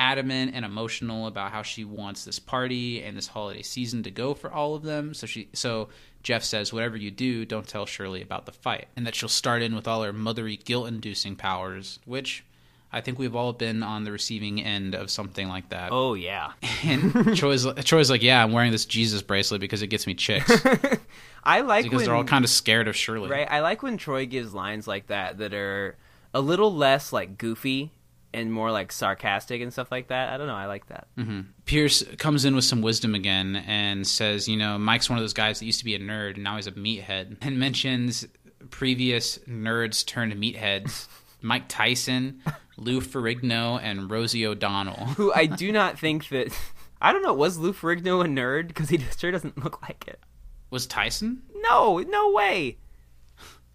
adamant 0.00 0.52
and 0.54 0.64
emotional 0.64 1.26
about 1.26 1.52
how 1.52 1.62
she 1.62 1.84
wants 1.84 2.24
this 2.24 2.38
party 2.38 3.02
and 3.02 3.16
this 3.16 3.28
holiday 3.28 3.60
season 3.60 4.02
to 4.02 4.10
go 4.10 4.32
for 4.32 4.50
all 4.50 4.74
of 4.74 4.82
them. 4.82 5.12
So 5.12 5.26
she 5.26 5.48
so 5.52 5.90
Jeff 6.22 6.42
says, 6.42 6.72
Whatever 6.72 6.96
you 6.96 7.10
do, 7.10 7.44
don't 7.44 7.68
tell 7.68 7.84
Shirley 7.86 8.22
about 8.22 8.46
the 8.46 8.52
fight. 8.52 8.88
And 8.96 9.06
that 9.06 9.14
she'll 9.14 9.28
start 9.28 9.62
in 9.62 9.74
with 9.74 9.86
all 9.86 10.02
her 10.02 10.12
mothery 10.12 10.62
guilt 10.62 10.88
inducing 10.88 11.36
powers, 11.36 12.00
which 12.06 12.44
I 12.90 13.02
think 13.02 13.18
we've 13.18 13.36
all 13.36 13.52
been 13.52 13.82
on 13.82 14.04
the 14.04 14.10
receiving 14.10 14.62
end 14.62 14.94
of 14.94 15.10
something 15.10 15.48
like 15.48 15.68
that. 15.68 15.90
Oh 15.92 16.14
yeah. 16.14 16.52
And 16.82 17.36
Troy's 17.36 17.66
Troy's 17.84 18.10
like, 18.10 18.22
Yeah, 18.22 18.42
I'm 18.42 18.52
wearing 18.52 18.72
this 18.72 18.86
Jesus 18.86 19.20
bracelet 19.20 19.60
because 19.60 19.82
it 19.82 19.88
gets 19.88 20.06
me 20.06 20.14
chicks. 20.14 20.50
I 21.44 21.60
like 21.60 21.84
because 21.84 21.98
when, 21.98 22.06
they're 22.06 22.14
all 22.16 22.24
kind 22.24 22.44
of 22.44 22.50
scared 22.50 22.88
of 22.88 22.96
Shirley. 22.96 23.28
right. 23.28 23.48
I 23.50 23.60
like 23.60 23.82
when 23.82 23.98
Troy 23.98 24.24
gives 24.24 24.54
lines 24.54 24.88
like 24.88 25.08
that 25.08 25.38
that 25.38 25.52
are 25.52 25.96
a 26.32 26.40
little 26.40 26.74
less 26.74 27.12
like 27.12 27.36
goofy 27.36 27.92
and 28.32 28.52
more 28.52 28.70
like 28.70 28.92
sarcastic 28.92 29.60
and 29.60 29.72
stuff 29.72 29.90
like 29.90 30.08
that. 30.08 30.28
I 30.32 30.36
don't 30.36 30.46
know. 30.46 30.54
I 30.54 30.66
like 30.66 30.86
that. 30.86 31.08
Mm-hmm. 31.18 31.40
Pierce 31.64 32.04
comes 32.18 32.44
in 32.44 32.54
with 32.54 32.64
some 32.64 32.82
wisdom 32.82 33.14
again 33.14 33.56
and 33.66 34.06
says, 34.06 34.48
you 34.48 34.56
know, 34.56 34.78
Mike's 34.78 35.08
one 35.08 35.18
of 35.18 35.22
those 35.22 35.32
guys 35.32 35.58
that 35.58 35.66
used 35.66 35.80
to 35.80 35.84
be 35.84 35.94
a 35.94 35.98
nerd 35.98 36.34
and 36.34 36.44
now 36.44 36.56
he's 36.56 36.66
a 36.66 36.72
meathead, 36.72 37.36
and 37.42 37.58
mentions 37.58 38.26
previous 38.70 39.38
nerds 39.38 40.06
turned 40.06 40.32
meatheads 40.34 41.08
Mike 41.42 41.68
Tyson, 41.68 42.42
Lou 42.76 43.00
Ferrigno, 43.00 43.80
and 43.82 44.10
Rosie 44.10 44.46
O'Donnell. 44.46 45.06
Who 45.16 45.32
I 45.32 45.46
do 45.46 45.72
not 45.72 45.98
think 45.98 46.28
that. 46.28 46.56
I 47.00 47.12
don't 47.12 47.22
know. 47.22 47.32
Was 47.32 47.56
Lou 47.56 47.72
Ferrigno 47.72 48.22
a 48.22 48.28
nerd? 48.28 48.68
Because 48.68 48.90
he 48.90 48.98
sure 49.18 49.30
doesn't 49.30 49.62
look 49.62 49.80
like 49.80 50.06
it. 50.06 50.20
Was 50.68 50.86
Tyson? 50.86 51.42
No, 51.56 51.98
no 51.98 52.30
way. 52.32 52.76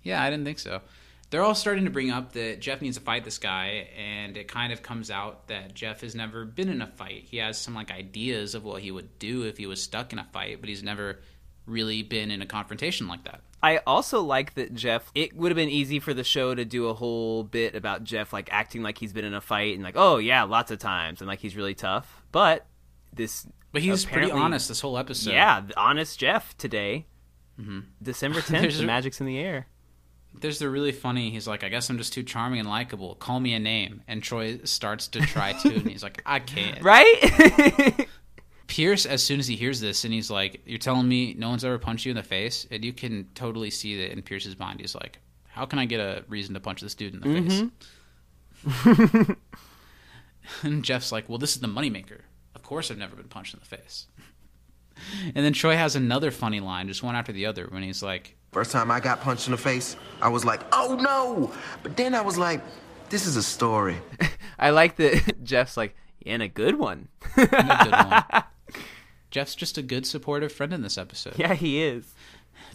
Yeah, 0.04 0.22
I 0.22 0.30
didn't 0.30 0.46
think 0.46 0.60
so. 0.60 0.82
They're 1.36 1.44
all 1.44 1.54
starting 1.54 1.84
to 1.84 1.90
bring 1.92 2.12
up 2.12 2.32
that 2.32 2.62
Jeff 2.62 2.82
needs 2.82 2.96
to 2.96 3.04
fight 3.04 3.26
this 3.26 3.40
guy, 3.40 3.90
and 3.98 4.38
it 4.38 4.48
kind 4.48 4.72
of 4.72 4.82
comes 4.82 5.12
out 5.12 5.50
that 5.50 5.74
Jeff 5.74 6.00
has 6.00 6.16
never 6.16 6.46
been 6.46 6.70
in 6.70 6.82
a 6.82 6.88
fight. 6.88 7.26
He 7.30 7.40
has 7.40 7.58
some 7.58 7.76
like 7.76 7.92
ideas 7.92 8.56
of 8.56 8.64
what 8.64 8.82
he 8.82 8.90
would 8.90 9.20
do 9.20 9.44
if 9.44 9.58
he 9.58 9.68
was 9.68 9.84
stuck 9.84 10.14
in 10.14 10.20
a 10.20 10.24
fight, 10.32 10.62
but 10.62 10.70
he's 10.70 10.82
never 10.82 11.20
really 11.66 12.04
been 12.04 12.32
in 12.32 12.42
a 12.42 12.46
confrontation 12.46 13.10
like 13.10 13.26
that. 13.26 13.42
I 13.62 13.80
also 13.86 14.22
like 14.22 14.54
that 14.54 14.74
Jeff. 14.76 15.12
It 15.14 15.36
would 15.36 15.52
have 15.52 15.58
been 15.58 15.68
easy 15.68 16.00
for 16.00 16.14
the 16.14 16.24
show 16.24 16.56
to 16.56 16.64
do 16.64 16.88
a 16.88 16.94
whole 16.94 17.44
bit 17.44 17.76
about 17.76 18.06
Jeff 18.06 18.32
like 18.32 18.48
acting 18.54 18.82
like 18.82 18.98
he's 18.98 19.12
been 19.12 19.26
in 19.26 19.34
a 19.34 19.42
fight 19.42 19.76
and 19.76 19.84
like, 19.84 19.98
oh 19.98 20.20
yeah, 20.20 20.44
lots 20.44 20.72
of 20.72 20.80
times, 20.80 21.20
and 21.20 21.28
like 21.28 21.40
he's 21.40 21.58
really 21.58 21.76
tough. 21.76 22.24
But 22.32 22.66
this, 23.12 23.46
But 23.74 23.82
he's 23.82 24.06
pretty 24.06 24.32
honest 24.32 24.70
this 24.70 24.80
whole 24.80 24.98
episode. 24.98 25.32
Yeah, 25.32 25.64
honest 25.76 26.18
Jeff 26.18 26.56
today, 26.58 27.08
Mm-hmm. 27.60 27.80
December 28.02 28.42
tenth. 28.48 28.78
The 28.78 28.84
magic's 28.86 29.20
in 29.20 29.28
the 29.28 29.40
air. 29.40 29.68
There's 30.42 30.60
the 30.60 30.70
really 30.70 30.92
funny. 30.92 31.30
He's 31.30 31.48
like, 31.48 31.64
I 31.64 31.70
guess 31.70 31.90
I'm 31.90 31.98
just 31.98 32.14
too 32.14 32.24
charming 32.24 32.60
and 32.60 32.70
likable. 32.70 33.16
Call 33.16 33.40
me 33.40 33.54
a 33.54 33.60
name. 33.60 34.02
And 34.08 34.22
Troy 34.22 34.60
starts 34.64 35.08
to 35.10 35.22
try 35.22 35.54
to, 35.54 35.76
and 35.76 35.90
he's 35.90 36.04
like, 36.04 36.22
I 36.26 36.40
can't. 36.40 36.82
Right? 36.84 38.08
Pierce, 38.68 39.06
as 39.06 39.24
soon 39.24 39.40
as 39.40 39.48
he 39.48 39.56
hears 39.56 39.80
this, 39.80 40.04
and 40.06 40.14
he's 40.14 40.32
like, 40.32 40.62
"You're 40.66 40.80
telling 40.80 41.08
me 41.08 41.36
no 41.38 41.50
one's 41.50 41.64
ever 41.64 41.78
punched 41.78 42.06
you 42.06 42.10
in 42.10 42.18
the 42.18 42.24
face," 42.24 42.68
and 42.72 42.84
you 42.84 42.94
can 42.94 43.28
totally 43.36 43.70
see 43.70 43.98
that 44.02 44.12
in 44.12 44.22
Pierce's 44.22 44.58
mind. 44.58 44.80
He's 44.82 44.96
like, 44.96 45.20
"How 45.48 45.66
can 45.66 45.78
I 45.78 45.86
get 45.86 46.00
a 46.00 46.26
reason 46.28 46.56
to 46.56 46.60
punch 46.60 46.82
this 46.82 46.96
dude 46.96 47.14
in 47.14 47.20
the 47.22 47.28
mm-hmm. 48.66 48.94
face?" 48.94 49.38
and 50.64 50.84
Jeff's 50.84 51.12
like, 51.12 51.30
"Well, 51.30 51.38
this 51.38 51.54
is 51.56 51.62
the 51.62 51.68
moneymaker. 51.68 52.22
Of 52.56 52.64
course, 52.64 52.90
I've 52.90 52.98
never 52.98 53.16
been 53.16 53.28
punched 53.28 53.54
in 53.54 53.60
the 53.60 53.66
face." 53.66 54.08
And 55.36 55.46
then 55.46 55.54
Troy 55.54 55.76
has 55.76 55.96
another 55.96 56.32
funny 56.32 56.60
line, 56.60 56.88
just 56.88 57.04
one 57.04 57.16
after 57.16 57.34
the 57.34 57.46
other, 57.46 57.68
when 57.70 57.84
he's 57.84 58.02
like, 58.02 58.36
First 58.56 58.72
time 58.72 58.90
I 58.90 59.02
got 59.02 59.20
punched 59.20 59.48
in 59.48 59.52
the 59.52 59.58
face, 59.58 59.98
I 60.22 60.30
was 60.30 60.46
like, 60.46 60.62
oh 60.72 60.96
no! 60.96 61.52
But 61.84 61.98
then 61.98 62.16
I 62.16 62.22
was 62.22 62.38
like, 62.38 62.62
this 63.10 63.26
is 63.26 63.36
a 63.36 63.44
story. 63.44 63.98
I 64.58 64.70
like 64.70 64.96
that 64.96 65.34
Jeff's 65.44 65.76
like, 65.76 65.94
and 66.26 66.42
a 66.42 66.48
good 66.48 66.80
one. 66.80 67.10
"In 67.36 67.44
a 67.44 67.80
good 67.84 67.92
one." 67.92 68.44
Jeff's 69.30 69.56
just 69.56 69.78
a 69.78 69.82
good, 69.82 70.06
supportive 70.06 70.54
friend 70.54 70.72
in 70.72 70.84
this 70.84 70.98
episode. 70.98 71.34
yeah, 71.38 71.54
he 71.54 71.84
is. 71.84 72.14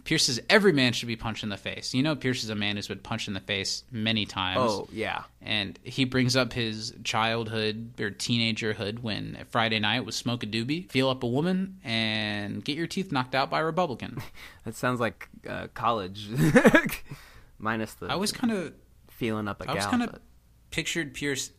Pierce 0.04 0.26
says 0.26 0.40
every 0.48 0.72
man 0.72 0.92
should 0.92 1.08
be 1.08 1.16
punched 1.16 1.42
in 1.42 1.48
the 1.48 1.56
face. 1.56 1.92
You 1.94 2.02
know, 2.02 2.14
Pierce 2.16 2.42
is 2.44 2.50
a 2.50 2.54
man 2.54 2.76
who's 2.76 2.88
been 2.88 2.98
punched 2.98 3.28
in 3.28 3.34
the 3.34 3.40
face 3.40 3.84
many 3.90 4.26
times. 4.26 4.60
Oh 4.60 4.88
yeah. 4.92 5.24
And 5.42 5.78
he 5.82 6.04
brings 6.04 6.36
up 6.36 6.52
his 6.52 6.94
childhood 7.04 7.92
or 8.00 8.10
teenagerhood 8.10 9.00
when 9.00 9.44
Friday 9.50 9.78
night 9.78 10.04
was 10.04 10.16
smoke 10.16 10.42
a 10.42 10.46
doobie, 10.46 10.90
feel 10.90 11.08
up 11.08 11.22
a 11.22 11.26
woman, 11.26 11.78
and 11.84 12.64
get 12.64 12.76
your 12.76 12.86
teeth 12.86 13.12
knocked 13.12 13.34
out 13.34 13.50
by 13.50 13.60
a 13.60 13.64
Republican. 13.64 14.18
That 14.64 14.76
sounds 14.76 15.00
like 15.00 15.26
uh, 15.48 15.68
college, 15.72 16.28
minus 17.58 17.94
the. 17.94 18.06
I 18.06 18.16
was 18.16 18.30
kind 18.32 18.52
of 18.52 18.72
feeling 19.08 19.48
up 19.48 19.62
a 19.62 19.70
I 19.70 19.74
was 19.74 19.84
gal. 19.84 19.90
kind 19.90 20.02
of 20.02 20.12
but- 20.12 20.22
pictured 20.70 21.14
Pierce 21.14 21.50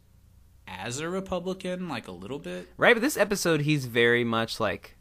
as 0.68 1.00
a 1.00 1.10
Republican, 1.10 1.90
like 1.90 2.08
a 2.08 2.12
little 2.12 2.40
bit. 2.40 2.70
Right, 2.78 2.94
but 2.96 3.02
this 3.02 3.18
episode 3.18 3.62
he's 3.62 3.86
very 3.86 4.24
much 4.24 4.60
like 4.60 4.96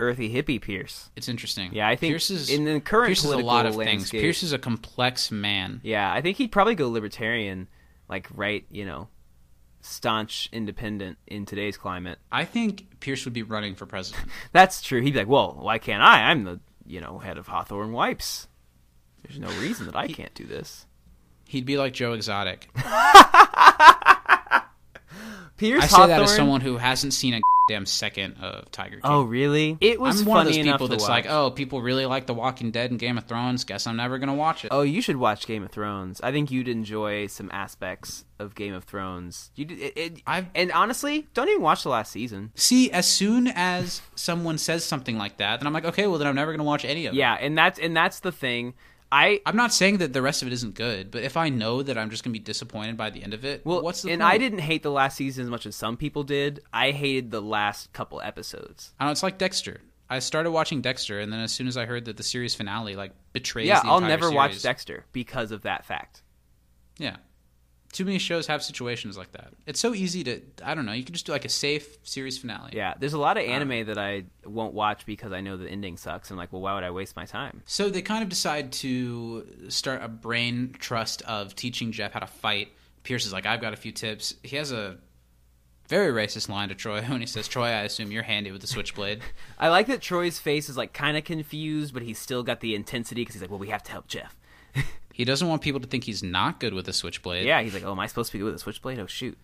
earthy 0.00 0.32
hippie 0.34 0.60
Pierce. 0.60 1.10
It's 1.16 1.28
interesting. 1.28 1.70
Yeah, 1.72 1.86
I 1.88 1.96
think 1.96 2.12
Pierce 2.12 2.30
is 2.30 2.50
in 2.50 2.64
the 2.64 2.80
current 2.80 3.08
Pierce 3.08 3.18
is 3.20 3.24
a 3.24 3.28
political 3.28 3.46
lot 3.46 3.66
of 3.66 3.74
things. 3.76 3.86
landscape- 3.86 4.20
Pierce 4.20 4.42
is 4.42 4.52
a 4.52 4.58
complex 4.58 5.30
man. 5.30 5.80
Yeah, 5.84 6.12
I 6.12 6.20
think 6.20 6.38
he'd 6.38 6.50
probably 6.52 6.74
go 6.74 6.88
libertarian, 6.88 7.68
like 8.08 8.26
right, 8.34 8.64
you 8.70 8.84
know, 8.84 9.08
staunch 9.82 10.48
independent 10.52 11.18
in 11.26 11.46
today's 11.46 11.76
climate. 11.76 12.18
I 12.32 12.44
think 12.44 13.00
Pierce 13.00 13.24
would 13.24 13.34
be 13.34 13.42
running 13.42 13.74
for 13.74 13.86
president. 13.86 14.28
That's 14.52 14.82
true. 14.82 15.00
He'd 15.00 15.12
be 15.12 15.18
like, 15.20 15.28
"Well, 15.28 15.56
why 15.60 15.78
can't 15.78 16.02
I? 16.02 16.30
I'm 16.30 16.44
the 16.44 16.60
you 16.86 17.00
know 17.00 17.18
head 17.18 17.38
of 17.38 17.46
Hawthorne 17.46 17.92
Wipes. 17.92 18.48
There's 19.22 19.38
no 19.38 19.48
reason 19.60 19.86
that 19.86 19.96
I 19.96 20.08
can't 20.08 20.34
do 20.34 20.44
this." 20.44 20.86
He'd 21.46 21.66
be 21.66 21.76
like 21.78 21.92
Joe 21.94 22.12
Exotic. 22.12 22.68
Pierce 25.60 25.84
I 25.84 25.86
say 25.88 26.06
that 26.06 26.22
as 26.22 26.34
someone 26.34 26.62
who 26.62 26.78
hasn't 26.78 27.12
seen 27.12 27.34
a 27.34 27.40
damn 27.68 27.84
second 27.84 28.36
of 28.40 28.70
Tiger 28.70 28.96
King. 28.96 29.02
Oh, 29.04 29.22
really? 29.22 29.76
It 29.78 30.00
was 30.00 30.22
I'm 30.22 30.26
one 30.26 30.46
of 30.46 30.52
those 30.52 30.56
people 30.56 30.88
that's 30.88 31.02
watch. 31.02 31.10
like, 31.10 31.26
oh, 31.26 31.50
people 31.50 31.82
really 31.82 32.06
like 32.06 32.26
The 32.26 32.32
Walking 32.32 32.70
Dead 32.70 32.90
and 32.90 32.98
Game 32.98 33.18
of 33.18 33.24
Thrones. 33.24 33.64
Guess 33.64 33.86
I'm 33.86 33.96
never 33.96 34.18
gonna 34.18 34.34
watch 34.34 34.64
it. 34.64 34.68
Oh, 34.72 34.80
you 34.80 35.02
should 35.02 35.18
watch 35.18 35.46
Game 35.46 35.62
of 35.62 35.70
Thrones. 35.70 36.18
I 36.22 36.32
think 36.32 36.50
you'd 36.50 36.66
enjoy 36.66 37.26
some 37.26 37.50
aspects 37.52 38.24
of 38.38 38.54
Game 38.54 38.72
of 38.72 38.84
Thrones. 38.84 39.50
You, 39.54 39.66
it, 39.68 39.92
it, 39.96 40.22
and 40.26 40.72
honestly, 40.72 41.28
don't 41.34 41.50
even 41.50 41.60
watch 41.60 41.82
the 41.82 41.90
last 41.90 42.10
season. 42.10 42.52
See, 42.54 42.90
as 42.90 43.06
soon 43.06 43.46
as 43.46 44.00
someone 44.14 44.56
says 44.56 44.82
something 44.82 45.18
like 45.18 45.36
that, 45.36 45.60
then 45.60 45.66
I'm 45.66 45.74
like, 45.74 45.84
okay, 45.84 46.06
well 46.06 46.18
then 46.18 46.26
I'm 46.26 46.34
never 46.34 46.52
gonna 46.52 46.64
watch 46.64 46.86
any 46.86 47.04
of 47.04 47.12
it. 47.12 47.18
Yeah, 47.18 47.36
and 47.38 47.56
that's 47.56 47.78
and 47.78 47.94
that's 47.94 48.20
the 48.20 48.32
thing. 48.32 48.72
I 49.12 49.40
I'm 49.44 49.56
not 49.56 49.72
saying 49.72 49.98
that 49.98 50.12
the 50.12 50.22
rest 50.22 50.42
of 50.42 50.48
it 50.48 50.52
isn't 50.52 50.74
good, 50.74 51.10
but 51.10 51.22
if 51.22 51.36
I 51.36 51.48
know 51.48 51.82
that 51.82 51.98
I'm 51.98 52.10
just 52.10 52.22
gonna 52.22 52.32
be 52.32 52.38
disappointed 52.38 52.96
by 52.96 53.10
the 53.10 53.22
end 53.22 53.34
of 53.34 53.44
it, 53.44 53.64
well, 53.64 53.82
what's 53.82 54.02
the 54.02 54.10
and 54.12 54.20
point? 54.20 54.34
I 54.34 54.38
didn't 54.38 54.60
hate 54.60 54.82
the 54.82 54.90
last 54.90 55.16
season 55.16 55.44
as 55.44 55.50
much 55.50 55.66
as 55.66 55.74
some 55.74 55.96
people 55.96 56.22
did. 56.22 56.60
I 56.72 56.92
hated 56.92 57.30
the 57.30 57.42
last 57.42 57.92
couple 57.92 58.20
episodes. 58.20 58.92
I 59.00 59.06
know. 59.06 59.10
It's 59.10 59.22
like 59.22 59.38
Dexter. 59.38 59.80
I 60.08 60.18
started 60.18 60.50
watching 60.50 60.80
Dexter, 60.80 61.20
and 61.20 61.32
then 61.32 61.40
as 61.40 61.52
soon 61.52 61.68
as 61.68 61.76
I 61.76 61.86
heard 61.86 62.06
that 62.06 62.16
the 62.16 62.22
series 62.22 62.54
finale 62.54 62.96
like 62.96 63.12
betrays, 63.32 63.68
yeah, 63.68 63.80
I'll 63.84 64.00
never 64.00 64.30
watch 64.30 64.62
Dexter 64.62 65.04
because 65.12 65.52
of 65.52 65.62
that 65.62 65.84
fact. 65.84 66.22
Yeah. 66.98 67.16
Too 67.92 68.04
many 68.04 68.18
shows 68.18 68.46
have 68.46 68.62
situations 68.62 69.18
like 69.18 69.32
that. 69.32 69.52
It's 69.66 69.80
so 69.80 69.94
easy 69.94 70.22
to 70.24 70.40
I 70.64 70.74
don't 70.74 70.86
know, 70.86 70.92
you 70.92 71.02
can 71.02 71.12
just 71.12 71.26
do 71.26 71.32
like 71.32 71.44
a 71.44 71.48
safe 71.48 71.98
series 72.04 72.38
finale. 72.38 72.70
Yeah, 72.72 72.94
there's 72.98 73.14
a 73.14 73.18
lot 73.18 73.36
of 73.36 73.42
Uh, 73.42 73.46
anime 73.46 73.86
that 73.86 73.98
I 73.98 74.24
won't 74.44 74.74
watch 74.74 75.04
because 75.06 75.32
I 75.32 75.40
know 75.40 75.56
the 75.56 75.68
ending 75.68 75.96
sucks. 75.96 76.30
I'm 76.30 76.36
like, 76.36 76.52
well, 76.52 76.62
why 76.62 76.74
would 76.74 76.84
I 76.84 76.90
waste 76.92 77.16
my 77.16 77.24
time? 77.24 77.62
So 77.66 77.90
they 77.90 78.02
kind 78.02 78.22
of 78.22 78.28
decide 78.28 78.70
to 78.72 79.46
start 79.68 80.02
a 80.02 80.08
brain 80.08 80.74
trust 80.78 81.22
of 81.22 81.56
teaching 81.56 81.90
Jeff 81.90 82.12
how 82.12 82.20
to 82.20 82.26
fight. 82.28 82.68
Pierce 83.02 83.26
is 83.26 83.32
like, 83.32 83.46
I've 83.46 83.60
got 83.60 83.72
a 83.72 83.76
few 83.76 83.92
tips. 83.92 84.34
He 84.44 84.56
has 84.56 84.70
a 84.72 84.98
very 85.88 86.12
racist 86.12 86.48
line 86.48 86.68
to 86.68 86.76
Troy 86.76 87.02
when 87.08 87.20
he 87.20 87.26
says, 87.26 87.48
Troy, 87.48 87.66
I 87.66 87.82
assume 87.82 88.12
you're 88.12 88.22
handy 88.22 88.52
with 88.52 88.60
the 88.60 88.68
switchblade. 88.68 89.20
I 89.58 89.68
like 89.68 89.88
that 89.88 90.00
Troy's 90.00 90.38
face 90.38 90.68
is 90.68 90.76
like 90.76 90.92
kind 90.92 91.16
of 91.16 91.24
confused, 91.24 91.92
but 91.92 92.04
he's 92.04 92.18
still 92.20 92.44
got 92.44 92.60
the 92.60 92.76
intensity 92.76 93.22
because 93.22 93.34
he's 93.34 93.42
like, 93.42 93.50
well, 93.50 93.58
we 93.58 93.68
have 93.70 93.82
to 93.82 93.90
help 93.90 94.06
Jeff. 94.06 94.36
he 95.20 95.24
doesn't 95.26 95.46
want 95.46 95.60
people 95.60 95.80
to 95.80 95.86
think 95.86 96.04
he's 96.04 96.22
not 96.22 96.60
good 96.60 96.72
with 96.72 96.88
a 96.88 96.92
switchblade. 96.94 97.46
Yeah, 97.46 97.60
he's 97.60 97.74
like, 97.74 97.84
oh, 97.84 97.92
am 97.92 98.00
I 98.00 98.06
supposed 98.06 98.32
to 98.32 98.38
be 98.38 98.40
good 98.40 98.46
with 98.46 98.54
a 98.54 98.58
switchblade? 98.58 98.98
Oh, 98.98 99.06
shoot. 99.06 99.36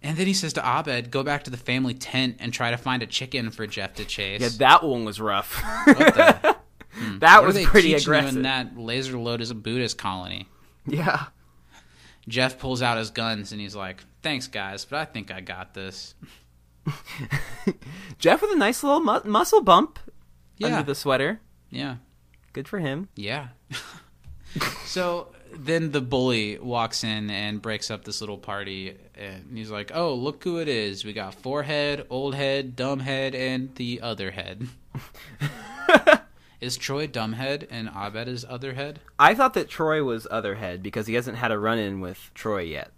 And 0.00 0.16
then 0.16 0.26
he 0.28 0.32
says 0.34 0.52
to 0.52 0.60
Abed, 0.64 1.10
go 1.10 1.22
back 1.24 1.42
to 1.44 1.50
the 1.50 1.56
family 1.56 1.94
tent 1.94 2.36
and 2.38 2.52
try 2.52 2.70
to 2.70 2.76
find 2.76 3.02
a 3.02 3.06
chicken 3.06 3.50
for 3.50 3.66
Jeff 3.66 3.94
to 3.94 4.04
chase. 4.04 4.40
Yeah, 4.42 4.48
that 4.58 4.84
one 4.84 5.04
was 5.04 5.20
rough. 5.20 5.60
What 5.86 5.96
the- 6.14 6.56
Hmm. 6.96 7.18
That 7.18 7.42
What 7.42 7.54
was 7.54 7.64
pretty 7.66 7.92
aggressive. 7.94 8.36
in 8.36 8.42
that 8.42 8.78
laser 8.78 9.18
load 9.18 9.40
is 9.40 9.50
a 9.50 9.54
Buddhist 9.56 9.98
colony. 9.98 10.46
Yeah. 10.86 11.24
Jeff 12.28 12.60
pulls 12.60 12.82
out 12.82 12.98
his 12.98 13.10
guns 13.10 13.50
and 13.50 13.60
he's 13.60 13.74
like, 13.74 14.04
"Thanks, 14.22 14.46
guys, 14.46 14.84
but 14.84 15.00
I 15.00 15.04
think 15.04 15.32
I 15.32 15.40
got 15.40 15.74
this." 15.74 16.14
Jeff 18.18 18.42
with 18.42 18.52
a 18.52 18.56
nice 18.56 18.82
little 18.84 19.00
mu- 19.00 19.24
muscle 19.24 19.60
bump 19.62 19.98
Yeah. 20.56 20.68
under 20.68 20.82
the 20.84 20.94
sweater. 20.94 21.40
Yeah, 21.70 21.96
Good 22.52 22.68
for 22.68 22.78
him. 22.78 23.08
yeah. 23.16 23.48
so 24.84 25.28
then 25.52 25.92
the 25.92 26.00
bully 26.00 26.58
walks 26.58 27.04
in 27.04 27.30
and 27.30 27.62
breaks 27.62 27.90
up 27.90 28.04
this 28.04 28.20
little 28.20 28.38
party, 28.38 28.96
and 29.14 29.56
he's 29.56 29.70
like, 29.70 29.90
"Oh, 29.94 30.14
look 30.14 30.42
who 30.44 30.58
it 30.58 30.68
is! 30.68 31.04
We 31.04 31.12
got 31.12 31.34
forehead, 31.34 32.06
old 32.10 32.34
head, 32.34 32.76
dumb 32.76 33.00
head, 33.00 33.34
and 33.34 33.74
the 33.74 34.00
other 34.00 34.32
head." 34.32 34.68
is 36.60 36.76
Troy 36.76 37.06
dumbhead 37.06 37.66
and 37.70 37.88
Abed 37.88 38.28
is 38.28 38.44
other 38.48 38.74
head? 38.74 39.00
I 39.18 39.34
thought 39.34 39.54
that 39.54 39.68
Troy 39.68 40.02
was 40.02 40.26
other 40.30 40.56
head 40.56 40.82
because 40.82 41.06
he 41.06 41.14
hasn't 41.14 41.38
had 41.38 41.52
a 41.52 41.58
run 41.58 41.78
in 41.78 42.00
with 42.00 42.30
Troy 42.34 42.62
yet. 42.62 42.92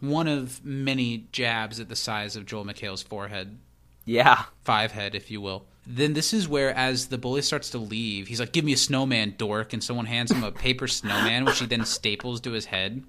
One 0.00 0.28
of 0.28 0.64
many 0.64 1.28
jabs 1.32 1.80
at 1.80 1.88
the 1.88 1.96
size 1.96 2.36
of 2.36 2.46
Joel 2.46 2.64
McHale's 2.64 3.02
forehead. 3.02 3.58
Yeah. 4.04 4.44
Five 4.62 4.92
head, 4.92 5.14
if 5.14 5.30
you 5.30 5.40
will. 5.40 5.66
Then 5.86 6.14
this 6.14 6.32
is 6.32 6.48
where, 6.48 6.74
as 6.74 7.06
the 7.06 7.18
bully 7.18 7.42
starts 7.42 7.70
to 7.70 7.78
leave, 7.78 8.26
he's 8.26 8.40
like, 8.40 8.52
"Give 8.52 8.64
me 8.64 8.72
a 8.72 8.76
snowman, 8.76 9.34
dork!" 9.38 9.72
And 9.72 9.82
someone 9.82 10.06
hands 10.06 10.32
him 10.32 10.42
a 10.42 10.50
paper 10.50 10.88
snowman, 10.88 11.44
which 11.44 11.60
he 11.60 11.66
then 11.66 11.84
staples 11.84 12.40
to 12.42 12.52
his 12.52 12.66
head. 12.66 13.04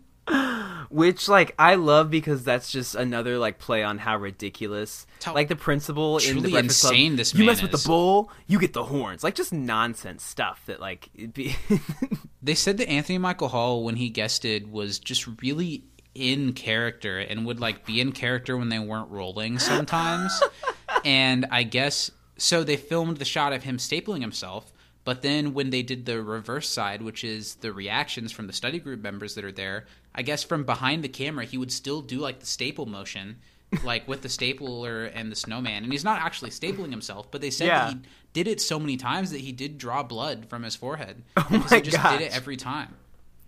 Which 0.89 1.27
like 1.27 1.53
I 1.57 1.75
love 1.75 2.09
because 2.09 2.43
that's 2.43 2.71
just 2.71 2.95
another 2.95 3.37
like 3.37 3.59
play 3.59 3.83
on 3.83 3.97
how 3.97 4.17
ridiculous 4.17 5.05
how 5.23 5.33
like 5.33 5.47
the 5.47 5.55
principal 5.55 6.17
in 6.17 6.41
the 6.41 6.51
Breakfast 6.51 6.81
Club, 6.81 6.93
insane 6.93 7.15
this 7.17 7.33
you 7.33 7.45
mess 7.45 7.61
with 7.61 7.71
the 7.71 7.83
bull, 7.85 8.31
you 8.45 8.59
get 8.59 8.73
the 8.73 8.85
horns. 8.85 9.23
Like 9.23 9.35
just 9.35 9.51
nonsense 9.51 10.23
stuff 10.23 10.61
that 10.67 10.79
like 10.79 11.09
it'd 11.15 11.33
be 11.33 11.55
They 12.41 12.55
said 12.55 12.77
that 12.77 12.89
Anthony 12.89 13.17
Michael 13.17 13.49
Hall, 13.49 13.83
when 13.83 13.97
he 13.97 14.09
guested, 14.09 14.71
was 14.71 14.99
just 14.99 15.27
really 15.41 15.83
in 16.15 16.53
character 16.53 17.19
and 17.19 17.45
would 17.45 17.59
like 17.59 17.85
be 17.85 17.99
in 17.99 18.11
character 18.11 18.55
when 18.55 18.69
they 18.69 18.79
weren't 18.79 19.11
rolling 19.11 19.59
sometimes. 19.59 20.41
and 21.05 21.45
I 21.51 21.63
guess 21.63 22.09
so. 22.37 22.63
They 22.63 22.77
filmed 22.77 23.17
the 23.17 23.25
shot 23.25 23.53
of 23.53 23.63
him 23.63 23.77
stapling 23.77 24.21
himself, 24.21 24.71
But 25.03 25.21
then 25.21 25.53
when 25.53 25.69
they 25.69 25.83
did 25.83 26.05
the 26.05 26.21
reverse 26.21 26.67
side, 26.67 27.01
which 27.01 27.23
is 27.23 27.55
the 27.55 27.71
reactions 27.71 28.31
from 28.33 28.47
the 28.47 28.53
study 28.53 28.77
group 28.79 29.01
members 29.01 29.35
that 29.35 29.45
are 29.45 29.53
there, 29.53 29.85
I 30.13 30.21
guess 30.21 30.43
from 30.43 30.65
behind 30.65 31.01
the 31.03 31.07
camera, 31.09 31.45
he 31.45 31.57
would 31.57 31.71
still 31.71 32.01
do 32.01 32.19
like 32.19 32.39
the 32.41 32.45
staple 32.45 32.85
motion, 32.85 33.37
like 33.85 34.05
with 34.07 34.21
the 34.21 34.27
stapler 34.29 35.05
and 35.05 35.31
the 35.31 35.35
snowman. 35.35 35.83
And 35.83 35.91
he's 35.93 36.03
not 36.03 36.21
actually 36.21 36.49
stapling 36.51 36.91
himself, 36.91 37.31
but 37.31 37.39
they 37.39 37.49
said 37.51 37.67
Yeah. 37.67 37.85
that 37.85 37.93
he 37.93 37.99
did 38.33 38.47
it 38.49 38.59
so 38.59 38.79
many 38.79 38.97
times 38.97 39.31
that 39.31 39.39
he 39.41 39.51
did 39.53 39.77
draw 39.77 40.03
blood 40.03 40.47
from 40.49 40.63
his 40.63 40.75
forehead. 40.75 41.23
Oh 41.37 41.47
my 41.49 41.75
he 41.77 41.81
just 41.81 41.95
gosh. 41.97 42.17
did 42.19 42.25
it 42.27 42.35
every 42.35 42.57
time. 42.57 42.95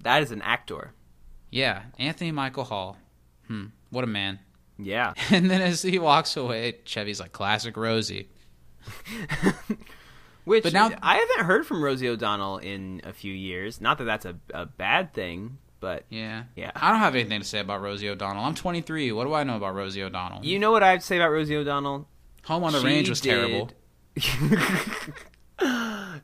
That 0.04 0.24
is 0.24 0.32
an 0.32 0.42
actor. 0.42 0.94
Yeah, 1.52 1.84
Anthony 1.98 2.32
Michael 2.32 2.64
Hall. 2.64 2.96
Hmm, 3.48 3.66
what 3.90 4.04
a 4.06 4.08
man. 4.08 4.40
Yeah. 4.78 5.14
And 5.32 5.50
then 5.52 5.62
as 5.62 5.82
he 5.82 6.00
walks 6.00 6.38
away, 6.38 6.78
Chevy's 6.86 7.20
like, 7.20 7.34
classic 7.34 7.76
Rosie. 7.76 8.30
Which 10.46 10.64
But 10.64 10.74
now- 10.74 10.90
I 11.02 11.18
haven't 11.18 11.46
heard 11.46 11.66
from 11.68 11.84
Rosie 11.84 12.08
O'Donnell 12.10 12.58
in 12.58 13.02
a 13.04 13.14
few 13.14 13.34
years. 13.34 13.80
Not 13.82 13.98
that 14.00 14.06
that's 14.06 14.26
a, 14.26 14.36
a 14.54 14.66
bad 14.66 15.14
thing, 15.14 15.58
but 15.80 16.06
Yeah. 16.10 16.44
Yeah. 16.56 16.72
I 16.76 16.92
don't 16.92 17.00
have 17.02 17.14
anything 17.16 17.40
to 17.42 17.46
say 17.46 17.60
about 17.60 17.82
Rosie 17.82 18.10
O'Donnell. 18.10 18.44
I'm 18.44 18.56
23. 18.56 19.12
What 19.12 19.26
do 19.26 19.34
I 19.34 19.44
know 19.44 19.58
about 19.58 19.76
Rosie 19.76 20.02
O'Donnell? 20.04 20.44
you 20.44 20.58
know 20.58 20.72
what 20.72 20.82
I 20.82 20.92
have 20.92 21.02
to 21.02 21.06
say 21.06 21.18
about 21.18 21.30
Rosie 21.32 21.56
O'Donnell? 21.56 22.08
Home 22.46 22.64
on 22.64 22.74
the 22.74 22.80
She 22.80 22.86
Range 22.86 23.10
was 23.10 23.22
did- 23.22 23.30
terrible. 23.30 23.70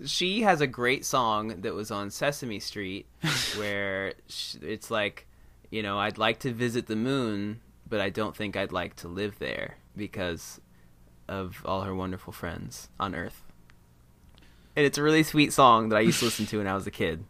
she 0.06 0.42
has 0.42 0.62
a 0.62 0.68
great 0.68 1.06
song 1.06 1.62
that 1.62 1.74
was 1.74 1.92
on 1.92 2.10
Sesame 2.10 2.60
Street 2.60 3.08
where 3.58 4.14
it's 4.62 4.90
like, 4.90 5.28
you 5.70 5.84
know, 5.84 6.00
I'd 6.00 6.18
like 6.18 6.40
to 6.40 6.52
visit 6.54 6.88
the 6.88 6.96
moon, 6.96 7.60
but 7.88 8.02
I 8.02 8.10
don't 8.10 8.36
think 8.36 8.56
I'd 8.56 8.72
like 8.72 8.96
to 8.98 9.08
live 9.08 9.38
there 9.40 9.78
because 9.96 10.60
of 11.28 11.62
all 11.66 11.82
her 11.82 11.96
wonderful 11.96 12.34
friends 12.34 12.90
on 13.00 13.16
Earth. 13.16 13.42
And 14.76 14.86
it's 14.86 14.98
a 14.98 15.04
really 15.04 15.24
sweet 15.24 15.54
song 15.54 15.90
that 15.90 15.96
I 15.96 16.02
used 16.02 16.20
to 16.20 16.26
listen 16.26 16.46
to 16.48 16.58
when 16.58 16.68
I 16.68 16.76
was 16.76 16.86
a 16.86 16.92
kid. 16.92 17.26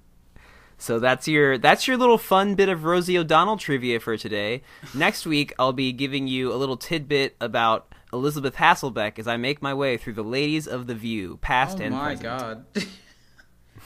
So 0.77 0.99
that's 0.99 1.27
your 1.27 1.57
that's 1.57 1.87
your 1.87 1.95
little 1.95 2.17
fun 2.17 2.55
bit 2.55 2.67
of 2.69 2.83
Rosie 2.83 3.17
O'Donnell 3.17 3.57
trivia 3.57 3.99
for 3.99 4.17
today. 4.17 4.61
Next 4.93 5.25
week 5.25 5.53
I'll 5.57 5.71
be 5.73 5.93
giving 5.93 6.27
you 6.27 6.51
a 6.51 6.55
little 6.55 6.75
tidbit 6.75 7.35
about 7.39 7.93
Elizabeth 8.11 8.55
Hasselbeck 8.55 9.17
as 9.17 9.27
I 9.27 9.37
make 9.37 9.61
my 9.61 9.73
way 9.73 9.95
through 9.95 10.13
the 10.13 10.23
ladies 10.23 10.67
of 10.67 10.87
the 10.87 10.95
View, 10.95 11.37
past 11.41 11.79
Oh 11.79 11.83
and 11.83 11.95
my 11.95 12.15
god. 12.15 12.65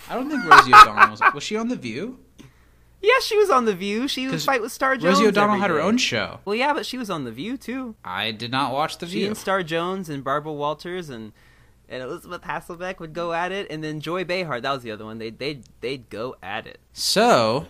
I 0.10 0.16
don't 0.16 0.30
think 0.30 0.44
Rosie 0.46 0.74
O'Donnell 0.74 1.12
was. 1.12 1.22
Was 1.34 1.44
she 1.44 1.56
on 1.58 1.68
The 1.68 1.76
View? 1.76 2.20
Yeah, 3.02 3.20
she 3.22 3.38
was 3.38 3.50
on 3.50 3.66
The 3.66 3.74
View. 3.74 4.08
She 4.08 4.28
would 4.28 4.42
fight 4.42 4.62
with 4.62 4.72
Star 4.72 4.98
Jones. 4.98 5.16
Rosie 5.18 5.28
O'Donnell 5.28 5.58
had 5.58 5.70
her 5.70 5.80
own 5.80 5.98
show. 5.98 6.40
Well, 6.44 6.56
yeah, 6.56 6.74
but 6.74 6.86
she 6.86 6.98
was 6.98 7.10
on 7.10 7.24
The 7.24 7.32
View 7.32 7.56
too. 7.58 7.96
I 8.04 8.32
did 8.32 8.52
not 8.52 8.74
watch 8.74 8.98
The 8.98 9.08
She 9.08 9.20
View. 9.20 9.28
and 9.28 9.38
Star 9.38 9.64
Jones 9.64 10.10
and 10.10 10.24
Barbara 10.24 10.52
Walters 10.54 11.10
and 11.10 11.32
and 11.88 12.04
Elizabeth 12.04 12.44
Hasselbeck 12.44 13.00
would 13.00 13.14
go 13.14 13.34
at 13.34 13.52
it, 13.52 13.66
and 13.72 13.84
then 13.84 14.00
Joy 14.00 14.24
Behar. 14.24 14.62
That 14.62 14.72
was 14.74 14.84
the 14.84 14.92
other 14.92 15.06
one. 15.06 15.18
They 15.18 15.30
they 15.30 15.62
they'd 15.82 16.10
go 16.10 16.36
at 16.44 16.68
it. 16.68 16.80
So, 16.94 17.68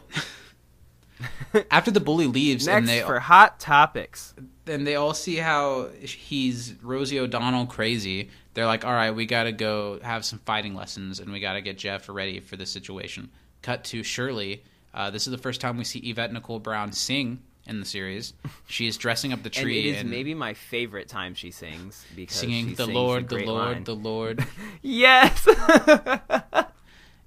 after 1.71 1.91
the 1.91 1.99
bully 1.99 2.27
leaves 2.27 2.65
Next 2.65 2.77
and 2.77 2.87
they 2.87 3.01
for 3.01 3.19
hot 3.19 3.59
topics. 3.59 4.33
and 4.67 4.85
they 4.85 4.95
all 4.95 5.13
see 5.13 5.35
how 5.37 5.89
he's 6.01 6.73
Rosie 6.81 7.19
O'Donnell 7.19 7.65
crazy, 7.65 8.29
they're 8.53 8.65
like, 8.65 8.83
"All 8.85 8.91
right, 8.93 9.11
we 9.11 9.25
got 9.25 9.43
to 9.43 9.51
go 9.51 9.99
have 10.01 10.25
some 10.25 10.39
fighting 10.39 10.75
lessons, 10.75 11.19
and 11.19 11.31
we 11.31 11.39
got 11.39 11.53
to 11.53 11.61
get 11.61 11.77
Jeff 11.77 12.09
ready 12.09 12.39
for 12.39 12.55
this 12.57 12.71
situation." 12.71 13.29
Cut 13.61 13.83
to 13.85 14.03
Shirley. 14.03 14.63
Uh, 14.93 15.09
this 15.09 15.27
is 15.27 15.31
the 15.31 15.37
first 15.37 15.61
time 15.61 15.77
we 15.77 15.83
see 15.83 15.99
Yvette 15.99 16.33
Nicole 16.33 16.59
Brown 16.59 16.91
sing 16.91 17.39
in 17.67 17.79
the 17.79 17.85
series. 17.85 18.33
She 18.67 18.87
is 18.87 18.97
dressing 18.97 19.31
up 19.33 19.43
the 19.43 19.49
And 19.55 19.55
tree 19.55 19.79
it 19.79 19.85
is 19.85 20.01
and, 20.01 20.09
maybe 20.09 20.33
my 20.33 20.53
favorite 20.53 21.07
time 21.07 21.35
she 21.35 21.51
sings 21.51 22.05
because 22.15 22.35
singing 22.35 22.69
"The 22.73 22.85
sings 22.85 22.95
Lord, 22.95 23.23
a 23.23 23.27
the 23.27 23.35
great 23.35 23.47
Lord, 23.47 23.85
the 23.85 23.95
Lord." 23.95 24.45
Yes. 24.81 25.47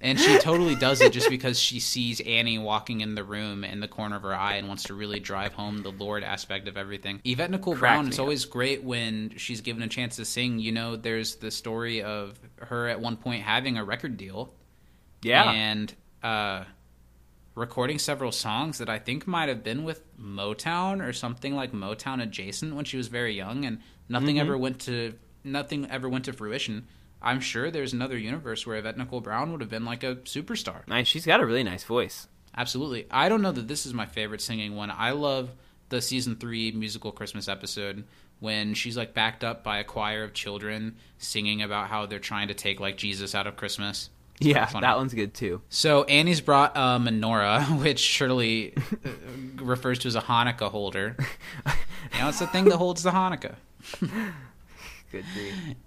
And 0.03 0.19
she 0.19 0.37
totally 0.39 0.75
does 0.75 0.99
it 0.99 1.13
just 1.13 1.29
because 1.29 1.57
she 1.57 1.79
sees 1.79 2.19
Annie 2.19 2.59
walking 2.59 2.99
in 2.99 3.15
the 3.15 3.23
room 3.23 3.63
in 3.63 3.79
the 3.79 3.87
corner 3.87 4.17
of 4.17 4.23
her 4.23 4.35
eye 4.35 4.55
and 4.55 4.67
wants 4.67 4.83
to 4.83 4.93
really 4.93 5.21
drive 5.21 5.53
home 5.53 5.81
the 5.81 5.93
Lord 5.93 6.25
aspect 6.25 6.67
of 6.67 6.75
everything. 6.75 7.21
Yvette 7.23 7.49
Nicole 7.49 7.75
Brown, 7.75 8.07
it's 8.07 8.19
up. 8.19 8.23
always 8.23 8.43
great 8.43 8.83
when 8.83 9.33
she's 9.37 9.61
given 9.61 9.81
a 9.81 9.87
chance 9.87 10.17
to 10.17 10.25
sing. 10.25 10.59
You 10.59 10.73
know, 10.73 10.97
there's 10.97 11.35
the 11.35 11.49
story 11.49 12.03
of 12.03 12.37
her 12.57 12.89
at 12.89 12.99
one 12.99 13.15
point 13.15 13.43
having 13.43 13.77
a 13.77 13.85
record 13.85 14.17
deal. 14.17 14.53
Yeah. 15.21 15.49
And 15.49 15.93
uh, 16.21 16.65
recording 17.55 17.99
several 17.99 18.31
songs 18.31 18.77
that 18.79 18.89
I 18.89 18.97
think 18.99 19.27
might 19.27 19.49
have 19.49 19.63
been 19.63 19.83
with 19.83 20.01
Motown 20.17 21.01
or 21.07 21.13
something 21.13 21.55
like 21.55 21.71
Motown 21.71 22.21
adjacent 22.21 22.75
when 22.75 22.85
she 22.85 22.97
was 22.97 23.07
very 23.07 23.33
young, 23.35 23.65
and 23.65 23.79
nothing 24.09 24.37
Mhm. 24.37 24.41
ever 24.41 24.57
went 24.57 24.79
to 24.81 25.13
nothing 25.43 25.89
ever 25.91 26.07
went 26.07 26.25
to 26.25 26.33
fruition. 26.33 26.87
I'm 27.21 27.39
sure 27.41 27.69
there's 27.69 27.93
another 27.93 28.17
universe 28.17 28.65
where 28.65 28.77
Yvette 28.77 28.97
Nicole 28.97 29.21
Brown 29.21 29.51
would 29.51 29.61
have 29.61 29.69
been 29.69 29.85
like 29.85 30.03
a 30.03 30.15
superstar. 30.17 30.87
nice. 30.87 31.07
She's 31.07 31.25
got 31.25 31.39
a 31.41 31.45
really 31.45 31.63
nice 31.63 31.83
voice. 31.83 32.27
Absolutely. 32.55 33.07
I 33.11 33.29
don't 33.29 33.41
know 33.41 33.51
that 33.51 33.67
this 33.67 33.85
is 33.85 33.93
my 33.93 34.05
favorite 34.05 34.41
singing 34.41 34.75
one. 34.75 34.89
I 34.91 35.11
love 35.11 35.51
the 35.89 36.01
season 36.01 36.35
three 36.37 36.71
musical 36.71 37.11
Christmas 37.11 37.47
episode 37.47 38.05
when 38.39 38.73
she's 38.73 38.95
like 38.97 39.13
backed 39.13 39.43
up 39.43 39.63
by 39.63 39.79
a 39.79 39.83
choir 39.83 40.23
of 40.23 40.33
children 40.33 40.95
singing 41.17 41.61
about 41.61 41.87
how 41.89 42.05
they're 42.05 42.19
trying 42.19 42.47
to 42.49 42.53
take 42.53 42.79
like 42.79 42.97
Jesus 42.97 43.33
out 43.35 43.47
of 43.47 43.55
Christmas. 43.57 44.09
Yeah, 44.39 44.65
that 44.65 44.97
one's 44.97 45.13
good 45.13 45.33
too. 45.33 45.61
So 45.69 46.03
Annie's 46.03 46.41
brought 46.41 46.75
a 46.75 46.99
menorah, 46.99 47.79
which 47.83 47.99
Shirley 47.99 48.73
uh, 48.75 49.09
refers 49.57 49.99
to 49.99 50.07
as 50.07 50.15
a 50.15 50.21
Hanukkah 50.21 50.69
holder. 50.69 51.15
You 52.13 52.19
know, 52.19 52.29
it's 52.29 52.39
the 52.39 52.47
thing 52.47 52.65
that 52.65 52.77
holds 52.77 53.03
the 53.03 53.11
Hanukkah. 53.11 53.55
Good. 55.11 55.25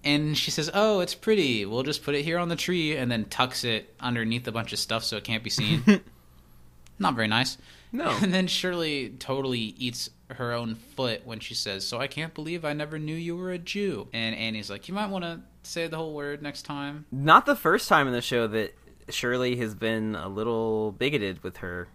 And 0.04 0.38
she 0.38 0.52
says, 0.52 0.70
"Oh, 0.72 1.00
it's 1.00 1.14
pretty. 1.14 1.66
We'll 1.66 1.82
just 1.82 2.04
put 2.04 2.14
it 2.14 2.22
here 2.22 2.38
on 2.38 2.48
the 2.48 2.54
tree," 2.54 2.96
and 2.96 3.10
then 3.10 3.24
tucks 3.24 3.64
it 3.64 3.92
underneath 3.98 4.46
a 4.46 4.52
bunch 4.52 4.72
of 4.72 4.78
stuff 4.78 5.02
so 5.02 5.16
it 5.16 5.24
can't 5.24 5.42
be 5.42 5.50
seen. 5.50 5.82
Not 7.00 7.14
very 7.14 7.26
nice. 7.26 7.58
No. 7.90 8.16
And 8.22 8.32
then 8.32 8.46
Shirley 8.46 9.10
totally 9.18 9.58
eats 9.58 10.10
her 10.30 10.52
own 10.52 10.76
foot 10.76 11.22
when 11.26 11.40
she 11.40 11.54
says, 11.54 11.84
"So 11.84 11.98
I 11.98 12.06
can't 12.06 12.34
believe 12.34 12.64
I 12.64 12.72
never 12.72 13.00
knew 13.00 13.16
you 13.16 13.36
were 13.36 13.50
a 13.50 13.58
Jew." 13.58 14.06
And 14.12 14.36
Annie's 14.36 14.70
like, 14.70 14.86
"You 14.86 14.94
might 14.94 15.10
want 15.10 15.24
to 15.24 15.40
say 15.66 15.86
the 15.86 15.96
whole 15.96 16.14
word 16.14 16.42
next 16.42 16.62
time." 16.62 17.06
Not 17.10 17.46
the 17.46 17.56
first 17.56 17.88
time 17.88 18.06
in 18.06 18.12
the 18.12 18.22
show 18.22 18.46
that 18.48 18.74
Shirley 19.08 19.56
has 19.56 19.74
been 19.74 20.14
a 20.14 20.28
little 20.28 20.92
bigoted 20.92 21.42
with 21.42 21.58
her 21.58 21.88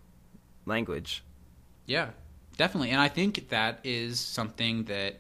language. 0.66 1.24
Yeah, 1.86 2.10
definitely. 2.58 2.92
And 2.92 3.02
I 3.02 3.08
think 3.08 3.50
that 3.50 3.80
is 3.84 4.20
something 4.20 4.86
that 4.86 5.20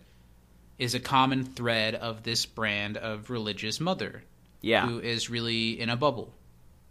is 0.77 0.95
a 0.95 0.99
common 0.99 1.43
thread 1.45 1.95
of 1.95 2.23
this 2.23 2.45
brand 2.45 2.97
of 2.97 3.29
religious 3.29 3.79
mother. 3.79 4.23
Yeah. 4.61 4.87
Who 4.87 4.99
is 4.99 5.29
really 5.29 5.79
in 5.79 5.89
a 5.89 5.97
bubble. 5.97 6.33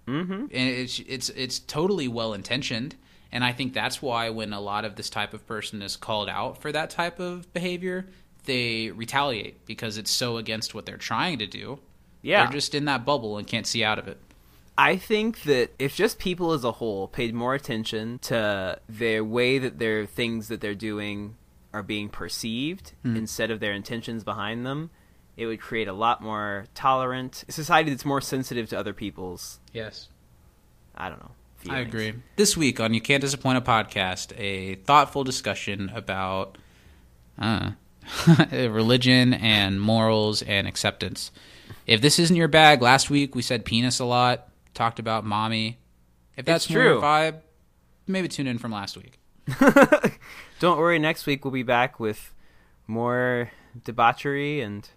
Mm-hmm. 0.06 0.32
And 0.32 0.50
it's 0.52 0.98
it's 1.00 1.28
it's 1.30 1.58
totally 1.58 2.08
well 2.08 2.34
intentioned. 2.34 2.96
And 3.32 3.44
I 3.44 3.52
think 3.52 3.74
that's 3.74 4.02
why 4.02 4.30
when 4.30 4.52
a 4.52 4.60
lot 4.60 4.84
of 4.84 4.96
this 4.96 5.08
type 5.08 5.34
of 5.34 5.46
person 5.46 5.82
is 5.82 5.96
called 5.96 6.28
out 6.28 6.60
for 6.60 6.72
that 6.72 6.90
type 6.90 7.20
of 7.20 7.52
behavior, 7.52 8.08
they 8.44 8.90
retaliate 8.90 9.64
because 9.66 9.98
it's 9.98 10.10
so 10.10 10.36
against 10.36 10.74
what 10.74 10.86
they're 10.86 10.96
trying 10.96 11.38
to 11.38 11.46
do. 11.46 11.78
Yeah. 12.22 12.44
They're 12.44 12.52
just 12.52 12.74
in 12.74 12.84
that 12.86 13.04
bubble 13.04 13.38
and 13.38 13.46
can't 13.46 13.66
see 13.66 13.82
out 13.84 13.98
of 13.98 14.06
it. 14.08 14.18
I 14.78 14.96
think 14.96 15.42
that 15.42 15.70
if 15.78 15.94
just 15.94 16.18
people 16.18 16.52
as 16.52 16.64
a 16.64 16.72
whole 16.72 17.06
paid 17.08 17.34
more 17.34 17.54
attention 17.54 18.18
to 18.20 18.78
their 18.88 19.22
way 19.24 19.58
that 19.58 19.78
their 19.78 20.06
things 20.06 20.48
that 20.48 20.60
they're 20.60 20.74
doing 20.74 21.36
are 21.72 21.82
being 21.82 22.08
perceived 22.08 22.92
Hmm. 23.02 23.16
instead 23.16 23.50
of 23.50 23.60
their 23.60 23.72
intentions 23.72 24.24
behind 24.24 24.64
them, 24.66 24.90
it 25.36 25.46
would 25.46 25.60
create 25.60 25.86
a 25.88 25.92
lot 25.92 26.22
more 26.22 26.66
tolerant 26.74 27.44
society 27.48 27.90
that's 27.90 28.04
more 28.04 28.20
sensitive 28.20 28.68
to 28.70 28.78
other 28.78 28.92
people's 28.94 29.60
Yes. 29.72 30.08
I 30.94 31.08
don't 31.08 31.20
know. 31.20 31.30
I 31.68 31.80
agree. 31.80 32.14
This 32.36 32.56
week 32.56 32.80
on 32.80 32.94
You 32.94 33.00
Can't 33.02 33.20
Disappoint 33.20 33.58
a 33.58 33.60
Podcast, 33.60 34.32
a 34.38 34.76
thoughtful 34.76 35.24
discussion 35.24 35.90
about 35.94 36.56
uh, 37.38 37.72
religion 38.52 39.32
and 39.34 39.80
morals 39.80 40.42
and 40.42 40.66
acceptance. 40.66 41.30
If 41.86 42.00
this 42.00 42.18
isn't 42.18 42.36
your 42.36 42.48
bag, 42.48 42.82
last 42.82 43.10
week 43.10 43.34
we 43.34 43.42
said 43.42 43.64
penis 43.64 43.98
a 44.00 44.04
lot, 44.04 44.48
talked 44.74 44.98
about 44.98 45.24
mommy. 45.24 45.78
If 46.36 46.44
that's 46.46 46.64
It's 46.66 46.72
true. 46.72 47.00
vibe, 47.00 47.40
maybe 48.06 48.28
tune 48.28 48.46
in 48.46 48.58
from 48.58 48.72
last 48.72 48.96
week. 48.96 49.18
Don't 50.60 50.78
worry, 50.78 50.98
next 50.98 51.26
week 51.26 51.44
we'll 51.44 51.52
be 51.52 51.62
back 51.62 51.98
with 51.98 52.34
more 52.86 53.50
debauchery 53.84 54.60
and 54.60 54.88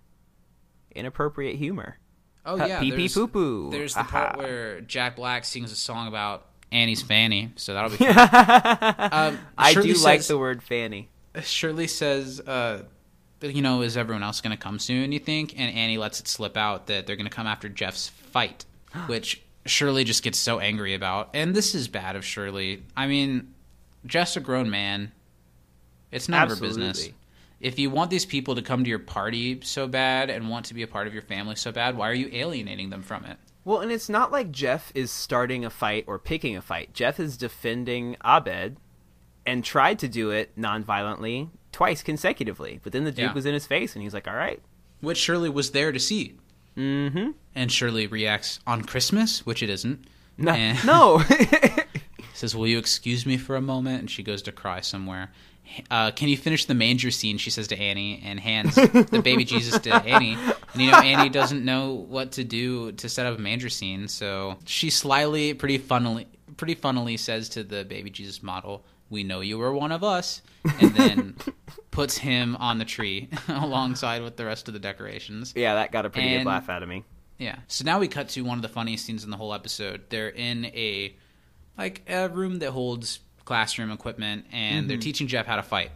inappropriate 0.95 1.55
humor. 1.57 1.97
Oh 2.45 2.57
yeah, 2.57 2.79
pee 2.79 2.91
pee 2.91 2.97
there's- 2.97 3.13
poo 3.13 3.27
poo. 3.27 3.71
There's 3.71 3.95
the 3.95 4.03
part 4.03 4.37
where 4.37 4.81
Jack 4.81 5.15
Black 5.15 5.45
sings 5.45 5.71
a 5.71 5.75
song 5.75 6.07
about 6.07 6.45
Annie's 6.71 7.01
fanny, 7.01 7.51
so 7.55 7.73
that'll 7.73 7.89
be. 7.91 7.97
Fun. 8.13 9.09
um, 9.13 9.39
I 9.57 9.73
do 9.73 9.81
Shirley 9.81 9.93
like 9.93 10.23
the 10.23 10.37
word 10.37 10.61
fanny. 10.61 11.09
Shirley 11.41 11.87
says, 11.87 12.39
uh, 12.41 12.83
you 13.43 13.61
know, 13.61 13.81
is 13.81 13.97
everyone 13.97 14.23
else 14.23 14.41
going 14.41 14.55
to 14.55 14.61
come 14.61 14.79
soon, 14.79 15.11
you 15.11 15.19
think? 15.19 15.59
And 15.59 15.75
Annie 15.75 15.97
lets 15.97 16.19
it 16.19 16.27
slip 16.27 16.57
out 16.57 16.87
that 16.87 17.05
they're 17.05 17.15
going 17.15 17.29
to 17.29 17.35
come 17.35 17.47
after 17.47 17.69
Jeff's 17.69 18.09
fight, 18.09 18.65
which 19.07 19.41
Shirley 19.65 20.03
just 20.03 20.23
gets 20.23 20.37
so 20.37 20.59
angry 20.59 20.93
about. 20.93 21.29
And 21.33 21.55
this 21.55 21.75
is 21.75 21.87
bad 21.87 22.15
of 22.15 22.25
Shirley. 22.25 22.83
I 22.95 23.07
mean, 23.07 23.53
Jeff's 24.05 24.37
a 24.37 24.39
grown 24.39 24.69
man. 24.69 25.11
It's 26.11 26.29
none 26.29 26.43
of 26.43 26.49
her 26.57 26.61
business. 26.61 27.09
If 27.59 27.79
you 27.79 27.89
want 27.89 28.11
these 28.11 28.25
people 28.25 28.55
to 28.55 28.61
come 28.61 28.83
to 28.83 28.89
your 28.89 28.99
party 28.99 29.61
so 29.63 29.87
bad 29.87 30.29
and 30.29 30.49
want 30.49 30.65
to 30.65 30.73
be 30.73 30.83
a 30.83 30.87
part 30.87 31.07
of 31.07 31.13
your 31.13 31.21
family 31.21 31.55
so 31.55 31.71
bad, 31.71 31.95
why 31.95 32.09
are 32.09 32.13
you 32.13 32.29
alienating 32.31 32.89
them 32.89 33.01
from 33.01 33.23
it? 33.25 33.37
Well, 33.65 33.79
and 33.79 33.91
it's 33.91 34.09
not 34.09 34.31
like 34.31 34.51
Jeff 34.51 34.91
is 34.93 35.11
starting 35.11 35.63
a 35.63 35.69
fight 35.69 36.03
or 36.05 36.19
picking 36.19 36.57
a 36.57 36.61
fight. 36.61 36.93
Jeff 36.93 37.19
is 37.19 37.37
defending 37.37 38.17
Abed 38.23 38.75
and 39.45 39.63
tried 39.63 39.99
to 39.99 40.09
do 40.09 40.31
it 40.31 40.51
non-violently 40.57 41.49
twice 41.73 42.01
consecutively. 42.01 42.79
But 42.83 42.93
then 42.93 43.03
the 43.03 43.11
dude 43.11 43.25
Yeah. 43.25 43.33
was 43.33 43.45
in 43.45 43.53
his 43.53 43.65
face, 43.67 43.93
and 43.95 44.01
he's 44.03 44.13
like, 44.13 44.27
"All 44.27 44.35
right." 44.35 44.61
which 45.01 45.17
Shirley 45.17 45.49
was 45.49 45.71
there 45.71 45.91
to 45.91 45.99
see. 45.99 46.35
Mm-hmm. 46.77 47.31
And 47.55 47.69
Shirley 47.69 48.07
reacts 48.07 48.61
on 48.65 48.83
Christmas, 48.83 49.45
which 49.45 49.61
it 49.61 49.69
isn't. 49.69 50.05
No, 50.37 50.53
And- 50.53 50.85
no. 50.85 51.21
says, 52.33 52.55
"Will 52.55 52.67
you 52.67 52.77
excuse 52.77 53.25
me 53.25 53.37
for 53.37 53.55
a 53.55 53.61
moment?" 53.61 53.99
And 53.99 54.09
she 54.09 54.23
goes 54.23 54.41
to 54.43 54.51
cry 54.51 54.79
somewhere. 54.81 55.31
Uh, 55.89 56.11
can 56.11 56.27
you 56.29 56.37
finish 56.37 56.65
the 56.65 56.73
manger 56.73 57.09
scene? 57.09 57.37
She 57.37 57.49
says 57.49 57.67
to 57.69 57.77
Annie, 57.79 58.21
and 58.23 58.39
hands 58.39 58.75
the 58.75 59.21
baby 59.23 59.43
Jesus 59.45 59.79
to 59.79 59.93
Annie. 60.05 60.37
And 60.73 60.81
you 60.81 60.91
know, 60.91 60.97
Annie 60.99 61.29
doesn't 61.29 61.63
know 61.65 61.93
what 62.09 62.33
to 62.33 62.43
do 62.43 62.91
to 62.93 63.09
set 63.09 63.25
up 63.25 63.37
a 63.37 63.41
manger 63.41 63.69
scene, 63.69 64.07
so 64.07 64.57
she 64.65 64.89
slyly, 64.89 65.53
pretty 65.53 65.77
funnily, 65.77 66.27
pretty 66.57 66.75
funnily 66.75 67.17
says 67.17 67.49
to 67.49 67.63
the 67.63 67.85
baby 67.85 68.09
Jesus 68.09 68.43
model, 68.43 68.85
"We 69.13 69.23
know 69.23 69.39
you 69.39 69.57
were 69.57 69.71
one 69.73 69.91
of 69.93 70.03
us," 70.03 70.41
and 70.81 70.93
then 70.95 71.35
puts 71.91 72.17
him 72.17 72.55
on 72.57 72.79
the 72.79 72.85
tree 72.85 73.29
alongside 73.47 74.21
with 74.23 74.35
the 74.35 74.45
rest 74.45 74.67
of 74.67 74.73
the 74.73 74.79
decorations. 74.81 75.53
yeah, 75.55 75.75
that 75.75 75.91
got 75.93 76.05
a 76.05 76.09
pretty 76.09 76.27
And- 76.29 76.43
good 76.43 76.49
laugh 76.49 76.67
out 76.69 76.83
of 76.83 76.89
me. 76.89 77.03
Yeah. 77.37 77.57
So 77.67 77.83
now 77.85 77.99
we 77.99 78.07
cut 78.07 78.29
to 78.29 78.41
one 78.41 78.57
of 78.57 78.61
the 78.61 78.69
funniest 78.69 79.05
scenes 79.05 79.23
in 79.23 79.29
the 79.31 79.37
whole 79.37 79.53
episode. 79.53 80.01
They're 80.09 80.29
in 80.29 80.65
a 80.65 81.15
like 81.77 82.01
a 82.07 82.29
room 82.29 82.59
that 82.59 82.71
holds 82.71 83.19
classroom 83.45 83.91
equipment 83.91 84.45
and 84.51 84.89
they're 84.89 84.97
Mhm. 84.97 85.01
teaching 85.01 85.27
Jeff 85.27 85.45
how 85.47 85.55
to 85.57 85.63
fight. 85.63 85.91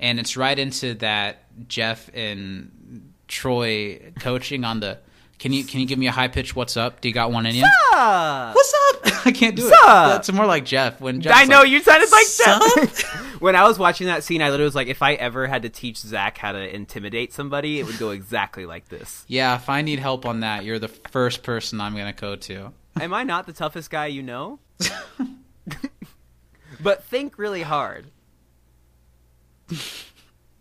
And 0.00 0.18
it's 0.18 0.36
right 0.36 0.58
into 0.58 0.94
that 0.94 1.68
Jeff 1.68 2.10
and 2.12 3.12
Troy 3.28 4.12
coaching 4.18 4.64
on 4.64 4.80
the 4.80 4.98
can 5.40 5.54
you 5.54 5.64
can 5.64 5.80
you 5.80 5.86
give 5.86 5.98
me 5.98 6.06
a 6.06 6.12
high 6.12 6.28
pitch 6.28 6.54
what's 6.54 6.76
up? 6.76 7.00
Do 7.00 7.08
you 7.08 7.14
got 7.14 7.32
one 7.32 7.46
in 7.46 7.54
you? 7.54 7.62
Sup? 7.62 8.54
What's 8.54 8.74
up? 8.90 9.00
I 9.26 9.32
can't 9.32 9.56
do 9.56 9.66
it. 9.66 9.70
Sup? 9.70 9.86
That's 9.86 10.30
more 10.30 10.44
like 10.44 10.66
Jeff 10.66 11.00
when 11.00 11.22
Jeff's 11.22 11.38
I 11.38 11.46
know 11.46 11.60
like, 11.60 11.70
you 11.70 11.80
sounded 11.80 12.10
like? 12.12 12.26
Jeff. 12.36 13.02
when 13.40 13.56
I 13.56 13.64
was 13.64 13.78
watching 13.78 14.06
that 14.06 14.22
scene, 14.22 14.42
I 14.42 14.50
literally 14.50 14.66
was 14.66 14.74
like, 14.74 14.88
if 14.88 15.00
I 15.00 15.14
ever 15.14 15.46
had 15.46 15.62
to 15.62 15.70
teach 15.70 15.96
Zach 15.96 16.36
how 16.36 16.52
to 16.52 16.74
intimidate 16.74 17.32
somebody, 17.32 17.80
it 17.80 17.86
would 17.86 17.98
go 17.98 18.10
exactly 18.10 18.66
like 18.66 18.90
this. 18.90 19.24
Yeah, 19.28 19.56
if 19.56 19.70
I 19.70 19.80
need 19.80 19.98
help 19.98 20.26
on 20.26 20.40
that, 20.40 20.66
you're 20.66 20.78
the 20.78 20.88
first 20.88 21.42
person 21.42 21.80
I'm 21.80 21.96
gonna 21.96 22.12
go 22.12 22.36
to. 22.36 22.72
Am 23.00 23.14
I 23.14 23.24
not 23.24 23.46
the 23.46 23.54
toughest 23.54 23.88
guy 23.88 24.08
you 24.08 24.22
know? 24.22 24.58
but 26.82 27.02
think 27.04 27.38
really 27.38 27.62
hard. 27.62 28.10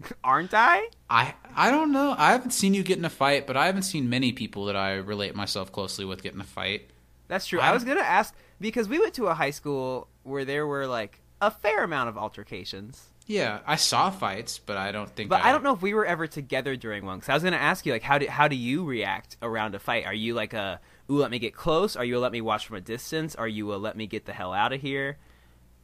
Aren't 0.23 0.53
I? 0.53 0.87
I 1.09 1.33
I 1.55 1.71
don't 1.71 1.91
know. 1.91 2.15
I 2.17 2.31
haven't 2.31 2.51
seen 2.51 2.73
you 2.73 2.83
get 2.83 2.97
in 2.97 3.05
a 3.05 3.09
fight, 3.09 3.47
but 3.47 3.57
I 3.57 3.65
haven't 3.65 3.83
seen 3.83 4.09
many 4.09 4.31
people 4.31 4.65
that 4.65 4.75
I 4.75 4.95
relate 4.95 5.35
myself 5.35 5.71
closely 5.71 6.05
with 6.05 6.23
get 6.23 6.33
in 6.33 6.41
a 6.41 6.45
fight. 6.45 6.89
That's 7.27 7.45
true. 7.45 7.59
I 7.59 7.71
was 7.71 7.83
gonna 7.83 8.01
ask 8.01 8.33
because 8.59 8.87
we 8.87 8.99
went 8.99 9.13
to 9.15 9.27
a 9.27 9.33
high 9.33 9.51
school 9.51 10.07
where 10.23 10.45
there 10.45 10.65
were 10.65 10.87
like 10.87 11.21
a 11.41 11.51
fair 11.51 11.83
amount 11.83 12.09
of 12.09 12.17
altercations. 12.17 13.09
Yeah, 13.29 13.59
I 13.67 13.75
saw 13.75 14.09
fights, 14.09 14.57
but 14.57 14.75
I 14.75 14.91
don't 14.91 15.07
think. 15.07 15.29
But 15.29 15.43
I 15.43 15.51
don't 15.51 15.63
know 15.63 15.75
if 15.75 15.83
we 15.83 15.93
were 15.93 16.05
ever 16.05 16.25
together 16.25 16.75
during 16.75 17.05
one. 17.05 17.19
Because 17.19 17.29
I 17.29 17.33
was 17.35 17.43
going 17.43 17.53
to 17.53 17.61
ask 17.61 17.85
you, 17.85 17.93
like, 17.93 18.01
how 18.01 18.17
do 18.17 18.25
how 18.25 18.47
do 18.47 18.55
you 18.55 18.83
react 18.83 19.37
around 19.43 19.75
a 19.75 19.79
fight? 19.79 20.07
Are 20.07 20.13
you 20.13 20.33
like 20.33 20.53
a 20.53 20.81
ooh, 21.11 21.17
let 21.17 21.29
me 21.29 21.37
get 21.37 21.53
close? 21.53 21.95
Are 21.95 22.03
you 22.03 22.17
a 22.17 22.19
let 22.19 22.31
me 22.31 22.41
watch 22.41 22.65
from 22.65 22.77
a 22.77 22.81
distance? 22.81 23.35
Are 23.35 23.47
you 23.47 23.71
a 23.71 23.77
let 23.77 23.95
me 23.95 24.07
get 24.07 24.25
the 24.25 24.33
hell 24.33 24.51
out 24.51 24.73
of 24.73 24.81
here? 24.81 25.19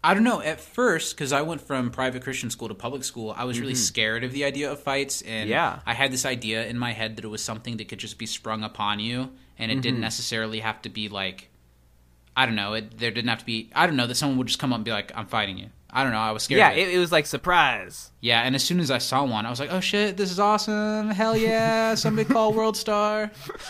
I 0.05 0.13
don't 0.13 0.23
know. 0.23 0.39
At 0.41 0.61
first, 0.61 1.15
because 1.15 1.31
I 1.33 1.41
went 1.41 1.61
from 1.61 1.89
private 1.89 2.21
Christian 2.21 2.49
school 2.51 2.67
to 2.67 2.75
public 2.75 3.03
school, 3.03 3.33
I 3.35 3.43
was 3.45 3.59
really 3.59 3.73
Mhm. 3.73 3.77
scared 3.77 4.23
of 4.23 4.31
the 4.33 4.43
idea 4.45 4.71
of 4.71 4.79
fights, 4.81 5.21
and 5.23 5.49
Yeah. 5.49 5.79
I 5.85 5.93
had 5.93 6.11
this 6.11 6.25
idea 6.25 6.65
in 6.67 6.77
my 6.77 6.91
head 6.93 7.15
that 7.15 7.25
it 7.25 7.29
was 7.29 7.43
something 7.43 7.77
that 7.77 7.87
could 7.89 7.99
just 7.99 8.17
be 8.17 8.25
sprung 8.27 8.63
upon 8.63 8.99
you, 8.99 9.31
and 9.57 9.71
it 9.71 9.81
didn't 9.81 9.97
Mhm. 9.97 10.01
necessarily 10.01 10.59
have 10.59 10.81
to 10.83 10.89
be 10.89 11.09
like, 11.09 11.49
I 12.37 12.45
don't 12.45 12.55
know. 12.55 12.73
It, 12.73 12.97
there 12.99 13.11
didn't 13.11 13.29
have 13.29 13.39
to 13.39 13.45
be. 13.45 13.69
I 13.73 13.87
don't 13.87 13.95
know 13.95 14.07
that 14.07 14.15
someone 14.15 14.37
would 14.37 14.47
just 14.47 14.59
come 14.59 14.73
up 14.73 14.77
and 14.77 14.85
be 14.85 14.91
like, 14.91 15.11
"I'm 15.15 15.25
fighting 15.25 15.57
you." 15.57 15.69
I 15.89 16.03
don't 16.03 16.11
know. 16.11 16.19
I 16.19 16.31
was 16.31 16.43
scared. 16.43 16.59
yeah, 16.59 16.71
of 16.71 16.77
it. 16.77 16.89
it, 16.89 16.95
it 16.95 16.99
was 16.99 17.11
like 17.11 17.25
surprise. 17.25 18.11
Yeah, 18.19 18.41
and 18.41 18.53
as 18.55 18.63
soon 18.63 18.81
as 18.81 18.91
I 18.91 18.97
saw 18.97 19.23
one, 19.23 19.45
I 19.45 19.49
was 19.49 19.59
like, 19.61 19.71
"Oh 19.71 19.79
shit, 19.79 20.17
this 20.17 20.29
is 20.29 20.39
awesome! 20.39 21.09
Hell 21.11 21.35
yeah! 21.37 21.95
Somebody 21.95 22.27
call 22.27 22.51
World 22.53 22.75
Star!" 22.77 23.31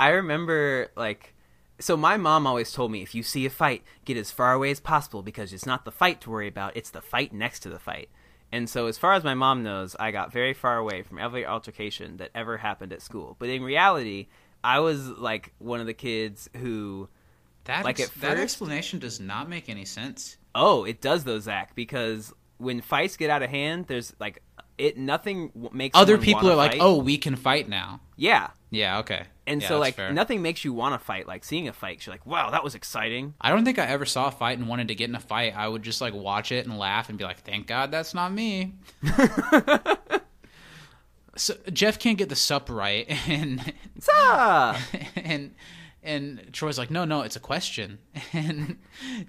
I 0.00 0.08
remember 0.10 0.90
like 0.96 1.34
so 1.78 1.96
my 1.96 2.16
mom 2.16 2.46
always 2.46 2.72
told 2.72 2.90
me 2.90 3.02
if 3.02 3.14
you 3.14 3.22
see 3.22 3.46
a 3.46 3.50
fight, 3.50 3.82
get 4.04 4.16
as 4.16 4.30
far 4.30 4.52
away 4.52 4.70
as 4.70 4.80
possible 4.80 5.22
because 5.22 5.52
it's 5.52 5.66
not 5.66 5.84
the 5.84 5.92
fight 5.92 6.20
to 6.22 6.30
worry 6.30 6.48
about, 6.48 6.76
it's 6.76 6.90
the 6.90 7.00
fight 7.02 7.32
next 7.32 7.60
to 7.60 7.68
the 7.68 7.78
fight. 7.78 8.08
And 8.50 8.68
so 8.68 8.86
as 8.86 8.96
far 8.96 9.12
as 9.12 9.24
my 9.24 9.34
mom 9.34 9.62
knows, 9.62 9.94
I 10.00 10.10
got 10.10 10.32
very 10.32 10.54
far 10.54 10.78
away 10.78 11.02
from 11.02 11.18
every 11.18 11.44
altercation 11.44 12.16
that 12.16 12.30
ever 12.34 12.56
happened 12.56 12.92
at 12.92 13.02
school. 13.02 13.36
But 13.38 13.50
in 13.50 13.62
reality, 13.62 14.28
I 14.64 14.80
was 14.80 15.06
like 15.08 15.52
one 15.58 15.80
of 15.80 15.86
the 15.86 15.94
kids 15.94 16.48
who 16.56 17.08
That 17.64 17.84
like 17.84 18.00
ex- 18.00 18.08
at 18.08 18.22
that 18.22 18.38
explanation 18.38 18.98
does 18.98 19.20
not 19.20 19.48
make 19.48 19.68
any 19.68 19.84
sense. 19.84 20.38
Oh, 20.54 20.84
it 20.84 21.00
does 21.00 21.24
though, 21.24 21.38
Zach, 21.38 21.74
because 21.74 22.32
when 22.56 22.80
fights 22.80 23.16
get 23.16 23.30
out 23.30 23.42
of 23.42 23.50
hand, 23.50 23.86
there's 23.86 24.14
like 24.18 24.42
it 24.78 24.96
nothing 24.96 25.52
makes 25.72 25.96
Other 25.96 26.18
people 26.18 26.50
are 26.50 26.56
like, 26.56 26.76
"Oh, 26.80 26.98
we 26.98 27.18
can 27.18 27.36
fight 27.36 27.68
now." 27.68 28.00
yeah. 28.16 28.50
Yeah, 28.70 28.98
okay. 28.98 29.24
And 29.46 29.62
Yeah, 29.62 29.68
so 29.68 29.78
like 29.78 29.94
fair. 29.94 30.12
nothing 30.12 30.42
makes 30.42 30.64
you 30.64 30.72
want 30.74 30.94
to 30.98 30.98
fight. 31.04 31.26
Like 31.26 31.42
seeing 31.44 31.68
a 31.68 31.72
fight, 31.72 32.04
you're 32.04 32.12
like, 32.12 32.26
wow, 32.26 32.50
that 32.50 32.62
was 32.62 32.74
exciting. 32.74 33.32
I 33.40 33.48
don't 33.50 33.64
think 33.64 33.78
I 33.78 33.86
ever 33.86 34.04
saw 34.04 34.28
a 34.28 34.30
fight 34.30 34.58
and 34.58 34.68
wanted 34.68 34.88
to 34.88 34.94
get 34.94 35.08
in 35.08 35.14
a 35.14 35.20
fight. 35.20 35.54
I 35.56 35.66
would 35.68 35.82
just 35.82 36.00
like 36.02 36.12
watch 36.12 36.52
it 36.52 36.66
and 36.66 36.78
laugh 36.78 37.08
and 37.08 37.16
be 37.16 37.24
like, 37.24 37.38
"Thank 37.38 37.66
God 37.66 37.90
that's 37.90 38.12
not 38.12 38.30
me." 38.32 38.74
so 41.36 41.54
Jeff 41.72 41.98
can't 41.98 42.18
get 42.18 42.28
the 42.28 42.36
sup 42.36 42.68
right, 42.70 43.06
and 43.28 43.72
Sup? 44.00 44.76
and 45.16 45.54
and 46.02 46.48
Troy's 46.52 46.78
like, 46.78 46.90
"No, 46.90 47.04
no, 47.04 47.22
it's 47.22 47.36
a 47.36 47.40
question." 47.40 47.98
And 48.32 48.78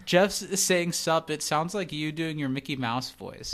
Jeff's 0.06 0.60
saying 0.60 0.92
"sup." 0.94 1.30
It 1.30 1.42
sounds 1.44 1.74
like 1.74 1.92
you 1.92 2.12
doing 2.12 2.38
your 2.40 2.50
Mickey 2.50 2.76
Mouse 2.76 3.12
voice. 3.12 3.54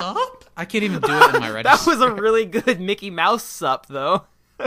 Sup? 0.00 0.44
I 0.56 0.64
can't 0.64 0.84
even 0.84 1.00
do 1.00 1.12
it 1.12 1.34
in 1.34 1.40
my 1.40 1.50
register. 1.52 1.62
that 1.62 1.86
was 1.86 2.00
a 2.00 2.12
really 2.14 2.46
good 2.46 2.80
Mickey 2.80 3.10
Mouse 3.10 3.44
sup 3.44 3.86
though. 3.86 4.24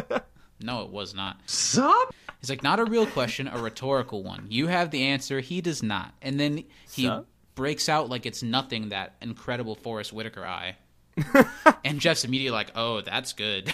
No, 0.61 0.83
it 0.83 0.91
was 0.91 1.13
not. 1.13 1.37
Sup? 1.45 2.15
He's 2.39 2.49
like, 2.49 2.63
not 2.63 2.79
a 2.79 2.85
real 2.85 3.05
question, 3.05 3.49
a 3.49 3.57
rhetorical 3.57 4.23
one. 4.23 4.45
You 4.49 4.67
have 4.67 4.91
the 4.91 5.03
answer, 5.03 5.41
he 5.41 5.59
does 5.59 5.83
not. 5.83 6.13
And 6.21 6.39
then 6.39 6.63
he 6.89 7.03
Sup? 7.03 7.27
breaks 7.55 7.89
out 7.89 8.07
like 8.09 8.25
it's 8.25 8.41
nothing 8.41 8.89
that 8.89 9.15
incredible 9.21 9.75
Forest 9.75 10.13
Whitaker 10.13 10.45
eye. 10.45 10.77
and 11.83 11.99
Jeff's 11.99 12.23
immediately 12.23 12.55
like, 12.55 12.71
oh, 12.75 13.01
that's 13.01 13.33
good. 13.33 13.73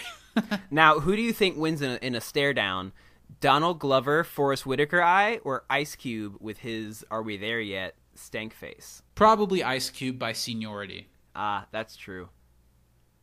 Now, 0.72 1.00
who 1.00 1.16
do 1.16 1.22
you 1.22 1.32
think 1.34 1.58
wins 1.58 1.82
in 1.84 1.92
a, 1.92 1.96
in 1.98 2.16
a 2.16 2.22
stare 2.22 2.54
down? 2.54 2.92
Donald 3.40 3.78
Glover, 3.80 4.24
Forest 4.24 4.66
Whitaker 4.66 5.02
eye, 5.02 5.40
or 5.44 5.66
Ice 5.70 5.96
Cube 5.96 6.38
with 6.40 6.58
his 6.60 7.06
"Are 7.12 7.22
we 7.22 7.38
there 7.38 7.62
yet?" 7.62 7.96
stank 8.16 8.54
face? 8.54 9.02
Probably 9.16 9.64
Ice 9.64 9.90
Cube 9.90 10.18
by 10.18 10.34
seniority. 10.34 11.08
Ah, 11.36 11.66
that's 11.72 11.96
true. 11.96 12.30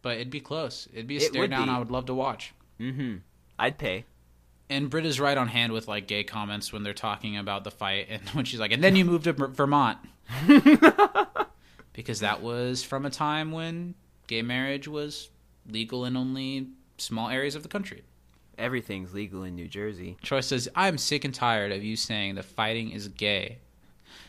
But 0.03 0.17
it'd 0.17 0.31
be 0.31 0.41
close. 0.41 0.89
It'd 0.93 1.07
be 1.07 1.17
a 1.17 1.21
It 1.21 1.25
stare 1.25 1.49
down 1.49 1.67
be. 1.67 1.73
I 1.73 1.79
would 1.79 1.91
love 1.91 2.07
to 2.07 2.15
watch. 2.15 2.55
Mm-hmm. 2.81 3.17
I'd 3.59 3.79
pay. 3.79 4.05
And 4.69 4.91
Britt 4.91 5.07
is 5.07 5.21
right 5.21 5.37
on 5.39 5.49
hand 5.49 5.73
with 5.73 5.89
like 5.89 6.07
gay 6.07 6.25
comments 6.25 6.73
when 6.73 6.83
they're 6.83 6.93
talking 6.95 7.37
about 7.37 7.65
the 7.65 7.71
fight, 7.71 8.07
and 8.11 8.23
when 8.33 8.45
she's 8.45 8.61
like, 8.61 8.73
"And 8.73 8.83
then 8.83 8.97
you 8.97 9.05
moved 9.05 9.25
to 9.25 9.33
Ver- 9.33 9.49
Vermont," 9.49 9.99
because 11.93 12.21
that 12.21 12.43
was 12.43 12.83
from 12.83 13.07
a 13.07 13.11
time 13.11 13.53
when 13.53 13.95
gay 14.27 14.43
marriage 14.43 14.89
was 14.89 15.31
legal 15.69 16.05
in 16.05 16.17
only 16.17 16.69
small 16.99 17.29
areas 17.29 17.55
of 17.55 17.63
the 17.63 17.69
country. 17.69 18.03
Everything's 18.59 19.13
legal 19.15 19.43
in 19.45 19.55
New 19.55 19.69
Jersey. 19.69 20.17
Troy 20.23 20.41
says, 20.41 20.69
"I'm 20.75 20.99
sick 20.99 21.25
and 21.25 21.35
tired 21.35 21.73
of 21.73 21.85
you 21.85 21.95
saying 21.97 22.35
that 22.37 22.45
fighting 22.45 22.91
is 22.91 23.09
gay." 23.09 23.59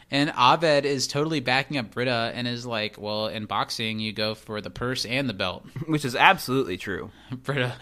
And 0.10 0.32
Abed 0.38 0.86
is 0.86 1.06
totally 1.08 1.42
backing 1.42 1.78
up 1.78 1.92
Britta 1.92 2.32
and 2.34 2.48
is 2.48 2.66
like, 2.66 2.96
"Well, 2.98 3.28
in 3.28 3.46
boxing, 3.46 4.00
you 4.00 4.14
go 4.14 4.36
for 4.36 4.62
the 4.62 4.70
purse 4.70 5.06
and 5.06 5.28
the 5.28 5.34
belt." 5.34 5.66
Which 5.88 6.06
is 6.06 6.16
absolutely 6.16 6.78
true. 6.78 7.12
Britta, 7.44 7.74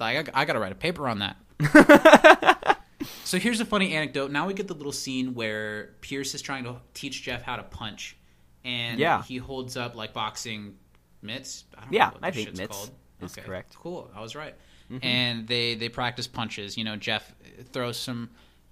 like, 0.00 0.30
I, 0.34 0.44
got 0.46 0.54
to 0.54 0.58
write 0.60 0.72
a 0.72 0.76
paper 0.76 1.06
on 1.08 1.18
that. 1.18 1.36
so 3.24 3.38
here's 3.38 3.60
a 3.60 3.64
funny 3.64 3.94
anecdote. 3.94 4.30
Now 4.30 4.46
we 4.46 4.54
get 4.54 4.68
the 4.68 4.74
little 4.74 4.92
scene 4.92 5.34
where 5.34 5.90
Pierce 6.00 6.34
is 6.34 6.42
trying 6.42 6.64
to 6.64 6.76
teach 6.94 7.22
Jeff 7.22 7.42
how 7.42 7.56
to 7.56 7.62
punch, 7.62 8.16
and 8.64 8.98
Yeah. 8.98 9.22
he 9.22 9.36
holds 9.36 9.76
up 9.76 9.94
like 9.94 10.12
boxing 10.12 10.76
mitts. 11.22 11.64
I 11.76 11.82
don't 11.82 11.92
Yeah, 11.92 12.10
I 12.22 12.30
think 12.30 12.56
mitts 12.56 12.76
called. 12.76 12.90
is 13.22 13.34
correct. 13.36 13.74
Cool, 13.76 14.10
I 14.14 14.20
was 14.20 14.34
right. 14.34 14.54
Mhm. 14.90 15.04
And 15.04 15.46
they 15.48 15.74
they 15.74 15.90
practice 15.90 16.26
punches. 16.26 16.78
You 16.78 16.84
know, 16.84 16.96
Jeff 16.96 17.34
throws 17.72 17.98
some 17.98 18.30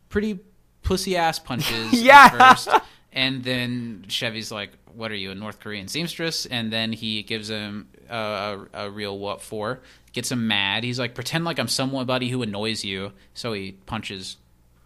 pretty 0.08 0.38
pussy 0.86 1.16
ass 1.16 1.38
punches 1.38 1.92
Yeah. 2.02 2.28
first, 2.54 2.68
and 3.12 3.42
then 3.44 4.04
Chevy's 4.08 4.50
like, 4.50 4.70
"What 4.94 5.10
are 5.10 5.16
you, 5.16 5.30
a 5.30 5.34
North 5.34 5.60
Korean 5.60 5.88
seamstress?" 5.88 6.46
And 6.46 6.72
then 6.72 6.92
he 6.92 7.22
gives 7.22 7.48
him 7.50 7.88
a, 8.08 8.16
a, 8.16 8.66
a 8.86 8.90
real 8.90 9.18
what 9.18 9.42
for, 9.42 9.80
gets 10.12 10.30
him 10.32 10.46
mad. 10.46 10.84
He's 10.84 10.98
like, 10.98 11.14
"Pretend 11.14 11.44
like 11.44 11.58
I'm 11.58 11.68
somebody 11.68 12.28
who 12.28 12.42
annoys 12.42 12.84
you." 12.84 13.12
So 13.34 13.52
he 13.52 13.72
punches 13.72 14.36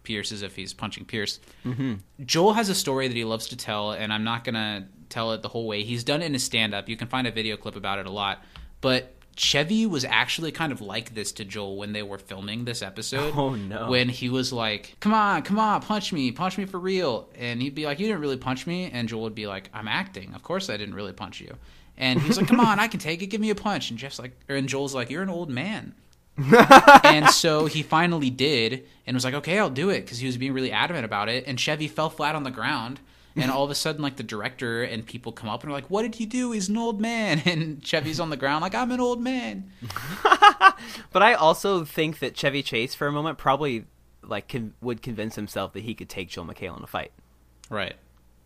Pierce 0.03 0.31
as 0.31 0.41
if 0.41 0.55
he's 0.55 0.73
punching 0.73 1.05
Pierce. 1.05 1.39
Mm-hmm. 1.65 1.93
Joel 2.25 2.53
has 2.53 2.69
a 2.69 2.75
story 2.75 3.07
that 3.07 3.15
he 3.15 3.23
loves 3.23 3.47
to 3.49 3.55
tell, 3.57 3.91
and 3.91 4.11
I'm 4.11 4.23
not 4.23 4.43
gonna 4.43 4.87
tell 5.09 5.33
it 5.33 5.41
the 5.41 5.49
whole 5.49 5.67
way. 5.67 5.83
He's 5.83 6.03
done 6.03 6.21
it 6.21 6.25
in 6.25 6.33
his 6.33 6.43
stand 6.43 6.73
up. 6.73 6.89
You 6.89 6.97
can 6.97 7.07
find 7.07 7.27
a 7.27 7.31
video 7.31 7.57
clip 7.57 7.75
about 7.75 7.99
it 7.99 8.05
a 8.07 8.11
lot. 8.11 8.43
But 8.81 9.13
Chevy 9.41 9.87
was 9.87 10.05
actually 10.05 10.51
kind 10.51 10.71
of 10.71 10.81
like 10.81 11.15
this 11.15 11.31
to 11.31 11.43
Joel 11.43 11.75
when 11.75 11.93
they 11.93 12.03
were 12.03 12.19
filming 12.19 12.63
this 12.63 12.83
episode. 12.83 13.33
Oh, 13.35 13.55
no. 13.55 13.89
When 13.89 14.07
he 14.07 14.29
was 14.29 14.53
like, 14.53 14.95
"Come 14.99 15.15
on, 15.15 15.41
come 15.41 15.57
on, 15.57 15.81
punch 15.81 16.13
me, 16.13 16.31
punch 16.31 16.59
me 16.59 16.65
for 16.65 16.79
real," 16.79 17.27
and 17.35 17.59
he'd 17.59 17.73
be 17.73 17.85
like, 17.85 17.99
"You 17.99 18.05
didn't 18.05 18.21
really 18.21 18.37
punch 18.37 18.67
me," 18.67 18.91
and 18.93 19.09
Joel 19.09 19.23
would 19.23 19.33
be 19.33 19.47
like, 19.47 19.71
"I'm 19.73 19.87
acting. 19.87 20.35
Of 20.35 20.43
course 20.43 20.69
I 20.69 20.77
didn't 20.77 20.93
really 20.93 21.11
punch 21.11 21.41
you." 21.41 21.55
And 21.97 22.21
he's 22.21 22.37
like, 22.37 22.47
"Come 22.47 22.59
on, 22.59 22.79
I 22.79 22.87
can 22.87 22.99
take 22.99 23.23
it. 23.23 23.27
Give 23.27 23.41
me 23.41 23.49
a 23.49 23.55
punch." 23.55 23.89
And 23.89 23.97
Jeff's 23.97 24.19
like, 24.19 24.39
and 24.47 24.69
Joel's 24.69 24.93
like, 24.93 25.09
"You're 25.09 25.23
an 25.23 25.29
old 25.29 25.49
man." 25.49 25.95
and 27.03 27.27
so 27.29 27.65
he 27.65 27.83
finally 27.83 28.29
did 28.29 28.85
and 29.05 29.15
was 29.15 29.25
like, 29.25 29.33
okay, 29.33 29.59
I'll 29.59 29.69
do 29.69 29.89
it 29.89 30.01
because 30.01 30.19
he 30.19 30.27
was 30.27 30.37
being 30.37 30.53
really 30.53 30.71
adamant 30.71 31.03
about 31.03 31.29
it. 31.29 31.45
And 31.45 31.59
Chevy 31.59 31.87
fell 31.87 32.09
flat 32.09 32.35
on 32.35 32.43
the 32.43 32.51
ground. 32.51 32.99
And 33.35 33.49
all 33.49 33.63
of 33.63 33.71
a 33.71 33.75
sudden, 33.75 34.01
like 34.01 34.17
the 34.17 34.23
director 34.23 34.83
and 34.83 35.05
people 35.05 35.31
come 35.31 35.49
up 35.49 35.63
and 35.63 35.71
are 35.71 35.73
like, 35.73 35.89
"What 35.89 36.01
did 36.01 36.15
he 36.15 36.25
do? 36.25 36.51
He's 36.51 36.67
an 36.69 36.77
old 36.77 36.99
man." 36.99 37.39
And 37.45 37.81
Chevy's 37.85 38.19
on 38.19 38.29
the 38.29 38.37
ground 38.37 38.61
like, 38.61 38.75
"I'm 38.75 38.91
an 38.91 38.99
old 38.99 39.21
man." 39.21 39.71
But 41.11 41.21
I 41.23 41.33
also 41.33 41.85
think 41.85 42.19
that 42.19 42.35
Chevy 42.35 42.63
Chase, 42.63 42.95
for 42.95 43.07
a 43.07 43.11
moment, 43.11 43.37
probably 43.37 43.85
like 44.23 44.47
con- 44.49 44.73
would 44.81 45.01
convince 45.01 45.35
himself 45.35 45.73
that 45.73 45.83
he 45.83 45.93
could 45.93 46.09
take 46.09 46.29
Joel 46.29 46.45
McHale 46.45 46.77
in 46.77 46.83
a 46.83 46.87
fight. 46.87 47.11
Right. 47.69 47.95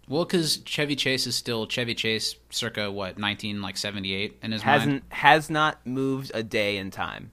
Well, 0.07 0.25
because 0.25 0.61
Chevy 0.65 0.95
Chase 0.95 1.25
is 1.27 1.35
still 1.35 1.65
Chevy 1.67 1.95
Chase, 1.95 2.35
circa 2.49 2.91
what 2.91 3.17
nineteen 3.17 3.61
like 3.61 3.77
seventy 3.77 4.13
eight 4.13 4.37
in 4.43 4.51
his 4.51 4.61
Hasn't 4.61 4.91
mind. 4.91 5.03
has 5.09 5.49
not 5.49 5.85
moved 5.85 6.31
a 6.33 6.43
day 6.43 6.77
in 6.77 6.91
time. 6.91 7.31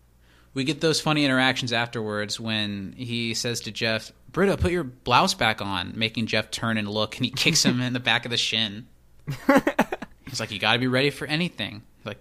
We 0.55 0.65
get 0.65 0.81
those 0.81 1.01
funny 1.01 1.25
interactions 1.25 1.73
afterwards 1.73 2.39
when 2.39 2.95
he 2.97 3.33
says 3.35 3.61
to 3.63 3.73
Jeff, 3.73 4.13
"Britta, 4.31 4.57
put 4.57 4.71
your 4.73 4.85
blouse 4.85 5.35
back 5.35 5.63
on," 5.63 5.93
making 5.97 6.27
Jeff 6.27 6.51
turn 6.51 6.77
and 6.77 6.89
look, 6.89 7.17
and 7.17 7.25
he 7.25 7.31
kicks 7.31 7.65
him 7.65 7.81
in 7.81 7.93
the 7.95 8.01
back 8.01 8.25
of 8.27 8.31
the 8.31 8.37
shin. 8.37 8.87
He's 10.29 10.41
like, 10.41 10.51
"You 10.51 10.59
got 10.59 10.75
to 10.75 10.79
be 10.79 10.87
ready 10.89 11.11
for 11.11 11.27
anything." 11.27 11.83
Like 12.05 12.19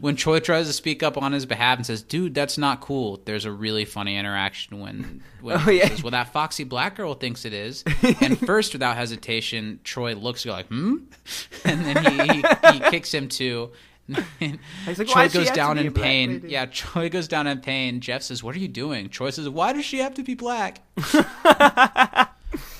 when 0.00 0.16
Troy 0.16 0.40
tries 0.40 0.66
to 0.66 0.72
speak 0.72 1.02
up 1.02 1.16
on 1.20 1.32
his 1.32 1.46
behalf 1.46 1.78
and 1.78 1.86
says, 1.86 2.02
"Dude, 2.02 2.34
that's 2.34 2.58
not 2.58 2.80
cool." 2.80 3.20
There's 3.24 3.44
a 3.44 3.52
really 3.52 3.84
funny 3.84 4.16
interaction 4.16 4.80
when 4.80 5.22
when 5.40 5.56
Oh, 5.56 5.58
he 5.60 5.78
yeah. 5.78 5.88
says, 5.88 6.02
"Well, 6.02 6.10
that 6.12 6.32
foxy 6.32 6.64
black 6.64 6.96
girl 6.96 7.14
thinks 7.14 7.44
it 7.44 7.52
is." 7.52 7.84
and 8.20 8.38
first, 8.38 8.72
without 8.72 8.96
hesitation, 8.96 9.80
Troy 9.84 10.14
looks 10.14 10.44
like, 10.46 10.66
"Hmm," 10.68 10.96
and 11.64 11.84
then 11.84 12.04
he 12.28 12.42
he, 12.42 12.72
he 12.72 12.80
kicks 12.90 13.12
him 13.14 13.28
too. 13.28 13.70
He's 14.38 14.98
like, 14.98 15.08
Troy 15.08 15.14
"Why 15.14 15.22
does 15.28 15.32
she 15.32 15.38
goes 15.38 15.50
down 15.50 15.78
in 15.78 15.92
pain. 15.92 16.34
lady?" 16.34 16.48
Yeah, 16.50 16.66
Troy 16.66 17.08
goes 17.08 17.26
down 17.26 17.46
in 17.46 17.60
pain. 17.60 18.00
Jeff 18.00 18.22
says, 18.22 18.42
"What 18.42 18.54
are 18.54 18.58
you 18.58 18.68
doing?" 18.68 19.08
Troy 19.08 19.30
says, 19.30 19.48
"Why 19.48 19.72
does 19.72 19.84
she 19.84 19.98
have 19.98 20.14
to 20.14 20.22
be 20.22 20.34
black?" 20.34 20.78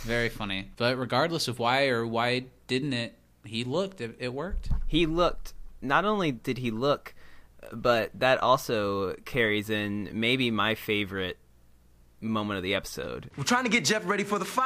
Very 0.03 0.29
funny. 0.29 0.71
But 0.77 0.99
regardless 0.99 1.49
of 1.49 1.59
why 1.59 1.87
or 1.89 2.07
why 2.07 2.45
didn't 2.67 2.93
it, 2.93 3.15
he 3.45 3.65
looked. 3.65 4.01
It, 4.01 4.17
it 4.19 4.35
worked. 4.35 4.69
He 4.87 5.07
looked. 5.07 5.55
Not 5.81 6.05
only 6.05 6.31
did 6.33 6.59
he 6.59 6.71
look, 6.71 7.15
but 7.73 8.11
that 8.15 8.43
also 8.43 9.15
carries 9.25 9.71
in 9.71 10.11
maybe 10.13 10.51
my 10.51 10.75
favorite 10.75 11.39
moment 12.21 12.57
of 12.59 12.63
the 12.63 12.75
episode. 12.75 13.31
We're 13.37 13.45
trying 13.45 13.65
to 13.65 13.71
get 13.71 13.85
Jeff 13.85 14.07
ready 14.07 14.25
for 14.25 14.39
the 14.39 14.45
fight. 14.45 14.65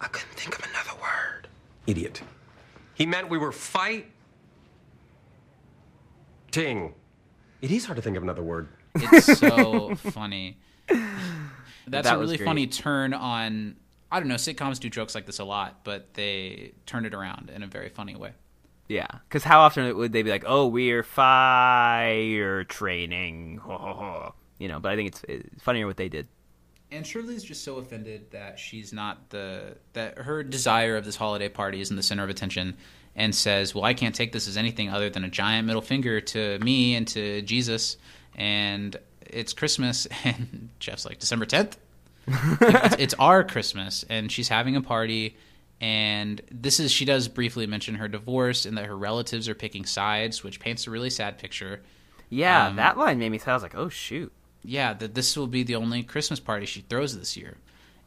I 0.00 0.06
couldn't 0.08 0.34
think 0.34 0.58
of 0.58 0.64
another 0.70 1.00
word. 1.00 1.48
Idiot. 1.86 2.22
He 2.94 3.06
meant 3.06 3.28
we 3.28 3.38
were 3.38 3.52
fight. 3.52 4.10
Ting. 6.50 6.94
It 7.62 7.70
is 7.70 7.84
hard 7.84 7.96
to 7.96 8.02
think 8.02 8.16
of 8.16 8.22
another 8.22 8.42
word. 8.42 8.68
It's 8.94 9.38
so 9.38 9.94
funny. 9.96 10.58
That's 10.88 12.08
That 12.08 12.16
a 12.16 12.18
really 12.18 12.36
great. 12.36 12.46
funny 12.46 12.66
turn 12.66 13.14
on. 13.14 13.76
I 14.10 14.18
don't 14.18 14.28
know. 14.28 14.34
Sitcoms 14.36 14.80
do 14.80 14.88
jokes 14.90 15.14
like 15.14 15.26
this 15.26 15.38
a 15.38 15.44
lot, 15.44 15.84
but 15.84 16.14
they 16.14 16.72
turn 16.86 17.04
it 17.06 17.14
around 17.14 17.50
in 17.54 17.62
a 17.62 17.66
very 17.66 17.88
funny 17.88 18.16
way. 18.16 18.32
Yeah, 18.88 19.06
because 19.28 19.44
how 19.44 19.60
often 19.60 19.96
would 19.96 20.12
they 20.12 20.22
be 20.22 20.30
like, 20.30 20.42
"Oh, 20.46 20.66
we're 20.66 21.04
fire 21.04 22.64
training," 22.64 23.60
you 24.58 24.66
know? 24.68 24.80
But 24.80 24.90
I 24.92 24.96
think 24.96 25.08
it's, 25.10 25.22
it's 25.28 25.62
funnier 25.62 25.86
what 25.86 25.96
they 25.96 26.08
did. 26.08 26.26
And 26.92 27.06
Shirley's 27.06 27.44
just 27.44 27.62
so 27.62 27.76
offended 27.76 28.30
that 28.32 28.58
she's 28.58 28.92
not 28.92 29.30
the 29.30 29.76
that 29.92 30.18
her 30.18 30.42
desire 30.42 30.96
of 30.96 31.04
this 31.04 31.16
holiday 31.16 31.48
party 31.48 31.80
is 31.80 31.90
in 31.90 31.96
the 31.96 32.02
center 32.02 32.24
of 32.24 32.30
attention, 32.30 32.76
and 33.14 33.34
says, 33.34 33.74
"Well, 33.74 33.84
I 33.84 33.94
can't 33.94 34.14
take 34.14 34.32
this 34.32 34.48
as 34.48 34.56
anything 34.56 34.90
other 34.90 35.08
than 35.10 35.22
a 35.24 35.28
giant 35.28 35.66
middle 35.66 35.82
finger 35.82 36.20
to 36.20 36.58
me 36.58 36.96
and 36.96 37.06
to 37.08 37.42
Jesus." 37.42 37.96
And 38.34 38.96
it's 39.26 39.52
Christmas, 39.52 40.06
and 40.24 40.70
Jeff's 40.80 41.04
like, 41.06 41.18
"December 41.20 41.46
tenth, 41.46 41.78
it's, 42.26 42.96
it's 42.98 43.14
our 43.14 43.44
Christmas," 43.44 44.04
and 44.08 44.30
she's 44.30 44.48
having 44.48 44.74
a 44.76 44.82
party. 44.82 45.36
And 45.80 46.42
this 46.50 46.78
is 46.78 46.92
she 46.92 47.04
does 47.06 47.28
briefly 47.28 47.66
mention 47.66 47.94
her 47.94 48.08
divorce 48.08 48.66
and 48.66 48.76
that 48.76 48.84
her 48.84 48.96
relatives 48.96 49.48
are 49.48 49.54
picking 49.54 49.86
sides, 49.86 50.44
which 50.44 50.60
paints 50.60 50.86
a 50.86 50.90
really 50.90 51.08
sad 51.08 51.38
picture. 51.38 51.80
Yeah, 52.28 52.66
Um, 52.66 52.76
that 52.76 52.98
line 52.98 53.18
made 53.18 53.30
me. 53.30 53.40
I 53.46 53.54
was 53.54 53.62
like, 53.62 53.74
"Oh 53.74 53.88
shoot." 53.88 54.32
Yeah, 54.62 54.92
that 54.94 55.14
this 55.14 55.36
will 55.36 55.46
be 55.46 55.62
the 55.62 55.76
only 55.76 56.02
Christmas 56.02 56.40
party 56.40 56.66
she 56.66 56.82
throws 56.82 57.16
this 57.18 57.36
year. 57.36 57.56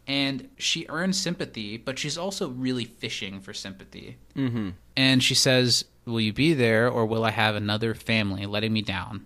And 0.06 0.50
she 0.58 0.86
earns 0.90 1.20
sympathy, 1.20 1.78
but 1.78 1.98
she's 1.98 2.18
also 2.18 2.50
really 2.50 2.84
fishing 2.86 3.40
for 3.40 3.54
sympathy. 3.54 4.18
Mm-hmm. 4.36 4.72
And 4.98 5.24
she 5.24 5.34
says, 5.34 5.86
Will 6.06 6.20
you 6.20 6.34
be 6.34 6.54
there 6.54 6.90
or 6.90 7.06
will 7.06 7.24
I 7.24 7.32
have 7.32 7.56
another 7.56 7.94
family 7.94 8.46
letting 8.46 8.74
me 8.74 8.82
down? 8.82 9.26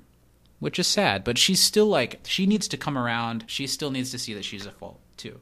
Which 0.59 0.79
is 0.79 0.87
sad, 0.87 1.23
but 1.23 1.37
she's 1.37 1.61
still 1.61 1.87
like, 1.87 2.19
she 2.23 2.45
needs 2.45 2.67
to 2.69 2.77
come 2.77 2.97
around. 2.97 3.45
She 3.47 3.67
still 3.67 3.91
needs 3.91 4.11
to 4.11 4.19
see 4.19 4.33
that 4.33 4.45
she's 4.45 4.65
at 4.65 4.73
fault, 4.73 4.99
too. 5.15 5.39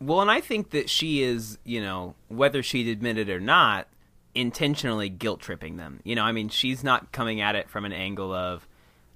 Well, 0.00 0.20
and 0.20 0.30
I 0.30 0.40
think 0.40 0.70
that 0.70 0.90
she 0.90 1.22
is, 1.22 1.58
you 1.64 1.80
know, 1.80 2.14
whether 2.28 2.62
she'd 2.62 2.88
admit 2.88 3.18
it 3.18 3.30
or 3.30 3.40
not, 3.40 3.86
intentionally 4.34 5.08
guilt 5.08 5.40
tripping 5.40 5.76
them. 5.76 6.00
You 6.04 6.14
know, 6.14 6.24
I 6.24 6.32
mean, 6.32 6.48
she's 6.48 6.82
not 6.82 7.12
coming 7.12 7.40
at 7.40 7.54
it 7.54 7.70
from 7.70 7.84
an 7.84 7.92
angle 7.92 8.32
of, 8.32 8.66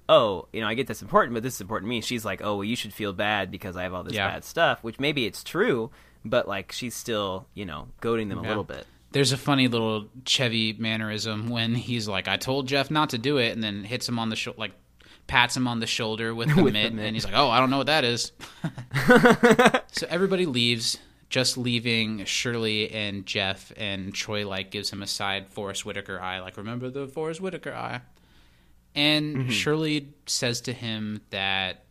oh, 0.09 0.47
you 0.51 0.59
know, 0.59 0.67
I 0.67 0.73
get 0.73 0.87
this 0.87 1.01
important, 1.01 1.35
but 1.35 1.43
this 1.43 1.53
is 1.55 1.61
important 1.61 1.85
to 1.87 1.89
me. 1.89 2.01
She's 2.01 2.25
like, 2.25 2.41
oh, 2.43 2.55
well, 2.55 2.63
you 2.65 2.75
should 2.75 2.93
feel 2.93 3.13
bad 3.13 3.51
because 3.51 3.77
I 3.77 3.83
have 3.83 3.93
all 3.93 4.03
this 4.03 4.13
Yeah. 4.15 4.27
bad 4.27 4.43
stuff, 4.43 4.83
which 4.83 4.99
maybe 4.99 5.25
it's 5.27 5.43
true, 5.43 5.91
but 6.25 6.47
like 6.47 6.71
she's 6.71 6.95
still, 6.95 7.47
you 7.53 7.63
know, 7.65 7.87
goading 8.01 8.27
them 8.27 8.39
a 8.39 8.41
little 8.41 8.63
bit. 8.63 8.85
There's 9.11 9.31
a 9.31 9.37
funny 9.37 9.67
little 9.67 10.07
Chevy 10.25 10.73
mannerism 10.73 11.49
when 11.49 11.73
he's 11.75 12.07
like, 12.07 12.27
"I 12.27 12.37
told 12.37 12.67
Jeff 12.67 12.91
not 12.91 13.09
to 13.11 13.17
do 13.17 13.37
it," 13.37 13.51
and 13.53 13.63
then 13.63 13.83
hits 13.83 14.07
him 14.09 14.19
on 14.19 14.29
the 14.29 14.35
shoulder, 14.35 14.59
like 14.59 14.71
pats 15.27 15.55
him 15.57 15.67
on 15.67 15.79
the 15.79 15.87
shoulder 15.87 16.33
with 16.35 16.49
the 16.55 16.61
With 16.63 16.73
the 16.73 16.79
mitt, 16.83 16.93
mitt. 16.93 17.05
and 17.05 17.15
he's 17.15 17.25
like, 17.25 17.33
"Oh, 17.35 17.49
I 17.49 17.59
don't 17.59 17.69
know 17.69 17.77
what 17.77 17.87
that 17.87 18.03
is." 18.03 18.31
so 19.91 20.07
everybody 20.09 20.45
leaves, 20.45 20.97
just 21.29 21.57
leaving 21.57 22.25
Shirley 22.25 22.91
and 22.91 23.25
Jeff, 23.25 23.71
and 23.77 24.13
Troy 24.13 24.47
like 24.47 24.71
gives 24.71 24.91
him 24.91 25.01
a 25.01 25.07
side 25.07 25.47
Forest 25.49 25.85
Whitaker 25.85 26.19
eye, 26.19 26.39
like, 26.39 26.57
"Remember 26.57 26.89
the 26.89 27.07
Forest 27.07 27.41
Whitaker 27.41 27.73
eye?" 27.73 28.01
And 28.95 29.35
Mhm. 29.47 29.51
Shirley 29.51 30.09
says 30.25 30.61
to 30.61 30.73
him 30.73 31.21
that 31.29 31.85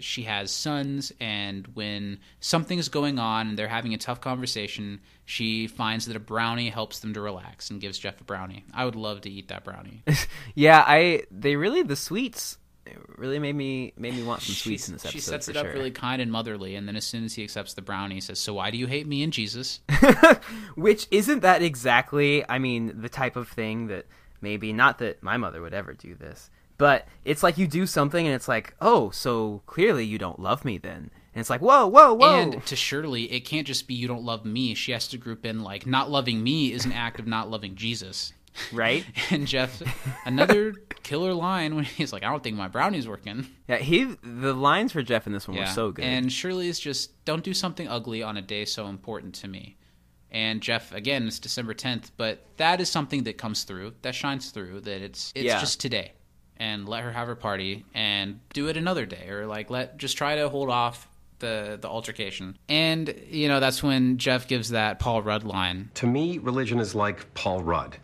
she 0.00 0.22
has 0.22 0.52
sons, 0.52 1.10
and 1.18 1.66
when 1.74 2.20
something's 2.38 2.88
going 2.88 3.18
on 3.18 3.48
and 3.48 3.58
they're 3.58 3.66
having 3.66 3.94
a 3.94 3.98
tough 3.98 4.20
conversation, 4.20 5.00
she 5.24 5.66
finds 5.66 6.06
that 6.06 6.14
a 6.14 6.20
brownie 6.20 6.70
helps 6.70 7.00
them 7.00 7.12
to 7.14 7.20
relax 7.20 7.68
and 7.70 7.80
gives 7.80 7.98
Jeff 7.98 8.20
a 8.20 8.24
brownie. 8.24 8.64
I 8.72 8.84
would 8.84 8.94
love 8.94 9.22
to 9.22 9.30
eat 9.30 9.48
that 9.48 9.64
brownie. 9.64 10.04
Yeah, 10.54 10.84
I 10.86 11.24
they 11.32 11.56
really 11.56 11.82
the 11.82 11.96
sweets 11.96 12.58
really 13.16 13.38
made 13.38 13.54
me 13.56 13.92
made 13.96 14.14
me 14.14 14.22
want 14.22 14.40
some 14.42 14.54
sweets 14.54 14.88
in 14.88 14.94
this 14.94 15.04
episode. 15.04 15.12
she 15.18 15.20
sets 15.20 15.48
it 15.48 15.56
up 15.56 15.66
sure. 15.66 15.74
really 15.74 15.90
kind 15.90 16.22
and 16.22 16.30
motherly, 16.32 16.74
and 16.76 16.86
then 16.88 16.94
as 16.96 17.04
soon 17.04 17.24
as 17.24 17.34
he 17.34 17.42
accepts 17.42 17.74
the 17.74 17.82
brownie, 17.82 18.14
he 18.14 18.20
says, 18.20 18.38
"So 18.38 18.54
why 18.54 18.70
do 18.70 18.78
you 18.78 18.86
hate 18.86 19.06
me 19.06 19.22
and 19.24 19.32
Jesus?" 19.32 19.80
Which 20.76 21.06
isn't 21.10 21.40
that 21.40 21.60
exactly, 21.60 22.48
I 22.48 22.58
mean, 22.58 23.00
the 23.02 23.08
type 23.08 23.34
of 23.36 23.48
thing 23.48 23.88
that 23.88 24.06
maybe 24.40 24.72
not 24.72 24.98
that 24.98 25.22
my 25.22 25.36
mother 25.36 25.60
would 25.62 25.74
ever 25.74 25.94
do 25.94 26.14
this, 26.14 26.50
but 26.76 27.06
it's 27.24 27.42
like 27.42 27.58
you 27.58 27.66
do 27.66 27.86
something 27.86 28.24
and 28.26 28.34
it's 28.34 28.48
like, 28.48 28.74
oh, 28.80 29.10
so 29.10 29.62
clearly 29.66 30.04
you 30.04 30.18
don't 30.18 30.38
love 30.38 30.64
me 30.64 30.78
then. 30.78 31.10
And 31.34 31.40
it's 31.40 31.50
like, 31.50 31.60
whoa, 31.60 31.86
whoa, 31.86 32.14
whoa. 32.14 32.40
And 32.40 32.64
to 32.66 32.76
Shirley, 32.76 33.30
it 33.30 33.40
can't 33.40 33.66
just 33.66 33.86
be 33.86 33.94
you 33.94 34.08
don't 34.08 34.24
love 34.24 34.44
me. 34.44 34.74
She 34.74 34.92
has 34.92 35.08
to 35.08 35.18
group 35.18 35.44
in 35.44 35.62
like 35.62 35.86
not 35.86 36.10
loving 36.10 36.42
me 36.42 36.72
is 36.72 36.84
an 36.84 36.92
act 36.92 37.20
of 37.20 37.26
not 37.26 37.50
loving 37.50 37.74
Jesus. 37.74 38.32
Right? 38.72 39.04
and 39.30 39.46
Jeff, 39.46 39.82
another 40.24 40.72
killer 41.02 41.34
line 41.34 41.76
when 41.76 41.84
he's 41.84 42.12
like, 42.12 42.24
"I 42.24 42.30
don't 42.30 42.42
think 42.42 42.56
my 42.56 42.66
brownie's 42.66 43.06
working." 43.06 43.46
yeah, 43.68 43.76
he 43.76 44.16
the 44.22 44.52
lines 44.52 44.90
for 44.90 45.02
Jeff 45.02 45.28
in 45.28 45.32
this 45.32 45.46
one 45.46 45.58
were 45.58 45.66
so 45.66 45.92
good. 45.92 46.04
And 46.04 46.32
Shirley's 46.32 46.80
just 46.80 47.24
don't 47.24 47.44
do 47.44 47.54
something 47.54 47.86
ugly 47.86 48.22
on 48.22 48.36
a 48.36 48.42
day 48.42 48.64
so 48.64 48.88
important 48.88 49.34
to 49.36 49.48
me. 49.48 49.77
And 50.30 50.60
Jeff, 50.60 50.92
again, 50.92 51.26
it's 51.26 51.38
December 51.38 51.72
10th, 51.74 52.10
but 52.16 52.44
that 52.58 52.80
is 52.80 52.90
something 52.90 53.22
that 53.24 53.38
comes 53.38 53.64
through, 53.64 53.94
that 54.02 54.14
shines 54.14 54.50
through, 54.50 54.80
that 54.82 55.00
it's 55.02 55.32
it's 55.34 55.44
Yeah. 55.46 55.60
just 55.60 55.80
today. 55.80 56.12
And 56.58 56.88
let 56.88 57.04
her 57.04 57.12
have 57.12 57.28
her 57.28 57.36
party 57.36 57.84
and 57.94 58.40
do 58.52 58.66
it 58.68 58.76
another 58.76 59.06
day 59.06 59.28
or 59.28 59.46
like 59.46 59.70
let 59.70 59.96
just 59.96 60.16
try 60.18 60.34
to 60.36 60.48
hold 60.48 60.70
off 60.70 61.08
the 61.38 61.78
the 61.80 61.88
altercation. 61.88 62.58
And 62.68 63.14
you 63.30 63.46
know, 63.48 63.60
that's 63.60 63.80
when 63.82 64.18
Jeff 64.18 64.48
gives 64.48 64.70
that 64.70 64.98
Paul 64.98 65.22
Rudd 65.22 65.44
line. 65.44 65.90
To 65.94 66.06
me, 66.06 66.38
religion 66.38 66.80
is 66.80 66.94
like 66.96 67.32
Paul 67.34 67.62
Rudd. 67.62 67.96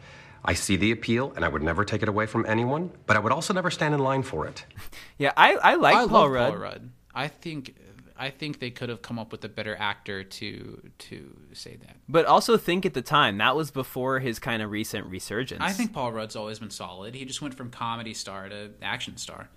I 0.47 0.55
see 0.55 0.77
the 0.77 0.93
appeal, 0.93 1.33
and 1.35 1.45
I 1.45 1.49
would 1.49 1.63
never 1.63 1.85
take 1.85 2.03
it 2.03 2.09
away 2.09 2.27
from 2.27 2.45
anyone, 2.47 2.93
but 3.07 3.17
I 3.17 3.19
would 3.21 3.33
also 3.33 3.53
never 3.55 3.71
stand 3.71 3.93
in 3.95 4.01
line 4.01 4.23
for 4.23 4.47
it. 4.47 4.65
yeah, 5.19 5.33
I, 5.37 5.55
I 5.55 5.75
like 5.77 5.97
I 5.97 6.07
Paul 6.07 6.09
love 6.25 6.31
Rudd. 6.31 6.51
Paul 6.53 6.61
Rudd. 6.61 6.91
I 7.15 7.29
think 7.29 7.75
I 8.17 8.31
think 8.31 8.61
they 8.61 8.71
could 8.71 8.89
have 8.89 9.03
come 9.03 9.19
up 9.19 9.33
with 9.33 9.45
a 9.45 9.49
better 9.49 9.75
actor 9.77 10.23
to 10.23 10.91
to 10.99 11.37
say 11.53 11.77
that. 11.77 11.97
But 12.09 12.27
also 12.27 12.57
think 12.57 12.87
at 12.87 12.95
the 12.95 13.03
time 13.03 13.39
that 13.39 13.57
was 13.57 13.71
before 13.71 14.21
his 14.21 14.39
kind 14.39 14.63
of 14.63 14.71
recent 14.71 15.07
resurgence. 15.07 15.61
I 15.63 15.73
think 15.73 15.93
Paul 15.93 16.13
Rudd's 16.13 16.37
always 16.37 16.59
been 16.59 16.71
solid. 16.71 17.15
He 17.15 17.25
just 17.25 17.43
went 17.43 17.55
from 17.55 17.71
comedy 17.71 18.15
star 18.15 18.49
to 18.49 18.71
action 18.83 19.17
star. 19.17 19.49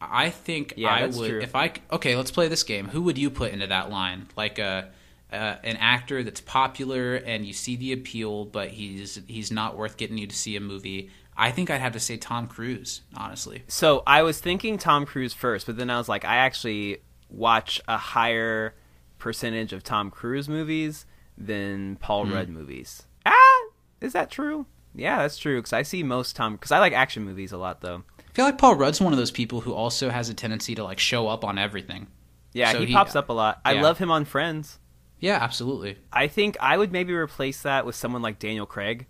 I 0.00 0.30
think 0.30 0.74
Yeah, 0.76 0.88
I 0.88 1.06
would 1.06 1.28
true. 1.28 1.40
if 1.40 1.54
I 1.54 1.72
okay. 1.92 2.16
Let's 2.16 2.30
play 2.30 2.48
this 2.48 2.62
game. 2.62 2.88
Who 2.88 3.02
would 3.02 3.18
you 3.18 3.28
put 3.30 3.52
into 3.52 3.66
that 3.66 3.90
line? 3.90 4.28
Like 4.36 4.58
a. 4.58 4.90
Uh, 5.32 5.54
an 5.62 5.76
actor 5.76 6.24
that's 6.24 6.40
popular 6.40 7.14
and 7.14 7.46
you 7.46 7.52
see 7.52 7.76
the 7.76 7.92
appeal, 7.92 8.44
but 8.46 8.68
he's 8.68 9.20
he's 9.28 9.52
not 9.52 9.76
worth 9.78 9.96
getting 9.96 10.18
you 10.18 10.26
to 10.26 10.34
see 10.34 10.56
a 10.56 10.60
movie. 10.60 11.08
I 11.36 11.52
think 11.52 11.70
I'd 11.70 11.80
have 11.80 11.92
to 11.92 12.00
say 12.00 12.16
Tom 12.16 12.48
Cruise, 12.48 13.02
honestly. 13.16 13.62
So 13.68 14.02
I 14.08 14.22
was 14.22 14.40
thinking 14.40 14.76
Tom 14.76 15.06
Cruise 15.06 15.32
first, 15.32 15.66
but 15.66 15.76
then 15.76 15.88
I 15.88 15.98
was 15.98 16.08
like, 16.08 16.24
I 16.24 16.38
actually 16.38 16.98
watch 17.30 17.80
a 17.88 17.96
higher 17.96 18.74
percentage 19.18 19.72
of 19.72 19.82
Tom 19.82 20.10
Cruise 20.10 20.48
movies 20.48 21.06
than 21.38 21.96
Paul 21.96 22.26
Hmm. 22.26 22.32
Rudd 22.34 22.48
movies. 22.48 23.04
Ah, 23.26 23.62
is 24.00 24.12
that 24.12 24.30
true? 24.30 24.66
Yeah, 24.94 25.18
that's 25.18 25.38
true. 25.38 25.58
Because 25.58 25.72
I 25.72 25.82
see 25.82 26.02
most 26.02 26.36
Tom. 26.36 26.54
Because 26.54 26.72
I 26.72 26.78
like 26.78 26.92
action 26.92 27.24
movies 27.24 27.52
a 27.52 27.58
lot, 27.58 27.80
though. 27.80 28.02
I 28.18 28.32
feel 28.32 28.44
like 28.44 28.58
Paul 28.58 28.74
Rudd's 28.76 29.00
one 29.00 29.12
of 29.12 29.18
those 29.18 29.30
people 29.30 29.60
who 29.60 29.72
also 29.72 30.08
has 30.10 30.28
a 30.28 30.34
tendency 30.34 30.74
to 30.74 30.84
like 30.84 30.98
show 30.98 31.28
up 31.28 31.44
on 31.44 31.58
everything. 31.58 32.06
Yeah, 32.52 32.72
So 32.72 32.84
he, 32.84 32.92
pops 32.92 33.14
up 33.14 33.28
a 33.28 33.32
lot. 33.32 33.60
I 33.64 33.74
yeah. 33.74 33.82
love 33.82 33.98
him 33.98 34.10
on 34.10 34.24
Friends. 34.24 34.78
Yeah, 35.20 35.38
absolutely. 35.40 35.98
I 36.12 36.26
think 36.28 36.56
I 36.60 36.76
would 36.76 36.90
maybe 36.92 37.12
replace 37.12 37.62
that 37.62 37.84
with 37.86 37.94
someone 37.94 38.22
like 38.22 38.38
Daniel 38.38 38.66
Craig. 38.66 39.06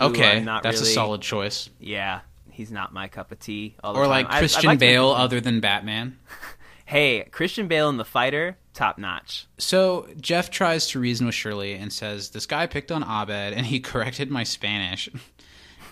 Okay, 0.00 0.42
that's 0.44 0.64
really- 0.80 0.90
a 0.90 0.94
solid 0.94 1.20
choice. 1.22 1.68
Yeah, 1.80 2.20
he's 2.50 2.70
not 2.70 2.92
my 2.94 3.08
cup 3.08 3.32
of 3.32 3.38
tea. 3.40 3.76
All 3.82 3.92
the 3.92 3.98
Or 4.00 4.04
time. 4.04 4.10
like 4.10 4.26
I- 4.30 4.36
I'd 4.36 4.38
Christian 4.38 4.66
like 4.68 4.78
to- 4.78 4.86
Bale, 4.86 5.08
other 5.10 5.40
than 5.40 5.60
Batman. 5.60 6.18
Hey, 6.86 7.24
Christian 7.32 7.66
Bale 7.66 7.88
in 7.88 7.96
The 7.96 8.04
Fighter, 8.04 8.56
top 8.72 8.96
notch. 8.96 9.46
So 9.58 10.08
Jeff 10.20 10.50
tries 10.50 10.86
to 10.90 11.00
reason 11.00 11.26
with 11.26 11.34
Shirley 11.34 11.74
and 11.74 11.92
says, 11.92 12.30
"This 12.30 12.46
guy 12.46 12.66
picked 12.66 12.92
on 12.92 13.02
Abed, 13.02 13.54
and 13.54 13.66
he 13.66 13.80
corrected 13.90 14.30
my 14.30 14.44
Spanish." 14.44 15.08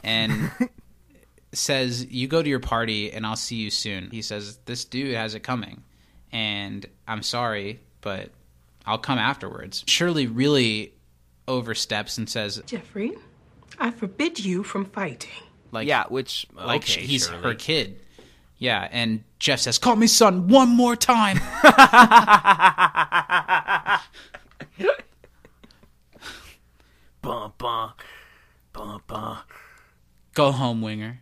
and 0.04 0.52
says, 1.52 2.06
"You 2.06 2.28
go 2.28 2.42
to 2.42 2.48
your 2.48 2.60
party, 2.60 3.10
and 3.12 3.26
I'll 3.26 3.34
see 3.34 3.56
you 3.56 3.70
soon." 3.70 4.08
He 4.10 4.22
says, 4.22 4.58
"This 4.66 4.84
dude 4.84 5.16
has 5.16 5.34
it 5.34 5.40
coming, 5.40 5.82
and 6.30 6.86
I'm 7.08 7.22
sorry, 7.24 7.80
but 8.00 8.30
I'll 8.86 8.98
come 8.98 9.18
afterwards." 9.18 9.82
Shirley 9.88 10.28
really 10.28 10.92
oversteps 11.48 12.18
and 12.18 12.30
says, 12.30 12.62
Jeffrey, 12.66 13.12
I 13.80 13.90
forbid 13.90 14.44
you 14.44 14.62
from 14.62 14.84
fighting. 14.84 15.42
"Like, 15.72 15.88
yeah, 15.88 16.04
which 16.08 16.46
like 16.54 16.84
he's 16.84 17.26
Shirley. 17.26 17.42
her 17.42 17.54
kid." 17.54 18.00
Yeah, 18.58 18.88
and 18.92 19.24
Jeff 19.44 19.60
says, 19.60 19.76
"Call 19.78 19.96
me 19.96 20.06
son 20.06 20.48
one 20.48 20.70
more 20.70 20.96
time." 20.96 21.38
Bum, 27.20 27.52
bum, 27.58 27.92
bum, 28.72 29.02
bum. 29.06 29.38
Go 30.32 30.50
home, 30.50 30.80
Winger. 30.80 31.20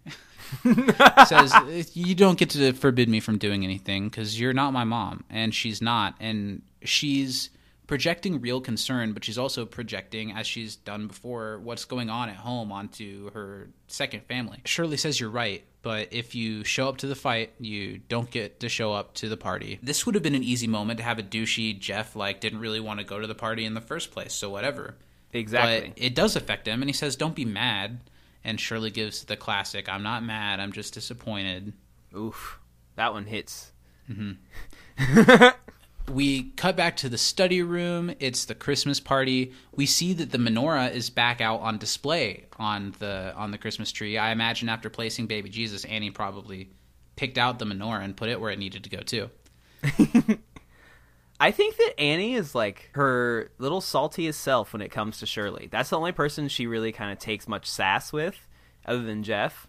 says 1.26 1.96
you 1.96 2.14
don't 2.14 2.38
get 2.38 2.50
to 2.50 2.72
forbid 2.72 3.08
me 3.08 3.18
from 3.18 3.38
doing 3.38 3.64
anything 3.64 4.08
because 4.08 4.38
you're 4.38 4.52
not 4.52 4.72
my 4.72 4.84
mom, 4.84 5.24
and 5.28 5.52
she's 5.52 5.82
not, 5.82 6.14
and 6.20 6.62
she's 6.84 7.50
projecting 7.88 8.40
real 8.40 8.60
concern, 8.60 9.12
but 9.12 9.24
she's 9.24 9.38
also 9.38 9.66
projecting, 9.66 10.30
as 10.30 10.46
she's 10.46 10.76
done 10.76 11.08
before, 11.08 11.58
what's 11.58 11.84
going 11.84 12.08
on 12.08 12.28
at 12.28 12.36
home 12.36 12.70
onto 12.70 13.30
her 13.32 13.68
second 13.88 14.22
family. 14.26 14.60
Shirley 14.64 14.96
says 14.96 15.18
you're 15.18 15.28
right, 15.28 15.64
but 15.82 16.08
if 16.12 16.34
you 16.34 16.64
show 16.64 16.88
up 16.88 16.98
to 16.98 17.06
the 17.06 17.14
fight, 17.14 17.52
you 17.58 17.98
don't 18.08 18.30
get 18.30 18.60
to 18.60 18.68
show 18.68 18.92
up 18.92 19.14
to 19.14 19.28
the 19.28 19.36
party. 19.36 19.78
This 19.82 20.06
would 20.06 20.14
have 20.14 20.22
been 20.22 20.34
an 20.34 20.44
easy 20.44 20.68
moment 20.68 20.98
to 20.98 21.04
have 21.04 21.18
a 21.18 21.22
douchey 21.22 21.78
Jeff 21.78 22.14
like 22.14 22.40
didn't 22.40 22.60
really 22.60 22.80
want 22.80 23.00
to 23.00 23.04
go 23.04 23.18
to 23.18 23.26
the 23.26 23.34
party 23.34 23.64
in 23.64 23.74
the 23.74 23.80
first 23.80 24.12
place, 24.12 24.32
so 24.32 24.48
whatever. 24.48 24.94
Exactly. 25.32 25.88
But 25.88 26.02
it 26.02 26.14
does 26.14 26.36
affect 26.36 26.68
him, 26.68 26.82
and 26.82 26.88
he 26.88 26.94
says, 26.94 27.16
"Don't 27.16 27.34
be 27.34 27.44
mad." 27.44 28.00
And 28.44 28.60
Shirley 28.60 28.90
gives 28.90 29.24
the 29.24 29.36
classic, 29.36 29.88
"I'm 29.88 30.02
not 30.02 30.22
mad. 30.22 30.60
I'm 30.60 30.72
just 30.72 30.94
disappointed." 30.94 31.72
Oof, 32.16 32.58
that 32.96 33.12
one 33.12 33.26
hits. 33.26 33.72
Mm-hmm. 34.10 35.48
we 36.10 36.50
cut 36.50 36.76
back 36.76 36.96
to 36.98 37.08
the 37.08 37.18
study 37.18 37.62
room. 37.62 38.14
It's 38.18 38.44
the 38.44 38.54
Christmas 38.54 39.00
party. 39.00 39.52
We 39.74 39.86
see 39.86 40.12
that 40.14 40.30
the 40.30 40.38
menorah 40.38 40.92
is 40.92 41.10
back 41.10 41.40
out 41.40 41.60
on 41.60 41.78
display 41.78 42.46
on 42.58 42.94
the 42.98 43.32
on 43.36 43.50
the 43.50 43.58
Christmas 43.58 43.92
tree. 43.92 44.18
I 44.18 44.32
imagine 44.32 44.68
after 44.68 44.90
placing 44.90 45.26
baby 45.26 45.48
Jesus, 45.48 45.84
Annie 45.84 46.10
probably 46.10 46.70
picked 47.16 47.38
out 47.38 47.58
the 47.58 47.66
menorah 47.66 48.04
and 48.04 48.16
put 48.16 48.28
it 48.28 48.40
where 48.40 48.50
it 48.50 48.58
needed 48.58 48.84
to 48.84 48.90
go 48.90 49.00
too. 49.00 49.30
I 51.40 51.50
think 51.50 51.76
that 51.76 51.98
Annie 51.98 52.34
is 52.34 52.54
like 52.54 52.90
her 52.92 53.50
little 53.58 53.80
saltiest 53.80 54.34
self 54.34 54.72
when 54.72 54.82
it 54.82 54.90
comes 54.90 55.18
to 55.18 55.26
Shirley. 55.26 55.68
That's 55.70 55.90
the 55.90 55.98
only 55.98 56.12
person 56.12 56.48
she 56.48 56.66
really 56.66 56.92
kind 56.92 57.10
of 57.10 57.18
takes 57.18 57.48
much 57.48 57.66
sass 57.66 58.12
with, 58.12 58.46
other 58.86 59.02
than 59.02 59.24
Jeff, 59.24 59.66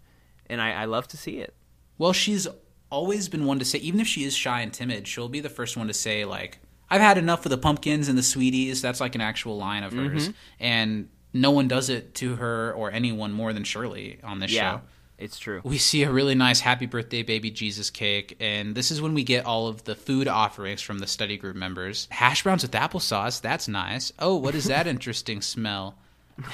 and 0.48 0.62
I, 0.62 0.72
I 0.72 0.86
love 0.86 1.08
to 1.10 1.18
see 1.18 1.40
it. 1.40 1.56
Well, 1.98 2.14
she's 2.14 2.48
always 2.94 3.28
been 3.28 3.46
one 3.46 3.60
to 3.60 3.66
say, 3.66 3.80
even 3.80 4.00
if 4.00 4.08
she 4.08 4.24
is 4.24 4.36
shy 4.36 4.62
and 4.62 4.72
timid, 4.72 5.08
she'll 5.08 5.28
be 5.28 5.40
the 5.40 5.50
first 5.50 5.76
one 5.76 5.88
to 5.88 5.94
say, 5.94 6.26
like, 6.26 6.60
I've 6.90 7.02
had 7.02 7.18
enough 7.18 7.46
of 7.46 7.50
the 7.50 7.58
pumpkins 7.58 8.08
and 8.08 8.18
the 8.18 8.24
sweeties. 8.24 8.82
That's 8.82 9.02
like 9.02 9.16
an 9.16 9.22
actual 9.22 9.58
line 9.58 9.84
of 9.84 9.94
hers. 9.94 10.30
Mhm. 10.30 10.34
And 10.60 11.10
no 11.34 11.50
one 11.50 11.68
does 11.68 11.90
it 11.90 12.14
to 12.16 12.36
her 12.36 12.72
or 12.74 12.92
anyone 12.92 13.34
more 13.34 13.52
than 13.52 13.64
Shirley 13.64 14.20
on 14.24 14.40
this 14.40 14.52
yeah, 14.52 14.74
show. 14.74 14.82
it's 15.18 15.40
true. 15.40 15.62
We 15.64 15.80
see 15.80 16.04
a 16.04 16.12
really 16.12 16.36
nice 16.36 16.60
happy 16.60 16.86
birthday 16.86 17.24
baby 17.24 17.50
Jesus 17.50 17.90
cake, 17.90 18.38
and 18.40 18.76
this 18.76 18.92
is 18.92 19.02
when 19.02 19.16
we 19.16 19.24
get 19.24 19.44
all 19.46 19.68
of 19.68 19.84
the 19.86 19.96
food 19.96 20.28
offerings 20.28 20.82
from 20.84 21.00
the 21.00 21.08
study 21.08 21.38
group 21.38 21.56
members. 21.56 22.08
Hash 22.12 22.44
browns 22.44 22.62
with 22.62 22.72
applesauce, 22.74 23.42
that's 23.42 23.68
nice. 23.68 24.14
Oh, 24.20 24.36
what 24.36 24.54
is 24.54 24.66
that 24.66 24.86
interesting 24.94 25.42
smell? 25.42 25.96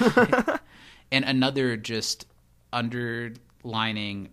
and 1.12 1.24
another 1.24 1.76
just 1.76 2.26
underlining 2.72 4.30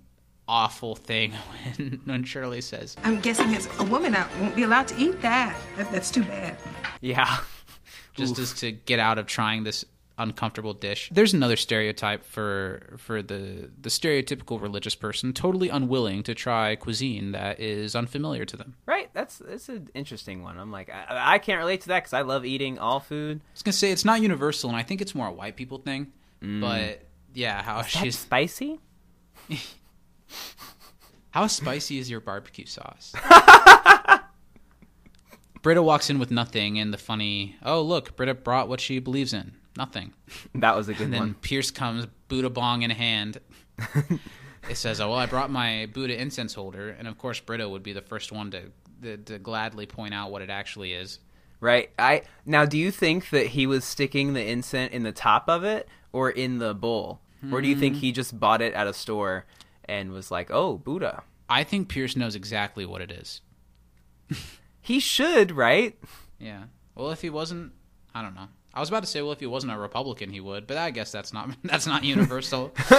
awful 0.47 0.95
thing 0.95 1.31
when, 1.77 2.01
when 2.05 2.23
Shirley 2.23 2.61
says, 2.61 2.95
I'm 3.03 3.19
guessing 3.19 3.53
as 3.55 3.67
a 3.79 3.83
woman, 3.83 4.15
I 4.15 4.27
won't 4.39 4.55
be 4.55 4.63
allowed 4.63 4.87
to 4.89 4.97
eat 4.97 5.21
that. 5.21 5.57
that 5.77 5.91
that's 5.91 6.11
too 6.11 6.23
bad. 6.23 6.57
Yeah. 7.01 7.37
just 8.15 8.39
as 8.39 8.53
to 8.55 8.71
get 8.71 8.99
out 8.99 9.17
of 9.17 9.27
trying 9.27 9.63
this 9.63 9.85
uncomfortable 10.17 10.73
dish. 10.73 11.09
There's 11.13 11.33
another 11.33 11.55
stereotype 11.55 12.25
for 12.25 12.95
for 12.97 13.21
the 13.21 13.69
the 13.79 13.89
stereotypical 13.89 14.61
religious 14.61 14.95
person, 14.95 15.33
totally 15.33 15.69
unwilling 15.69 16.23
to 16.23 16.33
try 16.33 16.75
cuisine 16.75 17.31
that 17.33 17.59
is 17.59 17.95
unfamiliar 17.95 18.45
to 18.45 18.57
them. 18.57 18.75
Right, 18.85 19.09
that's 19.13 19.37
that's 19.37 19.69
an 19.69 19.89
interesting 19.93 20.43
one. 20.43 20.57
I'm 20.57 20.71
like, 20.71 20.89
I, 20.89 21.35
I 21.35 21.39
can't 21.39 21.59
relate 21.59 21.81
to 21.81 21.89
that 21.89 21.99
because 21.99 22.13
I 22.13 22.21
love 22.21 22.45
eating 22.45 22.79
all 22.79 22.99
food. 22.99 23.41
I 23.41 23.53
was 23.53 23.63
gonna 23.63 23.73
say 23.73 23.91
it's 23.91 24.05
not 24.05 24.21
universal, 24.21 24.69
and 24.69 24.77
I 24.77 24.83
think 24.83 25.01
it's 25.01 25.13
more 25.13 25.27
a 25.27 25.31
white 25.31 25.55
people 25.55 25.77
thing. 25.77 26.11
Mm. 26.41 26.61
But 26.61 27.03
yeah, 27.33 27.61
how 27.61 27.79
Is 27.79 27.93
that 27.93 28.03
she's 28.03 28.19
spicy? 28.19 28.79
how 31.31 31.47
spicy 31.47 31.97
is 31.99 32.09
your 32.09 32.19
barbecue 32.19 32.65
sauce? 32.65 33.13
Britta 35.61 35.81
walks 35.81 36.09
in 36.09 36.19
with 36.19 36.31
nothing, 36.31 36.79
and 36.79 36.93
the 36.93 36.97
funny, 36.97 37.55
oh 37.63 37.81
look, 37.81 38.15
Britta 38.15 38.33
brought 38.33 38.69
what 38.69 38.79
she 38.79 38.99
believes 38.99 39.33
in, 39.33 39.53
nothing. 39.75 40.13
That 40.55 40.75
was 40.75 40.87
a 40.87 40.93
good 40.93 41.05
and 41.05 41.13
then 41.13 41.19
one. 41.19 41.33
Pierce 41.41 41.71
comes, 41.71 42.07
Buddha 42.27 42.49
bong 42.49 42.83
in 42.83 42.91
hand. 42.91 43.39
it 44.69 44.75
says, 44.77 45.01
"Oh 45.01 45.09
well, 45.09 45.17
I 45.17 45.25
brought 45.25 45.49
my 45.51 45.87
Buddha 45.93 46.19
incense 46.19 46.53
holder," 46.53 46.89
and 46.97 47.07
of 47.07 47.17
course, 47.17 47.39
Britta 47.39 47.67
would 47.67 47.83
be 47.83 47.91
the 47.93 48.01
first 48.01 48.31
one 48.31 48.51
to, 48.51 48.61
to 49.01 49.17
to 49.17 49.39
gladly 49.39 49.85
point 49.87 50.13
out 50.13 50.31
what 50.31 50.41
it 50.41 50.49
actually 50.49 50.93
is. 50.93 51.19
Right. 51.59 51.89
I 51.97 52.21
now, 52.45 52.65
do 52.65 52.77
you 52.77 52.91
think 52.91 53.31
that 53.31 53.47
he 53.47 53.65
was 53.67 53.83
sticking 53.83 54.33
the 54.33 54.47
incense 54.47 54.93
in 54.93 55.03
the 55.03 55.11
top 55.11 55.49
of 55.49 55.63
it 55.63 55.89
or 56.13 56.29
in 56.29 56.59
the 56.59 56.73
bowl, 56.75 57.19
or 57.51 57.61
do 57.61 57.67
you 57.67 57.75
think 57.75 57.95
Hmm. 57.95 58.01
he 58.01 58.11
just 58.11 58.39
bought 58.39 58.61
it 58.61 58.73
at 58.73 58.87
a 58.87 58.93
store 58.93 59.45
and 59.87 60.11
was 60.11 60.31
like, 60.31 60.49
"Oh, 60.51 60.77
Buddha"? 60.77 61.23
I 61.49 61.63
think 61.63 61.87
Pierce 61.89 62.15
knows 62.15 62.35
exactly 62.35 62.85
what 62.85 63.01
it 63.01 63.11
is. 63.11 63.41
He 64.81 64.99
should, 64.99 65.51
right? 65.51 65.97
Yeah. 66.39 66.63
Well, 66.95 67.11
if 67.11 67.21
he 67.21 67.29
wasn't, 67.29 67.73
I 68.15 68.21
don't 68.21 68.35
know. 68.35 68.47
I 68.73 68.79
was 68.79 68.89
about 68.89 69.03
to 69.03 69.07
say, 69.07 69.21
well, 69.21 69.31
if 69.31 69.39
he 69.39 69.45
wasn't 69.45 69.73
a 69.73 69.77
Republican, 69.77 70.29
he 70.31 70.39
would, 70.39 70.67
but 70.67 70.77
I 70.77 70.91
guess 70.91 71.11
that's 71.11 71.33
not 71.33 71.49
that's 71.63 71.87
not 71.87 72.03
universal. 72.03 72.71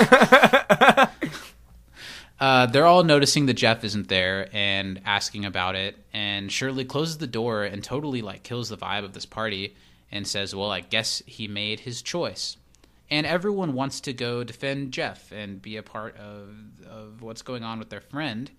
uh, 2.40 2.66
they're 2.66 2.84
all 2.84 3.04
noticing 3.04 3.46
that 3.46 3.54
Jeff 3.54 3.84
isn't 3.84 4.08
there 4.08 4.48
and 4.52 5.00
asking 5.04 5.44
about 5.44 5.76
it, 5.76 5.96
and 6.12 6.50
Shirley 6.50 6.84
closes 6.84 7.18
the 7.18 7.26
door 7.26 7.64
and 7.64 7.82
totally 7.82 8.22
like 8.22 8.42
kills 8.42 8.68
the 8.68 8.76
vibe 8.76 9.04
of 9.04 9.12
this 9.12 9.26
party 9.26 9.76
and 10.10 10.26
says, 10.26 10.54
"Well, 10.54 10.70
I 10.70 10.80
guess 10.80 11.22
he 11.26 11.48
made 11.48 11.80
his 11.80 12.02
choice." 12.02 12.56
And 13.10 13.26
everyone 13.26 13.72
wants 13.72 14.00
to 14.02 14.12
go 14.12 14.44
defend 14.44 14.92
Jeff 14.92 15.32
and 15.32 15.62
be 15.62 15.76
a 15.76 15.82
part 15.82 16.16
of 16.16 16.50
of 16.86 17.22
what's 17.22 17.42
going 17.42 17.64
on 17.64 17.78
with 17.78 17.88
their 17.88 18.00
friend, 18.00 18.50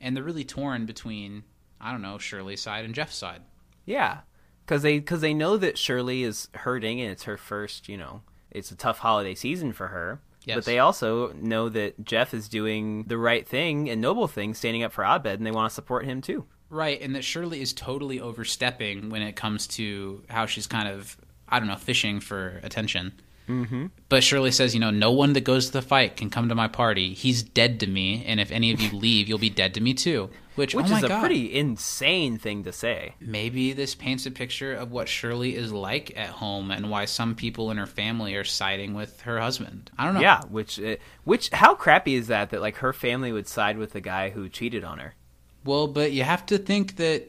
and 0.00 0.16
they're 0.16 0.22
really 0.22 0.44
torn 0.44 0.86
between 0.86 1.42
I 1.80 1.92
don't 1.92 2.02
know 2.02 2.18
Shirley's 2.18 2.62
side 2.62 2.84
and 2.84 2.94
Jeff's 2.94 3.16
side. 3.16 3.42
Yeah, 3.84 4.20
because 4.64 4.82
they 4.82 4.98
because 4.98 5.20
they 5.20 5.34
know 5.34 5.56
that 5.56 5.78
Shirley 5.78 6.22
is 6.22 6.48
hurting 6.54 7.00
and 7.00 7.10
it's 7.10 7.24
her 7.24 7.36
first. 7.36 7.88
You 7.88 7.96
know, 7.96 8.22
it's 8.50 8.70
a 8.70 8.76
tough 8.76 8.98
holiday 8.98 9.34
season 9.34 9.72
for 9.72 9.88
her. 9.88 10.20
Yes. 10.44 10.56
But 10.56 10.64
they 10.64 10.78
also 10.78 11.32
know 11.32 11.68
that 11.70 12.04
Jeff 12.04 12.32
is 12.32 12.48
doing 12.48 13.02
the 13.04 13.18
right 13.18 13.46
thing 13.46 13.90
and 13.90 14.00
noble 14.00 14.28
thing, 14.28 14.54
standing 14.54 14.84
up 14.84 14.92
for 14.92 15.04
Abed, 15.04 15.40
and 15.40 15.46
they 15.46 15.50
want 15.50 15.68
to 15.68 15.74
support 15.74 16.04
him 16.04 16.20
too. 16.20 16.46
Right, 16.70 17.00
and 17.00 17.14
that 17.16 17.24
Shirley 17.24 17.60
is 17.60 17.72
totally 17.72 18.20
overstepping 18.20 19.10
when 19.10 19.22
it 19.22 19.34
comes 19.34 19.66
to 19.68 20.22
how 20.28 20.46
she's 20.46 20.66
kind 20.66 20.88
of, 20.88 21.16
I 21.48 21.58
don't 21.58 21.68
know, 21.68 21.76
fishing 21.76 22.20
for 22.20 22.60
attention. 22.62 23.12
Mm-hmm. 23.48 23.86
But 24.08 24.24
Shirley 24.24 24.50
says, 24.50 24.74
you 24.74 24.80
know, 24.80 24.90
no 24.90 25.12
one 25.12 25.32
that 25.34 25.42
goes 25.42 25.66
to 25.66 25.72
the 25.72 25.82
fight 25.82 26.16
can 26.16 26.30
come 26.30 26.48
to 26.48 26.54
my 26.54 26.68
party. 26.68 27.14
He's 27.14 27.42
dead 27.42 27.80
to 27.80 27.86
me, 27.86 28.24
and 28.26 28.40
if 28.40 28.50
any 28.50 28.72
of 28.72 28.80
you 28.80 28.90
leave, 28.96 29.28
you'll 29.28 29.38
be 29.38 29.50
dead 29.50 29.74
to 29.74 29.80
me 29.80 29.94
too. 29.94 30.30
Which, 30.56 30.74
Which 30.74 30.90
oh 30.90 30.96
is 30.96 31.02
a 31.02 31.08
God. 31.08 31.20
pretty 31.20 31.54
insane 31.54 32.38
thing 32.38 32.64
to 32.64 32.72
say. 32.72 33.14
Maybe 33.20 33.74
this 33.74 33.94
paints 33.94 34.24
a 34.24 34.30
picture 34.30 34.72
of 34.72 34.90
what 34.90 35.06
Shirley 35.06 35.54
is 35.54 35.70
like 35.70 36.16
at 36.16 36.30
home 36.30 36.70
and 36.70 36.88
why 36.90 37.04
some 37.04 37.34
people 37.34 37.70
in 37.70 37.76
her 37.76 37.84
family 37.86 38.34
are 38.36 38.44
siding 38.44 38.94
with 38.94 39.20
her 39.22 39.38
husband. 39.38 39.90
I 39.98 40.06
don't 40.06 40.14
know. 40.14 40.20
Yeah, 40.20 40.40
which 40.48 40.80
uh, 40.80 40.96
which 41.24 41.50
how 41.50 41.74
crappy 41.74 42.14
is 42.14 42.28
that 42.28 42.50
that 42.50 42.62
like 42.62 42.76
her 42.76 42.94
family 42.94 43.32
would 43.32 43.46
side 43.46 43.76
with 43.76 43.92
the 43.92 44.00
guy 44.00 44.30
who 44.30 44.48
cheated 44.48 44.82
on 44.82 44.98
her? 44.98 45.14
Well, 45.62 45.88
but 45.88 46.12
you 46.12 46.22
have 46.22 46.46
to 46.46 46.56
think 46.56 46.96
that 46.96 47.24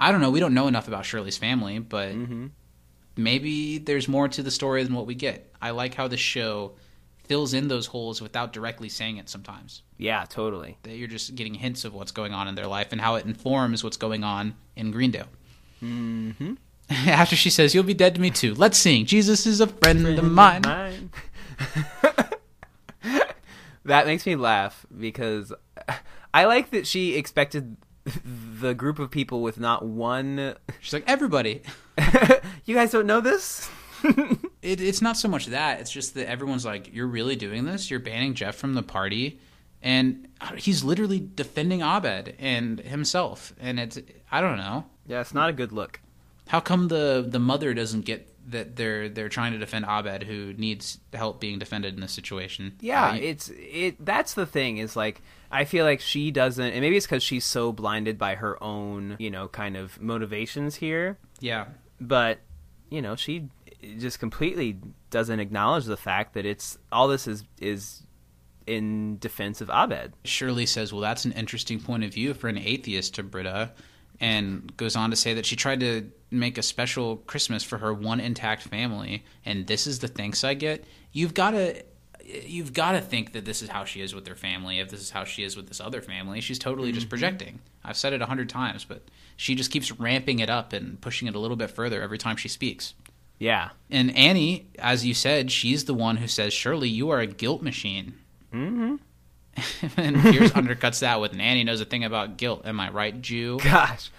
I 0.00 0.10
don't 0.10 0.22
know. 0.22 0.30
We 0.30 0.40
don't 0.40 0.54
know 0.54 0.66
enough 0.66 0.88
about 0.88 1.04
Shirley's 1.04 1.36
family, 1.36 1.78
but 1.80 2.14
Mm-hmm. 2.14 2.46
Maybe 3.16 3.78
there's 3.78 4.08
more 4.08 4.28
to 4.28 4.42
the 4.42 4.50
story 4.50 4.82
than 4.82 4.94
what 4.94 5.06
we 5.06 5.14
get. 5.14 5.52
I 5.60 5.70
like 5.70 5.94
how 5.94 6.08
the 6.08 6.16
show 6.16 6.72
fills 7.24 7.54
in 7.54 7.68
those 7.68 7.86
holes 7.86 8.20
without 8.20 8.52
directly 8.52 8.88
saying 8.88 9.16
it 9.16 9.28
sometimes. 9.28 9.82
Yeah, 9.96 10.24
totally. 10.28 10.78
That 10.82 10.96
you're 10.96 11.08
just 11.08 11.34
getting 11.34 11.54
hints 11.54 11.84
of 11.84 11.94
what's 11.94 12.12
going 12.12 12.32
on 12.32 12.48
in 12.48 12.54
their 12.54 12.66
life 12.66 12.88
and 12.92 13.00
how 13.00 13.14
it 13.14 13.24
informs 13.24 13.82
what's 13.82 13.96
going 13.96 14.24
on 14.24 14.54
in 14.76 14.90
Greendale. 14.90 15.28
Mm-hmm. 15.82 16.54
After 16.90 17.34
she 17.34 17.48
says, 17.50 17.74
"You'll 17.74 17.84
be 17.84 17.94
dead 17.94 18.14
to 18.16 18.20
me 18.20 18.30
too," 18.30 18.54
let's 18.54 18.76
sing. 18.76 19.06
Jesus 19.06 19.46
is 19.46 19.60
a 19.60 19.66
friend, 19.66 20.06
of 20.06 20.24
mine. 20.24 20.62
Mine. 20.62 21.10
that 23.84 24.06
makes 24.06 24.26
me 24.26 24.36
laugh 24.36 24.84
because 24.98 25.52
I 26.34 26.44
like 26.44 26.70
that 26.70 26.86
she 26.86 27.16
expected 27.16 27.76
the 28.04 28.74
group 28.74 28.98
of 28.98 29.10
people 29.10 29.42
with 29.42 29.58
not 29.58 29.84
one. 29.84 30.54
She's 30.80 30.92
like, 30.92 31.04
everybody. 31.06 31.62
you 32.64 32.74
guys 32.74 32.90
don't 32.92 33.06
know 33.06 33.20
this? 33.20 33.68
it, 34.62 34.80
it's 34.80 35.00
not 35.00 35.16
so 35.16 35.28
much 35.28 35.46
that 35.46 35.80
it's 35.80 35.90
just 35.90 36.14
that 36.14 36.28
everyone's 36.28 36.64
like 36.66 36.92
you're 36.92 37.06
really 37.06 37.36
doing 37.36 37.64
this 37.64 37.90
you're 37.90 37.98
banning 38.00 38.34
jeff 38.34 38.54
from 38.54 38.74
the 38.74 38.82
party 38.82 39.40
and 39.80 40.28
uh, 40.42 40.52
he's 40.56 40.84
literally 40.84 41.26
defending 41.34 41.80
abed 41.80 42.34
and 42.38 42.80
himself 42.80 43.54
and 43.58 43.80
it's 43.80 43.98
i 44.30 44.42
don't 44.42 44.58
know 44.58 44.84
Yeah, 45.06 45.22
it's 45.22 45.32
not 45.32 45.48
a 45.48 45.54
good 45.54 45.72
look. 45.72 46.00
how 46.48 46.60
come 46.60 46.88
the 46.88 47.24
the 47.26 47.38
mother 47.38 47.72
doesn't 47.72 48.02
get 48.04 48.28
that 48.48 48.76
they're 48.76 49.08
they're 49.08 49.28
trying 49.28 49.52
to 49.52 49.58
defend 49.58 49.84
abed 49.86 50.22
who 50.24 50.52
needs 50.54 50.98
help 51.12 51.40
being 51.40 51.58
defended 51.58 51.94
in 51.94 52.00
this 52.00 52.12
situation 52.12 52.74
Yeah, 52.80 53.10
Uh, 53.12 53.14
it's 53.16 53.50
it. 53.54 54.04
That's 54.04 54.34
the 54.34 54.46
thing 54.46 54.78
is 54.78 54.96
like 54.96 55.22
I 55.50 55.64
feel 55.64 55.84
like 55.84 56.00
she 56.00 56.30
doesn't, 56.30 56.64
and 56.72 56.80
maybe 56.80 56.96
it's 56.96 57.06
because 57.06 57.22
she's 57.22 57.44
so 57.44 57.72
blinded 57.72 58.18
by 58.18 58.34
her 58.34 58.62
own, 58.62 59.16
you 59.18 59.30
know, 59.30 59.48
kind 59.48 59.76
of 59.76 60.00
motivations 60.00 60.74
here. 60.76 61.18
yeah 61.40 61.66
But 62.00 62.40
you 62.90 63.00
know, 63.02 63.16
she 63.16 63.48
just 63.98 64.18
completely 64.18 64.78
doesn't 65.10 65.40
acknowledge 65.40 65.84
the 65.84 65.96
fact 65.96 66.34
that 66.34 66.44
it's 66.46 66.78
all 66.92 67.08
this 67.08 67.26
is 67.26 67.44
is 67.60 68.02
in 68.66 69.18
defense 69.18 69.60
of 69.60 69.68
Abed. 69.70 70.14
Shirley 70.24 70.66
says, 70.66 70.92
"Well, 70.92 71.02
that's 71.02 71.24
an 71.24 71.32
interesting 71.32 71.80
point 71.80 72.02
of 72.04 72.14
view 72.14 72.32
for 72.34 72.48
an 72.48 72.56
atheist 72.58 73.14
to 73.16 73.22
Britta," 73.22 73.72
and 74.20 74.76
goes 74.76 74.96
on 74.96 75.10
to 75.10 75.16
say 75.16 75.34
that 75.34 75.46
she 75.46 75.56
tried 75.56 75.80
to 75.80 76.10
make 76.30 76.58
a 76.58 76.62
special 76.62 77.16
Christmas 77.18 77.62
for 77.62 77.78
her 77.78 77.92
one 77.94 78.20
intact 78.20 78.62
family, 78.62 79.24
and 79.44 79.66
this 79.66 79.86
is 79.86 79.98
the 80.00 80.08
thanks 80.08 80.44
I 80.44 80.54
get. 80.54 80.84
You've 81.12 81.34
got 81.34 81.52
to. 81.52 81.82
You've 82.26 82.72
got 82.72 82.92
to 82.92 83.02
think 83.02 83.34
that 83.34 83.44
this 83.44 83.60
is 83.60 83.68
how 83.68 83.84
she 83.84 84.00
is 84.00 84.14
with 84.14 84.26
her 84.28 84.34
family. 84.34 84.78
If 84.78 84.88
this 84.88 85.00
is 85.00 85.10
how 85.10 85.24
she 85.24 85.42
is 85.44 85.58
with 85.58 85.68
this 85.68 85.78
other 85.78 86.00
family, 86.00 86.40
she's 86.40 86.58
totally 86.58 86.90
just 86.90 87.06
Mhm. 87.06 87.10
projecting. 87.10 87.58
I've 87.84 87.98
said 87.98 88.14
it 88.14 88.22
a 88.22 88.26
hundred 88.26 88.48
times, 88.48 88.86
but 88.86 89.02
she 89.36 89.54
just 89.54 89.70
keeps 89.70 89.92
ramping 89.92 90.38
it 90.38 90.48
up 90.48 90.72
and 90.72 90.98
pushing 91.02 91.28
it 91.28 91.34
a 91.34 91.38
little 91.38 91.56
bit 91.58 91.70
further 91.70 92.00
every 92.00 92.16
time 92.16 92.36
she 92.38 92.48
speaks. 92.48 92.94
Yeah. 93.38 93.70
And 93.90 94.16
Annie, 94.16 94.68
as 94.78 95.04
you 95.04 95.12
said, 95.12 95.52
she's 95.52 95.84
the 95.84 95.92
one 95.92 96.16
who 96.16 96.26
says, 96.26 96.54
"Shirley, 96.54 96.88
you 96.88 97.10
are 97.10 97.20
a 97.20 97.26
guilt 97.26 97.60
machine." 97.60 98.14
Mm-hmm. 98.54 98.94
and 99.96 100.20
Pierce 100.20 100.50
undercuts 100.52 101.00
that 101.00 101.20
with 101.20 101.38
Annie 101.38 101.64
knows 101.64 101.80
a 101.80 101.84
thing 101.84 102.04
about 102.04 102.36
guilt. 102.36 102.62
Am 102.64 102.80
I 102.80 102.90
right, 102.90 103.20
Jew? 103.20 103.58
Gosh. 103.62 104.10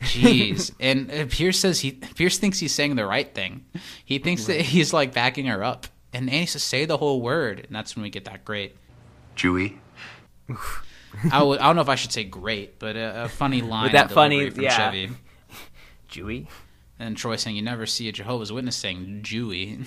Jeez. 0.00 0.72
And 0.80 1.10
uh, 1.10 1.26
Pierce 1.28 1.58
says 1.58 1.80
he 1.80 1.92
Pierce 1.92 2.38
thinks 2.38 2.58
he's 2.58 2.74
saying 2.74 2.96
the 2.96 3.06
right 3.06 3.34
thing. 3.34 3.64
He 4.04 4.18
thinks 4.18 4.46
that 4.46 4.60
he's 4.60 4.92
like 4.92 5.12
backing 5.12 5.46
her 5.46 5.62
up. 5.64 5.88
And 6.12 6.30
Annie 6.30 6.46
says, 6.46 6.62
"Say 6.62 6.84
the 6.84 6.96
whole 6.96 7.20
word," 7.20 7.64
and 7.66 7.74
that's 7.74 7.96
when 7.96 8.02
we 8.02 8.10
get 8.10 8.24
that 8.26 8.44
great. 8.44 8.76
Jewy. 9.36 9.76
I, 11.32 11.38
don't 11.40 11.76
know 11.76 11.82
if 11.82 11.88
I 11.88 11.96
should 11.96 12.12
say 12.12 12.24
great, 12.24 12.78
but 12.78 12.96
a, 12.96 13.24
a 13.24 13.28
funny 13.28 13.60
line. 13.60 13.84
With 13.84 13.92
that 13.92 14.10
funny- 14.10 14.36
delivery 14.36 14.54
from 14.54 14.64
yeah. 14.64 14.76
Chevy. 14.76 15.10
Jewy. 16.08 16.46
And 16.98 17.16
Troy 17.16 17.36
saying, 17.36 17.56
"You 17.56 17.62
never 17.62 17.86
see 17.86 18.08
a 18.08 18.12
Jehovah's 18.12 18.52
Witness 18.52 18.76
saying 18.76 19.20
Jewy." 19.22 19.86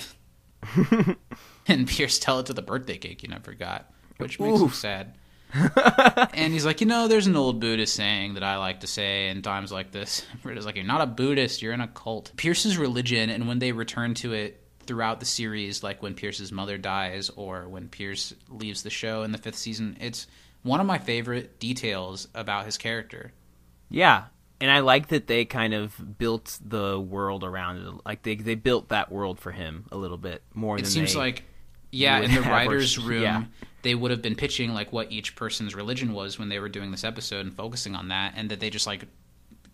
and 1.68 1.88
Pierce 1.88 2.20
tell 2.20 2.40
it 2.40 2.46
to 2.46 2.54
the 2.54 2.62
birthday 2.62 2.98
cake 2.98 3.24
you 3.24 3.30
never 3.30 3.54
got, 3.54 3.92
which 4.22 4.40
makes 4.40 4.62
him 4.62 4.70
sad. 4.70 5.16
and 6.34 6.54
he's 6.54 6.66
like, 6.66 6.80
you 6.80 6.88
know, 6.88 7.08
there's 7.08 7.28
an 7.28 7.36
old 7.36 7.60
Buddhist 7.60 7.94
saying 7.94 8.36
that 8.36 8.44
I 8.44 8.58
like 8.58 8.82
to 8.82 8.88
say 8.88 9.30
in 9.30 9.42
times 9.42 9.72
like 9.72 9.92
this. 9.92 10.26
Britta's 10.44 10.66
like, 10.66 10.76
you're 10.76 10.86
not 10.86 11.02
a 11.02 11.06
Buddhist, 11.06 11.62
you're 11.62 11.74
in 11.74 11.82
a 11.82 11.88
cult. 11.88 12.32
Pierce's 12.38 12.78
religion, 12.78 13.30
and 13.30 13.48
when 13.48 13.60
they 13.60 13.72
return 13.72 14.14
to 14.16 14.34
it 14.34 14.64
throughout 14.86 15.20
the 15.20 15.26
series, 15.26 15.84
like 15.84 16.02
when 16.02 16.14
Pierce's 16.14 16.52
mother 16.52 16.78
dies 16.78 17.30
or 17.36 17.68
when 17.68 17.90
Pierce 17.90 18.34
leaves 18.50 18.84
the 18.84 18.90
show 18.90 19.24
in 19.24 19.32
the 19.32 19.38
fifth 19.38 19.58
season, 19.58 19.98
it's 20.00 20.28
one 20.64 20.80
of 20.80 20.86
my 20.86 20.98
favorite 20.98 21.60
details 21.60 22.28
about 22.34 22.66
his 22.66 22.78
character. 22.78 23.34
Yeah, 23.90 24.26
and 24.62 24.72
I 24.72 24.80
like 24.80 25.08
that 25.08 25.28
they 25.28 25.44
kind 25.44 25.74
of 25.74 26.18
built 26.18 26.60
the 26.64 27.00
world 27.00 27.44
around 27.44 27.78
it. 27.78 27.94
Like 28.06 28.24
they 28.24 28.36
they 28.36 28.56
built 28.56 28.90
that 28.90 29.12
world 29.12 29.40
for 29.40 29.52
him 29.52 29.86
a 29.92 29.98
little 29.98 30.18
bit 30.18 30.44
more 30.54 30.78
It 30.78 30.88
seems 30.88 31.16
like, 31.16 31.44
yeah, 31.92 32.20
in 32.20 32.34
the 32.34 32.42
writers' 32.42 32.98
room, 32.98 33.24
yeah. 33.24 33.44
They 33.84 33.96
would 33.96 34.12
have 34.12 34.22
been 34.22 34.36
pitching 34.36 34.74
like 34.74 34.92
what 34.94 35.12
each 35.12 35.36
person's 35.36 35.74
religion 35.76 36.14
was 36.14 36.38
when 36.40 36.50
they 36.50 36.60
were 36.60 36.70
doing 36.70 36.92
this 36.92 37.04
episode 37.04 37.46
and 37.46 37.56
focusing 37.56 37.96
on 37.96 38.10
that, 38.10 38.34
and 38.36 38.50
that 38.50 38.60
they 38.60 38.70
just 38.70 38.88
like 38.88 39.06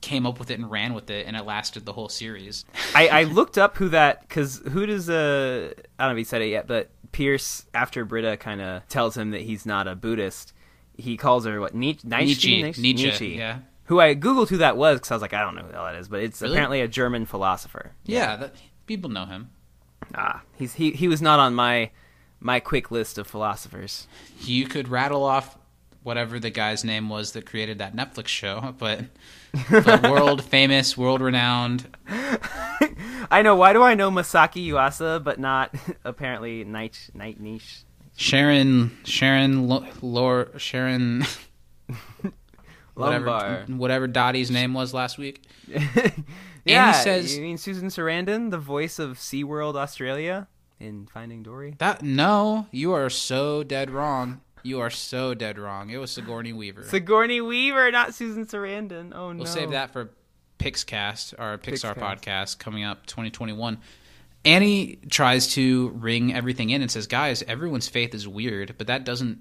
came 0.01 0.25
up 0.27 0.37
with 0.39 0.51
it 0.51 0.59
and 0.59 0.69
ran 0.69 0.93
with 0.93 1.09
it, 1.09 1.25
and 1.25 1.35
it 1.35 1.45
lasted 1.45 1.85
the 1.85 1.93
whole 1.93 2.07
series. 2.09 2.65
I, 2.93 3.07
I 3.07 3.23
looked 3.23 3.57
up 3.57 3.77
who 3.77 3.89
that 3.89 4.21
because 4.21 4.61
who 4.71 4.85
does 4.85 5.09
uh 5.09 5.71
I 5.99 6.03
don't 6.03 6.13
know 6.13 6.17
if 6.17 6.17
he 6.19 6.23
said 6.23 6.41
it 6.41 6.47
yet, 6.49 6.67
but 6.67 6.89
Pierce 7.11 7.65
after 7.73 8.05
Britta 8.05 8.37
kind 8.37 8.61
of 8.61 8.87
tells 8.89 9.17
him 9.17 9.31
that 9.31 9.41
he's 9.41 9.65
not 9.65 9.87
a 9.87 9.95
Buddhist, 9.95 10.53
he 10.97 11.17
calls 11.17 11.45
her 11.45 11.59
what 11.59 11.73
Nietzsche 11.73 12.07
Nietzsche, 12.07 12.61
Nietzsche, 12.63 12.81
Nietzsche, 12.81 13.27
yeah. 13.37 13.59
Who 13.85 14.01
I 14.01 14.15
googled 14.15 14.49
who 14.49 14.57
that 14.57 14.75
was 14.75 14.97
because 14.99 15.11
I 15.11 15.15
was 15.15 15.21
like 15.21 15.33
I 15.33 15.41
don't 15.41 15.55
know 15.55 15.63
who 15.63 15.71
that 15.71 15.95
is, 15.95 16.07
but 16.09 16.21
it's 16.21 16.41
Really? 16.41 16.53
apparently 16.53 16.81
a 16.81 16.87
German 16.87 17.25
philosopher. 17.25 17.93
Yeah, 18.05 18.35
that, 18.35 18.55
people 18.85 19.09
know 19.09 19.25
him. 19.25 19.49
Ah, 20.13 20.41
he's 20.57 20.73
he 20.75 20.91
he 20.91 21.07
was 21.07 21.21
not 21.21 21.39
on 21.39 21.55
my 21.55 21.89
my 22.39 22.59
quick 22.59 22.91
list 22.91 23.17
of 23.17 23.27
philosophers. 23.27 24.07
You 24.39 24.67
could 24.67 24.87
rattle 24.87 25.23
off 25.23 25.57
whatever 26.03 26.39
the 26.39 26.49
guy's 26.49 26.83
name 26.83 27.09
was 27.09 27.33
that 27.33 27.45
created 27.45 27.79
that 27.79 27.95
Netflix 27.95 28.27
show, 28.27 28.73
but, 28.79 29.05
but 29.69 30.03
world 30.03 30.43
famous, 30.43 30.97
world 30.97 31.21
renowned. 31.21 31.87
I 33.29 33.41
know. 33.43 33.55
Why 33.55 33.73
do 33.73 33.83
I 33.83 33.93
know 33.93 34.09
Masaki 34.09 34.65
Yuasa, 34.67 35.21
but 35.21 35.39
not 35.39 35.75
apparently 36.05 36.63
Night 36.63 37.09
Night 37.13 37.39
Niche? 37.39 37.83
Sharon, 38.15 38.97
Sharon, 39.03 39.67
Lor, 40.01 40.49
Sharon, 40.57 41.23
whatever, 42.95 43.65
whatever 43.67 44.07
Dottie's 44.07 44.49
name 44.49 44.73
was 44.73 44.91
last 44.91 45.19
week. 45.19 45.43
Yeah, 45.67 46.89
Annie 46.89 47.03
says 47.03 47.35
you 47.35 47.43
mean 47.43 47.57
Susan 47.57 47.89
Sarandon, 47.89 48.49
the 48.49 48.57
voice 48.57 48.97
of 48.97 49.17
SeaWorld 49.17 49.75
Australia 49.75 50.47
in 50.79 51.07
Finding 51.07 51.43
Dory? 51.43 51.75
that. 51.79 52.01
No, 52.03 52.67
you 52.71 52.93
are 52.93 53.09
so 53.09 53.63
dead 53.63 53.89
wrong. 53.89 54.41
You 54.63 54.81
are 54.81 54.89
so 54.89 55.33
dead 55.33 55.57
wrong. 55.57 55.89
It 55.89 55.97
was 55.97 56.11
Sigourney 56.11 56.51
Weaver. 56.51 56.83
Sigourney 56.83 57.39
Weaver, 57.41 57.91
not 57.91 58.13
Susan 58.13 58.45
Sarandon. 58.45 59.13
Oh 59.15 59.31
no. 59.31 59.43
We'll 59.43 59.45
save 59.45 59.71
that 59.71 59.91
for 59.93 60.11
Pixcast, 60.59 61.33
our 61.37 61.57
Pixar 61.57 61.95
Pixcast. 61.95 61.99
podcast 61.99 62.59
coming 62.59 62.83
up 62.83 63.05
2021. 63.05 63.77
Annie 64.45 64.99
tries 65.09 65.53
to 65.53 65.89
ring 65.89 66.33
everything 66.33 66.69
in 66.69 66.81
and 66.81 66.89
says, 66.91 67.07
"Guys, 67.07 67.43
everyone's 67.43 67.87
faith 67.87 68.13
is 68.13 68.27
weird, 68.27 68.75
but 68.77 68.87
that 68.87 69.03
doesn't 69.03 69.39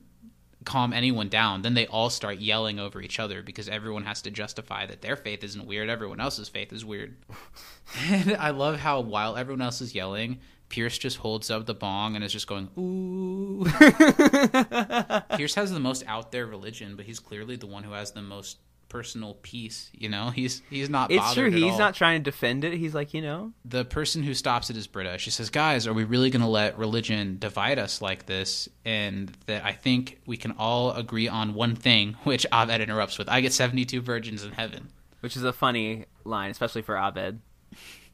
calm 0.65 0.93
anyone 0.93 1.29
down." 1.29 1.63
Then 1.63 1.75
they 1.75 1.87
all 1.87 2.11
start 2.11 2.39
yelling 2.39 2.79
over 2.79 3.01
each 3.01 3.19
other 3.21 3.43
because 3.43 3.69
everyone 3.69 4.05
has 4.05 4.23
to 4.23 4.31
justify 4.31 4.87
that 4.87 5.03
their 5.03 5.17
faith 5.17 5.43
isn't 5.45 5.67
weird, 5.67 5.89
everyone 5.89 6.21
else's 6.21 6.49
faith 6.49 6.73
is 6.73 6.85
weird. 6.85 7.17
and 8.09 8.37
I 8.37 8.51
love 8.51 8.79
how 8.81 9.01
while 9.01 9.37
everyone 9.37 9.63
else 9.63 9.81
is 9.81 9.95
yelling, 9.95 10.41
Pierce 10.69 10.99
just 10.99 11.19
holds 11.19 11.51
up 11.51 11.67
the 11.67 11.75
bong 11.75 12.15
and 12.15 12.25
is 12.25 12.33
just 12.33 12.47
going, 12.47 12.69
"Ooh." 12.79 13.65
Pierce 15.37 15.55
has 15.55 15.71
the 15.71 15.81
most 15.81 16.05
out 16.07 16.33
there 16.33 16.47
religion, 16.47 16.97
but 16.97 17.07
he's 17.07 17.21
clearly 17.21 17.57
the 17.57 17.67
one 17.67 17.85
who 17.85 17.93
has 17.93 18.13
the 18.13 18.23
most 18.23 18.59
personal 18.89 19.35
peace. 19.43 19.91
You 19.93 20.09
know, 20.09 20.31
he's 20.31 20.63
he's 20.71 20.91
not. 20.91 21.11
It's 21.11 21.35
true. 21.35 21.51
He's 21.51 21.73
all. 21.73 21.79
not 21.79 21.95
trying 21.95 22.21
to 22.21 22.25
defend 22.25 22.65
it. 22.65 22.75
He's 22.75 22.95
like, 22.95 23.15
you 23.15 23.23
know, 23.23 23.53
the 23.65 23.85
person 23.85 24.23
who 24.23 24.35
stops 24.35 24.71
it 24.71 24.77
is 24.77 24.87
Britta. 24.87 25.19
She 25.19 25.31
says, 25.31 25.51
"Guys, 25.51 25.87
are 25.87 25.95
we 25.95 26.05
really 26.05 26.31
going 26.31 26.43
to 26.43 26.49
let 26.49 26.79
religion 26.79 27.39
divide 27.39 27.79
us 27.79 28.03
like 28.03 28.27
this?" 28.27 28.69
And 28.85 29.31
that 29.47 29.65
I 29.65 29.73
think 29.73 30.21
we 30.27 30.37
can 30.37 30.53
all 30.53 30.93
agree 30.93 31.29
on 31.29 31.55
one 31.55 31.77
thing, 31.77 32.17
which 32.25 32.47
Abed 32.53 32.81
interrupts 32.81 33.19
with, 33.19 33.29
"I 33.29 33.41
get 33.41 33.53
seventy-two 33.53 34.01
virgins 34.01 34.45
in 34.45 34.53
heaven." 34.53 34.89
which 35.21 35.37
is 35.37 35.43
a 35.43 35.53
funny 35.53 36.05
line, 36.25 36.53
especially 36.53 36.83
for 36.83 36.97
Abed. 36.97 37.41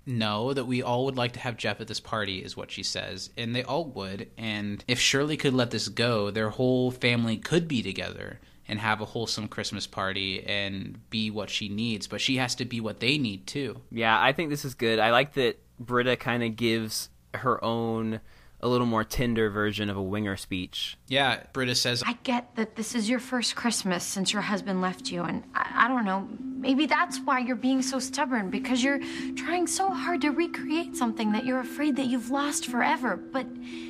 No, 0.05 0.53
that 0.53 0.65
we 0.65 0.83
all 0.83 1.05
would 1.05 1.17
like 1.17 1.33
to 1.33 1.41
have 1.41 1.57
Jeff 1.57 1.81
at 1.81 1.89
this 1.89 2.01
party 2.01 2.39
is 2.39 2.57
what 2.57 2.71
she 2.71 2.83
says, 2.83 3.31
and 3.37 3.55
they 3.55 3.63
all 3.63 3.85
would. 3.85 4.31
And 4.37 4.85
if 4.89 4.99
Shirley 4.99 5.37
could 5.37 5.55
let 5.55 5.71
this 5.71 5.89
go, 5.89 6.31
their 6.31 6.51
whole 6.51 6.91
family 6.91 7.37
could 7.37 7.69
be 7.69 7.83
together 7.83 8.41
and 8.69 8.79
have 8.79 9.01
a 9.01 9.07
wholesome 9.07 9.49
Christmas 9.49 9.87
party 9.87 10.45
and 10.45 10.99
be 11.11 11.31
what 11.31 11.51
she 11.51 11.69
needs. 11.69 12.07
But 12.07 12.21
she 12.21 12.37
has 12.37 12.55
to 12.57 12.65
be 12.65 12.81
what 12.81 13.01
they 13.01 13.19
need 13.19 13.47
too. 13.47 13.81
Yeah, 13.91 14.21
I 14.21 14.33
think 14.33 14.51
this 14.51 14.65
is 14.65 14.75
good. 14.75 14.99
I 14.99 15.11
like 15.11 15.35
that 15.35 15.59
Britta 15.79 16.17
kind 16.17 16.43
of 16.43 16.57
gives 16.57 17.09
her 17.35 17.63
own 17.65 18.21
a 18.63 18.69
little 18.69 18.87
more 18.87 19.03
tender 19.03 19.51
version 19.51 19.91
of 19.91 19.97
a 19.97 20.03
winger 20.03 20.37
speech. 20.37 20.97
Yeah, 21.09 21.43
Britta 21.53 21.75
says, 21.75 22.03
I 22.07 22.17
get 22.23 22.55
that 22.57 22.77
this 22.77 22.95
is 22.95 23.11
your 23.11 23.19
first 23.19 23.57
Christmas 23.57 24.05
since 24.05 24.33
your 24.33 24.43
husband 24.43 24.81
left 24.81 25.11
you, 25.11 25.23
and 25.23 25.43
I, 25.55 25.87
I 25.87 25.89
don't 25.89 26.05
know, 26.05 26.29
maybe 26.41 26.87
that's 26.87 27.19
why 27.19 27.41
you're 27.41 27.57
being 27.57 27.83
so 27.83 27.99
stubborn 27.99 28.51
because 28.51 28.83
you're 28.85 29.01
trying 29.35 29.67
so 29.67 29.91
hard 29.91 30.21
to 30.21 30.31
recreate 30.31 30.97
something 30.97 31.33
that 31.33 31.45
you're 31.45 31.61
afraid 31.61 31.97
that 31.97 32.07
you've 32.07 32.31
lost 32.31 32.67
forever. 32.67 33.17
But 33.17 33.47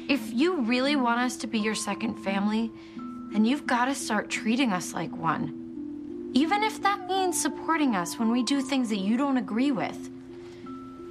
if 0.08 0.32
you 0.32 0.62
really 0.62 0.96
want 0.96 1.20
us 1.20 1.36
to 1.38 1.46
be 1.46 1.58
your 1.58 1.74
second 1.74 2.16
family, 2.24 2.70
then 3.32 3.44
you've 3.44 3.66
got 3.66 3.86
to 3.86 3.94
start 3.94 4.30
treating 4.30 4.72
us 4.72 4.94
like 4.94 5.14
one. 5.14 6.30
Even 6.34 6.62
if 6.62 6.82
that 6.82 7.06
means 7.06 7.40
supporting 7.40 7.94
us 7.94 8.18
when 8.18 8.30
we 8.30 8.42
do 8.42 8.62
things 8.62 8.88
that 8.88 8.98
you 8.98 9.18
don't 9.18 9.36
agree 9.36 9.70
with. 9.70 10.10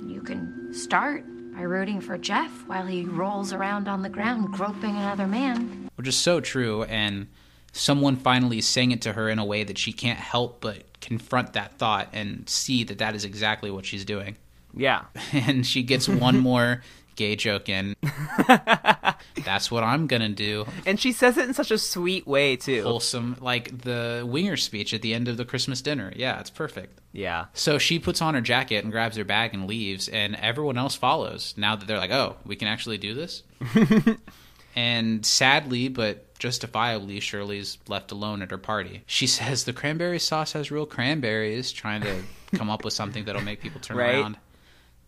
You 0.07 0.21
can 0.25 0.73
start 0.73 1.25
by 1.53 1.61
rooting 1.61 2.01
for 2.01 2.17
Jeff 2.17 2.51
while 2.67 2.85
he 2.85 3.03
rolls 3.05 3.53
around 3.53 3.87
on 3.87 4.01
the 4.01 4.09
ground 4.09 4.51
groping 4.53 4.95
another 4.95 5.27
man. 5.27 5.89
which 5.95 6.07
is 6.07 6.17
so 6.17 6.39
true. 6.39 6.83
And 6.83 7.27
someone 7.73 8.15
finally 8.15 8.61
saying 8.61 8.91
it 8.91 9.01
to 9.03 9.13
her 9.13 9.29
in 9.29 9.39
a 9.39 9.45
way 9.45 9.63
that 9.63 9.77
she 9.77 9.93
can't 9.93 10.19
help 10.19 10.61
but 10.61 10.99
confront 11.01 11.53
that 11.53 11.77
thought 11.77 12.09
and 12.13 12.47
see 12.49 12.83
that 12.85 12.97
that 12.99 13.15
is 13.15 13.25
exactly 13.25 13.71
what 13.71 13.85
she's 13.85 14.05
doing. 14.05 14.37
Yeah. 14.75 15.03
And 15.33 15.65
she 15.65 15.83
gets 15.83 16.07
one 16.07 16.39
more 16.39 16.81
gay 17.21 17.35
joke 17.35 17.69
in. 17.69 17.95
That's 19.45 19.69
what 19.71 19.83
I'm 19.83 20.07
gonna 20.07 20.29
do. 20.29 20.65
And 20.85 20.99
she 20.99 21.11
says 21.11 21.37
it 21.37 21.47
in 21.47 21.53
such 21.53 21.71
a 21.71 21.77
sweet 21.77 22.25
way 22.27 22.55
too. 22.55 22.83
Wholesome, 22.83 23.37
like 23.39 23.81
the 23.83 24.25
winger 24.27 24.57
speech 24.57 24.93
at 24.93 25.01
the 25.01 25.13
end 25.13 25.27
of 25.27 25.37
the 25.37 25.45
Christmas 25.45 25.81
dinner. 25.81 26.11
Yeah, 26.15 26.39
it's 26.39 26.49
perfect. 26.49 26.99
Yeah. 27.13 27.45
So 27.53 27.77
she 27.77 27.99
puts 27.99 28.21
on 28.21 28.33
her 28.33 28.41
jacket 28.41 28.83
and 28.83 28.91
grabs 28.91 29.17
her 29.17 29.23
bag 29.23 29.53
and 29.53 29.67
leaves, 29.67 30.07
and 30.07 30.35
everyone 30.35 30.77
else 30.77 30.95
follows. 30.95 31.53
Now 31.57 31.75
that 31.75 31.87
they're 31.87 31.97
like, 31.97 32.11
"Oh, 32.11 32.35
we 32.45 32.55
can 32.55 32.67
actually 32.67 32.97
do 32.97 33.13
this." 33.13 33.43
and 34.75 35.25
sadly, 35.25 35.87
but 35.89 36.33
justifiably, 36.39 37.19
Shirley's 37.19 37.77
left 37.87 38.11
alone 38.11 38.41
at 38.41 38.51
her 38.51 38.57
party. 38.57 39.03
She 39.05 39.27
says 39.27 39.63
the 39.63 39.73
cranberry 39.73 40.19
sauce 40.19 40.53
has 40.53 40.71
real 40.71 40.85
cranberries, 40.85 41.71
trying 41.71 42.01
to 42.01 42.15
come 42.55 42.69
up 42.69 42.83
with 42.83 42.93
something 42.93 43.25
that'll 43.25 43.41
make 43.43 43.61
people 43.61 43.79
turn 43.81 43.97
Right. 44.01 44.15
around. 44.15 44.37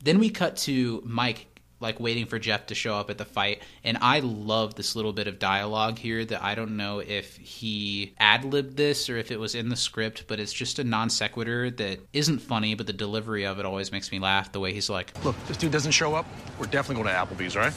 Then 0.04 0.20
we 0.20 0.30
cut 0.30 0.58
to 0.58 1.02
Mike 1.06 1.48
like 1.84 2.00
waiting 2.00 2.26
for 2.26 2.40
Jeff 2.40 2.66
to 2.68 2.76
show 2.76 2.96
up 2.96 3.12
at 3.12 3.20
the 3.20 3.26
fight, 3.26 3.62
and 3.84 3.98
I 4.02 4.22
love 4.22 4.74
this 4.74 4.96
little 4.96 5.14
bit 5.14 5.28
of 5.28 5.38
dialogue 5.38 6.00
here 6.00 6.26
that 6.26 6.42
I 6.42 6.56
don't 6.56 6.78
know 6.78 7.00
if 7.00 7.36
he 7.38 8.16
ad 8.18 8.46
libbed 8.46 8.76
this 8.78 9.10
or 9.10 9.18
if 9.18 9.30
it 9.30 9.40
was 9.40 9.54
in 9.54 9.70
the 9.70 9.76
script, 9.76 10.24
but 10.28 10.40
it's 10.40 10.54
just 10.54 10.80
a 10.80 10.84
non 10.84 11.12
sequitur 11.12 11.70
that 11.70 12.00
isn't 12.14 12.40
funny, 12.40 12.74
but 12.74 12.88
the 12.88 12.94
delivery 12.94 13.46
of 13.46 13.60
it 13.60 13.66
always 13.66 13.92
makes 13.92 14.12
me 14.12 14.18
laugh. 14.18 14.52
The 14.52 14.60
way 14.60 14.74
he's 14.74 14.90
like, 14.90 15.14
Look, 15.24 15.36
this 15.46 15.58
dude 15.58 15.72
doesn't 15.72 15.92
show 15.92 16.16
up, 16.16 16.26
we're 16.58 16.66
definitely 16.66 17.04
going 17.04 17.14
to 17.14 17.36
Applebee's, 17.36 17.56
right? 17.56 17.74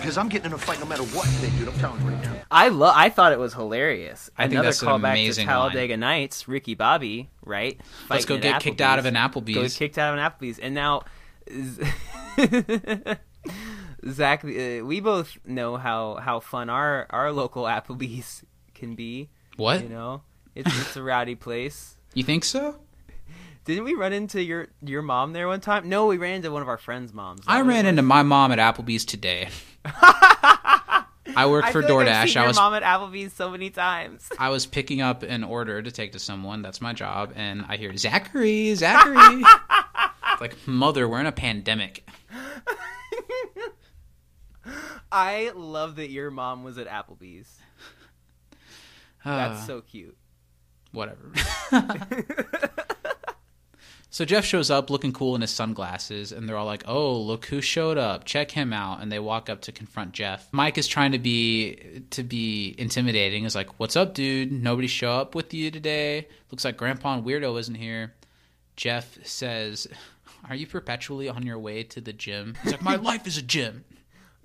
Because 0.00 0.16
I'm 0.16 0.28
getting 0.28 0.46
in 0.46 0.52
a 0.52 0.58
fight 0.58 0.80
no 0.80 0.86
matter 0.86 1.02
what 1.02 1.26
they 1.40 1.50
do. 1.58 1.68
I'm 1.70 1.78
telling 1.78 2.00
you 2.02 2.08
right 2.08 2.22
now. 2.22 2.36
I 2.50 2.68
love. 2.68 2.94
I 2.96 3.10
thought 3.10 3.32
it 3.32 3.38
was 3.38 3.52
hilarious. 3.52 4.30
I 4.36 4.44
think 4.44 4.52
Another 4.52 4.68
that's 4.68 4.82
an 4.82 4.88
callback 4.88 5.10
amazing 5.10 5.46
to 5.46 5.52
Talladega 5.52 5.96
Nights. 5.96 6.46
Ricky 6.46 6.74
Bobby, 6.74 7.30
right? 7.44 7.80
Let's 8.08 8.24
go 8.24 8.36
get 8.36 8.56
at 8.56 8.62
kicked 8.62 8.80
out 8.80 8.98
of 8.98 9.06
an 9.06 9.14
Go 9.14 9.20
Applebee's. 9.20 9.76
kicked 9.76 9.98
out 9.98 10.16
of 10.16 10.20
an 10.20 10.30
Applebee's, 10.30 10.58
and 10.58 10.74
now 10.74 11.02
Zach, 14.10 14.44
uh, 14.44 14.84
we 14.84 15.00
both 15.00 15.38
know 15.46 15.76
how 15.76 16.16
how 16.16 16.40
fun 16.40 16.68
our 16.68 17.06
our 17.10 17.32
local 17.32 17.64
Applebee's 17.64 18.44
can 18.74 18.94
be. 18.94 19.30
What? 19.56 19.82
You 19.82 19.88
know, 19.88 20.22
it's 20.54 20.70
it's 20.80 20.96
a 20.96 21.02
rowdy 21.02 21.34
place. 21.34 21.96
You 22.12 22.22
think 22.22 22.44
so? 22.44 22.76
Didn't 23.64 23.84
we 23.84 23.94
run 23.94 24.12
into 24.12 24.42
your 24.42 24.68
your 24.82 25.00
mom 25.02 25.32
there 25.32 25.48
one 25.48 25.60
time? 25.60 25.88
No, 25.88 26.06
we 26.06 26.18
ran 26.18 26.34
into 26.36 26.50
one 26.50 26.60
of 26.60 26.68
our 26.68 26.76
friends' 26.76 27.14
moms. 27.14 27.42
I 27.46 27.62
ran 27.62 27.86
into 27.86 28.02
my 28.02 28.22
mom 28.22 28.52
at 28.52 28.58
Applebee's 28.58 29.04
today. 29.06 29.48
I 31.36 31.46
work 31.46 31.64
I 31.64 31.72
for 31.72 31.82
feel 31.82 31.96
like 31.96 32.06
I've 32.08 32.28
DoorDash. 32.28 32.32
seen 32.34 32.42
I 32.42 32.46
was 32.46 32.56
mom 32.56 32.74
at 32.74 32.82
Applebee's 32.82 33.32
so 33.32 33.50
many 33.50 33.70
times. 33.70 34.28
I 34.38 34.50
was 34.50 34.66
picking 34.66 35.00
up 35.00 35.22
an 35.22 35.42
order 35.42 35.80
to 35.80 35.90
take 35.90 36.12
to 36.12 36.18
someone. 36.18 36.60
That's 36.62 36.80
my 36.82 36.92
job, 36.92 37.32
and 37.34 37.64
I 37.68 37.76
hear 37.78 37.96
Zachary, 37.96 38.74
Zachary. 38.76 39.42
Like 40.44 40.68
mother, 40.68 41.08
we're 41.08 41.20
in 41.20 41.26
a 41.26 41.32
pandemic. 41.32 42.06
I 45.12 45.52
love 45.54 45.96
that 45.96 46.10
your 46.10 46.30
mom 46.30 46.64
was 46.64 46.78
at 46.78 46.88
Applebee's. 46.88 47.58
That's 49.24 49.62
Uh, 49.62 49.66
so 49.66 49.80
cute. 49.80 50.16
whatever. 50.92 51.32
so 54.10 54.24
Jeff 54.24 54.44
shows 54.44 54.70
up 54.70 54.90
looking 54.90 55.12
cool 55.12 55.34
in 55.34 55.40
his 55.40 55.50
sunglasses, 55.50 56.30
and 56.32 56.46
they're 56.48 56.56
all 56.56 56.66
like, 56.66 56.84
"Oh, 56.86 57.18
look 57.18 57.46
who 57.46 57.60
showed 57.62 57.96
up! 57.96 58.24
Check 58.24 58.50
him 58.50 58.72
out!" 58.72 59.00
And 59.00 59.10
they 59.10 59.18
walk 59.18 59.48
up 59.48 59.62
to 59.62 59.72
confront 59.72 60.12
Jeff. 60.12 60.48
Mike 60.52 60.76
is 60.76 60.86
trying 60.86 61.12
to 61.12 61.18
be 61.18 62.02
to 62.10 62.22
be 62.22 62.74
intimidating. 62.76 63.44
Is 63.44 63.54
like, 63.54 63.78
"What's 63.80 63.96
up, 63.96 64.12
dude? 64.14 64.52
Nobody 64.52 64.88
show 64.88 65.12
up 65.12 65.34
with 65.34 65.54
you 65.54 65.70
today? 65.70 66.28
Looks 66.50 66.64
like 66.64 66.76
Grandpa 66.76 67.14
and 67.14 67.24
Weirdo 67.24 67.58
isn't 67.60 67.76
here." 67.76 68.14
Jeff 68.76 69.24
says, 69.24 69.86
"Are 70.48 70.54
you 70.54 70.66
perpetually 70.66 71.28
on 71.28 71.44
your 71.44 71.58
way 71.58 71.82
to 71.84 72.00
the 72.00 72.12
gym?" 72.12 72.54
He's 72.62 72.72
like, 72.72 72.82
"My 72.82 72.96
life 72.96 73.26
is 73.26 73.36
a 73.38 73.42
gym." 73.42 73.84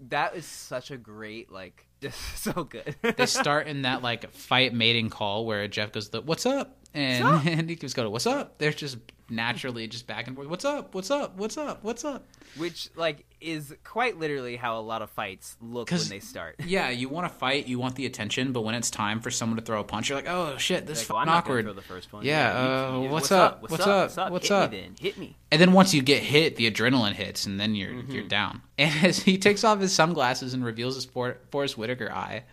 That 0.08 0.36
is 0.36 0.46
such 0.46 0.92
a 0.92 0.98
great 0.98 1.52
like 1.52 1.86
just 2.02 2.20
so 2.44 2.64
good. 2.64 2.96
they 3.18 3.26
start 3.26 3.68
in 3.68 3.82
that 3.84 4.02
like 4.02 4.32
fight 4.32 4.74
mating 4.74 5.10
call 5.10 5.46
where 5.46 5.68
Jeff 5.68 5.92
goes, 5.92 6.10
the, 6.10 6.22
"What's 6.22 6.46
up?" 6.46 6.78
and 6.94 7.24
What's 7.24 7.46
up? 7.46 7.52
and 7.52 7.70
he 7.70 7.76
just 7.76 7.96
go, 7.96 8.10
"What's 8.10 8.28
up?" 8.28 8.58
They're 8.58 8.72
just 8.72 8.98
naturally 9.31 9.88
just 9.88 10.07
back 10.07 10.27
and 10.27 10.35
forth. 10.35 10.47
What's 10.47 10.65
up? 10.65 10.93
What's 10.93 11.11
up? 11.11 11.38
What's 11.38 11.57
up? 11.57 11.84
What's 11.84 12.03
up? 12.06 12.27
Which 12.57 12.89
like 12.95 13.26
is 13.41 13.73
quite 13.85 14.18
literally 14.19 14.56
how 14.57 14.80
a 14.80 14.81
lot 14.81 15.01
of 15.01 15.10
fights 15.11 15.56
look 15.61 15.91
when 15.91 16.01
they 16.10 16.19
start. 16.19 16.56
Yeah, 16.65 16.89
you 16.89 17.07
want 17.10 17.31
to 17.31 17.34
fight, 17.34 17.68
you 17.68 17.80
want 17.80 17.95
the 17.95 18.06
attention, 18.06 18.51
but 18.51 18.61
when 18.61 18.76
it's 18.76 18.89
time 18.91 19.22
for 19.22 19.31
someone 19.31 19.57
to 19.57 19.64
throw 19.64 19.80
a 19.80 19.84
punch, 19.84 20.10
you're 20.10 20.18
like, 20.18 20.27
"Oh 20.27 20.57
shit, 20.57 20.85
this 20.85 21.01
is 21.03 21.10
Like, 21.10 21.15
well, 21.15 21.26
fucking 21.26 21.38
awkward." 21.38 21.65
throw 21.65 21.73
the 21.73 21.81
first 21.81 22.11
one. 22.11 22.26
Yeah, 22.26 22.53
Yeah, 22.53 22.88
uh, 22.95 22.99
what's, 22.99 23.11
what's 23.11 23.31
up? 23.31 23.53
up? 23.53 23.61
What's 23.72 23.88
up? 23.88 24.18
up? 24.18 24.31
What's 24.31 24.51
up? 24.51 24.72
Hit 24.72 24.81
me 24.81 24.88
then. 24.88 24.95
Hit 24.99 25.18
me. 25.18 25.38
And 25.51 25.61
then 25.61 25.72
once 25.73 25.93
you 25.93 26.01
get 26.01 26.22
hit, 26.22 26.56
the 26.57 26.69
adrenaline 26.69 27.14
hits, 27.14 27.45
and 27.45 27.60
then 27.60 27.76
you're 27.76 27.91
Mm-hmm. 27.93 28.11
you're 28.11 28.27
down. 28.27 28.61
And 28.80 29.06
as 29.06 29.19
he 29.19 29.38
takes 29.38 29.65
off 29.65 29.81
his 29.81 29.91
sunglasses 29.93 30.53
and 30.53 30.64
reveals 30.64 30.95
his 30.95 31.03
For- 31.06 31.38
Forest 31.51 31.77
Whitaker 31.77 32.10
eye, 32.11 32.43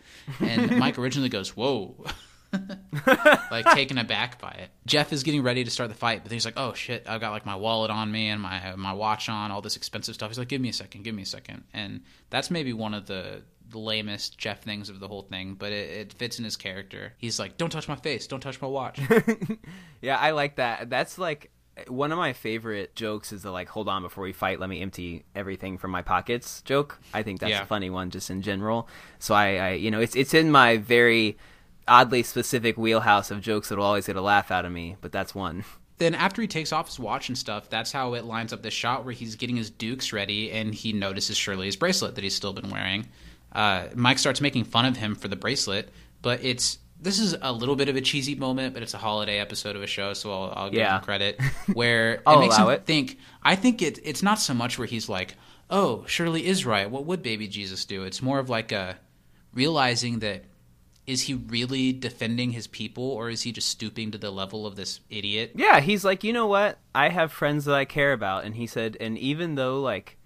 and 0.41 0.77
Mike 0.79 0.99
originally 0.99 1.29
goes, 1.29 1.57
"Whoa." 1.57 1.95
like 3.51 3.65
taken 3.75 3.99
aback 3.99 4.41
by 4.41 4.51
it. 4.51 4.71
Jeff 4.87 5.13
is 5.13 5.23
getting 5.23 5.43
ready 5.43 5.65
to 5.65 5.71
start 5.71 5.89
the 5.91 5.97
fight, 5.97 6.23
but 6.23 6.33
he's 6.33 6.45
like, 6.45 6.55
"Oh 6.57 6.73
shit, 6.75 7.05
I've 7.09 7.21
got 7.21 7.31
like 7.33 7.47
my 7.47 7.57
wallet 7.57 7.91
on 7.91 8.11
me 8.11 8.29
and 8.29 8.41
my 8.41 8.75
my 8.77 8.93
watch 8.93 9.29
on, 9.29 9.51
all 9.51 9.61
this 9.63 9.77
expensive 9.77 10.15
stuff." 10.15 10.31
He's 10.31 10.39
like, 10.39 10.49
"Give 10.49 10.61
me 10.61 10.69
a 10.69 10.73
second, 10.73 11.03
give 11.03 11.15
me 11.15 11.23
a 11.23 11.27
second. 11.27 11.65
And 11.75 12.03
that's 12.31 12.51
maybe 12.51 12.73
one 12.73 12.95
of 12.95 13.07
the 13.07 13.43
the 13.69 13.79
lamest 13.79 14.39
Jeff 14.39 14.63
things 14.63 14.89
of 14.89 15.01
the 15.01 15.09
whole 15.09 15.23
thing, 15.23 15.55
but 15.59 15.73
it, 15.73 15.91
it 15.91 16.13
fits 16.13 16.39
in 16.39 16.45
his 16.45 16.57
character. 16.57 17.15
He's 17.19 17.39
like, 17.39 17.57
"Don't 17.57 17.71
touch 17.71 17.89
my 17.89 17.97
face, 17.97 18.27
don't 18.27 18.41
touch 18.41 18.61
my 18.61 18.69
watch." 18.69 19.01
Yeah, 20.03 20.19
I 20.19 20.33
like 20.33 20.57
that. 20.57 20.89
That's 20.91 21.19
like 21.19 21.51
one 21.89 22.13
of 22.13 22.19
my 22.19 22.33
favorite 22.33 22.95
jokes 22.95 23.33
is 23.33 23.43
the 23.43 23.51
like 23.51 23.69
hold 23.69 23.89
on 23.89 24.03
before 24.03 24.25
we 24.25 24.33
fight 24.33 24.61
let 24.61 24.69
me 24.71 24.81
empty 24.81 25.25
everything 25.35 25.77
from 25.77 25.91
my 25.91 26.01
pockets 26.01 26.63
joke 26.63 26.99
i 27.13 27.23
think 27.23 27.39
that's 27.39 27.51
Yeah. 27.51 27.65
a 27.65 27.67
funny 27.67 27.91
one 27.91 28.09
just 28.09 28.31
in 28.31 28.41
general 28.41 28.89
so 29.19 29.35
I, 29.35 29.57
I 29.57 29.71
you 29.73 29.91
know 29.91 30.01
it's 30.01 30.17
it's 30.17 30.33
in 30.33 30.51
my 30.51 30.79
very 30.79 31.37
oddly 31.89 32.23
specific 32.23 32.77
wheelhouse 32.77 33.31
of 33.31 33.41
jokes 33.41 33.69
that'll 33.69 33.85
always 33.85 34.07
get 34.07 34.17
a 34.17 34.21
laugh 34.21 34.51
out 34.51 34.65
of 34.65 34.73
me 34.73 34.97
but 35.01 35.13
that's 35.13 35.35
one 35.35 35.65
then 35.99 36.15
after 36.15 36.43
he 36.43 36.49
takes 36.49 36.73
off 36.75 36.89
his 36.89 36.99
watch 37.01 37.31
and 37.31 37.39
stuff, 37.39 37.71
that's 37.71 37.91
how 37.91 38.13
it 38.13 38.27
lines 38.27 38.53
up 38.53 38.61
the 38.61 38.71
shot 38.71 39.07
where 39.07 39.15
he's 39.15 39.35
getting 39.35 39.57
his 39.57 39.71
dukes 39.71 40.13
ready 40.13 40.53
and 40.53 40.75
he 40.75 40.93
notices 40.93 41.39
Shirley's 41.39 41.75
bracelet 41.75 42.17
that 42.17 42.23
he's 42.23 42.35
still 42.35 42.53
been 42.53 42.69
wearing. 42.69 43.09
Uh, 43.51 43.87
Mike 43.95 44.19
starts 44.19 44.43
making 44.43 44.65
fun 44.65 44.85
of 44.85 44.99
him 44.99 45.15
for 45.15 45.29
the 45.29 45.37
bracelet, 45.37 45.89
but 46.21 46.45
it's 46.45 46.81
this 47.01 47.19
is 47.19 47.35
a 47.41 47.51
little 47.51 47.77
bit 47.77 47.89
of 47.89 47.97
a 47.97 48.03
cheesy 48.03 48.35
moment, 48.35 48.75
but 48.75 48.83
it's 48.83 48.93
a 48.93 48.99
holiday 48.99 49.39
episode 49.39 49.75
of 49.75 49.83
a 49.83 49.87
show, 49.87 50.13
so 50.13 50.31
I'll, 50.31 50.53
I'll 50.55 50.71
give 50.71 50.81
Yeah. 50.81 50.99
him 50.99 51.03
credit. 51.03 51.41
Where 51.73 52.17
it 52.27 52.39
makes 52.41 52.59
him 52.59 52.69
it. 52.69 52.85
think. 52.85 53.17
I 53.43 53.57
think 53.57 53.81
it 53.81 53.99
it's 54.05 54.23
not 54.23 54.39
so 54.39 54.53
much 54.53 54.79
where 54.79 54.87
he's 54.87 55.09
like, 55.09 55.35
"Oh, 55.71 56.05
Shirley 56.07 56.45
is 56.47 56.67
right. 56.67 56.91
What 56.91 57.07
would 57.07 57.23
baby 57.23 57.49
Jesus 57.49 57.87
do?" 57.87 58.03
It's 58.05 58.21
more 58.21 58.39
of 58.39 58.51
like 58.51 58.71
a 58.71 58.99
realizing 59.55 60.19
that 60.19 60.45
is 61.07 61.23
he 61.23 61.35
really 61.35 61.93
defending 61.93 62.51
his 62.51 62.67
people 62.67 63.05
or 63.05 63.31
is 63.31 63.43
he 63.43 63.53
just 63.53 63.69
stooping 63.69 64.11
to 64.11 64.19
the 64.19 64.31
level 64.31 64.67
of 64.67 64.75
this 64.77 65.01
idiot? 65.09 65.53
Yeah, 65.55 65.81
he's 65.81 66.05
like, 66.05 66.25
you 66.25 66.33
know 66.33 66.47
what? 66.47 66.79
I 66.95 67.11
have 67.11 67.31
friends 67.33 67.65
that 67.67 67.75
I 67.75 67.85
care 67.85 68.13
about, 68.13 68.45
and 68.45 68.55
he 68.57 68.67
said, 68.67 68.97
and 69.01 69.17
even 69.19 69.55
though 69.55 69.81
like 69.81 70.17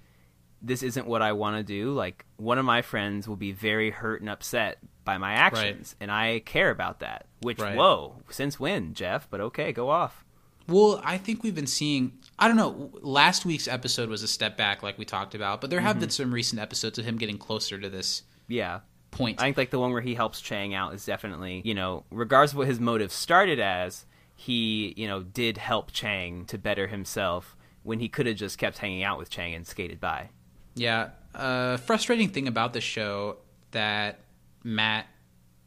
this 0.63 0.83
isn't 0.83 1.07
what 1.07 1.23
I 1.23 1.33
want 1.33 1.57
to 1.57 1.63
do, 1.63 1.93
like 1.93 2.25
one 2.37 2.59
of 2.59 2.65
my 2.65 2.83
friends 2.83 3.27
will 3.29 3.37
be 3.37 3.53
very 3.53 3.91
hurt 3.91 4.21
and 4.21 4.29
upset 4.31 4.79
by 5.05 5.17
my 5.19 5.33
actions, 5.33 5.97
and 6.01 6.11
I 6.11 6.41
care 6.41 6.71
about 6.71 7.01
that. 7.01 7.27
Which, 7.41 7.59
Right. 7.59 7.75
whoa, 7.77 8.17
since 8.29 8.61
when, 8.61 8.93
Jeff? 8.95 9.27
But 9.31 9.41
okay, 9.41 9.73
go 9.73 9.89
off. 9.89 10.25
Well, 10.69 11.01
I 11.05 11.17
think 11.19 11.43
we've 11.43 11.55
been 11.55 11.67
seeing. 11.67 12.13
I 12.39 12.47
don't 12.47 12.57
know. 12.59 12.91
Last 13.01 13.45
week's 13.45 13.67
episode 13.67 14.09
was 14.09 14.23
a 14.23 14.29
step 14.29 14.57
back, 14.57 14.83
like 14.83 14.99
we 14.99 15.05
talked 15.05 15.35
about, 15.35 15.61
but 15.61 15.69
there 15.71 15.81
have 15.81 15.97
Mhm. 15.97 16.01
been 16.01 16.11
some 16.11 16.33
recent 16.33 16.61
episodes 16.61 16.99
of 16.99 17.05
him 17.07 17.17
getting 17.17 17.39
closer 17.39 17.79
to 17.81 17.89
this. 17.91 18.23
Yeah. 18.47 18.81
Point. 19.11 19.41
I 19.41 19.45
think 19.45 19.57
like 19.57 19.71
the 19.71 19.79
one 19.81 19.93
where 19.93 20.01
he 20.03 20.15
helps 20.15 20.41
Chang 20.41 20.73
out 20.75 20.95
is 20.95 21.05
definitely, 21.05 21.63
you 21.65 21.75
know, 21.75 22.05
regardless 22.11 22.53
of 22.53 22.59
what 22.59 22.67
his 22.69 22.79
motive 22.81 23.13
started 23.13 23.59
as, 23.59 24.07
he, 24.37 24.95
you 24.97 25.07
know, 25.09 25.23
did 25.23 25.59
help 25.59 25.91
Chang 25.93 26.45
to 26.47 26.57
better 26.59 26.87
himself 26.87 27.57
when 27.83 27.99
he 28.01 28.09
could 28.09 28.27
have 28.27 28.37
just 28.37 28.57
kept 28.59 28.79
hanging 28.79 29.03
out 29.03 29.19
with 29.19 29.29
Chang 29.31 29.55
and 29.55 29.67
skated 29.67 30.01
by. 30.01 30.29
Yeah. 30.75 31.11
A 31.35 31.79
frustrating 31.79 32.29
thing 32.29 32.47
about 32.49 32.73
the 32.73 32.81
show 32.81 33.39
that 33.73 34.21
Matt 34.63 35.07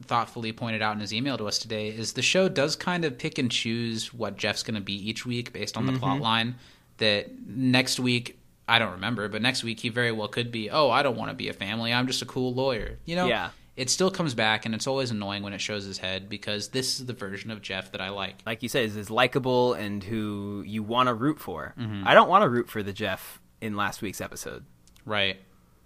thoughtfully 0.03 0.51
pointed 0.51 0.81
out 0.81 0.93
in 0.93 0.99
his 0.99 1.13
email 1.13 1.37
to 1.37 1.47
us 1.47 1.57
today 1.59 1.87
is 1.89 2.13
the 2.13 2.21
show 2.21 2.49
does 2.49 2.75
kind 2.75 3.05
of 3.05 3.17
pick 3.17 3.37
and 3.37 3.49
choose 3.51 4.13
what 4.13 4.37
Jeff's 4.37 4.63
going 4.63 4.75
to 4.75 4.81
be 4.81 4.93
each 5.09 5.25
week 5.25 5.53
based 5.53 5.77
on 5.77 5.85
the 5.85 5.93
Mhm. 5.93 5.99
plot 5.99 6.21
line. 6.21 6.55
That 6.97 7.29
next 7.47 7.99
week, 7.99 8.37
I 8.67 8.79
don't 8.79 8.93
remember, 8.93 9.27
but 9.27 9.41
next 9.41 9.63
week 9.63 9.79
he 9.81 9.89
very 9.89 10.11
well 10.11 10.27
could 10.27 10.51
be, 10.51 10.69
oh, 10.69 10.89
I 10.89 11.03
don't 11.03 11.17
want 11.17 11.31
to 11.31 11.35
be 11.35 11.49
a 11.49 11.53
family. 11.53 11.93
I'm 11.93 12.07
just 12.07 12.21
a 12.21 12.25
cool 12.25 12.53
lawyer. 12.53 12.97
You 13.05 13.15
know? 13.15 13.27
Yeah. 13.27 13.49
It 13.75 13.89
still 13.89 14.11
comes 14.11 14.35
back, 14.35 14.65
and 14.67 14.75
it's 14.75 14.85
always 14.85 15.09
annoying 15.09 15.41
when 15.41 15.51
it 15.51 15.59
shows 15.59 15.83
his 15.83 15.97
head 15.97 16.29
because 16.29 16.69
this 16.69 16.99
is 16.99 17.07
the 17.07 17.13
version 17.13 17.49
of 17.49 17.61
Jeff 17.61 17.91
that 17.93 18.01
I 18.01 18.09
like. 18.09 18.35
Like 18.45 18.61
you 18.61 18.69
said, 18.69 18.85
is, 18.85 19.09
likable 19.09 19.73
and 19.73 20.03
who 20.03 20.63
you 20.65 20.83
want 20.83 21.07
to 21.07 21.13
root 21.15 21.39
for. 21.39 21.73
Mhm. 21.79 22.05
I 22.05 22.13
don't 22.13 22.29
want 22.29 22.43
to 22.43 22.49
root 22.49 22.69
for 22.69 22.83
the 22.83 22.93
Jeff 22.93 23.41
in 23.61 23.75
last 23.75 24.01
week's 24.03 24.21
episode. 24.21 24.63
Right. 25.05 25.37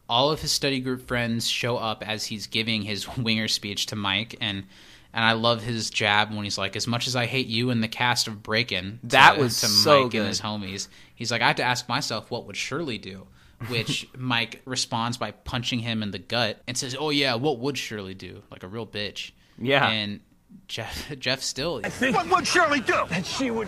All 0.09 0.31
of 0.31 0.41
his 0.41 0.51
study 0.51 0.79
group 0.81 1.07
friends 1.07 1.47
show 1.47 1.77
up 1.77 2.05
as 2.07 2.25
he's 2.25 2.47
giving 2.47 2.81
his 2.81 3.07
winger 3.17 3.47
speech 3.47 3.85
to 3.87 3.95
Mike, 3.95 4.35
and 4.41 4.65
and 5.13 5.23
I 5.23 5.33
love 5.33 5.63
his 5.63 5.89
jab 5.89 6.33
when 6.33 6.43
he's 6.43 6.57
like, 6.57 6.75
"As 6.75 6.87
much 6.87 7.07
as 7.07 7.15
I 7.15 7.25
hate 7.25 7.47
you 7.47 7.69
and 7.69 7.81
the 7.83 7.87
cast 7.87 8.27
of 8.27 8.43
Breakin'," 8.43 8.99
That 9.03 9.35
to, 9.35 9.41
was 9.41 9.59
to 9.61 9.67
so 9.67 10.03
Mike 10.03 10.11
good. 10.11 10.19
and 10.19 10.27
his 10.27 10.41
homies. 10.41 10.87
He's 11.15 11.31
like, 11.31 11.41
"I 11.41 11.47
have 11.47 11.55
to 11.57 11.63
ask 11.63 11.87
myself, 11.89 12.29
what 12.31 12.45
would 12.47 12.57
Shirley 12.57 12.97
do?" 12.97 13.27
Which 13.69 14.07
Mike 14.17 14.61
responds 14.65 15.17
by 15.17 15.31
punching 15.31 15.79
him 15.79 16.03
in 16.03 16.11
the 16.11 16.19
gut 16.19 16.61
and 16.67 16.77
says, 16.77 16.95
"Oh 16.99 17.09
yeah, 17.09 17.35
what 17.35 17.59
would 17.59 17.77
Shirley 17.77 18.13
do?" 18.13 18.43
Like 18.51 18.63
a 18.63 18.67
real 18.67 18.85
bitch. 18.85 19.31
Yeah. 19.59 19.87
And 19.87 20.19
Jeff 20.67 21.11
Jeff 21.19 21.41
still. 21.41 21.81
I 21.83 21.89
think, 21.89 22.15
what 22.15 22.29
would 22.29 22.45
Shirley 22.47 22.81
do? 22.81 22.93
That 23.09 23.25
she 23.25 23.49
would 23.51 23.67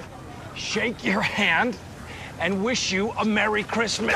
shake 0.55 1.03
your 1.03 1.21
hand 1.21 1.77
and 2.39 2.63
wish 2.63 2.91
you 2.91 3.11
a 3.11 3.25
Merry 3.25 3.63
Christmas. 3.63 4.15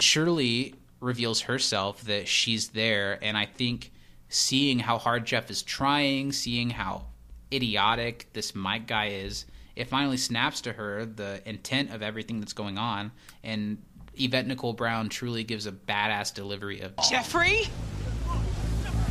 Shirley 0.00 0.74
reveals 1.00 1.42
herself 1.42 2.02
that 2.04 2.28
she's 2.28 2.68
there, 2.68 3.18
and 3.22 3.36
I 3.36 3.46
think 3.46 3.92
seeing 4.34 4.80
how 4.80 4.98
hard 4.98 5.24
Jeff 5.24 5.48
is 5.48 5.62
trying, 5.62 6.32
seeing 6.32 6.70
how 6.70 7.06
idiotic 7.52 8.28
this 8.32 8.54
Mike 8.54 8.88
guy 8.88 9.06
is, 9.06 9.46
it 9.76 9.86
finally 9.86 10.16
snaps 10.16 10.60
to 10.62 10.72
her 10.72 11.06
the 11.06 11.40
intent 11.48 11.90
of 11.92 12.02
everything 12.02 12.40
that's 12.40 12.52
going 12.52 12.76
on, 12.76 13.12
and 13.44 13.80
Yvette 14.16 14.46
Nicole 14.46 14.72
Brown 14.72 15.08
truly 15.08 15.44
gives 15.44 15.66
a 15.66 15.72
badass 15.72 16.34
delivery 16.34 16.80
of 16.80 16.92
Jeffrey? 17.08 17.62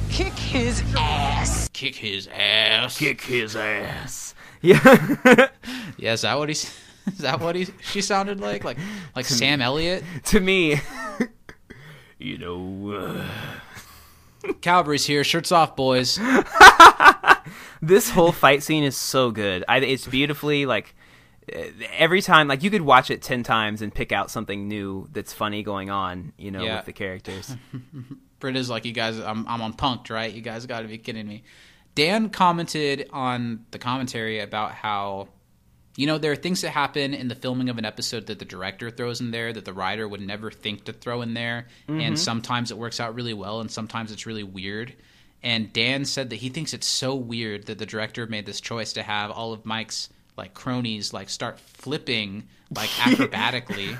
Kick 0.09 0.33
his 0.33 0.83
ass. 0.97 1.69
kick 1.73 1.95
his 1.95 2.27
ass, 2.27 2.97
kick 2.97 3.21
his 3.21 3.55
ass. 3.55 4.35
Yeah. 4.61 4.79
yeah, 5.97 6.13
is 6.13 6.21
that 6.21 6.37
what 6.37 6.49
he's? 6.49 6.77
Is 7.07 7.17
that 7.19 7.39
what 7.39 7.55
he? 7.55 7.67
She 7.81 8.01
sounded 8.01 8.39
like 8.39 8.63
like 8.63 8.77
like 9.15 9.25
To 9.27 9.33
Sam 9.33 9.61
Elliott. 9.61 10.03
to 10.25 10.39
me, 10.39 10.79
you 12.19 12.37
know. 12.37 12.91
Uh... 12.91 13.25
Calvary's 14.61 15.05
here, 15.05 15.23
shirts 15.23 15.51
off, 15.51 15.75
boys. 15.75 16.19
this 17.81 18.09
whole 18.09 18.31
fight 18.31 18.63
scene 18.63 18.83
is 18.83 18.95
so 18.97 19.31
good. 19.31 19.63
I, 19.67 19.79
it's 19.79 20.07
beautifully 20.07 20.65
like 20.65 20.95
uh, 21.53 21.59
every 21.97 22.21
time 22.21 22.47
like 22.47 22.63
you 22.63 22.69
could 22.69 22.81
watch 22.81 23.11
it 23.11 23.21
10 23.21 23.43
times 23.43 23.81
and 23.81 23.93
pick 23.93 24.11
out 24.11 24.31
something 24.31 24.67
new 24.67 25.07
that's 25.11 25.33
funny 25.33 25.63
going 25.63 25.89
on, 25.89 26.33
you 26.37 26.51
know, 26.51 26.63
Yeah. 26.63 26.77
with 26.77 26.85
the 26.85 26.93
characters. 26.93 27.55
Britta's 28.39 28.69
like, 28.69 28.85
you 28.85 28.91
guys, 28.93 29.19
I'm, 29.19 29.47
I'm 29.47 29.61
on 29.61 29.73
punked, 29.73 30.09
right? 30.09 30.31
You 30.33 30.41
guys 30.41 30.65
got 30.65 30.81
to 30.81 30.87
be 30.87 30.97
kidding 30.97 31.27
me. 31.27 31.43
Dan 31.95 32.29
commented 32.29 33.07
on 33.13 33.65
the 33.71 33.79
commentary 33.79 34.39
about 34.39 34.71
how, 34.71 35.29
you 35.95 36.07
know, 36.07 36.17
there 36.17 36.31
are 36.31 36.35
things 36.35 36.61
that 36.61 36.71
happen 36.71 37.13
in 37.13 37.27
the 37.27 37.35
filming 37.35 37.69
of 37.69 37.77
an 37.77 37.85
episode 37.85 38.27
that 38.27 38.39
the 38.39 38.45
director 38.45 38.89
throws 38.89 39.21
in 39.21 39.31
there 39.31 39.53
that 39.53 39.65
the 39.65 39.73
writer 39.73 40.07
would 40.07 40.21
never 40.21 40.49
think 40.51 40.85
to 40.85 40.93
throw 40.93 41.21
in 41.21 41.33
there. 41.33 41.67
Mhm. 41.87 42.01
And 42.01 42.19
sometimes 42.19 42.71
it 42.71 42.77
works 42.77 42.99
out 42.99 43.13
really 43.15 43.33
well, 43.33 43.61
and 43.61 43.69
sometimes 43.69 44.11
it's 44.11 44.25
really 44.25 44.43
weird. 44.43 44.93
And 45.43 45.71
Dan 45.73 46.05
said 46.05 46.29
that 46.31 46.37
he 46.37 46.49
thinks 46.49 46.73
it's 46.73 46.87
so 46.87 47.13
weird 47.15 47.65
that 47.67 47.77
the 47.77 47.85
director 47.85 48.25
made 48.25 48.45
this 48.45 48.61
choice 48.61 48.93
to 48.93 49.03
have 49.03 49.29
all 49.29 49.53
of 49.53 49.65
Mike's 49.65 50.09
like 50.35 50.55
cronies 50.55 51.13
like 51.13 51.29
start 51.29 51.59
flipping 51.59 52.43
like 52.75 52.89
acrobatically 53.37 53.95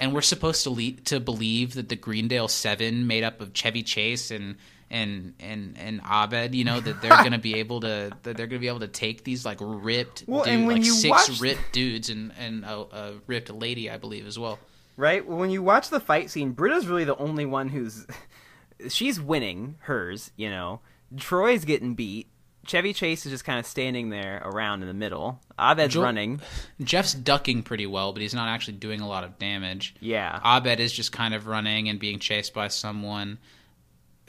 and 0.00 0.12
we're 0.14 0.20
supposed 0.20 0.62
to 0.62 0.70
le- 0.70 0.92
to 1.06 1.18
believe 1.18 1.74
that 1.74 1.88
the 1.88 1.96
Greendale 1.96 2.46
7 2.46 3.06
made 3.08 3.24
up 3.24 3.40
of 3.40 3.52
Chevy 3.52 3.82
Chase 3.82 4.30
and 4.30 4.56
and 4.92 5.34
and 5.40 5.76
and 5.78 6.00
Abed, 6.08 6.54
you 6.54 6.64
know, 6.64 6.78
that 6.80 7.00
they're 7.02 7.10
going 7.10 7.32
to 7.32 7.38
be 7.38 7.54
able 7.58 7.80
to 7.80 8.10
that 8.22 8.36
they're 8.36 8.46
going 8.46 8.60
to 8.60 8.64
be 8.64 8.68
able 8.68 8.80
to 8.80 8.88
take 8.88 9.24
these 9.24 9.44
like 9.44 9.58
ripped 9.60 10.22
Well, 10.26 10.44
dude, 10.44 10.52
and 10.52 10.66
when 10.66 10.76
like 10.76 10.84
you 10.86 10.92
six 10.92 11.10
watch- 11.30 11.40
ripped 11.40 11.72
dudes 11.72 12.08
and 12.10 12.32
and 12.38 12.64
a, 12.64 12.76
a 12.92 13.12
ripped 13.26 13.50
lady, 13.50 13.90
I 13.90 13.96
believe 13.96 14.26
as 14.26 14.38
well. 14.38 14.58
right? 14.96 15.26
Well, 15.26 15.38
When 15.38 15.50
you 15.50 15.62
watch 15.62 15.88
the 15.90 15.98
fight 16.00 16.30
scene, 16.30 16.52
Britta's 16.52 16.86
really 16.86 17.04
the 17.04 17.16
only 17.16 17.46
one 17.46 17.68
who's 17.70 18.06
she's 18.88 19.20
winning 19.20 19.76
hers, 19.80 20.30
you 20.36 20.50
know. 20.50 20.80
Troy's 21.16 21.64
getting 21.64 21.94
beat. 21.94 22.28
Chevy 22.64 22.92
Chase 22.92 23.26
is 23.26 23.32
just 23.32 23.44
kind 23.44 23.58
of 23.58 23.66
standing 23.66 24.10
there 24.10 24.40
around 24.44 24.82
in 24.82 24.88
the 24.88 24.94
middle. 24.94 25.40
Abed's 25.58 25.94
Joel- 25.94 26.04
running. 26.04 26.40
Jeff's 26.80 27.12
ducking 27.12 27.64
pretty 27.64 27.86
well, 27.86 28.12
but 28.12 28.22
he's 28.22 28.34
not 28.34 28.48
actually 28.48 28.74
doing 28.74 29.00
a 29.00 29.08
lot 29.08 29.24
of 29.24 29.36
damage. 29.38 29.94
Yeah. 30.00 30.38
Abed 30.44 30.78
is 30.78 30.92
just 30.92 31.10
kind 31.10 31.34
of 31.34 31.46
running 31.48 31.88
and 31.88 31.98
being 31.98 32.18
chased 32.20 32.54
by 32.54 32.68
someone. 32.68 33.38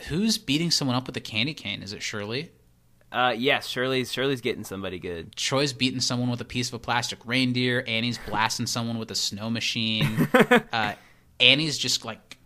Who's 0.07 0.37
beating 0.37 0.71
someone 0.71 0.95
up 0.95 1.07
with 1.07 1.17
a 1.17 1.21
candy 1.21 1.53
cane? 1.53 1.83
Is 1.83 1.93
it 1.93 2.01
Shirley? 2.01 2.51
Uh, 3.11 3.35
yes, 3.37 3.67
Shirley's 3.67 4.11
Shirley's 4.11 4.41
getting 4.41 4.63
somebody 4.63 4.97
good. 4.97 5.35
Troy's 5.35 5.71
beating 5.71 5.99
someone 5.99 6.31
with 6.31 6.41
a 6.41 6.45
piece 6.45 6.69
of 6.69 6.73
a 6.73 6.79
plastic 6.79 7.19
reindeer. 7.25 7.83
Annie's 7.87 8.17
blasting 8.17 8.65
someone 8.65 8.97
with 8.97 9.11
a 9.11 9.15
snow 9.15 9.51
machine. 9.51 10.27
uh, 10.73 10.93
Annie's 11.39 11.77
just 11.77 12.05
like 12.05 12.37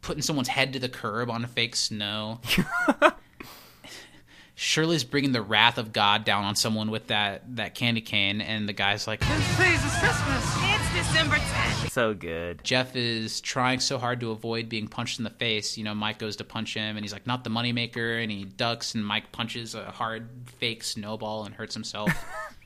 putting 0.00 0.22
someone's 0.22 0.48
head 0.48 0.72
to 0.72 0.78
the 0.78 0.88
curb 0.88 1.30
on 1.30 1.44
fake 1.46 1.76
snow. 1.76 2.40
Shirley's 4.54 5.04
bringing 5.04 5.32
the 5.32 5.42
wrath 5.42 5.76
of 5.76 5.92
God 5.92 6.24
down 6.24 6.44
on 6.44 6.56
someone 6.56 6.90
with 6.90 7.08
that, 7.08 7.56
that 7.56 7.74
candy 7.74 8.00
cane, 8.00 8.40
and 8.40 8.66
the 8.66 8.72
guy's 8.72 9.06
like, 9.06 9.20
Please, 9.20 9.84
it's 9.84 9.98
Christmas. 9.98 10.65
It's 10.98 11.08
December 11.08 11.36
10th. 11.36 11.90
So 11.90 12.14
good. 12.14 12.64
Jeff 12.64 12.96
is 12.96 13.42
trying 13.42 13.80
so 13.80 13.98
hard 13.98 14.18
to 14.20 14.30
avoid 14.30 14.70
being 14.70 14.88
punched 14.88 15.18
in 15.18 15.24
the 15.24 15.30
face. 15.30 15.76
You 15.76 15.84
know, 15.84 15.94
Mike 15.94 16.18
goes 16.18 16.36
to 16.36 16.44
punch 16.44 16.72
him, 16.72 16.96
and 16.96 17.04
he's 17.04 17.12
like, 17.12 17.26
not 17.26 17.44
the 17.44 17.50
moneymaker, 17.50 18.22
and 18.22 18.32
he 18.32 18.44
ducks, 18.44 18.94
and 18.94 19.04
Mike 19.04 19.30
punches 19.30 19.74
a 19.74 19.90
hard 19.90 20.30
fake 20.58 20.82
snowball 20.82 21.44
and 21.44 21.54
hurts 21.54 21.74
himself. 21.74 22.10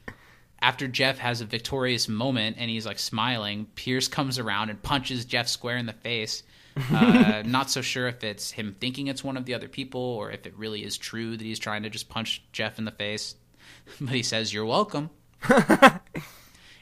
After 0.63 0.87
Jeff 0.87 1.19
has 1.19 1.41
a 1.41 1.45
victorious 1.45 2.09
moment 2.09 2.57
and 2.61 2.71
he's 2.71 2.87
like 2.87 3.01
smiling, 3.01 3.67
Pierce 3.75 4.07
comes 4.07 4.39
around 4.39 4.71
and 4.71 4.81
punches 4.81 5.25
Jeff 5.25 5.49
square 5.49 5.77
in 5.77 5.87
the 5.87 5.93
face. 5.93 6.45
Uh, 6.93 7.43
not 7.45 7.69
so 7.69 7.83
sure 7.83 8.07
if 8.07 8.23
it's 8.23 8.53
him 8.53 8.77
thinking 8.81 9.09
it's 9.09 9.25
one 9.25 9.37
of 9.37 9.45
the 9.45 9.53
other 9.53 9.69
people 9.69 10.01
or 10.01 10.31
if 10.31 10.47
it 10.47 10.57
really 10.57 10.85
is 10.85 10.97
true 10.97 11.37
that 11.37 11.45
he's 11.45 11.59
trying 11.59 11.83
to 11.83 11.91
just 11.91 12.09
punch 12.09 12.43
Jeff 12.53 12.79
in 12.79 12.85
the 12.85 12.93
face. 12.93 13.35
But 14.01 14.15
he 14.15 14.23
says, 14.23 14.55
You're 14.55 14.65
welcome. 14.65 15.11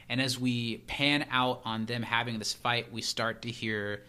And 0.09 0.19
as 0.19 0.39
we 0.39 0.77
pan 0.87 1.27
out 1.31 1.61
on 1.65 1.85
them 1.85 2.01
having 2.01 2.39
this 2.39 2.53
fight, 2.53 2.91
we 2.91 3.01
start 3.01 3.43
to 3.43 3.51
hear 3.51 4.03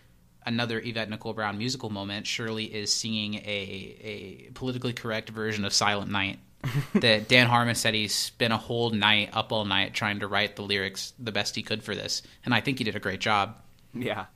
another 0.47 0.81
Yvette 0.83 1.11
Nicole 1.11 1.35
Brown 1.35 1.59
musical 1.59 1.91
moment. 1.91 2.27
Shirley 2.27 2.65
is 2.65 2.93
singing 2.93 3.35
a, 3.35 3.41
a 3.45 4.51
politically 4.55 4.95
correct 4.95 5.29
version 5.29 5.67
of 5.67 5.75
Silent 5.75 6.11
Night 6.11 6.39
that 6.95 7.29
Dan 7.29 7.47
Harmon 7.47 7.75
said 7.75 7.95
he 7.95 8.09
spent 8.09 8.53
a 8.53 8.57
whole 8.57 8.91
night 8.91 9.31
up 9.35 9.53
all 9.53 9.67
night 9.67 9.95
trying 9.95 10.21
to 10.21 10.27
write 10.27 10.57
the 10.57 10.63
lyrics 10.63 11.13
the 11.19 11.33
best 11.33 11.55
he 11.55 11.63
could 11.63 11.83
for 11.83 11.95
this. 11.95 12.23
And 12.45 12.55
I 12.55 12.61
think 12.61 12.79
he 12.79 12.85
did 12.85 12.97
a 12.97 13.01
great 13.01 13.21
job. 13.21 13.57
Yeah. 13.95 14.27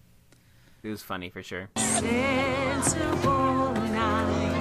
It 0.83 0.89
was 0.89 1.03
funny 1.03 1.31
for 1.31 1.43
sure. 1.43 1.71
Sensible 1.77 3.73
night. 3.73 4.61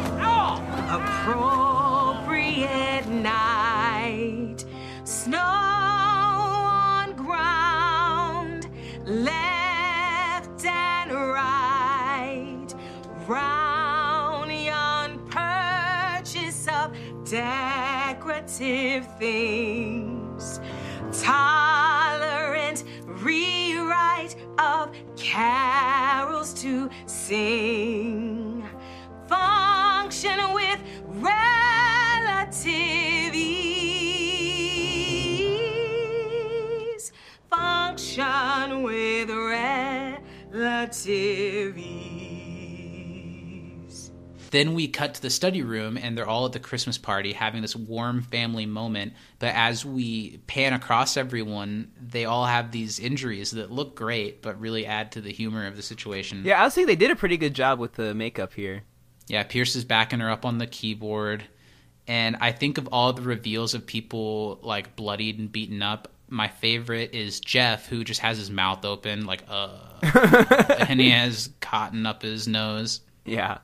Appropriate 0.93 3.07
night. 3.07 4.63
Snow 5.05 5.62
things. 19.19 20.59
Tolerant 21.11 22.83
rewrite 23.05 24.35
of 24.57 24.91
carols 25.15 26.53
to 26.55 26.89
sing. 27.05 28.65
Function 29.27 30.53
with 30.53 30.79
relative 31.07 32.53
ease. 33.33 33.83
Function 37.49 38.83
with 38.83 39.29
relative 40.51 41.77
ease. 41.77 42.12
Then 44.53 44.75
we 44.75 44.87
cut 44.87 45.15
to 45.15 45.21
the 45.23 45.31
study 45.31 45.63
room, 45.63 45.97
and 45.97 46.15
they're 46.15 46.27
all 46.27 46.45
at 46.45 46.51
the 46.51 46.59
Christmas 46.59 46.95
party 46.95 47.33
having 47.33 47.63
this 47.63 47.75
warm 47.75 48.21
family 48.21 48.67
moment. 48.67 49.13
But 49.39 49.55
as 49.55 49.83
we 49.83 50.37
pan 50.45 50.73
across 50.73 51.17
everyone, 51.17 51.91
they 51.99 52.25
all 52.25 52.45
have 52.45 52.71
these 52.71 52.99
injuries 52.99 53.49
that 53.51 53.71
look 53.71 53.95
great, 53.95 54.43
but 54.43 54.61
really 54.61 54.85
add 54.85 55.11
to 55.13 55.21
the 55.21 55.31
humor 55.31 55.65
of 55.65 55.75
the 55.75 55.81
situation. 55.81 56.43
Yeah, 56.45 56.61
I 56.61 56.65
would 56.65 56.71
say 56.71 56.85
they 56.85 56.95
did 56.95 57.09
a 57.09 57.15
pretty 57.15 57.37
good 57.37 57.55
job 57.55 57.79
with 57.79 57.93
the 57.93 58.13
makeup 58.13 58.53
here. 58.53 58.83
Yeah, 59.25 59.41
Pierce 59.41 59.75
is 59.75 59.85
backing 59.85 60.19
her 60.19 60.29
up 60.29 60.45
on 60.45 60.59
the 60.59 60.67
keyboard. 60.67 61.45
And 62.07 62.37
I 62.39 62.51
think 62.51 62.77
of 62.77 62.87
all 62.91 63.11
the 63.11 63.23
reveals 63.23 63.73
of 63.73 63.87
people 63.87 64.59
like 64.61 64.95
bloodied 64.95 65.39
and 65.39 65.51
beaten 65.51 65.81
up. 65.81 66.09
My 66.29 66.47
favorite 66.47 67.15
is 67.15 67.39
Jeff, 67.39 67.87
who 67.87 68.03
just 68.03 68.19
has 68.19 68.37
his 68.37 68.51
mouth 68.51 68.85
open, 68.85 69.25
like, 69.25 69.45
uh. 69.49 69.79
and 70.87 70.99
he 70.99 71.09
has 71.09 71.49
cotton 71.59 72.05
up 72.05 72.21
his 72.21 72.47
nose. 72.47 73.01
Yeah. 73.25 73.57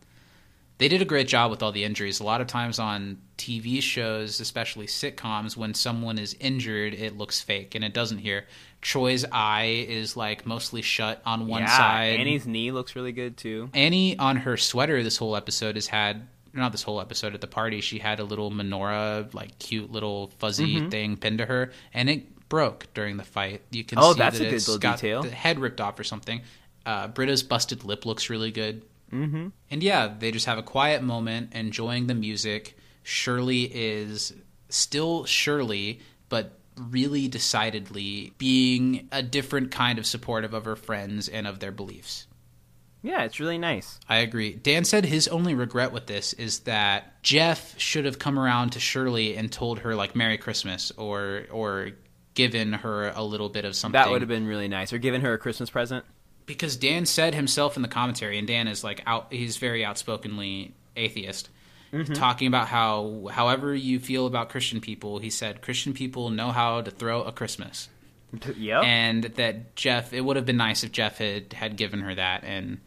They 0.79 0.87
did 0.87 1.01
a 1.01 1.05
great 1.05 1.27
job 1.27 1.51
with 1.51 1.61
all 1.61 1.71
the 1.71 1.83
injuries. 1.83 2.19
A 2.19 2.23
lot 2.23 2.41
of 2.41 2.47
times 2.47 2.79
on 2.79 3.17
TV 3.37 3.81
shows, 3.81 4.39
especially 4.39 4.87
sitcoms, 4.87 5.55
when 5.57 5.73
someone 5.73 6.17
is 6.17 6.35
injured, 6.39 6.93
it 6.93 7.17
looks 7.17 7.41
fake, 7.41 7.75
and 7.75 7.83
it 7.83 7.93
doesn't 7.93 8.19
here. 8.19 8.47
Troy's 8.81 9.25
eye 9.31 9.85
is 9.89 10.15
like 10.15 10.45
mostly 10.45 10.81
shut 10.81 11.21
on 11.25 11.47
one 11.47 11.63
yeah, 11.63 11.77
side. 11.77 12.19
Annie's 12.19 12.47
knee 12.47 12.71
looks 12.71 12.95
really 12.95 13.11
good 13.11 13.35
too. 13.37 13.69
Annie 13.73 14.17
on 14.17 14.37
her 14.37 14.55
sweater 14.55 15.03
this 15.03 15.17
whole 15.17 15.35
episode 15.35 15.75
has 15.75 15.85
had 15.87 16.27
not 16.53 16.71
this 16.71 16.81
whole 16.81 16.99
episode 17.01 17.35
at 17.35 17.41
the 17.41 17.47
party. 17.47 17.81
She 17.81 17.99
had 17.99 18.19
a 18.19 18.23
little 18.23 18.49
menorah, 18.49 19.31
like 19.33 19.59
cute 19.59 19.91
little 19.91 20.31
fuzzy 20.39 20.77
Mhm. 20.77 20.89
thing 20.91 21.17
pinned 21.17 21.39
to 21.39 21.45
her, 21.45 21.71
and 21.93 22.09
it 22.09 22.47
broke 22.49 22.87
during 22.93 23.17
the 23.17 23.23
fight. 23.25 23.61
You 23.69 23.83
can 23.83 23.99
Oh, 23.99 24.13
see 24.13 24.17
that's 24.19 24.39
that 24.39 24.45
a 24.47 24.49
good 24.49 24.59
little 24.59 24.77
got 24.79 24.95
detail. 24.97 25.23
The 25.23 25.29
head 25.31 25.59
ripped 25.59 25.81
off 25.81 25.99
or 25.99 26.03
something. 26.05 26.41
Uh, 26.85 27.07
Britta's 27.09 27.43
busted 27.43 27.83
lip 27.83 28.05
looks 28.05 28.29
really 28.31 28.49
good. 28.51 28.81
Mm-hmm. 29.11 29.47
And 29.71 29.83
yeah, 29.83 30.13
they 30.17 30.31
just 30.31 30.45
have 30.45 30.57
a 30.57 30.63
quiet 30.63 31.03
moment, 31.03 31.53
enjoying 31.53 32.07
the 32.07 32.15
music. 32.15 32.77
Shirley 33.03 33.63
is 33.63 34.33
still 34.69 35.25
Shirley, 35.25 35.99
but 36.29 36.59
really 36.77 37.27
decidedly 37.27 38.33
being 38.37 39.09
a 39.11 39.21
different 39.21 39.71
kind 39.71 39.99
of 39.99 40.05
supportive 40.05 40.53
of 40.53 40.65
her 40.65 40.75
friends 40.75 41.27
and 41.27 41.45
of 41.47 41.59
their 41.59 41.71
beliefs. 41.71 42.27
Yeah, 43.01 43.23
it's 43.23 43.39
really 43.39 43.57
nice. 43.57 43.99
I 44.09 44.17
agree. 44.17 44.53
Dan 44.53 44.83
said 44.83 45.05
his 45.05 45.27
only 45.29 45.55
regret 45.55 45.91
with 45.93 46.07
this 46.07 46.33
is 46.33 46.59
that 46.61 47.23
Jeff 47.23 47.79
should 47.79 48.05
have 48.05 48.19
come 48.19 48.37
around 48.37 48.71
to 48.71 48.79
Shirley 48.79 49.37
and 49.37 49.51
told 49.51 49.79
her 49.79 49.95
like 49.95 50.15
Merry 50.15 50.37
Christmas 50.37 50.91
or 50.97 51.45
or 51.49 51.91
given 52.33 52.73
her 52.73 53.09
a 53.09 53.23
little 53.23 53.49
bit 53.49 53.65
of 53.65 53.75
something. 53.75 53.99
That 53.99 54.09
would 54.09 54.21
have 54.21 54.29
been 54.29 54.47
really 54.47 54.67
nice. 54.67 54.91
Or 54.91 54.97
given 54.97 55.21
her 55.21 55.33
a 55.33 55.37
Christmas 55.37 55.69
present. 55.69 56.05
Because 56.49 56.75
Dan 56.75 57.05
said 57.05 57.35
himself 57.35 57.75
in 57.75 57.83
the 57.83 57.87
commentary, 57.87 58.39
and 58.39 58.47
Dan 58.47 58.67
is 58.67 58.83
like 58.83 59.01
out. 59.05 59.27
He's 59.31 59.57
very 59.57 59.85
outspokenly 59.85 60.73
atheist, 60.97 61.47
Mhm. 61.93 62.13
talking 62.15 62.47
about 62.47 62.67
how 62.69 63.29
however 63.31 63.73
you 63.75 63.99
feel 63.99 64.25
about 64.25 64.49
Christian 64.49 64.81
people, 64.81 65.19
he 65.19 65.29
said 65.29 65.61
Christian 65.61 65.93
people 65.93 66.29
know 66.31 66.51
how 66.51 66.81
to 66.81 66.89
throw 66.91 67.21
a 67.23 67.31
Christmas. 67.31 67.89
Yep. 68.57 68.83
And 68.83 69.23
that 69.23 69.75
Jeff, 69.75 70.11
it 70.13 70.21
would 70.21 70.35
have 70.35 70.45
been 70.45 70.57
nice 70.57 70.83
if 70.83 70.91
Jeff 70.91 71.19
had 71.19 71.53
had 71.53 71.77
given 71.77 72.01
her 72.01 72.15
that, 72.15 72.43
and 72.43 72.79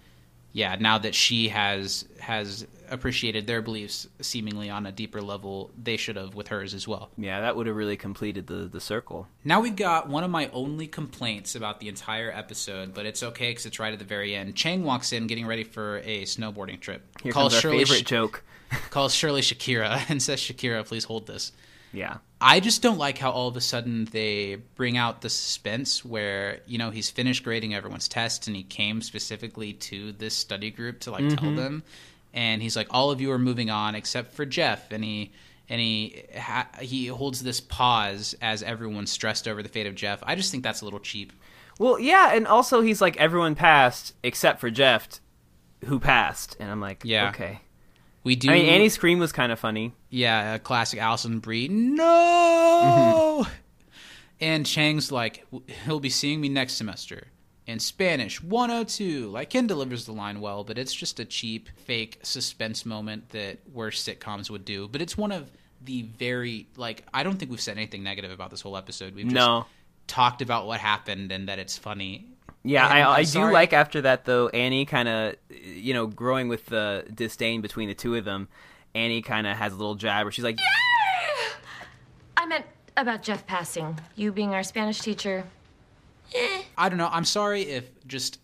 yeah, 0.52 0.76
now 0.78 0.98
that 0.98 1.14
she 1.14 1.48
has 1.48 2.04
has 2.20 2.66
appreciated 2.92 3.46
their 3.46 3.62
beliefs 3.62 4.06
seemingly 4.20 4.70
on 4.70 4.86
a 4.86 4.92
deeper 4.92 5.20
level, 5.20 5.70
they 5.82 5.96
should 5.96 6.16
have 6.16 6.34
with 6.34 6.48
hers 6.48 6.74
as 6.74 6.86
well. 6.86 7.10
Yeah, 7.16 7.40
that 7.40 7.56
would 7.56 7.66
have 7.66 7.74
really 7.74 7.96
completed 7.96 8.46
the 8.46 8.68
the 8.70 8.80
circle. 8.80 9.26
Now 9.44 9.60
we've 9.60 9.74
got 9.74 10.08
one 10.08 10.22
of 10.22 10.30
my 10.30 10.48
only 10.52 10.86
complaints 10.86 11.54
about 11.56 11.80
the 11.80 11.88
entire 11.88 12.30
episode, 12.30 12.94
but 12.94 13.06
it's 13.06 13.22
okay 13.22 13.50
because 13.50 13.66
it's 13.66 13.78
right 13.80 13.92
at 13.92 13.98
the 13.98 14.04
very 14.04 14.34
end. 14.36 14.54
Chang 14.54 14.84
walks 14.84 15.12
in 15.12 15.26
getting 15.26 15.46
ready 15.46 15.64
for 15.64 15.98
a 16.04 16.22
snowboarding 16.22 16.78
trip. 16.78 17.02
Here 17.22 17.32
comes 17.32 17.54
our 17.54 17.60
favorite 17.62 17.98
Sh- 17.98 18.02
joke. 18.02 18.44
calls 18.90 19.14
Shirley 19.14 19.40
Shakira 19.42 20.02
and 20.10 20.22
says, 20.22 20.40
Shakira, 20.40 20.86
please 20.86 21.04
hold 21.04 21.26
this. 21.26 21.52
Yeah. 21.94 22.16
I 22.40 22.58
just 22.60 22.80
don't 22.80 22.96
like 22.96 23.18
how 23.18 23.30
all 23.30 23.48
of 23.48 23.56
a 23.56 23.60
sudden 23.60 24.06
they 24.06 24.54
bring 24.76 24.96
out 24.96 25.20
the 25.20 25.28
suspense 25.28 26.02
where, 26.02 26.60
you 26.66 26.78
know, 26.78 26.88
he's 26.90 27.10
finished 27.10 27.44
grading 27.44 27.74
everyone's 27.74 28.08
tests 28.08 28.46
and 28.46 28.56
he 28.56 28.62
came 28.62 29.02
specifically 29.02 29.74
to 29.74 30.12
this 30.12 30.34
study 30.34 30.70
group 30.70 31.00
to 31.00 31.10
like 31.10 31.28
tell 31.28 31.50
Mhm. 31.50 31.56
them. 31.56 31.82
And 32.34 32.62
he's 32.62 32.76
like, 32.76 32.86
all 32.90 33.10
of 33.10 33.20
you 33.20 33.30
are 33.32 33.38
moving 33.38 33.68
on 33.70 33.94
except 33.94 34.32
for 34.32 34.46
Jeff. 34.46 34.90
And 34.90 35.04
he 35.04 35.32
and 35.68 35.80
he 35.80 36.24
ha- 36.38 36.68
he 36.80 37.06
holds 37.06 37.42
this 37.42 37.60
pause 37.60 38.34
as 38.42 38.62
everyone's 38.62 39.10
stressed 39.10 39.46
over 39.48 39.62
the 39.62 39.68
fate 39.68 39.86
of 39.86 39.94
Jeff. 39.94 40.22
I 40.24 40.34
just 40.34 40.50
think 40.50 40.62
that's 40.64 40.80
a 40.80 40.84
little 40.84 41.00
cheap. 41.00 41.32
Well, 41.78 41.98
yeah, 41.98 42.34
and 42.34 42.46
also 42.46 42.80
he's 42.80 43.00
like 43.00 43.16
everyone 43.18 43.54
passed 43.54 44.14
except 44.22 44.60
for 44.60 44.70
Jeff, 44.70 45.20
who 45.86 45.98
passed, 45.98 46.56
and 46.60 46.70
I'm 46.70 46.80
like, 46.80 47.02
Yeah. 47.04 47.28
okay. 47.30 47.60
We 48.24 48.36
do. 48.36 48.50
I 48.50 48.54
mean, 48.54 48.66
Annie's 48.66 48.94
scream 48.94 49.18
was 49.18 49.32
kind 49.32 49.50
of 49.50 49.58
funny. 49.58 49.94
Yeah, 50.08 50.54
a 50.54 50.58
classic 50.60 51.00
Alison 51.00 51.40
Brie. 51.40 51.66
No. 51.68 53.44
Mm-hmm. 53.44 53.50
and 54.40 54.64
Chang's 54.66 55.10
like, 55.10 55.44
he'll 55.84 56.00
be 56.00 56.08
seeing 56.10 56.40
me 56.40 56.48
next 56.48 56.74
semester 56.74 57.28
in 57.66 57.78
Spanish 57.78 58.42
102. 58.42 59.28
Like 59.28 59.50
Ken 59.50 59.66
delivers 59.66 60.04
the 60.06 60.12
line 60.12 60.40
well, 60.40 60.64
but 60.64 60.78
it's 60.78 60.92
just 60.94 61.20
a 61.20 61.24
cheap, 61.24 61.68
fake 61.76 62.18
suspense 62.22 62.84
moment 62.86 63.30
that 63.30 63.58
worse 63.72 64.02
sitcoms 64.02 64.50
would 64.50 64.64
do. 64.64 64.88
But 64.88 65.00
it's 65.02 65.16
one 65.16 65.32
of 65.32 65.50
the 65.84 66.02
very 66.02 66.68
like 66.76 67.04
I 67.12 67.22
don't 67.22 67.36
think 67.38 67.50
we've 67.50 67.60
said 67.60 67.76
anything 67.76 68.02
negative 68.02 68.30
about 68.30 68.50
this 68.50 68.60
whole 68.60 68.76
episode. 68.76 69.14
We've 69.14 69.24
just 69.24 69.34
No. 69.34 69.66
talked 70.06 70.42
about 70.42 70.66
what 70.66 70.80
happened 70.80 71.32
and 71.32 71.48
that 71.48 71.58
it's 71.58 71.76
funny. 71.78 72.26
Yeah, 72.64 72.84
And 72.88 72.98
I, 73.02 73.18
I'm 73.18 73.24
do 73.24 73.50
like 73.50 73.72
after 73.72 74.02
that 74.02 74.24
though. 74.24 74.48
Annie 74.48 74.84
kind 74.84 75.08
of, 75.08 75.34
you 75.50 75.94
know, 75.94 76.06
growing 76.06 76.46
with 76.48 76.66
the 76.66 77.04
disdain 77.12 77.60
between 77.60 77.88
the 77.88 77.94
two 77.94 78.14
of 78.14 78.24
them. 78.24 78.46
Annie 78.94 79.22
kind 79.22 79.46
of 79.46 79.56
has 79.56 79.72
a 79.72 79.76
little 79.76 79.94
jab 79.96 80.24
where 80.24 80.30
she's 80.30 80.44
like, 80.44 80.60
yeah! 80.60 81.54
I 82.36 82.46
meant 82.46 82.66
about 82.96 83.22
Jeff 83.22 83.46
passing. 83.46 83.98
You 84.14 84.30
being 84.32 84.54
our 84.54 84.62
Spanish 84.62 85.00
teacher. 85.00 85.44
I 86.78 86.88
don't 86.88 86.98
know. 86.98 87.08
I'm 87.10 87.24
sorry 87.24 87.62
if 87.62 87.84
just 88.06 88.38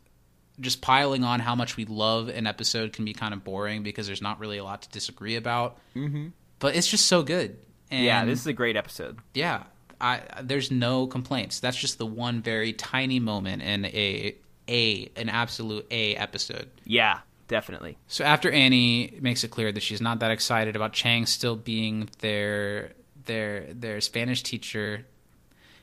just 0.60 0.80
piling 0.80 1.22
on 1.22 1.38
how 1.40 1.54
much 1.54 1.76
we 1.76 1.84
love 1.84 2.28
an 2.28 2.46
episode 2.46 2.92
can 2.92 3.04
be 3.04 3.12
kind 3.12 3.32
of 3.32 3.44
boring 3.44 3.84
because 3.84 4.06
there's 4.08 4.20
not 4.22 4.40
really 4.40 4.58
a 4.58 4.64
lot 4.64 4.82
to 4.82 4.88
disagree 4.88 5.36
about. 5.36 5.78
Mhm. 5.94 6.32
But 6.58 6.74
it's 6.74 6.88
just 6.88 7.06
so 7.06 7.22
good. 7.22 7.56
And 7.90 8.04
"Yeah, 8.04 8.24
this 8.24 8.40
is 8.40 8.46
a 8.46 8.52
great 8.52 8.76
episode." 8.76 9.18
yeah. 9.34 9.64
I 10.00 10.20
there's 10.42 10.70
no 10.70 11.06
complaints. 11.08 11.58
That's 11.58 11.76
just 11.76 11.98
the 11.98 12.06
one 12.06 12.40
very 12.40 12.72
tiny 12.72 13.18
moment 13.18 13.62
in 13.62 13.84
a 13.86 14.34
a 14.68 15.10
an 15.16 15.28
absolute 15.28 15.86
a 15.90 16.14
episode. 16.14 16.70
Yeah, 16.84 17.18
definitely. 17.48 17.98
So 18.06 18.24
after 18.24 18.48
Annie 18.50 19.18
makes 19.20 19.42
it 19.42 19.50
clear 19.50 19.72
that 19.72 19.82
she's 19.82 20.00
not 20.00 20.20
that 20.20 20.30
excited 20.30 20.76
about 20.76 20.92
Chang 20.92 21.26
still 21.26 21.56
being 21.56 22.08
their 22.20 22.92
their 23.24 23.72
their 23.74 24.00
Spanish 24.00 24.42
teacher, 24.44 25.04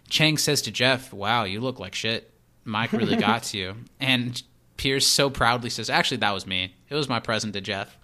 Chang 0.09 0.37
says 0.37 0.61
to 0.63 0.71
Jeff, 0.71 1.11
"Wow, 1.13 1.43
you 1.43 1.59
look 1.61 1.79
like 1.79 1.95
shit. 1.95 2.31
Mike 2.63 2.91
really 2.93 3.15
got 3.15 3.43
to 3.43 3.57
you." 3.57 3.75
And 3.99 4.41
Pierce 4.77 5.07
so 5.07 5.29
proudly 5.29 5.69
says, 5.69 5.89
"Actually, 5.89 6.17
that 6.17 6.33
was 6.33 6.45
me. 6.45 6.75
It 6.89 6.95
was 6.95 7.09
my 7.09 7.19
present 7.19 7.53
to 7.53 7.61
Jeff." 7.61 7.97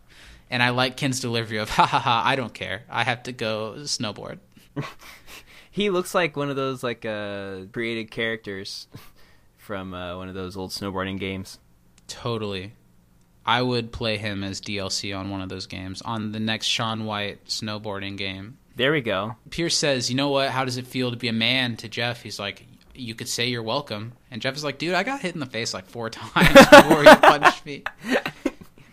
And 0.49 0.61
I 0.61 0.69
like 0.69 0.98
Ken's 0.98 1.19
delivery 1.19 1.57
of, 1.57 1.69
"Ha 1.69 1.86
ha 1.86 1.99
ha! 1.99 2.23
I 2.26 2.36
don't 2.36 2.53
care. 2.53 2.84
I 2.90 3.03
have 3.03 3.23
to 3.23 3.32
go 3.32 3.76
snowboard." 3.80 4.40
He 5.72 5.90
looks 5.90 6.14
like 6.14 6.36
one 6.36 6.49
of 6.49 6.57
those 6.57 6.84
like 6.84 7.06
uh, 7.06 7.61
created 7.72 8.11
characters 8.11 8.88
from 9.57 9.94
uh, 9.94 10.18
one 10.18 10.28
of 10.28 10.36
those 10.36 10.57
old 10.57 10.72
snowboarding 10.72 11.18
games. 11.18 11.60
Totally. 12.07 12.73
I 13.45 13.61
would 13.61 13.94
play 13.94 14.18
him 14.18 14.44
as 14.44 14.60
DLC 14.60 15.18
on 15.18 15.30
one 15.30 15.41
of 15.41 15.48
those 15.48 15.65
games 15.68 16.02
on 16.02 16.34
the 16.34 16.40
next 16.41 16.68
Shaun 16.68 17.06
White 17.06 17.45
snowboarding 17.45 18.18
game. 18.18 18.57
There 18.76 18.91
we 18.91 19.02
go. 19.02 19.35
Pierce 19.49 19.77
says, 19.77 20.10
"You 20.10 20.15
know 20.15 20.30
what? 20.30 20.49
How 20.49 20.65
does 20.65 20.77
it 20.77 20.88
feel 20.88 21.11
to 21.11 21.18
be 21.18 21.27
a 21.27 21.34
man?" 21.34 21.77
To 21.77 21.89
Jeff, 21.89 22.23
he's 22.23 22.39
like, 22.39 22.65
"You 22.95 23.15
could 23.15 23.27
say 23.30 23.48
you're 23.48 23.64
welcome." 23.64 24.14
And 24.30 24.41
Jeff 24.41 24.56
is 24.56 24.64
like, 24.64 24.77
"Dude, 24.77 24.93
I 24.93 25.03
got 25.03 25.22
hit 25.22 25.34
in 25.34 25.39
the 25.39 25.45
face 25.45 25.73
like 25.73 25.88
four 25.88 26.10
times 26.11 26.53
before 26.69 27.03
you 27.03 27.15
punched 27.18 27.65
me." 27.65 27.84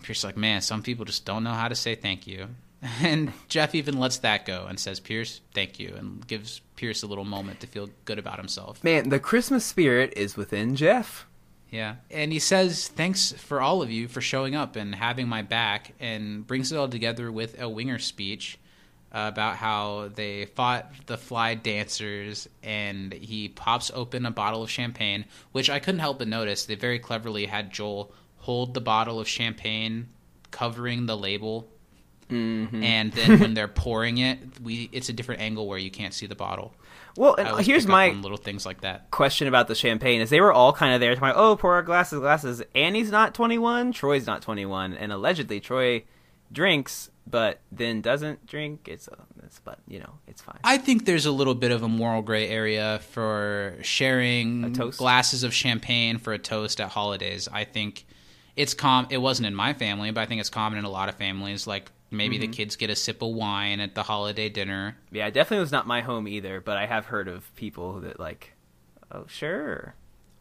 Pierce 0.03 0.19
is 0.19 0.23
like, 0.23 0.37
"Man, 0.37 0.61
some 0.61 0.83
people 0.83 1.05
just 1.05 1.25
don't 1.25 1.43
know 1.43 1.53
how 1.53 1.67
to 1.67 1.75
say 1.75 1.95
thank 1.95 2.27
you." 2.27 2.47
And 3.01 3.33
Jeff 3.49 3.75
even 3.75 3.99
lets 3.99 4.19
that 4.19 4.45
go 4.45 4.65
and 4.67 4.79
says, 4.79 4.99
"Pierce, 5.01 5.41
thank 5.53 5.79
you," 5.79 5.95
and 5.97 6.25
gives 6.25 6.61
Pierce 6.77 7.03
a 7.03 7.07
little 7.07 7.25
moment 7.25 7.59
to 7.59 7.67
feel 7.67 7.89
good 8.05 8.17
about 8.19 8.37
himself. 8.37 8.81
Man, 8.85 9.09
the 9.09 9.19
Christmas 9.19 9.65
spirit 9.65 10.13
is 10.15 10.37
within 10.37 10.77
Jeff. 10.77 11.25
Yeah. 11.71 11.95
And 12.09 12.31
he 12.31 12.39
says, 12.39 12.87
thanks 12.87 13.31
for 13.33 13.61
all 13.61 13.81
of 13.81 13.91
you 13.91 14.07
for 14.07 14.21
showing 14.21 14.55
up 14.55 14.75
and 14.75 14.95
having 14.95 15.27
my 15.27 15.41
back, 15.41 15.93
and 15.99 16.47
brings 16.47 16.71
it 16.71 16.77
all 16.77 16.87
together 16.87 17.31
with 17.31 17.59
a 17.61 17.69
winger 17.69 17.99
speech. 17.99 18.57
About 19.11 19.55
how 19.55 20.09
they 20.13 20.45
fought 20.45 20.91
the 21.07 21.17
fly 21.17 21.55
dancers, 21.55 22.47
and 22.63 23.11
he 23.13 23.49
pops 23.49 23.91
open 23.93 24.25
a 24.25 24.31
bottle 24.31 24.61
of 24.63 24.69
champagne, 24.69 25.25
which 25.51 25.69
I 25.69 25.79
couldn't 25.79 25.99
help 25.99 26.19
but 26.19 26.27
notice. 26.27 26.65
They 26.65 26.75
very 26.75 26.99
cleverly 26.99 27.45
had 27.45 27.71
Joel 27.71 28.13
hold 28.37 28.73
the 28.73 28.81
bottle 28.81 29.19
of 29.19 29.27
champagne, 29.27 30.09
covering 30.51 31.05
the 31.05 31.17
label. 31.17 31.67
Mhm. 32.29 32.83
And 32.83 33.11
then 33.13 33.39
when 33.39 33.53
they're 33.55 33.67
pouring 33.85 34.19
it, 34.19 34.39
we 34.61 34.89
it's 34.91 35.09
a 35.09 35.13
different 35.13 35.41
angle 35.41 35.67
where 35.67 35.79
you 35.79 35.89
can't 35.89 36.13
see 36.13 36.27
the 36.27 36.35
bottle. 36.35 36.73
Well, 37.17 37.35
and 37.35 37.65
here's 37.65 37.87
my 37.87 38.09
little 38.11 38.37
things 38.37 38.65
like 38.65 38.81
that. 38.81 39.09
question 39.11 39.47
about 39.47 39.67
the 39.67 39.75
champagne 39.75 40.21
is 40.21 40.29
they 40.29 40.39
were 40.39 40.53
all 40.53 40.71
kind 40.71 40.93
of 40.93 41.01
there 41.01 41.15
talking 41.15 41.33
oh, 41.35 41.55
pour 41.55 41.73
our 41.73 41.81
glasses, 41.81 42.19
glasses. 42.19 42.61
Annie's 42.75 43.11
not 43.11 43.33
21, 43.33 43.91
Troy's 43.91 44.27
not 44.27 44.41
21, 44.43 44.93
and 44.93 45.11
allegedly 45.11 45.59
Troy 45.59 46.03
drinks, 46.51 47.09
but 47.27 47.59
then 47.71 48.01
doesn't 48.01 48.45
drink. 48.45 48.87
It's, 48.87 49.07
uh, 49.07 49.15
it's 49.43 49.59
but 49.59 49.79
you 49.87 49.99
know, 49.99 50.13
it's 50.27 50.41
fine. 50.41 50.57
I 50.63 50.77
think 50.77 51.05
there's 51.05 51.25
a 51.25 51.31
little 51.31 51.55
bit 51.55 51.71
of 51.71 51.83
a 51.83 51.87
moral 51.87 52.21
gray 52.21 52.47
area 52.49 52.99
for 53.11 53.75
sharing 53.81 54.73
toast? 54.73 54.97
glasses 54.99 55.43
of 55.43 55.53
champagne 55.53 56.17
for 56.17 56.33
a 56.33 56.39
toast 56.39 56.79
at 56.81 56.89
holidays. 56.89 57.47
I 57.51 57.63
think 57.65 58.05
it's 58.55 58.73
com. 58.73 59.07
It 59.09 59.19
wasn't 59.19 59.47
in 59.47 59.55
my 59.55 59.73
family, 59.73 60.11
but 60.11 60.21
I 60.21 60.25
think 60.25 60.41
it's 60.41 60.49
common 60.49 60.79
in 60.79 60.85
a 60.85 60.89
lot 60.89 61.07
of 61.09 61.15
families. 61.15 61.67
Like 61.67 61.91
maybe 62.11 62.37
the 62.39 62.47
Mhm. 62.47 62.53
kids 62.53 62.75
get 62.75 62.89
a 62.89 62.95
sip 62.95 63.21
of 63.21 63.29
wine 63.29 63.79
at 63.79 63.93
the 63.93 64.03
holiday 64.03 64.49
dinner. 64.49 64.97
Yeah, 65.11 65.27
it 65.27 65.33
definitely 65.35 65.61
was 65.61 65.71
not 65.71 65.85
my 65.85 66.01
home 66.01 66.27
either, 66.27 66.59
but 66.59 66.75
I 66.77 66.87
have 66.87 67.05
heard 67.05 67.27
of 67.27 67.53
people 67.55 67.99
that 68.01 68.19
like, 68.19 68.53
oh, 69.11 69.25
sure. 69.27 69.93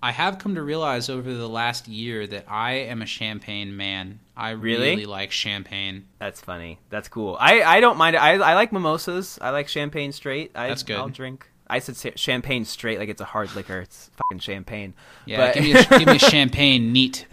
I 0.02 0.12
have 0.12 0.38
come 0.38 0.54
to 0.54 0.62
realize 0.62 1.08
over 1.10 1.34
the 1.34 1.48
last 1.48 1.88
year 1.88 2.26
that 2.28 2.44
I 2.48 2.72
am 2.74 3.02
a 3.02 3.06
champagne 3.06 3.76
man. 3.76 4.20
I 4.36 4.50
Really? 4.50 4.90
really 4.90 5.06
like 5.06 5.32
champagne. 5.32 6.06
That's 6.20 6.40
funny. 6.40 6.78
That's 6.88 7.08
cool. 7.08 7.36
I, 7.40 7.62
I 7.62 7.80
don't 7.80 7.96
mind 7.98 8.14
it. 8.14 8.20
I, 8.20 8.34
I 8.34 8.54
like 8.54 8.72
mimosas. 8.72 9.38
I 9.42 9.50
like 9.50 9.66
champagne 9.68 10.12
straight. 10.12 10.52
I, 10.54 10.68
That's 10.68 10.84
good. 10.84 10.96
I'll 10.98 11.08
drink. 11.08 11.48
I 11.70 11.80
said 11.80 12.18
champagne 12.18 12.64
straight 12.64 12.98
like 12.98 13.08
it's 13.08 13.20
a 13.20 13.24
hard 13.26 13.54
liquor. 13.54 13.80
It's 13.80 14.10
fucking 14.16 14.38
champagne. 14.38 14.94
Yeah, 15.26 15.38
But- 15.38 15.54
give 15.54 15.64
me 15.64 15.72
a, 15.72 15.84
give 15.98 16.06
me 16.08 16.18
champagne 16.30 16.92
neat. 16.92 17.26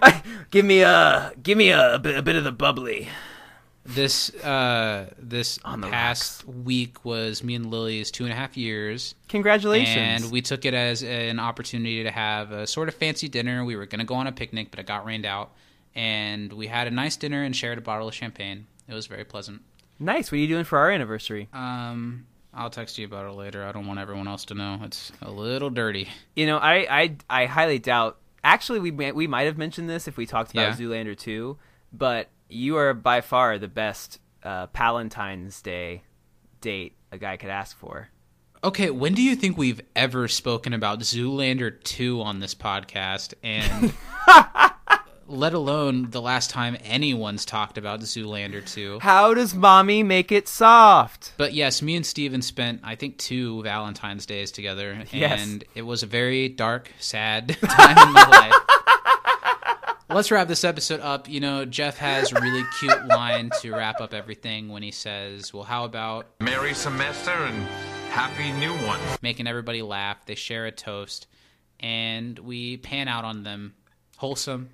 give 0.50 0.64
me 0.64 0.82
a 0.82 1.32
give 1.42 1.58
me 1.58 1.70
a, 1.70 1.98
bit, 1.98 2.16
a 2.16 2.22
bit 2.22 2.36
of 2.36 2.44
the 2.44 2.52
bubbly. 2.52 3.08
This 3.84 4.32
uh 4.36 5.10
this 5.18 5.58
past 5.58 6.46
week 6.46 7.04
was 7.04 7.42
me 7.42 7.56
and 7.56 7.66
Lily's 7.70 8.10
two 8.12 8.22
and 8.24 8.32
a 8.32 8.36
half 8.36 8.56
years. 8.56 9.14
Congratulations. 9.28 10.22
And 10.24 10.30
we 10.32 10.40
took 10.40 10.64
it 10.64 10.72
as 10.72 11.02
an 11.02 11.40
opportunity 11.40 12.04
to 12.04 12.10
have 12.12 12.52
a 12.52 12.66
sort 12.66 12.88
of 12.88 12.94
fancy 12.94 13.28
dinner. 13.28 13.64
We 13.64 13.74
were 13.74 13.86
going 13.86 13.98
to 13.98 14.04
go 14.04 14.14
on 14.14 14.28
a 14.28 14.32
picnic, 14.32 14.68
but 14.70 14.78
it 14.78 14.86
got 14.86 15.04
rained 15.04 15.26
out. 15.26 15.50
And 15.96 16.52
we 16.52 16.68
had 16.68 16.86
a 16.86 16.90
nice 16.92 17.16
dinner 17.16 17.42
and 17.42 17.54
shared 17.56 17.76
a 17.76 17.80
bottle 17.80 18.06
of 18.08 18.14
champagne. 18.14 18.66
It 18.88 18.94
was 18.94 19.06
very 19.08 19.24
pleasant. 19.24 19.62
Nice. 19.98 20.30
What 20.30 20.36
are 20.36 20.40
you 20.40 20.48
doing 20.48 20.64
for 20.64 20.78
our 20.78 20.90
anniversary? 20.90 21.48
Um, 21.52 22.26
I'll 22.54 22.70
text 22.70 22.98
you 22.98 23.04
about 23.06 23.26
it 23.26 23.32
later. 23.34 23.64
I 23.64 23.72
don't 23.72 23.86
want 23.86 23.98
everyone 23.98 24.28
else 24.28 24.44
to 24.46 24.54
know. 24.54 24.78
It's 24.84 25.10
a 25.22 25.30
little 25.30 25.70
dirty. 25.70 26.08
You 26.36 26.46
know, 26.46 26.58
I 26.58 26.86
I, 26.88 27.16
I 27.28 27.46
highly 27.46 27.78
doubt. 27.80 28.18
Actually, 28.44 28.80
we 28.80 28.90
may, 28.90 29.12
we 29.12 29.26
might 29.26 29.42
have 29.44 29.58
mentioned 29.58 29.88
this 29.90 30.06
if 30.08 30.16
we 30.16 30.24
talked 30.26 30.50
about 30.52 30.78
Yeah. 30.78 30.86
Zoolander 30.86 31.16
2, 31.16 31.56
but 31.92 32.28
you 32.52 32.76
are 32.76 32.94
by 32.94 33.20
far 33.20 33.58
the 33.58 33.68
best 33.68 34.18
uh, 34.42 34.66
Palentine's 34.68 35.60
Day 35.62 36.02
date 36.60 36.94
a 37.10 37.18
guy 37.18 37.36
could 37.36 37.50
ask 37.50 37.76
for. 37.76 38.08
Okay, 38.64 38.90
when 38.90 39.14
do 39.14 39.22
you 39.22 39.34
think 39.34 39.58
we've 39.58 39.80
ever 39.96 40.28
spoken 40.28 40.72
about 40.72 41.00
Zoolander 41.00 41.82
2 41.82 42.22
on 42.22 42.38
this 42.38 42.54
podcast? 42.54 43.34
And 43.42 43.92
let 45.26 45.52
alone 45.52 46.10
the 46.10 46.20
last 46.20 46.50
time 46.50 46.76
anyone's 46.84 47.44
talked 47.44 47.76
about 47.76 48.00
Zoolander 48.00 48.64
2. 48.64 49.00
How 49.00 49.34
does 49.34 49.54
mommy 49.54 50.04
make 50.04 50.30
it 50.30 50.46
soft? 50.46 51.32
But 51.38 51.54
yes, 51.54 51.82
me 51.82 51.96
and 51.96 52.06
Steven 52.06 52.40
spent, 52.40 52.82
I 52.84 52.94
think, 52.94 53.18
two 53.18 53.62
Valentine's 53.64 54.26
days 54.26 54.52
together. 54.52 55.02
Yes. 55.10 55.42
And 55.42 55.64
it 55.74 55.82
was 55.82 56.04
a 56.04 56.06
very 56.06 56.48
dark, 56.48 56.92
sad 57.00 57.48
time 57.62 58.08
in 58.08 58.12
my 58.12 58.28
life. 58.28 58.54
Let's 60.14 60.30
wrap 60.30 60.46
this 60.46 60.62
episode 60.64 61.00
up. 61.00 61.28
You 61.28 61.40
know, 61.40 61.64
Jeff 61.64 61.96
has 61.96 62.32
a 62.32 62.40
really 62.40 62.64
cute 62.78 63.06
line 63.06 63.50
to 63.60 63.72
wrap 63.72 64.00
up 64.00 64.12
everything 64.12 64.68
when 64.68 64.82
he 64.82 64.90
says, 64.90 65.54
Well, 65.54 65.62
how 65.62 65.84
about 65.84 66.26
Merry 66.40 66.74
semester 66.74 67.30
and 67.30 67.66
happy 68.10 68.52
new 68.52 68.72
one. 68.86 69.00
making 69.22 69.46
everybody 69.46 69.80
laugh? 69.80 70.26
They 70.26 70.34
share 70.34 70.66
a 70.66 70.72
toast, 70.72 71.28
and 71.80 72.38
we 72.38 72.76
pan 72.76 73.08
out 73.08 73.24
on 73.24 73.42
them. 73.42 73.74
Wholesome. 74.18 74.70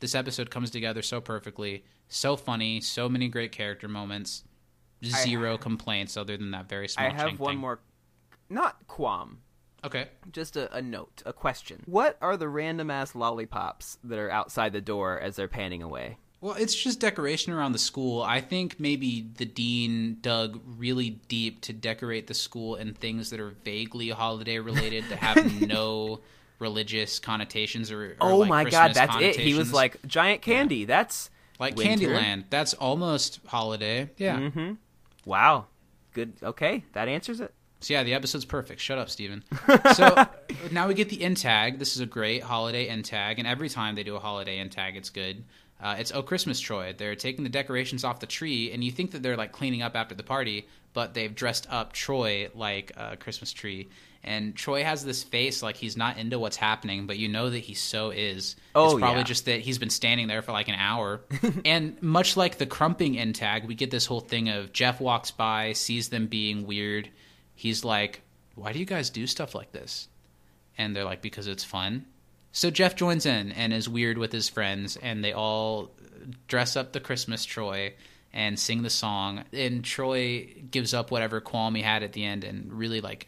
This 0.00 0.14
episode 0.16 0.50
comes 0.50 0.70
together 0.70 1.02
so 1.02 1.20
perfectly. 1.20 1.84
So 2.08 2.36
funny. 2.36 2.80
So 2.80 3.08
many 3.08 3.28
great 3.28 3.52
character 3.52 3.86
moments. 3.86 4.42
Zero 5.04 5.56
complaints 5.56 6.16
other 6.16 6.36
than 6.36 6.50
that 6.50 6.68
very 6.68 6.88
small 6.88 7.06
I 7.06 7.10
have 7.10 7.38
one 7.38 7.52
thing. 7.52 7.58
more, 7.58 7.78
not 8.50 8.86
qualm. 8.88 9.38
Okay. 9.84 10.08
Just 10.32 10.56
a, 10.56 10.74
a 10.74 10.82
note, 10.82 11.22
a 11.24 11.32
question. 11.32 11.82
What 11.86 12.16
are 12.20 12.36
the 12.36 12.48
random 12.48 12.90
ass 12.90 13.14
lollipops 13.14 13.98
that 14.04 14.18
are 14.18 14.30
outside 14.30 14.72
the 14.72 14.80
door 14.80 15.18
as 15.18 15.36
they're 15.36 15.48
panning 15.48 15.82
away? 15.82 16.18
Well, 16.42 16.54
it's 16.54 16.74
just 16.74 17.00
decoration 17.00 17.52
around 17.52 17.72
the 17.72 17.78
school. 17.78 18.22
I 18.22 18.40
think 18.40 18.80
maybe 18.80 19.28
the 19.36 19.44
dean 19.44 20.18
dug 20.22 20.60
really 20.78 21.10
deep 21.28 21.60
to 21.62 21.74
decorate 21.74 22.26
the 22.28 22.34
school 22.34 22.76
in 22.76 22.94
things 22.94 23.30
that 23.30 23.40
are 23.40 23.50
vaguely 23.64 24.08
holiday 24.08 24.58
related 24.58 25.04
that 25.10 25.18
have 25.18 25.60
no 25.68 26.20
religious 26.58 27.18
connotations 27.18 27.90
or, 27.90 28.16
or 28.20 28.32
oh 28.32 28.38
like 28.38 28.48
my 28.48 28.64
god, 28.64 28.94
that's 28.94 29.16
it. 29.16 29.36
He 29.36 29.54
was 29.54 29.72
like 29.72 30.06
giant 30.06 30.40
candy. 30.40 30.86
That's 30.86 31.28
like 31.58 31.76
winter. 31.76 32.08
Candyland. 32.08 32.44
That's 32.48 32.72
almost 32.74 33.40
holiday. 33.46 34.08
Yeah. 34.16 34.38
Mm-hmm. 34.38 34.72
Wow. 35.26 35.66
Good. 36.14 36.34
Okay, 36.42 36.84
that 36.94 37.06
answers 37.06 37.40
it. 37.40 37.52
So 37.80 37.94
yeah, 37.94 38.02
the 38.02 38.14
episode's 38.14 38.44
perfect. 38.44 38.80
Shut 38.80 38.98
up, 38.98 39.10
Steven. 39.10 39.42
So 39.94 40.26
now 40.70 40.88
we 40.88 40.94
get 40.94 41.08
the 41.08 41.22
end 41.22 41.38
tag. 41.38 41.78
This 41.78 41.96
is 41.96 42.00
a 42.00 42.06
great 42.06 42.42
holiday 42.42 42.86
end 42.86 43.04
tag, 43.04 43.38
and 43.38 43.48
every 43.48 43.68
time 43.68 43.94
they 43.94 44.02
do 44.02 44.16
a 44.16 44.20
holiday 44.20 44.58
end 44.58 44.72
tag, 44.72 44.96
it's 44.96 45.10
good. 45.10 45.44
Uh, 45.82 45.96
it's 45.98 46.12
Oh 46.12 46.22
Christmas 46.22 46.60
Troy. 46.60 46.94
They're 46.96 47.16
taking 47.16 47.44
the 47.44 47.50
decorations 47.50 48.04
off 48.04 48.20
the 48.20 48.26
tree, 48.26 48.70
and 48.72 48.84
you 48.84 48.90
think 48.90 49.12
that 49.12 49.22
they're 49.22 49.36
like 49.36 49.52
cleaning 49.52 49.82
up 49.82 49.96
after 49.96 50.14
the 50.14 50.22
party, 50.22 50.68
but 50.92 51.14
they've 51.14 51.34
dressed 51.34 51.66
up 51.70 51.92
Troy 51.92 52.48
like 52.54 52.92
a 52.96 53.16
Christmas 53.16 53.52
tree. 53.52 53.88
And 54.22 54.54
Troy 54.54 54.84
has 54.84 55.02
this 55.02 55.22
face 55.22 55.62
like 55.62 55.76
he's 55.76 55.96
not 55.96 56.18
into 56.18 56.38
what's 56.38 56.56
happening, 56.56 57.06
but 57.06 57.16
you 57.16 57.28
know 57.28 57.48
that 57.48 57.58
he 57.58 57.72
so 57.72 58.10
is. 58.10 58.56
Oh, 58.74 58.90
it's 58.90 58.98
probably 58.98 59.20
yeah. 59.20 59.24
just 59.24 59.46
that 59.46 59.60
he's 59.60 59.78
been 59.78 59.90
standing 59.90 60.28
there 60.28 60.42
for 60.42 60.52
like 60.52 60.68
an 60.68 60.74
hour. 60.74 61.22
and 61.64 62.00
much 62.02 62.36
like 62.36 62.58
the 62.58 62.66
crumping 62.66 63.18
end 63.18 63.36
tag, 63.36 63.66
we 63.66 63.74
get 63.74 63.90
this 63.90 64.04
whole 64.04 64.20
thing 64.20 64.50
of 64.50 64.74
Jeff 64.74 65.00
walks 65.00 65.30
by, 65.30 65.72
sees 65.72 66.10
them 66.10 66.26
being 66.26 66.66
weird. 66.66 67.08
He's 67.60 67.84
like, 67.84 68.22
Why 68.54 68.72
do 68.72 68.78
you 68.78 68.86
guys 68.86 69.10
do 69.10 69.26
stuff 69.26 69.54
like 69.54 69.70
this? 69.72 70.08
And 70.78 70.96
they're 70.96 71.04
like, 71.04 71.20
Because 71.20 71.46
it's 71.46 71.62
fun. 71.62 72.06
So 72.52 72.70
Jeff 72.70 72.96
joins 72.96 73.26
in 73.26 73.52
and 73.52 73.74
is 73.74 73.86
weird 73.86 74.16
with 74.16 74.32
his 74.32 74.48
friends, 74.48 74.96
and 74.96 75.22
they 75.22 75.34
all 75.34 75.90
dress 76.48 76.74
up 76.74 76.92
the 76.92 77.00
Christmas 77.00 77.44
Troy 77.44 77.92
and 78.32 78.58
sing 78.58 78.80
the 78.82 78.88
song. 78.88 79.44
And 79.52 79.84
Troy 79.84 80.48
gives 80.70 80.94
up 80.94 81.10
whatever 81.10 81.42
qualm 81.42 81.74
he 81.74 81.82
had 81.82 82.02
at 82.02 82.14
the 82.14 82.24
end 82.24 82.44
and 82.44 82.72
really 82.72 83.02
like 83.02 83.26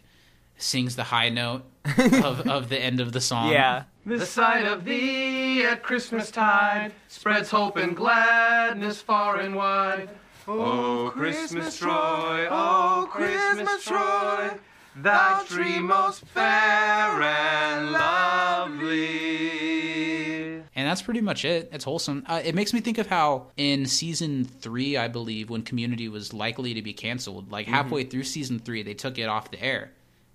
sings 0.56 0.96
the 0.96 1.04
high 1.04 1.28
note 1.28 1.64
of, 1.98 2.48
of 2.48 2.70
the 2.70 2.78
end 2.78 3.00
of 3.00 3.12
the 3.12 3.20
song. 3.20 3.52
Yeah. 3.52 3.84
The 4.06 4.24
sight 4.24 4.64
of 4.64 4.86
thee 4.86 5.62
at 5.66 5.82
Christmas 5.82 6.30
tide 6.30 6.92
spreads 7.09 7.50
hope 7.50 7.76
and 7.76 7.94
gladness 7.94 9.02
far 9.02 9.40
and 9.40 9.54
wide. 9.54 10.09
Oh, 10.48 11.10
Christmas 11.14 11.78
Troy, 11.78 12.47
oh, 12.51 13.09
Christmas 13.10 13.85
Troy, 13.85 14.51
thou 14.97 15.43
tree 15.47 15.78
most 15.78 16.24
fair 16.27 16.43
and 16.43 17.93
lovely. 19.23 20.55
And 20.74 20.89
that's 20.89 21.02
pretty 21.02 21.20
much 21.20 21.44
it. 21.44 21.69
It's 21.73 21.85
wholesome. 21.85 22.24
Uh, 22.27 22.40
it 22.44 22.55
makes 22.55 22.73
me 22.73 22.81
think 22.81 22.98
of 22.98 23.06
how 23.06 23.48
in 23.56 23.86
season 23.86 24.44
three, 24.44 24.97
I 24.97 25.09
believe, 25.09 25.51
when 25.51 25.62
Community 25.62 26.09
was 26.09 26.32
likely 26.32 26.74
to 26.74 26.82
be 26.82 26.93
canceled, 26.93 27.51
like 27.52 27.66
Mm-hmm. 27.66 27.74
halfway 27.74 28.05
through 28.05 28.24
season 28.24 28.59
three, 28.59 28.82
they 28.82 28.94
took 28.94 29.19
it 29.19 29.28
off 29.28 29.51
the 29.51 29.62
air. 29.62 29.90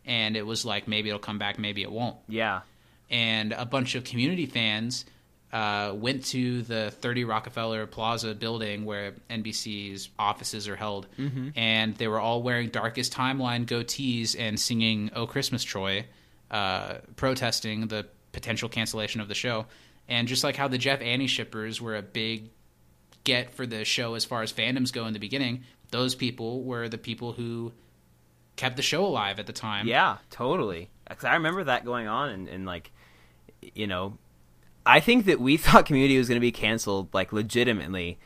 And 0.05 0.37
it 0.37 0.45
was 0.45 0.63
like, 0.63 0.87
maybe 0.87 1.09
it'll 1.09 1.19
come 1.19 1.37
back, 1.39 1.59
maybe 1.59 1.81
it 1.81 1.91
won't. 1.91 2.15
Yeah. 2.29 2.61
And 3.09 3.51
a 3.53 3.65
bunch 3.65 3.95
of 3.95 4.03
Community 4.05 4.45
fans 4.45 5.05
uh, 5.53 5.93
went 5.95 6.25
to 6.25 6.61
the 6.63 6.91
30 6.91 7.23
Rockefeller 7.23 7.85
Plaza 7.87 8.35
building 8.35 8.83
where 8.85 9.13
NBC's 9.29 10.09
offices 10.19 10.67
are 10.67 10.75
held. 10.75 11.07
Mhm. 11.17 11.53
And 11.55 11.95
they 11.95 12.07
were 12.07 12.19
all 12.19 12.43
wearing 12.43 12.69
Darkest 12.69 13.13
Timeline 13.13 13.65
goatees 13.65 14.35
and 14.37 14.59
singing 14.59 15.09
Oh 15.15 15.25
Christmas 15.25 15.63
Troy, 15.63 16.05
uh, 16.51 16.95
protesting 17.15 17.87
the 17.87 18.07
potential 18.33 18.67
cancellation 18.67 19.21
of 19.21 19.29
the 19.29 19.35
show. 19.35 19.65
And 20.09 20.27
just 20.27 20.43
like 20.43 20.55
how 20.57 20.67
the 20.67 20.77
Jeff 20.77 21.01
Annie 21.01 21.27
shippers 21.27 21.81
were 21.81 21.95
a 21.95 22.01
big 22.01 22.49
get 23.23 23.53
for 23.53 23.65
the 23.65 23.83
show 23.85 24.13
as 24.15 24.25
far 24.25 24.41
as 24.41 24.51
fandoms 24.53 24.91
go 24.93 25.05
in 25.05 25.13
the 25.13 25.19
beginning, 25.19 25.63
those 25.91 26.13
people 26.15 26.63
were 26.63 26.87
the 26.89 26.97
people 26.97 27.33
who 27.33 27.71
kept 28.57 28.75
the 28.75 28.81
show 28.81 29.05
alive 29.05 29.39
at 29.39 29.47
the 29.47 29.53
time. 29.53 29.87
Yeah, 29.87 30.17
totally. 30.29 30.89
Because 31.07 31.23
I 31.25 31.33
remember 31.35 31.63
that 31.65 31.85
going 31.85 32.07
on, 32.07 32.29
and, 32.29 32.47
and 32.49 32.65
like, 32.65 32.91
you 33.61 33.87
know, 33.87 34.17
I 34.87 34.99
think 34.99 35.25
that 35.25 35.39
we 35.39 35.57
thought 35.65 35.85
Community 35.85 36.17
was 36.17 36.27
going 36.27 36.37
to 36.37 36.41
be 36.41 36.51
canceled, 36.51 37.13
like 37.13 37.31
legitimately, 37.33 38.17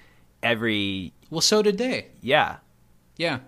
every. 0.43 1.13
Well, 1.29 1.41
so 1.41 1.61
did 1.61 1.77
they. 1.77 2.07
Yeah. 2.21 2.57
Yeah. 3.17 3.39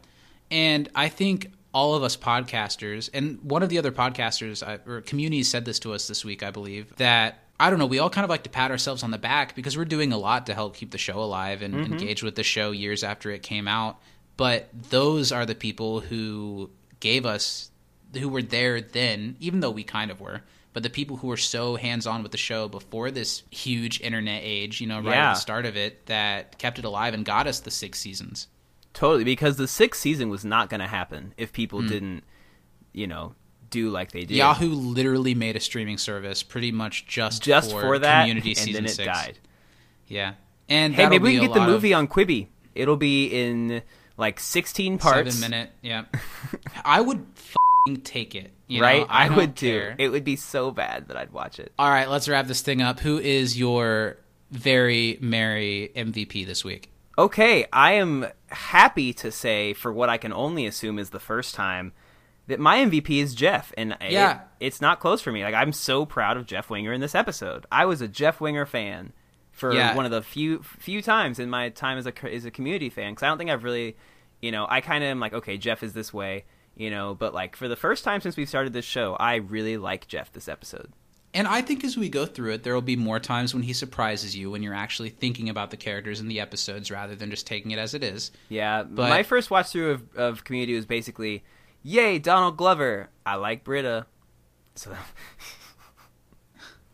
And 0.51 0.89
I 0.95 1.09
think 1.09 1.51
all 1.73 1.95
of 1.95 2.03
us 2.03 2.15
podcasters, 2.15 3.09
and 3.13 3.39
one 3.43 3.63
of 3.63 3.69
the 3.69 3.77
other 3.77 3.91
podcasters 3.91 4.65
I- 4.65 4.79
or 4.89 5.01
communities 5.01 5.49
said 5.49 5.65
this 5.65 5.79
to 5.79 5.93
us 5.93 6.07
this 6.07 6.23
week, 6.23 6.43
I 6.43 6.51
believe, 6.51 6.95
that 6.97 7.39
I 7.59 7.69
don't 7.69 7.79
know, 7.79 7.85
we 7.85 7.99
all 7.99 8.09
kind 8.09 8.23
of 8.23 8.29
like 8.29 8.43
to 8.43 8.49
pat 8.49 8.71
ourselves 8.71 9.03
on 9.03 9.11
the 9.11 9.17
back 9.17 9.55
because 9.55 9.75
we're 9.77 9.85
doing 9.85 10.11
a 10.13 10.17
lot 10.17 10.45
to 10.47 10.53
help 10.53 10.75
keep 10.75 10.91
the 10.91 10.97
show 10.97 11.19
alive 11.19 11.61
and 11.61 11.73
Mhm. 11.73 11.85
engage 11.93 12.21
with 12.23 12.35
the 12.35 12.43
show 12.43 12.71
years 12.71 13.03
after 13.03 13.31
it 13.31 13.41
came 13.41 13.67
out. 13.67 13.99
But 14.37 14.69
those 14.89 15.31
are 15.31 15.45
the 15.45 15.55
people 15.55 16.01
who 16.01 16.69
gave 16.99 17.25
us, 17.25 17.71
who 18.17 18.29
were 18.29 18.41
there 18.43 18.79
then, 18.81 19.35
even 19.39 19.59
though 19.59 19.71
we 19.71 19.83
kind 19.83 20.11
of 20.11 20.19
were. 20.21 20.41
But 20.73 20.81
the 20.83 20.89
people 20.89 21.17
who 21.17 21.27
were 21.27 21.37
so 21.37 21.75
hands 21.75 22.07
on 22.07 22.23
with 22.23 22.31
the 22.31 22.37
show 22.37 22.67
before 22.67 23.11
this 23.11 23.43
huge 23.51 24.01
internet 24.01 24.41
age, 24.43 24.81
you 24.81 24.87
know, 24.87 24.97
right 24.99 25.13
Yeah. 25.15 25.29
at 25.29 25.33
the 25.35 25.39
start 25.39 25.65
of 25.67 25.77
it, 25.77 26.05
that 26.07 26.57
kept 26.57 26.79
it 26.79 26.85
alive 26.85 27.13
and 27.13 27.23
got 27.23 27.45
us 27.47 27.59
the 27.59 27.69
six 27.71 27.99
seasons. 27.99 28.47
Totally, 28.93 29.23
because 29.23 29.57
the 29.57 29.67
sixth 29.67 30.01
season 30.01 30.29
was 30.29 30.43
not 30.43 30.69
going 30.69 30.81
to 30.81 30.87
happen 30.87 31.33
if 31.37 31.53
people 31.53 31.81
Mm. 31.81 31.87
didn't, 31.89 32.23
you 32.91 33.07
know, 33.07 33.35
do 33.69 33.89
like 33.89 34.11
they 34.11 34.21
did. 34.25 34.31
Yahoo 34.37 34.69
literally 34.69 35.33
made 35.35 35.55
a 35.55 35.59
streaming 35.59 35.97
service 35.97 36.43
pretty 36.43 36.71
much 36.71 37.05
just 37.07 37.41
just 37.43 37.71
for, 37.71 37.81
for, 37.81 37.99
that, 37.99 38.21
Community 38.23 38.49
and 38.51 38.57
season 38.57 38.73
then 38.73 38.85
it 38.85 38.95
six. 38.95 39.05
died. 39.07 39.39
Yeah, 40.07 40.33
and 40.69 40.93
hey, 40.93 41.07
maybe 41.09 41.23
we 41.23 41.37
can 41.37 41.47
get 41.47 41.53
the 41.53 41.65
movie 41.65 41.91
of 41.93 41.97
on 41.99 42.07
Quibi. 42.07 42.47
It'll 42.75 42.97
be 42.97 43.27
in 43.27 43.81
like 44.17 44.39
sixteen 44.39 44.99
parts. 44.99 45.33
seven 45.35 45.39
minute. 45.51 45.71
Yeah, 45.81 46.05
I 46.85 47.01
would 47.01 47.25
fing 47.35 47.55
take 48.03 48.35
it. 48.35 48.51
You 48.67 48.79
know? 48.79 48.85
right? 48.87 49.05
I, 49.09 49.27
don't 49.27 49.37
would 49.37 49.55
care. 49.55 49.95
too. 49.95 50.03
It 50.03 50.09
would 50.09 50.23
be 50.23 50.35
so 50.35 50.71
bad 50.71 51.07
that 51.09 51.17
I'd 51.17 51.31
watch 51.31 51.59
it. 51.59 51.71
All 51.77 51.89
right, 51.89 52.09
let's 52.09 52.27
wrap 52.29 52.47
this 52.47 52.61
thing 52.61 52.81
up. 52.81 52.99
Who 53.01 53.17
is 53.19 53.57
your 53.57 54.17
very 54.51 55.17
merry 55.21 55.91
MVP 55.95 56.45
this 56.45 56.63
week? 56.63 56.89
Okay, 57.17 57.67
I 57.71 57.93
am 57.93 58.25
happy 58.47 59.13
to 59.13 59.31
say, 59.31 59.73
for 59.73 59.91
what 59.93 60.09
I 60.09 60.17
can 60.17 60.33
only 60.33 60.65
assume 60.65 60.97
is 60.97 61.11
the 61.11 61.19
first 61.19 61.53
time, 61.53 61.93
that 62.47 62.59
my 62.59 62.77
MVP 62.77 63.21
is 63.21 63.35
Jeff, 63.35 63.71
and 63.77 63.93
it- 64.01 64.11
Yeah. 64.11 64.41
it's 64.59 64.81
not 64.81 64.99
close 64.99 65.21
for 65.21 65.31
me. 65.31 65.43
Like 65.43 65.53
I'm 65.53 65.71
so 65.71 66.05
proud 66.05 66.37
of 66.37 66.45
Jeff 66.45 66.69
Winger 66.69 66.91
in 66.91 67.01
this 67.01 67.15
episode. 67.15 67.65
I 67.71 67.85
was 67.85 68.01
a 68.01 68.07
Jeff 68.07 68.41
Winger 68.41 68.65
fan 68.65 69.13
for 69.51 69.73
Yeah. 69.73 69.95
one 69.95 70.05
of 70.05 70.11
the 70.11 70.21
few 70.23 70.61
few 70.63 71.01
times 71.03 71.37
in 71.39 71.49
my 71.49 71.69
time 71.69 71.97
as 71.99 72.07
a 72.07 72.33
as 72.33 72.43
a 72.45 72.51
community 72.51 72.89
fan 72.89 73.11
because 73.13 73.23
I 73.23 73.27
don't 73.27 73.37
think 73.37 73.49
I've 73.51 73.63
really, 73.63 73.95
you 74.41 74.51
know, 74.51 74.65
I 74.67 74.81
kind 74.81 75.03
of 75.03 75.09
am 75.09 75.19
like, 75.19 75.33
okay, 75.33 75.57
Jeff 75.57 75.83
is 75.83 75.93
this 75.93 76.11
way, 76.13 76.43
you 76.75 76.89
know, 76.89 77.13
but 77.15 77.33
like 77.33 77.55
for 77.55 77.67
the 77.67 77.75
first 77.75 78.03
time 78.03 78.21
since 78.21 78.37
we 78.37 78.45
started 78.45 78.73
this 78.73 78.85
show, 78.85 79.15
I 79.19 79.35
really 79.35 79.77
like 79.77 80.07
Jeff 80.07 80.31
this 80.31 80.47
episode. 80.47 80.91
And 81.35 81.47
I 81.47 81.61
think 81.63 81.83
as 81.83 81.97
we 81.97 82.09
go 82.09 82.27
through 82.27 82.53
it, 82.53 82.63
there 82.63 82.75
will 82.75 82.81
be 82.81 82.95
more 82.95 83.19
times 83.19 83.55
when 83.55 83.63
he 83.63 83.73
surprises 83.73 84.35
you 84.35 84.51
when 84.51 84.61
you're 84.61 84.75
actually 84.75 85.09
thinking 85.09 85.49
about 85.49 85.71
the 85.71 85.77
characters 85.77 86.19
in 86.19 86.27
the 86.27 86.39
episodes 86.39 86.91
rather 86.91 87.15
than 87.15 87.31
just 87.31 87.47
taking 87.47 87.71
it 87.71 87.79
as 87.79 87.95
it 87.95 88.03
is. 88.03 88.29
Yeah, 88.49 88.83
But- 88.83 89.09
my 89.09 89.23
first 89.23 89.49
watch 89.49 89.71
through 89.71 89.91
of, 89.91 90.15
of 90.15 90.43
Community 90.43 90.75
was 90.75 90.85
basically, 90.85 91.43
"Yay, 91.81 92.19
Donald 92.19 92.55
Glover! 92.57 93.09
I 93.25 93.35
like 93.35 93.63
Britta." 93.63 94.05
So 94.75 94.95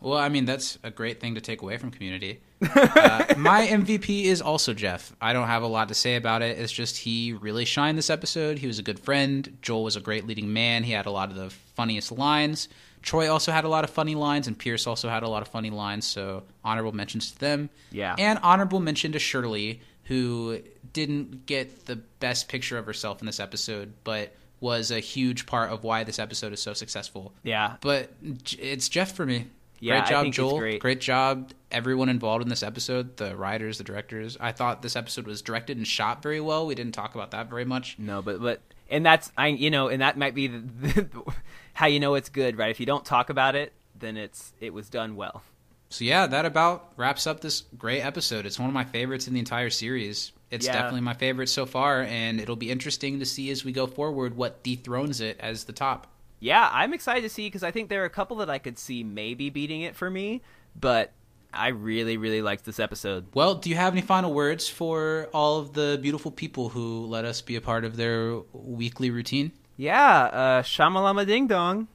Well, 0.02 0.18
I 0.18 0.30
mean, 0.30 0.46
that's 0.46 0.78
a 0.84 0.92
great 0.92 1.20
thing 1.20 1.36
to 1.36 1.42
take 1.42 1.62
away 1.62 1.78
from 1.78 1.92
Community. 1.92 2.40
uh, 2.62 3.34
my 3.38 3.68
MVP 3.68 4.24
is 4.24 4.42
also 4.42 4.74
Jeff. 4.74 5.14
I 5.22 5.34
don't 5.34 5.48
have 5.48 5.64
a 5.64 5.68
lot 5.68 5.90
to 5.90 5.94
say 5.94 6.16
about 6.16 6.42
it. 6.42 6.58
It's 6.58 6.72
just 6.72 6.98
he 6.98 7.34
really 7.34 7.66
shined 7.66 7.98
this 7.98 8.10
episode. 8.10 8.60
He 8.60 8.68
was 8.68 8.80
a 8.80 8.84
good 8.84 9.00
friend. 9.00 9.58
Joel 9.62 9.84
was 9.84 9.96
a 9.96 10.02
great 10.02 10.26
leading 10.26 10.54
man. 10.54 10.84
He 10.84 10.92
had 10.92 11.06
a 11.06 11.12
lot 11.12 11.30
of 11.30 11.36
the 11.36 11.50
funniest 11.50 12.12
lines. 12.12 12.70
Troy 13.02 13.32
also 13.32 13.52
had 13.52 13.64
a 13.64 13.70
lot 13.70 13.84
of 13.84 13.90
funny 13.90 14.16
lines, 14.16 14.48
and 14.48 14.58
Pierce 14.58 14.88
also 14.88 15.10
had 15.10 15.24
a 15.24 15.30
lot 15.30 15.42
of 15.42 15.48
funny 15.48 15.70
lines. 15.70 16.06
So 16.06 16.44
honorable 16.64 16.92
mentions 16.92 17.32
to 17.32 17.40
them. 17.40 17.70
Yeah. 17.92 18.16
And 18.18 18.40
honorable 18.42 18.80
mention 18.80 19.14
to 19.14 19.20
Shirley, 19.20 19.82
who 20.06 20.60
didn't 20.92 21.46
get 21.46 21.86
the 21.86 21.96
best 21.96 22.48
picture 22.48 22.78
of 22.78 22.86
herself 22.86 23.22
in 23.22 23.26
this 23.26 23.40
episode, 23.40 23.94
but 24.04 24.34
was 24.60 24.92
a 24.92 25.00
huge 25.00 25.46
part 25.46 25.72
of 25.72 25.84
why 25.84 26.04
this 26.04 26.20
episode 26.20 26.52
is 26.52 26.62
so 26.62 26.74
successful. 26.74 27.34
Yeah. 27.44 27.76
But 27.82 28.12
it's 28.58 28.90
Jeff 28.90 29.14
for 29.14 29.26
me. 29.26 29.48
Yeah, 29.80 30.00
great 30.00 30.10
job, 30.10 30.34
Joel. 30.34 30.78
great. 30.80 31.00
job, 31.02 31.52
everyone 31.72 32.10
involved 32.10 32.44
in 32.44 32.50
this 32.50 32.64
episode. 32.64 33.18
The 33.18 33.36
writers, 33.36 33.78
the 33.78 33.84
directors. 33.84 34.38
I 34.40 34.52
thought 34.52 34.82
this 34.82 34.96
episode 34.96 35.26
was 35.26 35.42
directed 35.42 35.78
and 35.78 35.88
shot 35.88 36.22
very 36.22 36.42
well. 36.42 36.66
We 36.66 36.76
didn't 36.76 36.94
talk 36.94 37.16
about 37.16 37.32
that 37.32 37.50
very 37.50 37.66
much. 37.66 37.98
no, 37.98 38.22
but 38.22 38.42
but 38.42 38.62
and 38.90 39.06
that's 39.06 39.32
I 39.38 39.48
you 39.48 39.70
know, 39.70 39.88
and 39.88 40.02
that 40.02 40.18
might 40.18 40.36
be 40.36 40.48
the, 40.48 40.60
the, 40.82 41.34
how 41.74 41.88
you 41.88 42.00
know 42.00 42.16
it's 42.16 42.30
good, 42.30 42.58
right? 42.58 42.72
If 42.72 42.80
you 42.80 42.86
don't 42.86 43.06
talk 43.06 43.30
about 43.30 43.56
it, 43.56 43.74
then 43.98 44.18
it's 44.18 44.54
it 44.60 44.74
was 44.74 44.90
done 44.90 45.16
well. 45.16 45.44
So 45.92 46.06
yeah, 46.06 46.28
that 46.28 46.46
about 46.46 46.92
wraps 46.98 47.26
up 47.26 47.42
this 47.42 47.64
great 47.78 48.02
episode. 48.02 48.46
It's 48.46 48.60
one 48.60 48.68
of 48.70 48.74
my 48.74 48.84
favorites 48.86 49.28
in 49.28 49.34
the 49.34 49.40
entire 49.40 49.70
series. 49.72 50.32
It's 50.52 50.66
Yeah. 50.66 50.74
definitely 50.74 51.02
my 51.02 51.14
favorite 51.14 51.48
so 51.48 51.66
far, 51.66 52.02
and 52.04 52.40
it'll 52.42 52.56
be 52.56 52.70
interesting 52.70 53.20
to 53.20 53.26
see 53.26 53.50
as 53.50 53.64
we 53.66 53.72
go 53.72 53.88
forward 53.88 54.36
what 54.36 54.62
dethrones 54.64 55.22
it 55.22 55.38
as 55.40 55.64
the 55.64 55.74
top. 55.74 56.08
Yeah, 56.40 56.70
I'm 56.72 56.94
excited 56.94 57.22
to 57.22 57.30
see 57.30 57.48
because 57.48 57.64
I 57.64 57.72
think 57.72 57.90
there 57.90 58.02
are 58.02 58.06
a 58.06 58.10
couple 58.10 58.38
that 58.38 58.50
I 58.50 58.58
could 58.60 58.80
see 58.80 59.04
maybe 59.04 59.50
beating 59.50 59.82
it 59.82 59.96
for 59.96 60.10
me, 60.10 60.42
but 60.80 61.12
I 61.54 61.70
really 61.70 62.18
really 62.18 62.42
liked 62.42 62.66
this 62.66 62.80
episode. 62.80 63.28
Well, 63.34 63.56
do 63.56 63.70
you 63.70 63.76
have 63.76 63.94
any 63.94 64.02
final 64.02 64.34
words 64.34 64.68
for 64.70 65.30
all 65.34 65.58
of 65.60 65.74
the 65.74 66.00
beautiful 66.02 66.32
people 66.32 66.70
who 66.70 67.06
let 67.06 67.26
us 67.26 67.42
be 67.42 67.56
a 67.56 67.62
part 67.62 67.84
of 67.86 67.98
their 67.98 68.40
weekly 68.54 69.10
routine? 69.10 69.52
Yeah, 69.78 70.24
uh 70.26 70.62
Shamalama 70.64 71.26
Ding 71.26 71.48
Dong. 71.48 71.88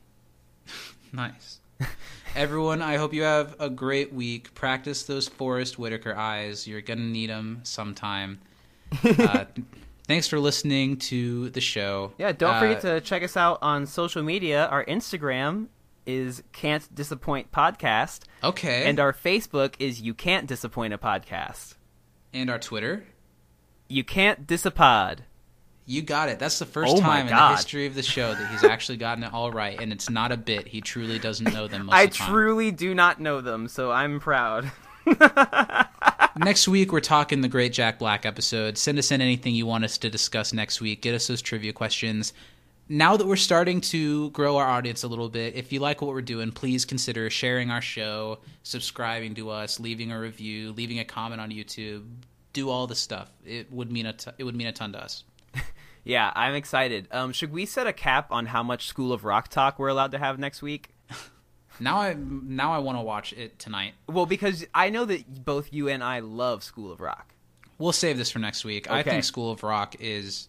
Nice. 1.12 1.60
Everyone, 2.34 2.82
I 2.82 2.96
hope 2.96 3.14
you 3.14 3.22
have 3.22 3.54
a 3.60 3.70
great 3.70 4.12
week. 4.12 4.52
Practice 4.54 5.04
those 5.04 5.28
Forest 5.28 5.78
Whitaker 5.78 6.16
eyes. 6.16 6.66
You're 6.66 6.80
going 6.80 6.98
to 6.98 7.04
need 7.04 7.30
them 7.30 7.60
sometime. 7.62 8.40
uh, 9.04 9.44
thanks 10.06 10.28
for 10.28 10.38
listening 10.38 10.96
to 10.98 11.50
the 11.50 11.60
show. 11.60 12.12
Yeah, 12.18 12.32
don't 12.32 12.54
Uh, 12.56 12.60
forget 12.60 12.80
to 12.82 13.00
check 13.00 13.22
us 13.22 13.36
out 13.36 13.58
on 13.62 13.86
social 13.86 14.22
media. 14.22 14.66
Our 14.66 14.84
Instagram 14.84 15.66
is 16.06 16.42
Can't 16.52 16.92
Disappoint 16.94 17.50
Podcast. 17.52 18.20
Okay. 18.42 18.84
And 18.88 19.00
our 19.00 19.12
Facebook 19.12 19.74
is 19.78 20.00
You 20.02 20.14
Can't 20.14 20.46
Disappoint 20.46 20.92
a 20.94 20.98
Podcast. 20.98 21.74
And 22.32 22.50
our 22.50 22.58
Twitter? 22.58 23.04
You 23.88 24.04
Can't 24.04 24.46
Disapod. 24.46 25.20
You 25.86 26.00
got 26.00 26.30
it. 26.30 26.38
That's 26.38 26.58
the 26.58 26.64
first 26.66 26.96
Oh 26.96 27.00
time 27.00 27.26
in 27.28 27.34
the 27.34 27.48
history 27.50 27.84
of 27.86 27.94
the 27.94 28.02
show 28.02 28.34
that 28.34 28.50
he's 28.50 28.64
actually 28.64 28.96
gotten 28.96 29.22
it 29.22 29.32
all 29.34 29.50
right, 29.52 29.78
and 29.78 29.92
it's 29.92 30.08
not 30.08 30.32
a 30.32 30.36
bit. 30.38 30.66
He 30.66 30.80
truly 30.80 31.18
doesn't 31.18 31.52
know 31.52 31.66
them 31.68 31.86
most 31.86 31.94
I 31.96 32.02
of 32.04 32.10
the 32.10 32.16
time. 32.16 32.28
truly 32.30 32.70
do 32.70 32.94
not 32.94 33.20
know 33.20 33.42
them, 33.42 33.68
so 33.68 33.90
I'm 33.92 34.18
proud. 34.20 34.70
next 36.36 36.68
week 36.68 36.92
we're 36.92 37.00
talking 37.00 37.40
the 37.40 37.48
great 37.48 37.72
Jack 37.72 37.98
Black 37.98 38.24
episode. 38.26 38.78
Send 38.78 38.98
us 38.98 39.10
in 39.10 39.20
anything 39.20 39.54
you 39.54 39.66
want 39.66 39.84
us 39.84 39.98
to 39.98 40.10
discuss 40.10 40.52
next 40.52 40.80
week. 40.80 41.02
Get 41.02 41.14
us 41.14 41.26
those 41.26 41.42
trivia 41.42 41.72
questions. 41.72 42.32
Now 42.88 43.16
that 43.16 43.26
we're 43.26 43.36
starting 43.36 43.80
to 43.82 44.30
grow 44.30 44.58
our 44.58 44.66
audience 44.66 45.04
a 45.04 45.08
little 45.08 45.30
bit, 45.30 45.54
if 45.54 45.72
you 45.72 45.80
like 45.80 46.02
what 46.02 46.10
we're 46.10 46.20
doing, 46.20 46.52
please 46.52 46.84
consider 46.84 47.30
sharing 47.30 47.70
our 47.70 47.80
show, 47.80 48.40
subscribing 48.62 49.34
to 49.36 49.50
us, 49.50 49.80
leaving 49.80 50.12
a 50.12 50.20
review, 50.20 50.72
leaving 50.72 50.98
a 50.98 51.04
comment 51.04 51.40
on 51.40 51.50
YouTube. 51.50 52.04
Do 52.52 52.68
all 52.68 52.86
the 52.86 52.94
stuff. 52.94 53.30
It 53.44 53.72
would 53.72 53.90
mean 53.90 54.06
a 54.06 54.12
t- 54.12 54.30
it 54.38 54.44
would 54.44 54.54
mean 54.54 54.66
a 54.66 54.72
ton 54.72 54.92
to 54.92 55.02
us. 55.02 55.24
Yeah, 56.04 56.30
I'm 56.36 56.54
excited. 56.54 57.08
Um, 57.10 57.32
should 57.32 57.50
we 57.50 57.64
set 57.64 57.86
a 57.86 57.92
cap 57.92 58.30
on 58.30 58.44
how 58.44 58.62
much 58.62 58.86
School 58.86 59.10
of 59.10 59.24
Rock 59.24 59.48
talk 59.48 59.78
we're 59.78 59.88
allowed 59.88 60.12
to 60.12 60.18
have 60.18 60.38
next 60.38 60.60
week? 60.60 60.93
Now 61.80 61.98
I 61.98 62.14
now 62.14 62.72
I 62.72 62.78
want 62.78 62.98
to 62.98 63.02
watch 63.02 63.32
it 63.32 63.58
tonight. 63.58 63.94
Well, 64.08 64.26
because 64.26 64.64
I 64.74 64.90
know 64.90 65.04
that 65.04 65.44
both 65.44 65.72
you 65.72 65.88
and 65.88 66.02
I 66.02 66.20
love 66.20 66.62
School 66.62 66.92
of 66.92 67.00
Rock. 67.00 67.34
We'll 67.78 67.92
save 67.92 68.18
this 68.18 68.30
for 68.30 68.38
next 68.38 68.64
week. 68.64 68.90
I 68.90 69.02
think 69.02 69.24
School 69.24 69.50
of 69.50 69.62
Rock 69.62 69.96
is 69.98 70.48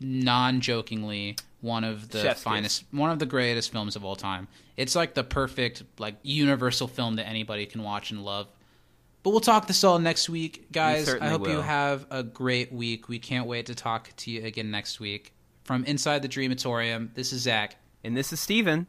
non-jokingly 0.00 1.36
one 1.60 1.84
of 1.84 2.08
the 2.10 2.22
Chef's 2.22 2.42
finest, 2.42 2.84
one 2.90 3.10
of 3.10 3.18
the 3.18 3.26
greatest 3.26 3.72
films 3.72 3.96
of 3.96 4.04
all 4.04 4.16
time. 4.16 4.48
It's 4.76 4.94
like 4.94 5.14
the 5.14 5.24
perfect, 5.24 5.82
like 5.98 6.16
universal 6.22 6.88
film 6.88 7.16
that 7.16 7.26
anybody 7.26 7.66
can 7.66 7.82
watch 7.82 8.10
and 8.10 8.24
love. 8.24 8.48
But 9.22 9.30
we'll 9.30 9.40
talk 9.40 9.66
this 9.66 9.82
all 9.82 9.98
next 9.98 10.28
week, 10.28 10.70
guys. 10.70 11.02
I 11.02 11.12
certainly 11.12 11.30
hope 11.32 11.48
you 11.48 11.60
have 11.60 12.06
a 12.10 12.22
great 12.22 12.72
week. 12.72 13.08
We 13.08 13.18
can't 13.18 13.46
wait 13.46 13.66
to 13.66 13.74
talk 13.74 14.10
to 14.16 14.30
you 14.30 14.44
again 14.44 14.70
next 14.70 15.00
week. 15.00 15.32
From 15.64 15.84
inside 15.84 16.22
the 16.22 16.28
Dreamatorium, 16.28 17.12
this 17.14 17.32
is 17.32 17.42
Zach, 17.42 17.76
And 18.04 18.16
this 18.16 18.32
is 18.32 18.38
Steven. 18.38 18.86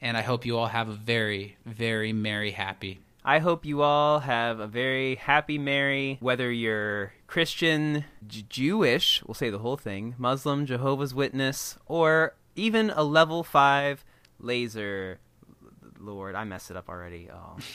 And 0.00 0.16
I 0.16 0.22
hope 0.22 0.46
you 0.46 0.56
all 0.56 0.66
have 0.66 0.88
a 0.88 0.92
very, 0.92 1.56
very 1.66 2.12
merry, 2.12 2.52
happy. 2.52 3.00
I 3.24 3.40
hope 3.40 3.66
you 3.66 3.82
all 3.82 4.20
have 4.20 4.58
a 4.60 4.66
very 4.66 5.16
happy, 5.16 5.58
merry, 5.58 6.16
whether 6.20 6.50
you're 6.50 7.12
Christian, 7.26 8.04
J- 8.26 8.46
Jewish, 8.48 9.22
we'll 9.26 9.34
say 9.34 9.50
the 9.50 9.58
whole 9.58 9.76
thing, 9.76 10.14
Muslim, 10.16 10.64
Jehovah's 10.64 11.14
Witness, 11.14 11.76
or 11.86 12.34
even 12.56 12.90
a 12.90 13.02
level 13.04 13.42
5 13.42 14.04
laser. 14.40 15.18
Lord, 16.00 16.36
I 16.36 16.44
messed 16.44 16.70
it 16.70 16.76
up 16.76 16.88
already. 16.88 17.28
Oh. 17.32 17.56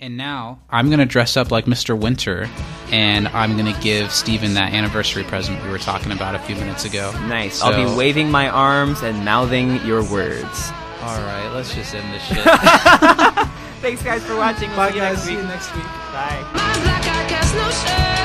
And 0.00 0.16
now 0.16 0.60
I'm 0.68 0.90
gonna 0.90 1.06
dress 1.06 1.36
up 1.36 1.52
like 1.52 1.66
Mr. 1.66 1.96
Winter, 1.96 2.50
and 2.90 3.28
I'm 3.28 3.56
gonna 3.56 3.78
give 3.80 4.10
Steven 4.10 4.54
that 4.54 4.72
anniversary 4.72 5.22
present 5.22 5.62
we 5.62 5.70
were 5.70 5.78
talking 5.78 6.10
about 6.10 6.34
a 6.34 6.40
few 6.40 6.56
minutes 6.56 6.84
ago. 6.84 7.12
Nice. 7.28 7.62
I'll 7.62 7.88
be 7.88 7.96
waving 7.96 8.28
my 8.28 8.48
arms 8.48 9.00
and 9.04 9.24
mouthing 9.24 9.76
your 9.86 10.02
words. 10.02 10.72
All 11.02 11.20
right, 11.22 11.48
let's 11.48 11.74
just 11.74 11.94
end 11.94 12.14
this 12.14 12.22
shit. 12.22 12.38
Thanks, 13.82 14.02
guys, 14.02 14.22
for 14.24 14.36
watching. 14.36 14.68
We'll 14.70 14.78
Bye, 14.78 14.92
see 14.92 14.98
guys. 14.98 15.22
See 15.24 15.32
you 15.32 15.42
next 15.42 15.74
week. 15.74 15.84
Bye. 16.12 18.18